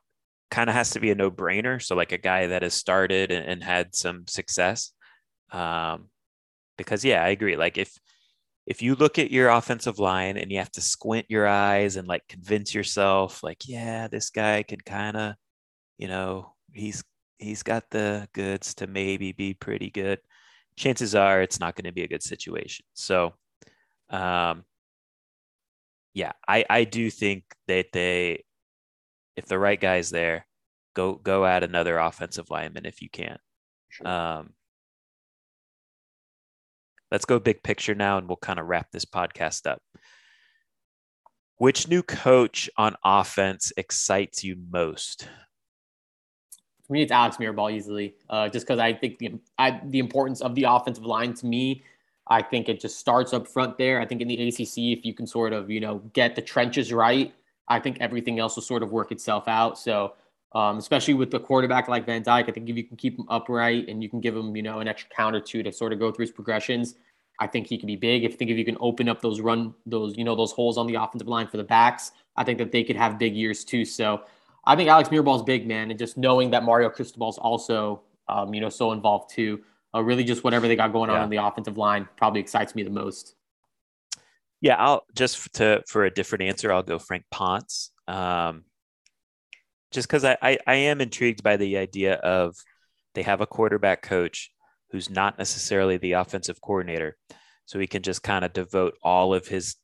kind 0.51 0.69
of 0.69 0.75
has 0.75 0.89
to 0.91 0.99
be 0.99 1.11
a 1.11 1.15
no 1.15 1.31
brainer. 1.31 1.81
So, 1.81 1.95
like 1.95 2.11
a 2.11 2.17
guy 2.17 2.47
that 2.47 2.63
has 2.63 2.73
started 2.73 3.31
and, 3.31 3.45
and 3.45 3.63
had 3.63 3.95
some 3.95 4.27
success. 4.27 4.91
Um, 5.51 6.09
because, 6.77 7.05
yeah, 7.05 7.23
I 7.23 7.29
agree. 7.29 7.55
Like, 7.55 7.77
if, 7.77 7.97
if 8.65 8.81
you 8.81 8.95
look 8.95 9.19
at 9.19 9.31
your 9.31 9.49
offensive 9.49 9.99
line 9.99 10.37
and 10.37 10.51
you 10.51 10.57
have 10.57 10.71
to 10.71 10.81
squint 10.81 11.27
your 11.29 11.47
eyes 11.47 11.95
and 11.95 12.07
like 12.07 12.27
convince 12.27 12.73
yourself, 12.73 13.43
like, 13.43 13.67
yeah, 13.67 14.07
this 14.07 14.29
guy 14.29 14.63
could 14.63 14.85
kind 14.85 15.17
of, 15.17 15.33
you 15.97 16.07
know, 16.07 16.53
he's 16.73 17.03
he's 17.39 17.63
got 17.63 17.89
the 17.89 18.27
goods 18.33 18.75
to 18.75 18.87
maybe 18.87 19.31
be 19.31 19.53
pretty 19.53 19.89
good. 19.89 20.19
Chances 20.75 21.15
are 21.15 21.41
it's 21.41 21.59
not 21.59 21.75
going 21.75 21.85
to 21.85 21.91
be 21.91 22.03
a 22.03 22.07
good 22.07 22.23
situation. 22.23 22.85
So, 22.93 23.33
um, 24.09 24.63
yeah, 26.13 26.33
I 26.47 26.65
I 26.69 26.83
do 26.83 27.09
think 27.09 27.43
that 27.67 27.87
they 27.93 28.43
if 29.35 29.45
the 29.45 29.59
right 29.59 29.79
guy's 29.79 30.09
there, 30.09 30.45
go 30.95 31.15
go 31.15 31.45
add 31.45 31.63
another 31.63 31.97
offensive 31.97 32.49
lineman 32.49 32.85
if 32.85 33.01
you 33.01 33.09
can. 33.09 33.37
Sure. 33.89 34.07
Um, 34.07 34.53
let's 37.11 37.25
go 37.25 37.39
big 37.39 37.63
picture 37.63 37.95
now, 37.95 38.17
and 38.17 38.27
we'll 38.27 38.37
kind 38.37 38.59
of 38.59 38.67
wrap 38.67 38.91
this 38.91 39.05
podcast 39.05 39.65
up. 39.65 39.81
Which 41.57 41.87
new 41.89 42.03
coach 42.03 42.69
on 42.77 42.95
offense 43.03 43.73
excites 43.75 44.43
you 44.43 44.55
most? 44.71 45.27
For 46.89 46.93
me, 46.93 47.03
it's 47.03 47.11
Alex 47.11 47.37
Mirabal 47.37 47.71
easily, 47.71 48.15
uh, 48.31 48.49
just 48.49 48.65
because 48.65 48.79
I 48.79 48.93
think 48.93 49.19
the 49.19 49.33
I, 49.59 49.79
the 49.85 49.99
importance 49.99 50.41
of 50.41 50.55
the 50.55 50.63
offensive 50.63 51.05
line 51.05 51.35
to 51.35 51.45
me, 51.45 51.83
I 52.27 52.41
think 52.41 52.67
it 52.67 52.81
just 52.81 52.97
starts 52.97 53.31
up 53.31 53.47
front 53.47 53.77
there. 53.77 54.01
I 54.01 54.07
think 54.07 54.21
in 54.21 54.27
the 54.27 54.47
ACC, 54.47 54.97
if 54.97 55.05
you 55.05 55.13
can 55.13 55.27
sort 55.27 55.53
of 55.53 55.69
you 55.69 55.81
know 55.81 55.99
get 56.13 56.35
the 56.35 56.41
trenches 56.41 56.91
right, 56.91 57.31
I 57.67 57.79
think 57.79 57.97
everything 57.99 58.39
else 58.39 58.55
will 58.55 58.63
sort 58.63 58.81
of 58.81 58.91
work 58.91 59.11
itself 59.11 59.47
out. 59.47 59.77
So. 59.77 60.13
Um, 60.55 60.79
especially 60.79 61.13
with 61.13 61.29
the 61.29 61.39
quarterback 61.39 61.87
like 61.87 62.07
Van 62.07 62.23
Dyke, 62.23 62.49
I 62.49 62.51
think 62.51 62.67
if 62.69 62.75
you 62.75 62.83
can 62.83 62.97
keep 62.97 63.19
him 63.19 63.25
upright 63.29 63.87
and 63.87 64.01
you 64.01 64.09
can 64.09 64.19
give 64.19 64.35
him, 64.35 64.55
you 64.55 64.63
know, 64.63 64.79
an 64.79 64.87
extra 64.87 65.07
count 65.15 65.35
or 65.35 65.39
two 65.39 65.61
to 65.61 65.71
sort 65.71 65.93
of 65.93 65.99
go 65.99 66.11
through 66.11 66.23
his 66.23 66.31
progressions, 66.31 66.95
I 67.39 67.45
think 67.45 67.67
he 67.67 67.77
can 67.77 67.85
be 67.85 67.95
big. 67.95 68.23
If 68.23 68.33
think 68.35 68.49
if 68.49 68.57
you 68.57 68.65
can 68.65 68.77
open 68.79 69.07
up 69.07 69.21
those 69.21 69.41
run 69.41 69.75
those 69.85 70.17
you 70.17 70.23
know 70.23 70.35
those 70.35 70.51
holes 70.51 70.79
on 70.79 70.87
the 70.87 70.95
offensive 70.95 71.27
line 71.27 71.45
for 71.45 71.57
the 71.57 71.63
backs, 71.63 72.13
I 72.35 72.43
think 72.43 72.57
that 72.57 72.71
they 72.71 72.83
could 72.83 72.95
have 72.95 73.19
big 73.19 73.35
years 73.35 73.63
too. 73.63 73.85
So 73.85 74.21
I 74.69 74.75
think 74.75 74.87
Alex 74.87 75.09
Mirabal's 75.09 75.41
big 75.41 75.67
man, 75.67 75.89
and 75.89 75.97
just 75.97 76.15
knowing 76.15 76.51
that 76.51 76.63
Mario 76.63 76.91
Cristobal's 76.91 77.39
also, 77.39 78.03
um, 78.27 78.53
you 78.53 78.61
know, 78.61 78.69
so 78.69 78.91
involved 78.91 79.31
too. 79.31 79.61
Uh, 79.95 80.03
really, 80.03 80.23
just 80.23 80.43
whatever 80.43 80.67
they 80.67 80.75
got 80.75 80.93
going 80.93 81.09
on 81.09 81.17
on 81.17 81.29
the 81.31 81.37
offensive 81.37 81.75
line 81.75 82.07
probably 82.17 82.39
excites 82.39 82.75
me 82.75 82.83
the 82.83 82.91
most. 82.91 83.33
Yeah, 84.61 84.75
I'll 84.75 85.05
just 85.15 85.55
to 85.55 85.81
for 85.87 86.05
a 86.05 86.13
different 86.13 86.43
answer, 86.43 86.71
I'll 86.71 86.83
go 86.83 86.99
Frank 86.99 87.23
Ponce. 87.31 87.89
Um, 88.07 88.65
just 89.89 90.07
because 90.07 90.23
I, 90.23 90.37
I 90.39 90.59
I 90.67 90.75
am 90.75 91.01
intrigued 91.01 91.41
by 91.41 91.57
the 91.57 91.77
idea 91.77 92.13
of 92.17 92.55
they 93.15 93.23
have 93.23 93.41
a 93.41 93.47
quarterback 93.47 94.03
coach 94.03 94.51
who's 94.91 95.09
not 95.09 95.39
necessarily 95.39 95.97
the 95.97 96.11
offensive 96.11 96.61
coordinator, 96.61 97.17
so 97.65 97.79
he 97.79 97.87
can 97.87 98.03
just 98.03 98.21
kind 98.21 98.45
of 98.45 98.53
devote 98.53 98.93
all 99.01 99.33
of 99.33 99.47
his 99.47 99.77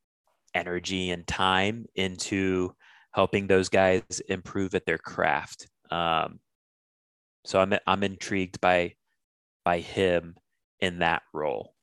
energy 0.53 1.10
and 1.10 1.26
time 1.26 1.88
into 1.95 2.76
helping 3.16 3.48
those 3.48 3.70
guys 3.70 4.04
improve 4.28 4.76
at 4.76 4.86
their 4.86 4.98
craft. 4.98 5.70
Um, 5.90 6.40
so 7.46 7.62
I'm 7.62 7.74
I'm 7.88 8.04
intrigued 8.04 8.60
by 8.60 8.96
by 9.64 9.80
him 9.80 10.36
in 10.82 11.00
that 11.00 11.22
role. 11.34 11.74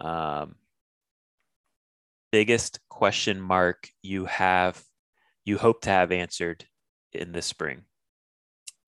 Um, 0.00 0.54
biggest 2.32 2.80
question 2.88 3.40
mark 3.40 3.90
you 4.02 4.24
have 4.24 4.82
you 5.44 5.58
hope 5.58 5.82
to 5.82 5.90
have 5.90 6.12
answered 6.12 6.64
in 7.12 7.32
the 7.32 7.42
spring? 7.42 7.82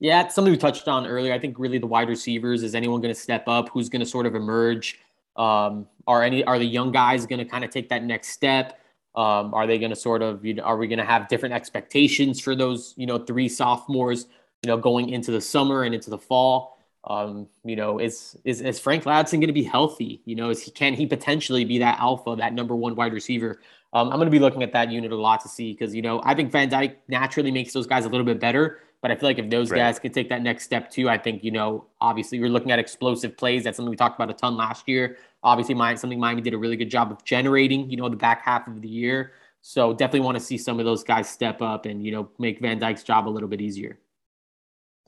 Yeah, 0.00 0.22
it's 0.22 0.34
something 0.34 0.50
we 0.50 0.58
touched 0.58 0.88
on 0.88 1.06
earlier. 1.06 1.34
I 1.34 1.38
think 1.38 1.58
really 1.58 1.78
the 1.78 1.86
wide 1.86 2.08
receivers 2.08 2.62
is 2.62 2.74
anyone 2.74 3.02
going 3.02 3.14
to 3.14 3.20
step 3.20 3.46
up? 3.48 3.68
Who's 3.68 3.90
going 3.90 4.00
to 4.00 4.06
sort 4.06 4.24
of 4.24 4.34
emerge? 4.34 4.98
Um, 5.36 5.86
are 6.06 6.22
any 6.22 6.42
are 6.44 6.58
the 6.58 6.64
young 6.64 6.90
guys 6.90 7.26
going 7.26 7.38
to 7.38 7.44
kind 7.44 7.64
of 7.64 7.70
take 7.70 7.90
that 7.90 8.02
next 8.02 8.28
step? 8.28 8.81
Um, 9.14 9.52
are 9.52 9.66
they 9.66 9.78
going 9.78 9.90
to 9.90 9.96
sort 9.96 10.22
of, 10.22 10.44
you 10.44 10.54
know, 10.54 10.62
are 10.62 10.76
we 10.76 10.88
going 10.88 10.98
to 10.98 11.04
have 11.04 11.28
different 11.28 11.54
expectations 11.54 12.40
for 12.40 12.54
those, 12.54 12.94
you 12.96 13.06
know, 13.06 13.18
three 13.18 13.48
sophomores, 13.48 14.26
you 14.62 14.68
know, 14.68 14.78
going 14.78 15.10
into 15.10 15.30
the 15.30 15.40
summer 15.40 15.82
and 15.82 15.94
into 15.94 16.10
the 16.10 16.18
fall? 16.18 16.78
Um, 17.04 17.48
you 17.64 17.76
know, 17.76 17.98
is, 17.98 18.38
is, 18.44 18.60
is 18.60 18.78
Frank 18.78 19.04
Ladson 19.04 19.32
going 19.32 19.48
to 19.48 19.52
be 19.52 19.64
healthy? 19.64 20.22
You 20.24 20.36
know, 20.36 20.50
is 20.50 20.62
he, 20.62 20.70
can 20.70 20.94
he 20.94 21.04
potentially 21.04 21.64
be 21.64 21.78
that 21.78 21.98
alpha, 21.98 22.36
that 22.36 22.54
number 22.54 22.76
one 22.76 22.94
wide 22.94 23.12
receiver? 23.12 23.60
Um, 23.92 24.08
I'm 24.08 24.16
going 24.16 24.26
to 24.26 24.30
be 24.30 24.38
looking 24.38 24.62
at 24.62 24.72
that 24.72 24.90
unit 24.90 25.12
a 25.12 25.16
lot 25.16 25.40
to 25.40 25.48
see 25.48 25.72
because, 25.72 25.94
you 25.94 26.00
know, 26.00 26.22
I 26.24 26.34
think 26.34 26.50
Van 26.50 26.68
Dyke 26.68 26.98
naturally 27.08 27.50
makes 27.50 27.72
those 27.72 27.86
guys 27.86 28.04
a 28.06 28.08
little 28.08 28.24
bit 28.24 28.40
better. 28.40 28.78
But 29.02 29.10
I 29.10 29.16
feel 29.16 29.28
like 29.28 29.38
if 29.38 29.50
those 29.50 29.70
right. 29.70 29.78
guys 29.78 29.98
could 29.98 30.14
take 30.14 30.28
that 30.28 30.42
next 30.42 30.64
step 30.64 30.88
too, 30.88 31.08
I 31.08 31.18
think, 31.18 31.42
you 31.42 31.50
know, 31.50 31.86
obviously 32.00 32.38
you're 32.38 32.48
looking 32.48 32.70
at 32.70 32.78
explosive 32.78 33.36
plays. 33.36 33.64
That's 33.64 33.76
something 33.76 33.90
we 33.90 33.96
talked 33.96 34.14
about 34.14 34.30
a 34.30 34.34
ton 34.34 34.56
last 34.56 34.88
year. 34.88 35.18
Obviously, 35.42 35.74
Miami, 35.74 35.96
something 35.98 36.20
Miami 36.20 36.40
did 36.40 36.54
a 36.54 36.58
really 36.58 36.76
good 36.76 36.88
job 36.88 37.10
of 37.10 37.24
generating, 37.24 37.90
you 37.90 37.96
know, 37.96 38.08
the 38.08 38.16
back 38.16 38.42
half 38.42 38.68
of 38.68 38.80
the 38.80 38.88
year. 38.88 39.32
So 39.60 39.92
definitely 39.92 40.20
want 40.20 40.38
to 40.38 40.44
see 40.44 40.56
some 40.56 40.78
of 40.78 40.84
those 40.84 41.02
guys 41.02 41.28
step 41.28 41.60
up 41.60 41.84
and, 41.84 42.04
you 42.04 42.12
know, 42.12 42.30
make 42.38 42.60
Van 42.60 42.78
Dyke's 42.78 43.02
job 43.02 43.28
a 43.28 43.30
little 43.30 43.48
bit 43.48 43.60
easier. 43.60 43.98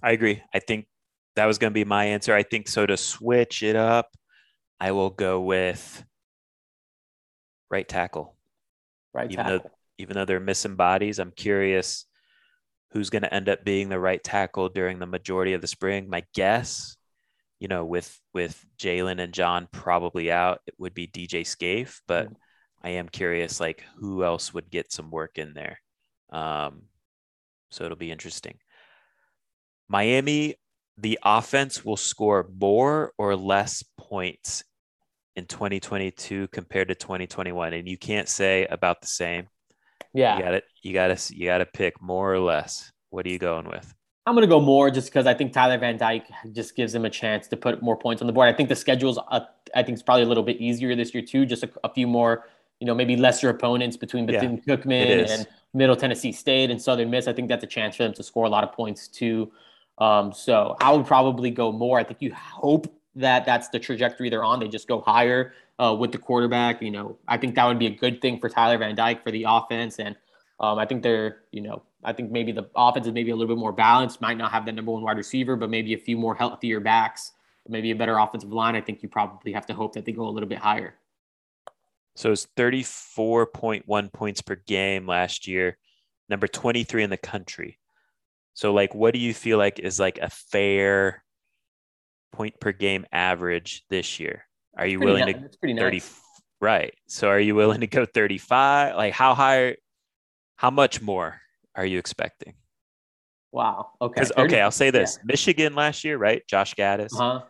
I 0.02 0.10
agree. 0.10 0.42
I 0.52 0.58
think 0.58 0.86
that 1.36 1.46
was 1.46 1.58
going 1.58 1.70
to 1.70 1.74
be 1.74 1.84
my 1.84 2.06
answer. 2.06 2.34
I 2.34 2.42
think 2.42 2.66
so 2.66 2.86
to 2.86 2.96
switch 2.96 3.62
it 3.62 3.76
up, 3.76 4.16
I 4.80 4.90
will 4.90 5.10
go 5.10 5.40
with 5.40 6.04
right 7.70 7.88
tackle. 7.88 8.34
Right 9.12 9.30
even 9.30 9.44
tackle. 9.44 9.58
Though, 9.60 9.70
even 9.98 10.14
though 10.14 10.24
they're 10.24 10.40
missing 10.40 10.74
bodies, 10.74 11.20
I'm 11.20 11.30
curious 11.30 12.06
who's 12.94 13.10
going 13.10 13.22
to 13.22 13.34
end 13.34 13.48
up 13.48 13.64
being 13.64 13.88
the 13.88 13.98
right 13.98 14.22
tackle 14.22 14.68
during 14.68 15.00
the 15.00 15.06
majority 15.06 15.52
of 15.52 15.60
the 15.60 15.66
spring. 15.66 16.08
My 16.08 16.22
guess, 16.32 16.96
you 17.58 17.68
know, 17.68 17.84
with 17.84 18.18
with 18.32 18.64
Jalen 18.78 19.20
and 19.20 19.34
John 19.34 19.68
probably 19.70 20.30
out, 20.30 20.60
it 20.66 20.74
would 20.78 20.94
be 20.94 21.08
DJ 21.08 21.44
Scaife, 21.44 22.00
but 22.06 22.26
mm-hmm. 22.26 22.34
I 22.84 22.90
am 22.90 23.08
curious 23.08 23.60
like 23.60 23.84
who 23.96 24.24
else 24.24 24.54
would 24.54 24.70
get 24.70 24.92
some 24.92 25.10
work 25.10 25.38
in 25.38 25.54
there. 25.54 25.80
Um, 26.30 26.82
so 27.70 27.84
it'll 27.84 27.96
be 27.96 28.12
interesting. 28.12 28.58
Miami, 29.88 30.54
the 30.96 31.18
offense 31.24 31.84
will 31.84 31.96
score 31.96 32.48
more 32.56 33.12
or 33.18 33.34
less 33.34 33.82
points 33.98 34.62
in 35.34 35.46
2022 35.46 36.46
compared 36.48 36.88
to 36.88 36.94
2021, 36.94 37.72
and 37.72 37.88
you 37.88 37.98
can't 37.98 38.28
say 38.28 38.66
about 38.66 39.00
the 39.00 39.08
same. 39.08 39.48
Yeah. 40.14 40.36
You 40.38 40.42
got 40.42 40.54
it. 40.54 40.64
You 40.82 40.92
got 40.94 41.16
to 41.16 41.36
you 41.36 41.46
got 41.46 41.58
to 41.58 41.66
pick 41.66 42.00
more 42.00 42.32
or 42.32 42.38
less. 42.38 42.90
What 43.10 43.26
are 43.26 43.28
you 43.28 43.38
going 43.38 43.68
with? 43.68 43.94
I'm 44.26 44.34
going 44.34 44.42
to 44.42 44.48
go 44.48 44.60
more 44.60 44.90
just 44.90 45.08
because 45.08 45.26
I 45.26 45.34
think 45.34 45.52
Tyler 45.52 45.76
Van 45.76 45.98
Dyke 45.98 46.26
just 46.52 46.74
gives 46.74 46.94
him 46.94 47.04
a 47.04 47.10
chance 47.10 47.46
to 47.48 47.58
put 47.58 47.82
more 47.82 47.96
points 47.96 48.22
on 48.22 48.26
the 48.26 48.32
board. 48.32 48.48
I 48.48 48.56
think 48.56 48.70
the 48.70 48.76
schedule's, 48.76 49.18
uh, 49.18 49.40
I 49.74 49.82
think 49.82 49.96
it's 49.96 50.02
probably 50.02 50.22
a 50.22 50.26
little 50.26 50.42
bit 50.42 50.58
easier 50.60 50.96
this 50.96 51.12
year 51.12 51.22
too. 51.22 51.44
Just 51.44 51.62
a, 51.62 51.70
a 51.84 51.92
few 51.92 52.06
more, 52.06 52.48
you 52.80 52.86
know, 52.86 52.94
maybe 52.94 53.16
lesser 53.16 53.50
opponents 53.50 53.98
between 53.98 54.24
Bethune 54.24 54.62
yeah, 54.64 54.76
Cookman 54.76 55.28
and 55.28 55.46
Middle 55.74 55.94
Tennessee 55.94 56.32
State 56.32 56.70
and 56.70 56.80
Southern 56.80 57.10
Miss. 57.10 57.28
I 57.28 57.34
think 57.34 57.48
that's 57.48 57.64
a 57.64 57.66
chance 57.66 57.96
for 57.96 58.04
them 58.04 58.14
to 58.14 58.22
score 58.22 58.46
a 58.46 58.48
lot 58.48 58.64
of 58.64 58.72
points 58.72 59.08
too. 59.08 59.52
Um, 59.98 60.32
so 60.32 60.76
I 60.80 60.90
would 60.92 61.06
probably 61.06 61.50
go 61.50 61.70
more. 61.70 61.98
I 61.98 62.04
think 62.04 62.22
you 62.22 62.32
hope 62.32 62.86
that 63.16 63.44
that's 63.44 63.68
the 63.68 63.78
trajectory 63.78 64.30
they're 64.30 64.42
on. 64.42 64.58
They 64.58 64.68
just 64.68 64.88
go 64.88 65.02
higher 65.02 65.52
uh, 65.78 65.94
with 65.98 66.12
the 66.12 66.18
quarterback. 66.18 66.82
You 66.82 66.90
know, 66.90 67.18
I 67.26 67.38
think 67.38 67.54
that 67.54 67.66
would 67.66 67.78
be 67.78 67.86
a 67.86 67.94
good 67.94 68.20
thing 68.20 68.38
for 68.38 68.48
Tyler 68.48 68.78
Van 68.78 68.94
Dyke 68.94 69.22
for 69.22 69.30
the 69.30 69.46
offense. 69.48 69.98
And 69.98 70.16
um, 70.60 70.78
I 70.78 70.86
think 70.86 71.02
they're, 71.02 71.42
you 71.50 71.62
know, 71.62 71.82
I 72.02 72.12
think 72.12 72.30
maybe 72.30 72.52
the 72.52 72.68
offense 72.76 73.06
is 73.06 73.12
maybe 73.12 73.30
a 73.30 73.36
little 73.36 73.54
bit 73.54 73.60
more 73.60 73.72
balanced. 73.72 74.20
Might 74.20 74.36
not 74.36 74.52
have 74.52 74.66
the 74.66 74.72
number 74.72 74.92
one 74.92 75.02
wide 75.02 75.16
receiver, 75.16 75.56
but 75.56 75.70
maybe 75.70 75.94
a 75.94 75.98
few 75.98 76.16
more 76.16 76.34
healthier 76.34 76.80
backs, 76.80 77.32
maybe 77.68 77.90
a 77.90 77.96
better 77.96 78.18
offensive 78.18 78.52
line. 78.52 78.76
I 78.76 78.80
think 78.80 79.02
you 79.02 79.08
probably 79.08 79.52
have 79.52 79.66
to 79.66 79.74
hope 79.74 79.94
that 79.94 80.04
they 80.04 80.12
go 80.12 80.26
a 80.26 80.30
little 80.30 80.48
bit 80.48 80.58
higher. 80.58 80.94
So 82.16 82.30
it's 82.30 82.46
34.1 82.56 84.12
points 84.12 84.40
per 84.40 84.54
game 84.54 85.06
last 85.06 85.48
year, 85.48 85.78
number 86.28 86.46
23 86.46 87.02
in 87.02 87.10
the 87.10 87.16
country. 87.16 87.78
So 88.52 88.72
like 88.72 88.94
what 88.94 89.14
do 89.14 89.20
you 89.20 89.34
feel 89.34 89.58
like 89.58 89.80
is 89.80 89.98
like 89.98 90.18
a 90.18 90.30
fair 90.30 91.24
point 92.32 92.60
per 92.60 92.70
game 92.70 93.04
average 93.10 93.84
this 93.90 94.20
year? 94.20 94.46
Are 94.76 94.86
you 94.86 95.00
willing 95.00 95.26
nice. 95.26 95.34
to 95.34 95.58
30 95.60 95.72
nice. 95.74 96.20
right. 96.60 96.94
So 97.06 97.28
are 97.28 97.40
you 97.40 97.54
willing 97.54 97.80
to 97.80 97.86
go 97.86 98.04
35? 98.04 98.96
Like 98.96 99.12
how 99.12 99.34
high 99.34 99.76
how 100.56 100.70
much 100.70 101.02
more 101.02 101.40
are 101.74 101.84
you 101.84 101.98
expecting? 101.98 102.54
Wow. 103.52 103.90
Okay. 104.00 104.24
okay, 104.36 104.60
I'll 104.60 104.70
say 104.70 104.90
this. 104.90 105.16
Yeah. 105.18 105.26
Michigan 105.26 105.74
last 105.74 106.02
year, 106.02 106.18
right? 106.18 106.42
Josh 106.48 106.74
Gattis. 106.74 107.12
Uh-huh. 107.12 107.42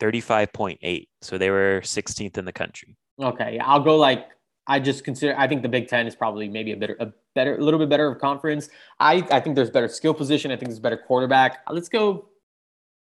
35.8. 0.00 1.08
So 1.22 1.38
they 1.38 1.50
were 1.50 1.80
16th 1.82 2.38
in 2.38 2.44
the 2.44 2.52
country. 2.52 2.96
Okay. 3.20 3.58
I'll 3.58 3.80
go 3.80 3.96
like 3.96 4.28
I 4.66 4.78
just 4.78 5.02
consider 5.02 5.34
I 5.36 5.48
think 5.48 5.62
the 5.62 5.68
Big 5.68 5.88
Ten 5.88 6.06
is 6.06 6.14
probably 6.14 6.48
maybe 6.48 6.72
a 6.72 6.76
better 6.76 6.96
a 7.00 7.12
better 7.34 7.56
a 7.56 7.60
little 7.60 7.80
bit 7.80 7.88
better 7.88 8.06
of 8.06 8.20
conference. 8.20 8.68
I 9.00 9.26
I 9.30 9.40
think 9.40 9.56
there's 9.56 9.70
better 9.70 9.88
skill 9.88 10.14
position. 10.14 10.50
I 10.50 10.56
think 10.56 10.68
there's 10.68 10.78
better 10.78 10.98
quarterback. 10.98 11.60
Let's 11.70 11.88
go 11.88 12.28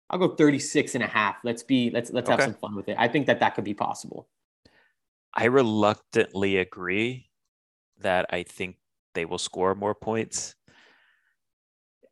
I'll 0.09 0.19
go 0.19 0.35
36 0.35 0.95
and 0.95 1.03
a 1.03 1.07
half. 1.07 1.37
Let's 1.43 1.63
be 1.63 1.89
let's 1.91 2.11
let's 2.11 2.29
okay. 2.29 2.41
have 2.41 2.51
some 2.51 2.59
fun 2.59 2.75
with 2.75 2.89
it. 2.89 2.95
I 2.99 3.07
think 3.07 3.27
that 3.27 3.39
that 3.39 3.55
could 3.55 3.63
be 3.63 3.73
possible. 3.73 4.27
I 5.33 5.45
reluctantly 5.45 6.57
agree 6.57 7.29
that 7.99 8.27
I 8.29 8.43
think 8.43 8.77
they 9.13 9.25
will 9.25 9.37
score 9.37 9.75
more 9.75 9.95
points 9.95 10.55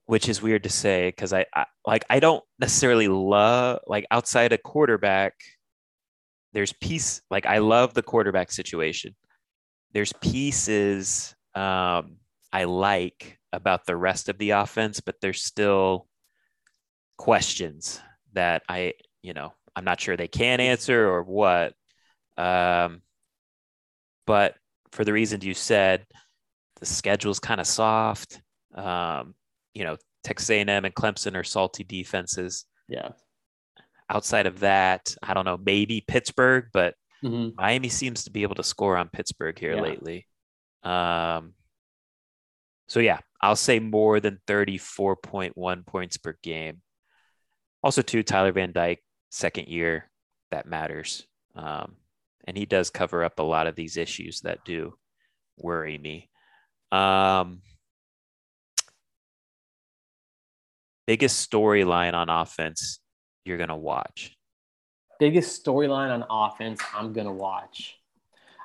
which 0.05 0.27
is 0.27 0.41
weird 0.41 0.63
to 0.63 0.69
say 0.69 1.07
because 1.07 1.33
I, 1.33 1.45
I, 1.55 1.65
like 1.85 2.05
I 2.09 2.19
don't 2.19 2.43
necessarily 2.59 3.07
love 3.07 3.79
like 3.87 4.05
outside 4.11 4.51
a 4.51 4.57
quarterback. 4.57 5.33
There's 6.51 6.73
piece 6.73 7.21
like 7.29 7.45
I 7.45 7.59
love 7.59 7.93
the 7.93 8.03
quarterback 8.03 8.51
situation. 8.51 9.15
There's 9.93 10.13
pieces 10.13 11.35
um, 11.55 12.17
I 12.51 12.65
like 12.65 13.39
about 13.51 13.85
the 13.85 13.95
rest 13.95 14.29
of 14.29 14.37
the 14.37 14.51
offense, 14.51 14.99
but 14.99 15.15
there's 15.21 15.43
still 15.43 16.07
questions 17.17 18.01
that 18.33 18.63
I 18.67 18.93
you 19.21 19.33
know 19.33 19.53
I'm 19.75 19.85
not 19.85 19.99
sure 19.99 20.15
they 20.15 20.27
can 20.27 20.59
answer 20.59 21.07
or 21.09 21.23
what. 21.23 21.73
Um, 22.37 23.01
but 24.25 24.55
for 24.91 25.03
the 25.03 25.13
reasons 25.13 25.45
you 25.45 25.53
said, 25.53 26.05
the 26.79 26.85
schedule's 26.85 27.39
kind 27.39 27.59
of 27.59 27.67
soft. 27.67 28.41
Um, 28.75 29.35
you 29.73 29.83
know, 29.83 29.97
Texas 30.23 30.49
A&M 30.49 30.69
and 30.69 30.93
Clemson 30.93 31.35
are 31.35 31.43
salty 31.43 31.83
defenses. 31.83 32.65
Yeah. 32.87 33.09
Outside 34.09 34.45
of 34.45 34.59
that, 34.59 35.15
I 35.23 35.33
don't 35.33 35.45
know, 35.45 35.57
maybe 35.57 36.03
Pittsburgh, 36.07 36.65
but 36.73 36.95
mm-hmm. 37.23 37.55
Miami 37.55 37.89
seems 37.89 38.23
to 38.25 38.31
be 38.31 38.43
able 38.43 38.55
to 38.55 38.63
score 38.63 38.97
on 38.97 39.09
Pittsburgh 39.09 39.57
here 39.57 39.75
yeah. 39.75 39.81
lately. 39.81 40.27
Um, 40.83 41.53
so 42.87 42.99
yeah, 42.99 43.19
I'll 43.41 43.55
say 43.55 43.79
more 43.79 44.19
than 44.19 44.39
34.1 44.47 45.85
points 45.85 46.17
per 46.17 46.37
game. 46.43 46.81
Also, 47.83 48.01
too, 48.01 48.23
Tyler 48.23 48.51
Van 48.51 48.71
Dyke, 48.71 49.03
second 49.29 49.67
year, 49.67 50.09
that 50.51 50.65
matters. 50.65 51.27
Um, 51.55 51.97
and 52.45 52.57
he 52.57 52.65
does 52.65 52.89
cover 52.89 53.23
up 53.23 53.39
a 53.39 53.43
lot 53.43 53.67
of 53.67 53.75
these 53.75 53.97
issues 53.97 54.41
that 54.41 54.63
do 54.65 54.93
worry 55.57 55.97
me. 55.97 56.29
Um, 56.91 57.61
biggest 61.07 61.49
storyline 61.49 62.13
on 62.13 62.29
offense 62.29 62.99
you're 63.45 63.57
going 63.57 63.69
to 63.69 63.75
watch? 63.75 64.35
Biggest 65.19 65.63
storyline 65.63 66.11
on 66.11 66.25
offense 66.29 66.81
I'm 66.95 67.13
going 67.13 67.27
to 67.27 67.33
watch. 67.33 67.95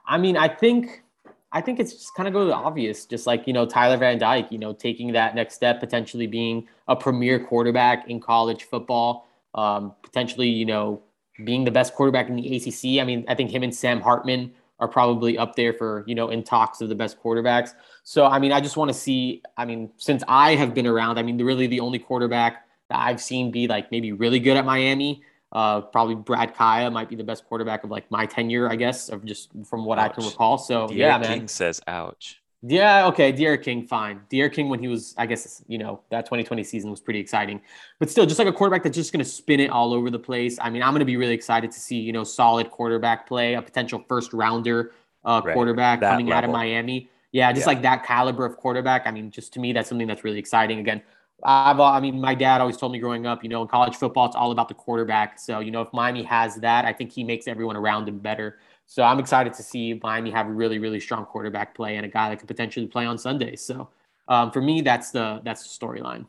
I 0.06 0.18
mean, 0.18 0.36
I 0.36 0.48
think 0.48 1.02
I 1.50 1.60
think 1.62 1.80
it's 1.80 1.92
just 1.92 2.14
kind 2.14 2.28
of 2.28 2.34
go 2.34 2.46
the 2.46 2.54
obvious, 2.54 3.06
just 3.06 3.26
like 3.26 3.46
you 3.46 3.52
know 3.52 3.64
Tyler 3.64 3.96
Van 3.96 4.18
Dyke, 4.18 4.50
you 4.50 4.58
know, 4.58 4.72
taking 4.72 5.12
that 5.12 5.34
next 5.34 5.54
step, 5.54 5.80
potentially 5.80 6.26
being 6.26 6.68
a 6.88 6.96
premier 6.96 7.38
quarterback 7.44 8.08
in 8.08 8.20
college 8.20 8.64
football, 8.64 9.28
um, 9.54 9.94
potentially 10.02 10.48
you 10.48 10.66
know 10.66 11.02
being 11.44 11.64
the 11.64 11.70
best 11.70 11.94
quarterback 11.94 12.28
in 12.28 12.36
the 12.36 12.56
ACC. 12.56 13.00
I 13.00 13.04
mean, 13.04 13.24
I 13.28 13.34
think 13.34 13.50
him 13.50 13.62
and 13.62 13.74
Sam 13.74 14.00
Hartman 14.00 14.52
are 14.80 14.88
probably 14.88 15.38
up 15.38 15.56
there 15.56 15.72
for 15.72 16.04
you 16.06 16.14
know 16.14 16.28
in 16.28 16.42
talks 16.42 16.80
of 16.82 16.90
the 16.90 16.94
best 16.94 17.20
quarterbacks. 17.22 17.70
So 18.04 18.26
I 18.26 18.38
mean, 18.38 18.52
I 18.52 18.60
just 18.60 18.76
want 18.76 18.90
to 18.90 18.94
see. 18.94 19.42
I 19.56 19.64
mean, 19.64 19.90
since 19.96 20.22
I 20.28 20.54
have 20.54 20.74
been 20.74 20.86
around, 20.86 21.18
I 21.18 21.22
mean, 21.22 21.42
really 21.42 21.66
the 21.66 21.80
only 21.80 21.98
quarterback 21.98 22.66
that 22.90 22.98
I've 22.98 23.22
seen 23.22 23.50
be 23.50 23.68
like 23.68 23.90
maybe 23.90 24.12
really 24.12 24.38
good 24.38 24.56
at 24.56 24.66
Miami 24.66 25.22
uh, 25.52 25.80
probably 25.80 26.14
Brad 26.14 26.54
Kaaya 26.54 26.92
might 26.92 27.08
be 27.08 27.16
the 27.16 27.24
best 27.24 27.44
quarterback 27.46 27.84
of 27.84 27.90
like 27.90 28.10
my 28.10 28.26
tenure, 28.26 28.70
I 28.70 28.76
guess, 28.76 29.08
of 29.08 29.24
just 29.24 29.50
from 29.64 29.84
what 29.84 29.98
ouch. 29.98 30.10
I 30.10 30.14
can 30.14 30.24
recall. 30.24 30.58
So 30.58 30.90
yeah, 30.90 31.18
man. 31.18 31.38
King 31.38 31.48
says, 31.48 31.80
"Ouch." 31.86 32.40
Yeah, 32.62 33.06
okay, 33.06 33.30
D'Eriq 33.30 33.62
King, 33.62 33.86
fine. 33.86 34.20
D'Eriq 34.28 34.52
King, 34.52 34.68
when 34.68 34.80
he 34.80 34.88
was, 34.88 35.14
I 35.16 35.26
guess, 35.26 35.62
you 35.68 35.78
know, 35.78 36.00
that 36.10 36.24
2020 36.24 36.64
season 36.64 36.90
was 36.90 37.00
pretty 37.00 37.20
exciting, 37.20 37.60
but 38.00 38.10
still, 38.10 38.26
just 38.26 38.40
like 38.40 38.48
a 38.48 38.52
quarterback 38.52 38.82
that's 38.82 38.96
just 38.96 39.12
going 39.12 39.24
to 39.24 39.30
spin 39.30 39.60
it 39.60 39.70
all 39.70 39.94
over 39.94 40.10
the 40.10 40.18
place. 40.18 40.58
I 40.60 40.68
mean, 40.68 40.82
I'm 40.82 40.90
going 40.90 40.98
to 40.98 41.06
be 41.06 41.16
really 41.16 41.34
excited 41.34 41.70
to 41.70 41.78
see, 41.78 42.00
you 42.00 42.12
know, 42.12 42.24
solid 42.24 42.68
quarterback 42.72 43.28
play, 43.28 43.54
a 43.54 43.62
potential 43.62 44.04
first 44.08 44.32
rounder 44.32 44.92
uh, 45.24 45.40
right. 45.44 45.54
quarterback 45.54 46.00
that 46.00 46.10
coming 46.10 46.26
level. 46.26 46.38
out 46.38 46.44
of 46.44 46.50
Miami. 46.50 47.08
Yeah, 47.30 47.52
just 47.52 47.64
yeah. 47.64 47.74
like 47.74 47.82
that 47.82 48.04
caliber 48.04 48.44
of 48.44 48.56
quarterback. 48.56 49.06
I 49.06 49.12
mean, 49.12 49.30
just 49.30 49.52
to 49.52 49.60
me, 49.60 49.72
that's 49.72 49.88
something 49.88 50.08
that's 50.08 50.24
really 50.24 50.38
exciting. 50.38 50.80
Again, 50.80 51.02
I've, 51.42 51.78
I 51.78 52.00
mean, 52.00 52.20
my 52.20 52.34
dad 52.34 52.60
always 52.60 52.76
told 52.76 52.92
me 52.92 52.98
growing 52.98 53.26
up, 53.26 53.42
you 53.44 53.48
know, 53.48 53.62
in 53.62 53.68
college 53.68 53.96
football, 53.96 54.26
it's 54.26 54.34
all 54.34 54.50
about 54.50 54.68
the 54.68 54.74
quarterback. 54.74 55.38
So, 55.38 55.60
you 55.60 55.70
know, 55.70 55.82
if 55.82 55.88
Miami 55.92 56.24
has 56.24 56.56
that, 56.56 56.84
I 56.84 56.92
think 56.92 57.12
he 57.12 57.22
makes 57.22 57.46
everyone 57.46 57.76
around 57.76 58.08
him 58.08 58.18
better. 58.18 58.58
So 58.86 59.02
I'm 59.02 59.18
excited 59.18 59.52
to 59.54 59.62
see 59.62 60.00
Miami 60.02 60.30
have 60.30 60.48
a 60.48 60.50
really, 60.50 60.78
really 60.78 60.98
strong 60.98 61.24
quarterback 61.26 61.74
play 61.74 61.96
and 61.96 62.04
a 62.04 62.08
guy 62.08 62.30
that 62.30 62.38
could 62.38 62.48
potentially 62.48 62.86
play 62.86 63.06
on 63.06 63.18
Sundays. 63.18 63.60
So 63.60 63.88
um, 64.26 64.50
for 64.50 64.60
me, 64.60 64.80
that's 64.80 65.10
the 65.10 65.40
that's 65.44 65.62
the 65.62 65.86
storyline. 65.86 66.26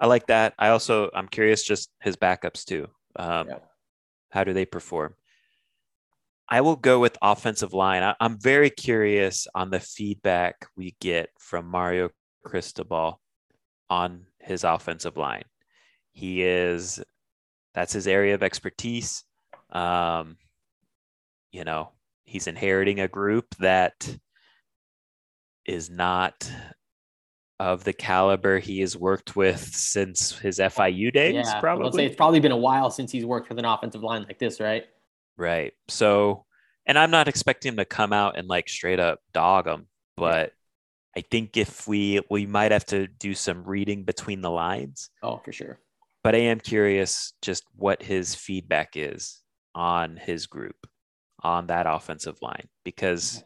I 0.00 0.06
like 0.06 0.26
that. 0.28 0.54
I 0.58 0.68
also 0.68 1.10
I'm 1.14 1.28
curious 1.28 1.62
just 1.62 1.90
his 2.00 2.16
backups 2.16 2.64
too. 2.64 2.88
Um, 3.16 3.48
yeah. 3.48 3.58
How 4.30 4.44
do 4.44 4.52
they 4.52 4.64
perform? 4.64 5.14
I 6.48 6.62
will 6.62 6.76
go 6.76 6.98
with 6.98 7.18
offensive 7.20 7.74
line. 7.74 8.02
I, 8.02 8.14
I'm 8.20 8.38
very 8.38 8.70
curious 8.70 9.46
on 9.54 9.70
the 9.70 9.80
feedback 9.80 10.66
we 10.76 10.96
get 11.00 11.30
from 11.38 11.66
Mario 11.66 12.08
Cristobal 12.42 13.20
on 13.90 14.22
his 14.40 14.64
offensive 14.64 15.16
line. 15.16 15.44
He 16.12 16.42
is 16.42 17.02
that's 17.74 17.92
his 17.92 18.08
area 18.08 18.34
of 18.34 18.42
expertise. 18.42 19.24
Um, 19.70 20.36
you 21.52 21.64
know, 21.64 21.92
he's 22.24 22.46
inheriting 22.46 23.00
a 23.00 23.08
group 23.08 23.54
that 23.60 24.16
is 25.64 25.90
not 25.90 26.50
of 27.60 27.84
the 27.84 27.92
caliber 27.92 28.58
he 28.58 28.80
has 28.80 28.96
worked 28.96 29.36
with 29.36 29.60
since 29.60 30.36
his 30.38 30.58
FIU 30.58 31.12
days. 31.12 31.34
Yeah, 31.34 31.60
probably. 31.60 31.86
I'll 31.86 31.92
say 31.92 32.06
it's 32.06 32.16
probably 32.16 32.40
been 32.40 32.52
a 32.52 32.56
while 32.56 32.90
since 32.90 33.10
he's 33.10 33.24
worked 33.24 33.48
with 33.48 33.58
an 33.58 33.64
offensive 33.64 34.02
line 34.02 34.24
like 34.24 34.38
this, 34.38 34.60
right? 34.60 34.84
Right. 35.36 35.72
So, 35.88 36.44
and 36.86 36.98
I'm 36.98 37.10
not 37.10 37.28
expecting 37.28 37.70
him 37.70 37.76
to 37.78 37.84
come 37.84 38.12
out 38.12 38.38
and 38.38 38.48
like 38.48 38.68
straight 38.68 39.00
up 39.00 39.20
dog 39.32 39.66
him, 39.66 39.88
but 40.16 40.52
I 41.18 41.22
think 41.32 41.56
if 41.56 41.88
we 41.88 42.20
we 42.30 42.46
might 42.46 42.70
have 42.70 42.84
to 42.86 43.08
do 43.08 43.34
some 43.34 43.64
reading 43.64 44.04
between 44.04 44.40
the 44.40 44.52
lines. 44.52 45.10
Oh, 45.20 45.38
for 45.38 45.50
sure. 45.50 45.80
But 46.22 46.36
I 46.36 46.38
am 46.38 46.60
curious 46.60 47.32
just 47.42 47.64
what 47.74 48.00
his 48.00 48.36
feedback 48.36 48.90
is 48.94 49.42
on 49.74 50.16
his 50.16 50.46
group 50.46 50.76
on 51.42 51.66
that 51.66 51.86
offensive 51.88 52.38
line 52.40 52.68
because 52.84 53.42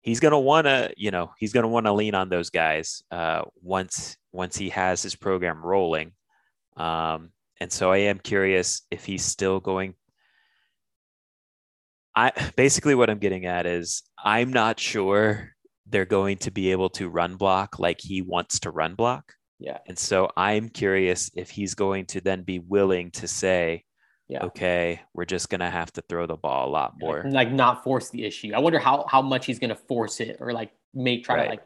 he's 0.00 0.20
going 0.20 0.30
to 0.30 0.38
want 0.38 0.66
to, 0.66 0.92
you 0.96 1.10
know, 1.10 1.32
he's 1.38 1.52
going 1.52 1.64
to 1.64 1.68
want 1.68 1.86
to 1.86 1.92
lean 1.92 2.14
on 2.14 2.28
those 2.28 2.50
guys 2.50 3.02
uh, 3.10 3.42
once 3.60 4.16
once 4.30 4.56
he 4.56 4.68
has 4.68 5.02
his 5.02 5.16
program 5.16 5.64
rolling. 5.64 6.12
Um, 6.76 7.30
and 7.60 7.72
so 7.72 7.90
I 7.90 7.98
am 7.98 8.20
curious 8.20 8.82
if 8.92 9.04
he's 9.04 9.24
still 9.24 9.58
going 9.58 9.94
I 12.14 12.32
basically 12.54 12.94
what 12.94 13.10
I'm 13.10 13.18
getting 13.18 13.46
at 13.46 13.66
is 13.66 14.02
I'm 14.22 14.52
not 14.52 14.78
sure 14.78 15.50
they're 15.90 16.04
going 16.04 16.38
to 16.38 16.50
be 16.50 16.70
able 16.70 16.90
to 16.90 17.08
run 17.08 17.36
block 17.36 17.78
like 17.78 18.00
he 18.00 18.22
wants 18.22 18.60
to 18.60 18.70
run 18.70 18.94
block. 18.94 19.34
Yeah. 19.58 19.78
And 19.86 19.98
so 19.98 20.30
I'm 20.36 20.68
curious 20.68 21.30
if 21.34 21.50
he's 21.50 21.74
going 21.74 22.06
to 22.06 22.20
then 22.20 22.42
be 22.42 22.58
willing 22.58 23.10
to 23.12 23.28
say, 23.28 23.84
yeah. 24.30 24.44
okay, 24.44 25.00
we're 25.12 25.24
just 25.24 25.50
gonna 25.50 25.70
have 25.70 25.92
to 25.94 26.02
throw 26.08 26.26
the 26.26 26.36
ball 26.36 26.68
a 26.68 26.70
lot 26.70 26.94
more. 26.98 27.22
Like, 27.24 27.32
like 27.32 27.52
not 27.52 27.82
force 27.82 28.10
the 28.10 28.24
issue. 28.24 28.52
I 28.54 28.60
wonder 28.60 28.78
how 28.78 29.04
how 29.08 29.20
much 29.20 29.44
he's 29.44 29.58
gonna 29.58 29.74
force 29.74 30.20
it 30.20 30.36
or 30.40 30.52
like 30.52 30.70
make 30.94 31.24
try 31.24 31.36
right. 31.36 31.44
to 31.44 31.50
like 31.50 31.64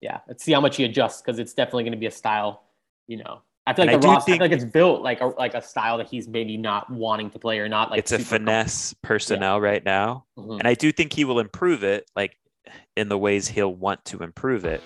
yeah, 0.00 0.20
let's 0.26 0.42
see 0.42 0.52
how 0.52 0.60
much 0.60 0.76
he 0.76 0.84
adjusts 0.84 1.20
because 1.20 1.38
it's 1.38 1.54
definitely 1.54 1.84
gonna 1.84 1.96
be 1.96 2.06
a 2.06 2.10
style, 2.10 2.64
you 3.06 3.18
know. 3.18 3.42
I 3.66 3.74
feel 3.74 3.84
like 3.84 3.94
and 3.94 4.02
the 4.02 4.08
Ross, 4.08 4.24
think, 4.24 4.36
I 4.40 4.46
feel 4.46 4.50
like 4.50 4.62
it's 4.62 4.72
built 4.72 5.02
like 5.02 5.20
a 5.20 5.26
like 5.26 5.52
a 5.52 5.60
style 5.60 5.98
that 5.98 6.08
he's 6.08 6.26
maybe 6.26 6.56
not 6.56 6.90
wanting 6.90 7.28
to 7.30 7.38
play 7.38 7.58
or 7.58 7.68
not 7.68 7.90
like 7.90 7.98
it's 7.98 8.12
a 8.12 8.18
finesse 8.18 8.94
personnel 9.02 9.56
yeah. 9.56 9.62
right 9.62 9.84
now. 9.84 10.24
Mm-hmm. 10.38 10.52
And 10.52 10.66
I 10.66 10.72
do 10.72 10.90
think 10.90 11.12
he 11.12 11.26
will 11.26 11.38
improve 11.38 11.84
it. 11.84 12.10
Like 12.16 12.34
in 12.96 13.08
the 13.08 13.18
ways 13.18 13.48
he'll 13.48 13.74
want 13.74 14.04
to 14.06 14.22
improve 14.22 14.64
it. 14.64 14.82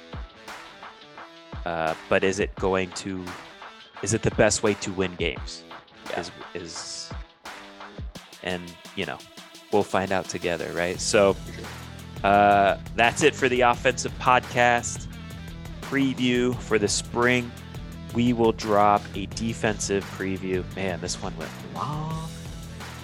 Uh, 1.64 1.94
but 2.09 2.24
is 2.24 2.40
it 2.40 2.54
going 2.56 2.90
to? 2.90 3.24
Is 4.02 4.14
it 4.14 4.22
the 4.22 4.32
best 4.32 4.62
way 4.62 4.74
to 4.74 4.92
win 4.92 5.14
games? 5.14 5.64
Yeah. 6.10 6.20
Is 6.20 6.30
is 6.54 7.10
and 8.42 8.62
you 8.96 9.06
know 9.06 9.18
we'll 9.72 9.82
find 9.82 10.12
out 10.12 10.28
together, 10.28 10.70
right? 10.72 11.00
So 11.00 11.36
uh, 12.24 12.78
that's 12.96 13.22
it 13.22 13.34
for 13.34 13.48
the 13.48 13.62
offensive 13.62 14.12
podcast 14.18 15.06
preview 15.82 16.59
for 16.60 16.78
the 16.78 16.88
spring. 16.88 17.50
We 18.14 18.32
will 18.32 18.52
drop 18.52 19.02
a 19.14 19.26
defensive 19.26 20.04
preview. 20.16 20.64
Man, 20.76 21.00
this 21.00 21.22
one 21.22 21.36
went 21.36 21.50
long. 21.74 22.28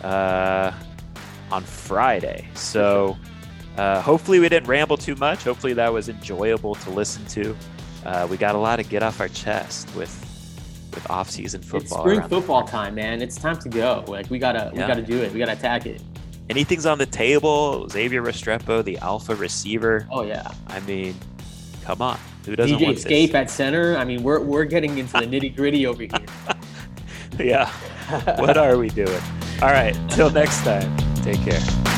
Uh, 0.02 0.72
on 1.50 1.62
Friday. 1.64 2.46
So 2.54 3.16
uh, 3.78 4.02
hopefully, 4.02 4.40
we 4.40 4.48
didn't 4.48 4.68
ramble 4.68 4.96
too 4.96 5.14
much. 5.14 5.44
Hopefully, 5.44 5.72
that 5.74 5.92
was 5.92 6.08
enjoyable 6.08 6.74
to 6.74 6.90
listen 6.90 7.24
to. 7.26 7.56
Uh, 8.04 8.26
we 8.28 8.36
got 8.36 8.54
a 8.54 8.58
lot 8.58 8.76
to 8.76 8.82
get 8.82 9.02
off 9.02 9.20
our 9.20 9.28
chest 9.28 9.94
with 9.94 10.24
with 10.94 11.08
off 11.10 11.30
season 11.30 11.62
football. 11.62 11.98
It's 11.98 12.16
spring 12.16 12.28
football 12.28 12.64
time, 12.64 12.96
man. 12.96 13.22
It's 13.22 13.36
time 13.36 13.58
to 13.58 13.68
go. 13.68 14.04
Like 14.08 14.28
we 14.30 14.38
gotta 14.38 14.72
yeah. 14.74 14.82
we 14.82 14.88
gotta 14.88 15.02
do 15.02 15.22
it. 15.22 15.32
We 15.32 15.38
gotta 15.38 15.52
attack 15.52 15.86
it. 15.86 16.02
Anything's 16.50 16.86
on 16.86 16.98
the 16.98 17.06
table. 17.06 17.88
Xavier 17.88 18.22
Restrepo, 18.22 18.82
the 18.82 18.98
alpha 18.98 19.34
receiver. 19.36 20.08
Oh 20.10 20.22
yeah. 20.22 20.50
I 20.68 20.80
mean, 20.80 21.14
come 21.82 22.02
on. 22.02 22.18
Who 22.46 22.56
doesn't 22.56 22.78
DJ 22.78 22.84
want 22.84 22.98
Scaife 22.98 23.30
this? 23.30 23.36
at 23.36 23.50
center. 23.50 23.96
I 23.96 24.04
mean, 24.04 24.24
we're 24.24 24.40
we're 24.40 24.64
getting 24.64 24.98
into 24.98 25.12
the 25.12 25.26
nitty 25.26 25.54
gritty 25.54 25.86
over 25.86 26.02
here. 26.02 26.10
yeah. 27.38 27.70
what 28.40 28.56
are 28.56 28.76
we 28.76 28.88
doing? 28.88 29.22
All 29.62 29.68
right. 29.68 29.96
Till 30.10 30.30
next 30.30 30.64
time. 30.64 30.96
Take 31.16 31.40
care. 31.42 31.97